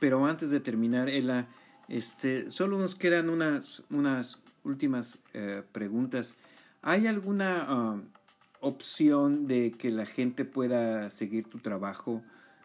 Pero 0.00 0.24
antes 0.24 0.48
de 0.48 0.60
terminar, 0.60 1.10
Ela, 1.10 1.48
este, 1.88 2.50
solo 2.50 2.78
nos 2.78 2.94
quedan 2.94 3.28
unas, 3.28 3.82
unas 3.90 4.42
últimas 4.64 5.18
uh, 5.34 5.62
preguntas. 5.70 6.38
¿Hay 6.80 7.06
alguna 7.06 7.94
uh, 7.94 8.02
opción 8.66 9.46
de 9.46 9.72
que 9.72 9.90
la 9.90 10.06
gente 10.06 10.46
pueda 10.46 11.10
seguir 11.10 11.50
tu 11.50 11.58
trabajo? 11.58 12.22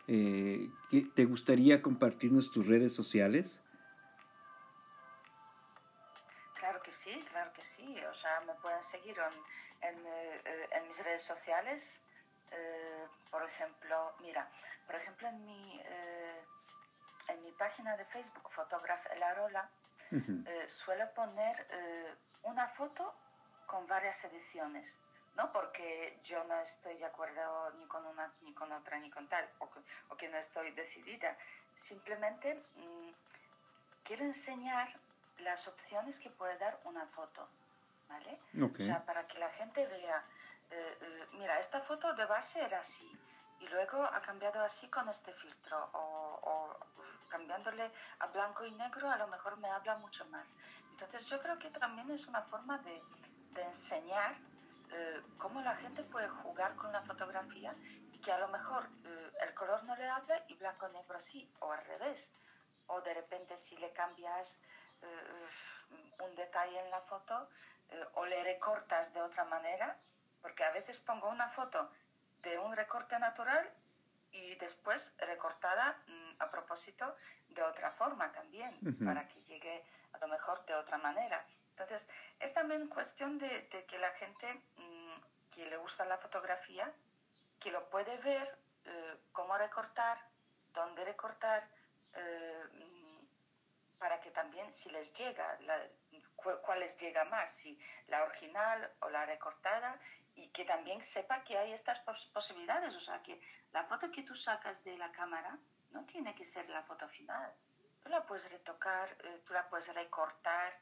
Eh, 0.07 0.69
¿Te 1.15 1.25
gustaría 1.25 1.81
compartirnos 1.81 2.49
tus 2.49 2.65
redes 2.67 2.95
sociales? 2.95 3.59
Claro 6.55 6.81
que 6.81 6.91
sí, 6.91 7.23
claro 7.29 7.51
que 7.53 7.61
sí. 7.61 7.97
O 8.09 8.13
sea, 8.13 8.41
me 8.41 8.53
pueden 8.55 8.81
seguir 8.81 9.17
en, 9.81 9.89
en, 9.89 10.05
eh, 10.05 10.69
en 10.71 10.87
mis 10.87 11.03
redes 11.03 11.23
sociales. 11.23 12.01
Eh, 12.51 13.05
por 13.29 13.43
ejemplo, 13.43 14.15
mira, 14.21 14.49
por 14.85 14.95
ejemplo 14.95 15.27
en 15.27 15.45
mi, 15.45 15.81
eh, 15.83 16.41
en 17.27 17.43
mi 17.43 17.51
página 17.51 17.97
de 17.97 18.05
Facebook, 18.05 18.49
Photograph 18.51 19.05
El 19.11 19.21
Arola, 19.21 19.69
uh 20.11 20.15
-huh. 20.15 20.69
suelo 20.69 21.13
poner 21.13 21.67
una 22.43 22.67
foto 22.69 23.13
con 23.65 23.85
varias 23.87 24.23
ediciones. 24.23 25.01
¿No? 25.37 25.51
Porque 25.51 26.19
yo 26.23 26.43
no 26.45 26.59
estoy 26.59 26.97
de 26.97 27.05
acuerdo 27.05 27.71
ni 27.77 27.85
con 27.85 28.05
una, 28.05 28.33
ni 28.41 28.53
con 28.53 28.71
otra, 28.71 28.97
ni 28.99 29.09
con 29.11 29.27
tal, 29.29 29.47
o 29.59 29.69
que, 29.69 29.79
o 30.09 30.17
que 30.17 30.27
no 30.27 30.37
estoy 30.37 30.71
decidida. 30.71 31.37
Simplemente 31.75 32.55
mmm, 32.75 33.11
quiero 34.03 34.25
enseñar 34.25 34.87
las 35.37 35.67
opciones 35.67 36.19
que 36.19 36.31
puede 36.31 36.57
dar 36.57 36.79
una 36.85 37.05
foto, 37.07 37.47
¿vale? 38.09 38.39
Okay. 38.53 38.89
O 38.89 38.89
sea, 38.89 39.05
para 39.05 39.27
que 39.27 39.37
la 39.37 39.49
gente 39.51 39.85
vea, 39.85 40.25
eh, 40.71 40.97
eh, 41.01 41.27
mira, 41.33 41.59
esta 41.59 41.81
foto 41.81 42.13
de 42.15 42.25
base 42.25 42.59
era 42.59 42.79
así, 42.79 43.09
y 43.59 43.67
luego 43.67 44.03
ha 44.03 44.21
cambiado 44.21 44.63
así 44.63 44.89
con 44.89 45.07
este 45.07 45.31
filtro, 45.33 45.77
o, 45.93 46.39
o 46.41 46.79
cambiándole 47.29 47.91
a 48.19 48.25
blanco 48.27 48.65
y 48.65 48.71
negro, 48.71 49.09
a 49.11 49.17
lo 49.17 49.27
mejor 49.27 49.57
me 49.57 49.69
habla 49.69 49.97
mucho 49.97 50.25
más. 50.25 50.55
Entonces 50.91 51.25
yo 51.25 51.39
creo 51.41 51.59
que 51.59 51.69
también 51.69 52.09
es 52.09 52.25
una 52.25 52.41
forma 52.41 52.79
de, 52.79 53.03
de 53.51 53.61
enseñar 53.63 54.35
eh, 54.91 55.21
cómo 55.37 55.61
la 55.61 55.75
gente 55.75 56.03
puede 56.03 56.29
jugar 56.29 56.75
con 56.75 56.91
la 56.91 57.01
fotografía 57.03 57.75
y 58.11 58.19
que 58.19 58.31
a 58.31 58.37
lo 58.39 58.47
mejor 58.47 58.87
eh, 59.05 59.31
el 59.41 59.53
color 59.53 59.83
no 59.83 59.95
le 59.95 60.07
habla 60.07 60.43
y 60.47 60.55
blanco 60.55 60.87
negro 60.89 61.19
sí, 61.19 61.51
o 61.59 61.71
al 61.71 61.83
revés. 61.85 62.35
O 62.87 63.01
de 63.01 63.13
repente 63.13 63.57
si 63.57 63.77
le 63.77 63.91
cambias 63.91 64.61
eh, 65.01 65.47
un 66.19 66.35
detalle 66.35 66.79
en 66.79 66.89
la 66.89 67.01
foto 67.01 67.49
o 68.15 68.25
le 68.25 68.43
recortas 68.43 69.13
de 69.13 69.21
otra 69.21 69.45
manera, 69.45 69.97
porque 70.41 70.63
a 70.65 70.71
veces 70.71 70.99
pongo 70.99 71.29
una 71.29 71.47
foto 71.49 71.89
de 72.41 72.59
un 72.59 72.75
recorte 72.75 73.17
natural 73.17 73.71
y 74.31 74.55
después 74.55 75.15
recortada 75.19 75.97
mmm, 76.07 76.31
a 76.39 76.51
propósito 76.51 77.15
de 77.49 77.63
otra 77.63 77.91
forma 77.91 78.31
también, 78.31 78.77
uh 78.81 78.87
-huh. 78.87 79.05
para 79.05 79.27
que 79.27 79.41
llegue 79.43 79.85
a 80.13 80.17
lo 80.19 80.27
mejor 80.27 80.65
de 80.65 80.75
otra 80.75 80.97
manera. 80.97 81.45
Entonces, 81.77 82.09
es 82.39 82.53
también 82.55 82.87
cuestión 82.87 83.37
de, 83.37 83.47
de 83.69 83.85
que 83.85 83.99
la 83.99 84.09
gente 84.11 84.51
mmm, 84.77 85.13
que 85.51 85.65
le 85.67 85.77
gusta 85.77 86.05
la 86.05 86.17
fotografía, 86.17 86.91
que 87.59 87.71
lo 87.71 87.87
puede 87.89 88.17
ver, 88.17 88.57
eh, 88.85 89.17
cómo 89.31 89.55
recortar, 89.57 90.17
dónde 90.73 91.05
recortar, 91.05 91.69
eh, 92.13 92.63
para 93.99 94.19
que 94.19 94.31
también 94.31 94.71
si 94.71 94.89
les 94.89 95.13
llega, 95.13 95.57
la, 95.61 95.79
cuál 96.35 96.79
les 96.79 96.99
llega 96.99 97.25
más, 97.25 97.55
si 97.55 97.79
la 98.07 98.23
original 98.23 98.91
o 99.01 99.09
la 99.09 99.25
recortada, 99.25 99.99
y 100.35 100.49
que 100.49 100.65
también 100.65 101.01
sepa 101.01 101.43
que 101.43 101.57
hay 101.57 101.73
estas 101.73 101.99
pos 101.99 102.27
posibilidades, 102.33 102.95
o 102.95 102.99
sea, 102.99 103.21
que 103.21 103.41
la 103.71 103.83
foto 103.85 104.11
que 104.11 104.23
tú 104.23 104.35
sacas 104.35 104.83
de 104.83 104.97
la 104.97 105.11
cámara 105.11 105.57
no 105.91 106.05
tiene 106.05 106.33
que 106.35 106.45
ser 106.45 106.69
la 106.69 106.83
foto 106.83 107.07
final. 107.07 107.53
Tú 108.01 108.09
la 108.09 108.23
puedes 108.25 108.51
retocar, 108.51 109.17
eh, 109.23 109.41
tú 109.45 109.53
la 109.53 109.67
puedes 109.67 109.93
recortar, 109.93 110.79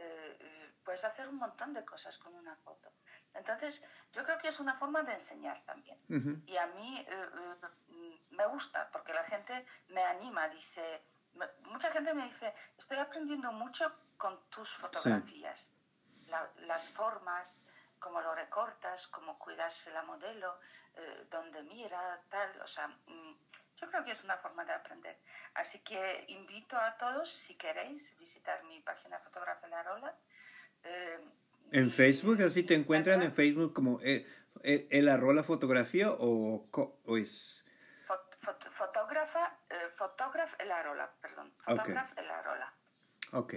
eh, 0.00 0.74
puedes 0.84 1.04
hacer 1.04 1.28
un 1.28 1.36
montón 1.36 1.72
de 1.72 1.84
cosas 1.84 2.18
con 2.18 2.34
una 2.34 2.56
foto. 2.56 2.92
Entonces, 3.34 3.82
yo 4.12 4.24
creo 4.24 4.38
que 4.38 4.48
es 4.48 4.58
una 4.60 4.74
forma 4.74 5.02
de 5.02 5.14
enseñar 5.14 5.60
también. 5.62 5.98
Uh 6.08 6.14
-huh. 6.14 6.42
Y 6.46 6.56
a 6.56 6.66
mí 6.66 7.04
eh, 7.08 8.18
me 8.30 8.46
gusta, 8.46 8.90
porque 8.90 9.12
la 9.12 9.24
gente 9.24 9.66
me 9.88 10.02
anima, 10.04 10.48
dice, 10.48 11.02
me, 11.34 11.46
mucha 11.62 11.90
gente 11.90 12.14
me 12.14 12.24
dice, 12.24 12.54
estoy 12.76 12.98
aprendiendo 12.98 13.52
mucho 13.52 13.92
con 14.16 14.48
tus 14.50 14.68
fotografías, 14.76 15.60
sí. 15.60 16.24
la, 16.26 16.50
las 16.66 16.88
formas, 16.90 17.64
cómo 17.98 18.20
lo 18.20 18.34
recortas, 18.34 19.06
cómo 19.08 19.38
cuidas 19.38 19.86
la 19.92 20.02
modelo, 20.02 20.58
eh, 20.94 21.26
dónde 21.30 21.62
mira, 21.62 22.20
tal, 22.28 22.60
o 22.62 22.66
sea, 22.66 22.88
mmm, 22.88 23.34
yo 23.80 23.88
creo 23.88 24.04
que 24.04 24.12
es 24.12 24.24
una 24.24 24.36
forma 24.36 24.64
de 24.64 24.72
aprender. 24.72 25.18
Así 25.54 25.82
que 25.82 26.24
invito 26.28 26.76
a 26.76 26.96
todos, 26.96 27.30
si 27.30 27.56
queréis, 27.56 28.16
visitar 28.18 28.62
mi 28.64 28.80
página 28.80 29.18
Fotógrafa 29.20 29.66
La 29.68 29.82
Rola. 29.82 30.14
Eh, 30.82 31.20
¿En 31.72 31.90
Facebook? 31.90 32.42
¿Así 32.42 32.62
te 32.62 32.74
encuentran 32.74 33.22
en 33.22 33.32
Facebook 33.32 33.72
como 33.72 34.00
El, 34.00 34.26
el, 34.62 34.86
el 34.90 35.08
Arrola 35.08 35.42
Fotografía 35.42 36.10
o, 36.10 36.68
o 36.72 37.16
es...? 37.16 37.64
Fot, 38.06 38.36
fot, 38.38 38.70
fotógrafa, 38.70 39.56
eh, 39.70 39.88
Fotógraf 39.96 40.54
El 40.58 40.72
Arola, 40.72 41.10
perdón. 41.20 41.54
Fotógraf 41.64 42.12
okay. 42.12 42.24
El 42.24 42.30
Arola. 42.30 42.74
Ok. 43.32 43.54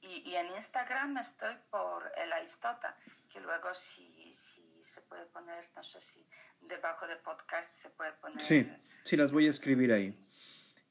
Y, 0.00 0.30
y, 0.30 0.36
en 0.36 0.48
Instagram 0.54 1.16
estoy 1.16 1.56
por 1.70 2.12
El 2.16 2.32
Aistota, 2.32 2.96
que 3.34 3.40
luego 3.40 3.74
si, 3.74 4.32
si 4.32 4.62
se 4.84 5.02
puede 5.02 5.26
poner, 5.26 5.68
no 5.74 5.82
sé 5.82 6.00
si 6.00 6.24
debajo 6.60 7.04
de 7.08 7.16
podcast 7.16 7.74
se 7.74 7.90
puede 7.90 8.12
poner. 8.12 8.40
Sí, 8.40 8.70
sí, 9.04 9.16
las 9.16 9.32
voy 9.32 9.48
a 9.48 9.50
escribir 9.50 9.92
ahí. 9.92 10.16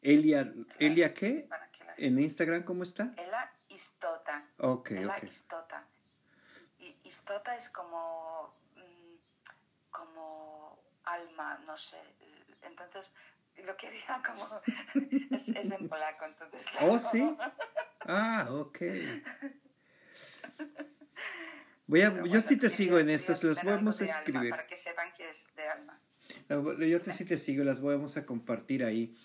Elia, 0.02 0.54
¿Elia 0.78 1.14
qué? 1.14 1.48
¿En 1.96 2.20
Instagram 2.20 2.64
cómo 2.64 2.84
está? 2.84 3.14
Ela 3.16 3.50
Istota. 3.70 4.46
Ok, 4.58 4.92
Ela 4.92 5.16
ok. 5.16 5.24
Istota. 5.24 5.88
Y 6.80 6.98
Istota 7.06 7.56
es 7.56 7.70
como, 7.70 8.54
mm, 8.76 9.16
como 9.90 10.84
alma, 11.06 11.60
no 11.60 11.78
sé. 11.78 12.02
Entonces, 12.62 13.16
lo 13.64 13.78
quería 13.78 14.22
como... 14.26 14.50
es, 15.32 15.48
es 15.48 15.72
en 15.72 15.88
polaco, 15.88 16.26
entonces... 16.26 16.66
Claro. 16.66 16.94
Oh, 16.94 17.00
sí. 17.00 17.38
Ah, 18.06 18.50
ok. 18.52 18.80
Voy 21.88 22.02
a, 22.02 22.24
yo 22.26 22.42
sí 22.42 22.58
te 22.58 22.70
sigo 22.70 22.98
en 22.98 23.10
esas, 23.10 23.44
las 23.44 23.64
vamos 23.64 24.02
a 24.02 24.06
escribir. 24.06 24.38
Alma, 24.38 24.50
para 24.52 24.68
que 24.68 24.78
sepan 24.78 25.10
que 25.16 25.30
es 25.30 25.54
de 25.56 25.64
alma. 25.68 26.00
Yo 26.88 27.02
te, 27.02 27.12
sí 27.12 27.26
te 27.26 27.38
sigo, 27.38 27.64
las 27.64 27.82
vamos 27.82 28.16
a 28.18 28.26
compartir 28.26 28.86
ahí. 28.86 29.16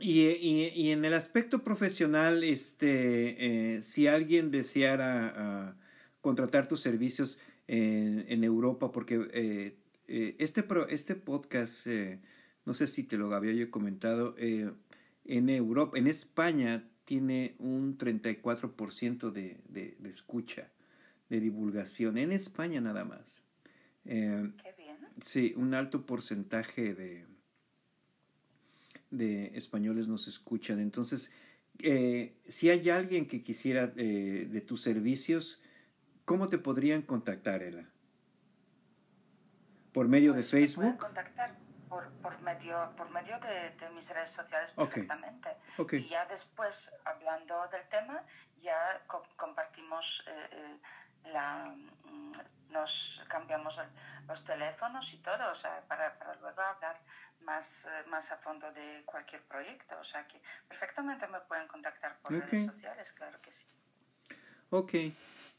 Y, 0.00 0.26
y, 0.26 0.68
y 0.74 0.90
en 0.90 1.04
el 1.04 1.14
aspecto 1.14 1.62
profesional, 1.62 2.44
este, 2.44 3.76
eh, 3.76 3.82
si 3.82 4.06
alguien 4.06 4.50
deseara 4.50 5.74
uh, 5.76 6.20
contratar 6.20 6.68
tus 6.68 6.80
servicios 6.80 7.38
en, 7.68 8.24
en 8.28 8.44
Europa, 8.44 8.90
porque 8.92 9.28
eh, 9.32 9.76
eh, 10.08 10.36
este, 10.38 10.62
pro, 10.62 10.88
este 10.88 11.14
podcast, 11.14 11.86
no 12.66 12.74
sé 12.74 12.86
si 12.86 13.04
te 13.04 13.16
lo 13.16 13.32
había 13.34 13.52
yo 13.52 13.70
comentado, 13.70 14.34
en 14.36 15.48
Europa, 15.48 15.96
en 15.96 16.06
España 16.06 16.90
tiene 17.04 17.54
un 17.58 17.96
34% 17.96 19.30
de, 19.30 19.60
de, 19.68 19.96
de 19.98 20.10
escucha 20.10 20.70
de 21.28 21.40
divulgación 21.40 22.18
en 22.18 22.32
España 22.32 22.80
nada 22.80 23.04
más. 23.04 23.44
Eh, 24.04 24.52
Qué 24.62 24.72
bien. 24.76 24.98
Sí, 25.22 25.54
un 25.56 25.74
alto 25.74 26.04
porcentaje 26.06 26.94
de, 26.94 27.26
de 29.10 29.56
españoles 29.56 30.08
nos 30.08 30.28
escuchan. 30.28 30.80
Entonces, 30.80 31.32
eh, 31.78 32.36
si 32.48 32.70
hay 32.70 32.90
alguien 32.90 33.26
que 33.26 33.42
quisiera 33.42 33.92
eh, 33.96 34.46
de 34.50 34.60
tus 34.60 34.82
servicios, 34.82 35.62
¿cómo 36.24 36.48
te 36.48 36.58
podrían 36.58 37.02
contactar, 37.02 37.62
Ela? 37.62 37.88
¿Por 39.92 40.08
medio 40.08 40.32
pues 40.32 40.50
de 40.50 40.58
Facebook? 40.58 40.84
Me 40.84 40.96
contactar 40.96 41.56
por, 41.88 42.10
por 42.14 42.40
medio, 42.42 42.92
por 42.96 43.10
medio 43.10 43.38
de, 43.38 43.70
de 43.78 43.90
mis 43.94 44.10
redes 44.10 44.30
sociales 44.30 44.72
perfectamente. 44.72 45.48
Okay. 45.78 46.00
Okay. 46.00 46.00
Y 46.00 46.08
ya 46.08 46.26
después, 46.26 46.92
hablando 47.04 47.54
del 47.70 47.88
tema, 47.88 48.24
ya 48.60 49.02
co 49.06 49.22
compartimos 49.36 50.24
eh, 50.26 50.78
la, 51.32 51.74
nos 52.70 53.22
cambiamos 53.28 53.80
los 54.28 54.44
teléfonos 54.44 55.12
y 55.14 55.18
todo, 55.18 55.50
o 55.50 55.54
sea, 55.54 55.82
para, 55.88 56.18
para 56.18 56.34
luego 56.40 56.60
hablar 56.60 57.00
más, 57.42 57.88
más 58.10 58.30
a 58.32 58.36
fondo 58.38 58.70
de 58.72 59.02
cualquier 59.04 59.42
proyecto. 59.42 59.94
O 60.00 60.04
sea, 60.04 60.26
que 60.26 60.40
perfectamente 60.68 61.26
me 61.28 61.40
pueden 61.40 61.68
contactar 61.68 62.18
por 62.20 62.34
okay. 62.34 62.50
redes 62.50 62.66
sociales, 62.66 63.12
claro 63.12 63.40
que 63.40 63.52
sí. 63.52 63.64
Ok. 64.70 64.94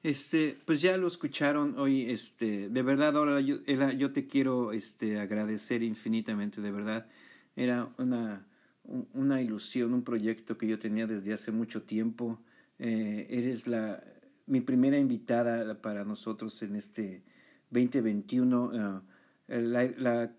Este, 0.04 0.60
pues 0.66 0.82
ya 0.82 0.98
lo 0.98 1.08
escucharon 1.08 1.80
hoy, 1.80 2.12
este, 2.12 2.70
de 2.70 2.82
verdad, 2.84 3.18
ahora 3.18 3.40
yo, 3.40 3.64
yo 3.64 4.14
te 4.14 4.28
quiero 4.28 4.72
este, 4.72 5.20
agradecer 5.20 5.82
infinitamente, 5.82 6.62
de 6.62 6.72
verdad. 6.72 7.08
Era 7.56 7.90
una, 7.98 8.46
una 8.84 9.42
ilusión, 9.42 9.94
un 9.94 10.04
proyecto 10.04 10.58
que 10.58 10.68
yo 10.68 10.78
tenía 10.78 11.08
desde 11.08 11.34
hace 11.34 11.52
mucho 11.52 11.84
tiempo. 11.84 12.40
Eh, 12.78 13.26
eres 13.30 13.66
la, 13.68 14.04
mi 14.48 14.62
primera 14.62 14.98
invitada 14.98 15.82
para 15.82 16.06
nosotros 16.06 16.62
en 16.64 16.76
este 16.76 17.24
2021. 17.72 19.04
Eh, 19.48 19.62
la, 19.62 20.32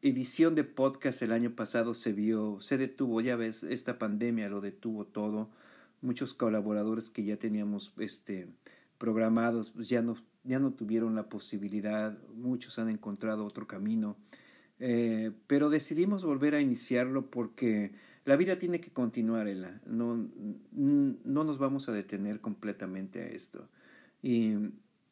edición 0.00 0.54
de 0.54 0.62
podcast 0.62 1.22
el 1.22 1.32
año 1.32 1.56
pasado 1.56 1.92
se 1.92 2.12
vio, 2.12 2.60
se 2.60 2.78
detuvo, 2.78 3.20
ya 3.20 3.34
ves, 3.34 3.64
esta 3.64 3.98
pandemia 3.98 4.48
lo 4.48 4.60
detuvo 4.60 5.04
todo. 5.06 5.50
Muchos 6.02 6.34
colaboradores 6.34 7.10
que 7.10 7.24
ya 7.24 7.36
teníamos 7.36 7.92
este, 7.98 8.48
programados 8.98 9.70
pues 9.70 9.88
ya, 9.88 10.00
no, 10.00 10.16
ya 10.44 10.60
no 10.60 10.72
tuvieron 10.72 11.16
la 11.16 11.28
posibilidad, 11.28 12.16
muchos 12.34 12.78
han 12.78 12.90
encontrado 12.90 13.44
otro 13.44 13.66
camino. 13.66 14.16
Eh, 14.78 15.32
pero 15.48 15.68
decidimos 15.68 16.24
volver 16.24 16.54
a 16.54 16.60
iniciarlo 16.60 17.28
porque 17.30 17.90
la 18.28 18.36
vida 18.36 18.58
tiene 18.58 18.78
que 18.78 18.90
continuar, 18.90 19.48
Ela. 19.48 19.80
No, 19.86 20.28
no 20.70 21.44
nos 21.44 21.56
vamos 21.56 21.88
a 21.88 21.92
detener 21.92 22.42
completamente 22.42 23.22
a 23.22 23.26
esto. 23.26 23.66
Y 24.22 24.52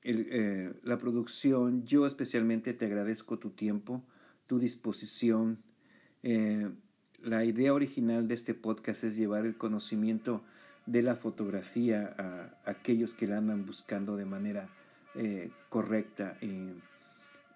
eh, 0.03 0.75
la 0.83 0.99
producción, 0.99 1.87
yo 1.87 2.05
especialmente 2.05 2.75
te 2.75 2.85
agradezco 2.85 3.39
tu 3.39 3.53
tiempo, 3.53 4.05
tu 4.47 4.59
disposición. 4.59 5.63
Eh, 6.23 6.69
la 7.23 7.47
idea 7.47 7.73
original 7.73 8.29
de 8.29 8.35
este 8.35 8.53
podcast 8.53 9.05
es 9.05 9.17
llevar 9.17 9.47
el 9.47 9.57
conocimiento 9.57 10.45
de 10.85 11.01
la 11.01 11.17
fotografía 11.17 12.15
a, 12.19 12.71
aquellos 12.71 13.15
que 13.15 13.27
la 13.27 13.39
andan 13.39 13.65
buscando 13.65 14.19
de 14.19 14.27
manera 14.27 14.69
correcta. 15.71 16.37
Y, 16.43 16.69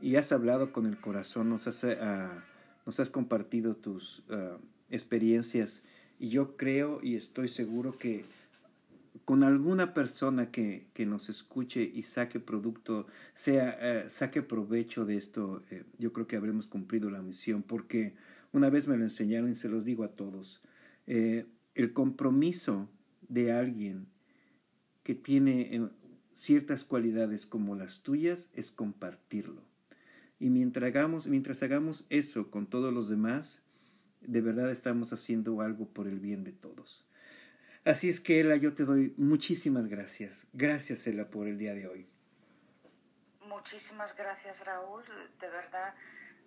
y 0.01 0.17
has 0.17 0.33
hablado 0.33 0.73
con 0.73 0.87
el 0.87 0.99
corazón, 0.99 1.51
nos 1.51 1.67
has, 1.67 1.85
ah, 1.85 2.45
nos 2.87 2.99
has 2.99 3.11
compartido 3.11 3.77
tus 3.77 4.23
ah, 4.31 4.57
experiencias 4.91 5.83
y 6.19 6.29
yo 6.29 6.57
creo 6.57 7.01
y 7.03 7.17
estoy 7.17 7.49
seguro 7.49 7.99
que 7.99 8.25
con 9.25 9.43
alguna 9.43 9.95
persona 9.95 10.51
que, 10.51 10.89
que 10.93 11.07
nos 11.07 11.29
escuche 11.29 11.83
y 11.83 12.03
saque 12.03 12.41
producto, 12.41 13.07
sea, 13.35 13.79
ah, 13.81 14.11
saque 14.11 14.43
provecho 14.43 15.05
de 15.05 15.17
esto, 15.17 15.63
eh, 15.71 15.85
yo 15.99 16.13
creo 16.13 16.27
que 16.27 16.37
habremos 16.37 16.67
cumplido 16.67 17.11
la 17.11 17.23
misión, 17.23 17.63
porque 17.63 18.15
una 18.53 18.71
vez 18.71 18.89
me 18.89 18.97
lo 18.97 19.05
enseñaron 19.05 19.51
y 19.51 19.57
se 19.57 19.69
los 19.69 19.85
digo 19.85 20.05
a 20.05 20.09
todos, 20.09 20.63
eh, 21.07 21.47
el 21.75 21.93
compromiso 21.93 22.89
de 23.29 23.53
alguien 23.53 24.09
que 25.05 25.15
tiene 25.15 25.77
eh, 25.77 25.89
ciertas 26.35 26.85
cualidades 26.85 27.47
como 27.47 27.77
las 27.77 28.03
tuyas 28.03 28.51
es 28.55 28.73
compartirlo. 28.73 29.63
Y 30.39 30.51
mientras 30.51 30.89
hagamos, 30.89 31.27
mientras 31.27 31.63
hagamos 31.63 32.07
eso 32.11 32.51
con 32.51 32.67
todos 32.67 32.93
los 32.93 33.09
demás, 33.09 33.63
de 34.21 34.41
verdad 34.41 34.71
estamos 34.71 35.13
haciendo 35.13 35.61
algo 35.61 35.87
por 35.87 36.07
el 36.07 36.19
bien 36.21 36.45
de 36.45 36.53
todos. 36.53 37.05
Así 37.85 38.09
es 38.09 38.21
que, 38.21 38.41
Ela, 38.41 38.57
yo 38.57 38.75
te 38.75 38.85
doy 38.85 39.15
muchísimas 39.17 39.89
gracias. 39.89 40.47
Gracias, 40.53 41.07
Ela, 41.07 41.29
por 41.31 41.47
el 41.47 41.59
día 41.59 41.75
de 41.75 41.87
hoy. 41.87 42.07
Muchísimas 43.47 44.15
gracias, 44.17 44.65
Raúl. 44.65 45.03
De 45.41 45.49
verdad, 45.49 45.95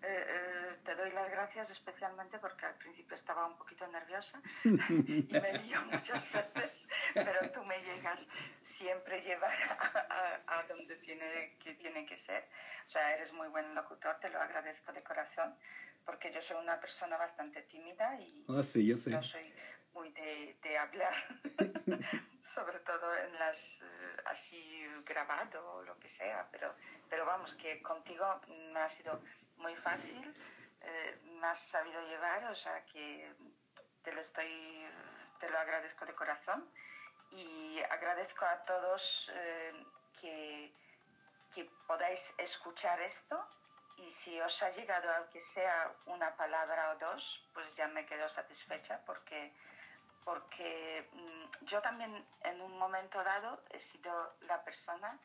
eh, 0.05 0.25
eh, 0.27 0.79
te 0.83 0.95
doy 0.95 1.11
las 1.11 1.29
gracias 1.29 1.69
especialmente 1.69 2.37
porque 2.37 2.65
al 2.65 2.75
principio 2.75 3.15
estaba 3.15 3.45
un 3.45 3.57
poquito 3.57 3.87
nerviosa 3.87 4.41
y 4.65 5.27
me 5.31 5.53
lío 5.59 5.81
muchas 5.85 6.29
veces, 6.31 6.89
pero 7.13 7.51
tú 7.51 7.63
me 7.63 7.81
llegas 7.81 8.27
siempre 8.61 9.21
llevar 9.21 9.57
a, 9.79 10.59
a, 10.59 10.63
donde 10.63 10.97
tiene 10.97 11.57
que, 11.57 11.75
tiene 11.75 12.05
que 12.05 12.17
ser. 12.17 12.49
O 12.85 12.89
sea, 12.89 13.13
eres 13.15 13.31
muy 13.31 13.47
buen 13.47 13.73
locutor, 13.73 14.19
te 14.19 14.29
lo 14.29 14.41
agradezco 14.41 14.91
de 14.91 15.01
corazón 15.03 15.55
porque 16.05 16.31
yo 16.31 16.41
soy 16.41 16.57
una 16.57 16.79
persona 16.79 17.17
bastante 17.17 17.61
tímida 17.63 18.19
y 18.19 18.45
ah, 18.49 18.63
sí, 18.63 18.85
yo 18.85 18.97
sé. 18.97 19.11
no 19.11 19.23
soy 19.23 19.53
muy 19.93 20.11
de, 20.11 20.57
de 20.61 20.77
hablar, 20.77 21.13
sobre 22.41 22.79
todo 22.79 23.15
en 23.15 23.33
las 23.35 23.83
eh, 23.83 24.17
así 24.25 24.85
grabado 25.05 25.75
o 25.75 25.83
lo 25.83 25.97
que 25.99 26.09
sea, 26.09 26.47
pero, 26.51 26.75
pero 27.09 27.25
vamos, 27.25 27.53
que 27.53 27.81
contigo 27.81 28.25
me 28.73 28.79
ha 28.79 28.89
sido 28.89 29.21
muy 29.63 29.75
fácil, 29.77 30.35
eh, 30.81 31.39
has 31.41 31.59
sabido 31.59 32.01
llevar, 32.07 32.43
o 32.45 32.55
sea 32.55 32.85
que 32.85 33.33
te 34.03 34.11
lo 34.11 34.19
estoy, 34.19 34.85
te 35.39 35.49
lo 35.49 35.57
agradezco 35.57 36.05
de 36.05 36.13
corazón 36.13 36.69
y 37.31 37.79
agradezco 37.89 38.45
a 38.45 38.63
todos 38.65 39.31
eh, 39.33 39.85
que, 40.19 40.73
que 41.53 41.63
podáis 41.87 42.33
escuchar 42.37 43.01
esto 43.01 43.35
y 43.97 44.11
si 44.11 44.39
os 44.41 44.61
ha 44.63 44.69
llegado 44.71 45.09
aunque 45.13 45.39
sea 45.39 45.95
una 46.07 46.35
palabra 46.35 46.91
o 46.91 46.95
dos, 46.97 47.47
pues 47.53 47.73
ya 47.73 47.87
me 47.87 48.05
quedo 48.05 48.27
satisfecha 48.27 49.01
porque, 49.05 49.53
porque 50.25 51.09
mm, 51.13 51.65
yo 51.65 51.81
también 51.81 52.11
en 52.43 52.61
un 52.61 52.77
momento 52.77 53.23
dado 53.23 53.63
he 53.69 53.79
sido 53.79 54.35
la 54.41 54.61
persona 54.63 55.17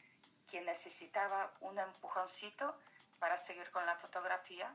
que 0.49 0.61
necesitaba 0.61 1.53
un 1.61 1.79
empujoncito 1.79 2.77
para 3.19 3.37
seguir 3.37 3.71
con 3.71 3.85
la 3.87 3.97
fotografía 3.97 4.75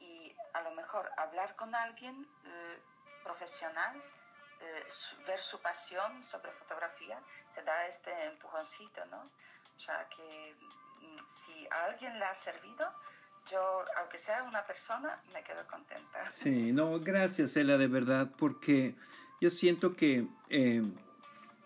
y 0.00 0.34
a 0.52 0.62
lo 0.62 0.72
mejor 0.72 1.10
hablar 1.16 1.56
con 1.56 1.74
alguien 1.74 2.26
eh, 2.44 2.78
profesional, 3.22 4.02
eh, 4.60 4.84
ver 5.26 5.40
su 5.40 5.60
pasión 5.60 6.22
sobre 6.24 6.50
fotografía, 6.52 7.20
te 7.54 7.62
da 7.62 7.86
este 7.86 8.10
empujoncito, 8.26 9.04
¿no? 9.06 9.30
O 9.76 9.80
sea 9.80 10.08
que 10.08 10.54
mm, 11.00 11.16
si 11.26 11.66
a 11.70 11.84
alguien 11.84 12.18
le 12.18 12.24
ha 12.24 12.34
servido, 12.34 12.92
yo, 13.50 13.84
aunque 13.98 14.18
sea 14.18 14.42
una 14.42 14.64
persona, 14.64 15.20
me 15.32 15.42
quedo 15.42 15.66
contenta. 15.66 16.24
Sí, 16.30 16.72
no, 16.72 16.98
gracias, 17.00 17.56
Ela, 17.56 17.76
de 17.76 17.86
verdad, 17.86 18.28
porque 18.38 18.94
yo 19.40 19.50
siento 19.50 19.94
que 19.94 20.26
eh, 20.48 20.82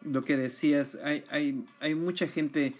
lo 0.02 0.24
que 0.24 0.36
decías, 0.36 0.96
hay, 1.04 1.24
hay, 1.30 1.66
hay 1.80 1.94
mucha 1.94 2.26
gente 2.26 2.74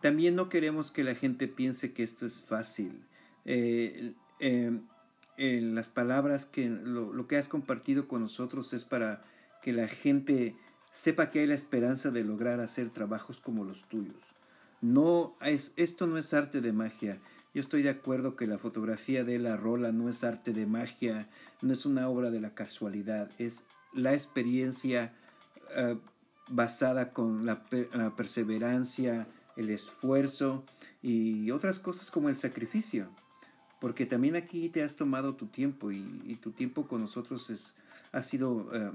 también 0.00 0.34
no 0.34 0.48
queremos 0.48 0.90
que 0.90 1.04
la 1.04 1.14
gente 1.14 1.48
piense 1.48 1.92
que 1.92 2.02
esto 2.02 2.26
es 2.26 2.40
fácil. 2.40 3.02
Eh, 3.44 4.14
eh, 4.40 5.60
las 5.60 5.88
palabras 5.88 6.46
que 6.46 6.68
lo, 6.68 7.26
que 7.26 7.36
has 7.36 7.48
compartido 7.48 8.08
con 8.08 8.22
nosotros 8.22 8.72
es 8.72 8.84
para 8.84 9.22
que 9.62 9.72
la 9.72 9.86
gente 9.86 10.56
sepa 10.92 11.30
que 11.30 11.40
hay 11.40 11.46
la 11.46 11.54
esperanza 11.54 12.10
de 12.10 12.24
lograr 12.24 12.60
hacer 12.60 12.90
trabajos 12.90 13.40
como 13.40 13.64
los 13.64 13.86
tuyos. 13.88 14.16
No 14.80 15.36
es, 15.42 15.72
esto 15.76 16.06
no 16.06 16.16
es 16.16 16.32
arte 16.32 16.60
de 16.60 16.72
magia. 16.72 17.18
Yo 17.52 17.60
estoy 17.60 17.82
de 17.82 17.90
acuerdo 17.90 18.36
que 18.36 18.46
la 18.46 18.58
fotografía 18.58 19.24
de 19.24 19.38
la 19.38 19.56
rola 19.56 19.92
no 19.92 20.08
es 20.08 20.24
arte 20.24 20.52
de 20.52 20.66
magia, 20.66 21.28
no 21.60 21.72
es 21.72 21.84
una 21.84 22.08
obra 22.08 22.30
de 22.30 22.40
la 22.40 22.54
casualidad, 22.54 23.30
es 23.38 23.64
la 23.92 24.14
experiencia 24.14 25.12
eh, 25.74 25.96
basada 26.48 27.12
con 27.12 27.44
la, 27.44 27.62
la 27.92 28.14
perseverancia, 28.14 29.26
el 29.56 29.70
esfuerzo 29.70 30.64
y 31.02 31.50
otras 31.50 31.78
cosas 31.78 32.10
como 32.10 32.28
el 32.28 32.36
sacrificio. 32.36 33.08
Porque 33.80 34.06
también 34.06 34.36
aquí 34.36 34.68
te 34.68 34.82
has 34.82 34.96
tomado 34.96 35.34
tu 35.34 35.46
tiempo 35.46 35.92
y, 35.92 36.38
tu 36.40 36.52
tiempo 36.52 36.86
con 36.86 37.02
nosotros 37.02 37.50
es, 37.50 37.74
ha 38.12 38.22
sido 38.22 38.70
eh, 38.74 38.90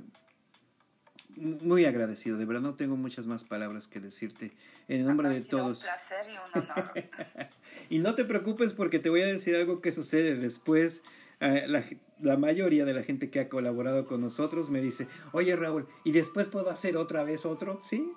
muy 1.36 1.86
agradecido. 1.86 2.38
De 2.38 2.46
verdad 2.46 2.62
no 2.62 2.76
tengo 2.76 2.96
muchas 2.96 3.28
más 3.28 3.44
palabras 3.44 3.88
que 3.88 4.00
decirte. 4.00 4.52
En 4.88 5.06
nombre 5.06 5.30
de 5.30 5.42
todos. 5.42 5.80
Un 5.80 5.84
placer 5.84 6.26
y 6.28 6.58
un 6.58 6.64
honor. 6.64 6.94
y 7.90 8.00
no 8.00 8.16
te 8.16 8.26
preocupes 8.26 8.74
porque 8.74 9.00
te 9.00 9.10
voy 9.10 9.22
a 9.22 9.28
decir 9.28 9.56
algo 9.56 9.82
que 9.82 9.92
sucede 9.92 10.36
después. 10.36 11.04
Eh, 11.40 11.66
la, 11.68 11.84
la, 12.20 12.38
mayoría 12.38 12.86
de 12.86 12.94
la 12.94 13.02
gente 13.02 13.32
que 13.32 13.40
ha 13.40 13.50
colaborado 13.50 14.06
con 14.06 14.22
nosotros 14.22 14.70
me 14.70 14.80
dice, 14.80 15.08
oye 15.32 15.56
Raúl, 15.56 15.88
¿y 16.04 16.12
después 16.12 16.48
puedo 16.48 16.70
hacer 16.70 16.98
otra 16.98 17.24
vez 17.24 17.48
otro? 17.48 17.82
Sí. 17.84 18.12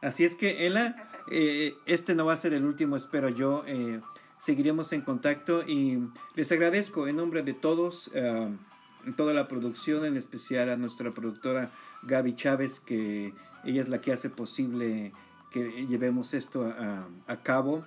Así 0.00 0.24
es 0.24 0.34
que, 0.34 0.66
Ela, 0.66 1.09
eh, 1.30 1.76
este 1.86 2.14
no 2.14 2.26
va 2.26 2.34
a 2.34 2.36
ser 2.36 2.52
el 2.52 2.64
último, 2.64 2.96
espero 2.96 3.28
yo. 3.28 3.64
Eh, 3.66 4.00
seguiremos 4.38 4.92
en 4.92 5.02
contacto 5.02 5.62
y 5.66 5.98
les 6.34 6.50
agradezco 6.52 7.06
en 7.06 7.16
nombre 7.16 7.42
de 7.42 7.52
todos, 7.52 8.10
eh, 8.14 8.48
toda 9.16 9.34
la 9.34 9.48
producción, 9.48 10.04
en 10.04 10.16
especial 10.16 10.70
a 10.70 10.76
nuestra 10.76 11.12
productora 11.12 11.70
Gaby 12.02 12.36
Chávez, 12.36 12.80
que 12.80 13.34
ella 13.64 13.80
es 13.80 13.88
la 13.88 14.00
que 14.00 14.12
hace 14.12 14.30
posible 14.30 15.12
que 15.50 15.86
llevemos 15.86 16.32
esto 16.32 16.64
a, 17.26 17.36
cabo 17.42 17.84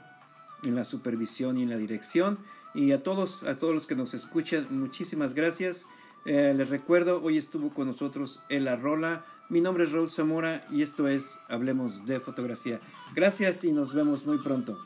en 0.64 0.76
la 0.76 0.84
supervisión 0.84 1.57
y 1.57 1.64
en 1.64 1.69
la 1.69 1.77
dirección. 1.77 2.38
Y 2.76 2.91
a 2.91 3.03
todos, 3.03 3.43
a 3.43 3.57
todos 3.57 3.73
los 3.73 3.88
que 3.88 3.95
nos 3.95 4.14
escuchan, 4.14 4.68
muchísimas 4.69 5.34
gracias. 5.34 5.85
les 6.26 6.69
recuerdo, 6.69 7.22
hoy 7.23 7.38
estuvo 7.38 7.69
con 7.69 7.88
nosotros 7.88 8.41
Ela 8.49 8.76
Rola. 8.76 9.26
Mi 9.53 9.61
nombre 9.61 9.84
es 9.84 9.91
Raúl 9.91 10.09
Zamora 10.09 10.65
y 10.71 10.81
esto 10.81 11.07
es 11.07 11.39
Hablemos 11.47 12.07
de 12.07 12.19
Fotografía. 12.19 12.80
Gracias 13.13 13.63
y 13.63 13.71
nos 13.71 13.93
vemos 13.93 14.25
muy 14.25 14.39
pronto. 14.39 14.80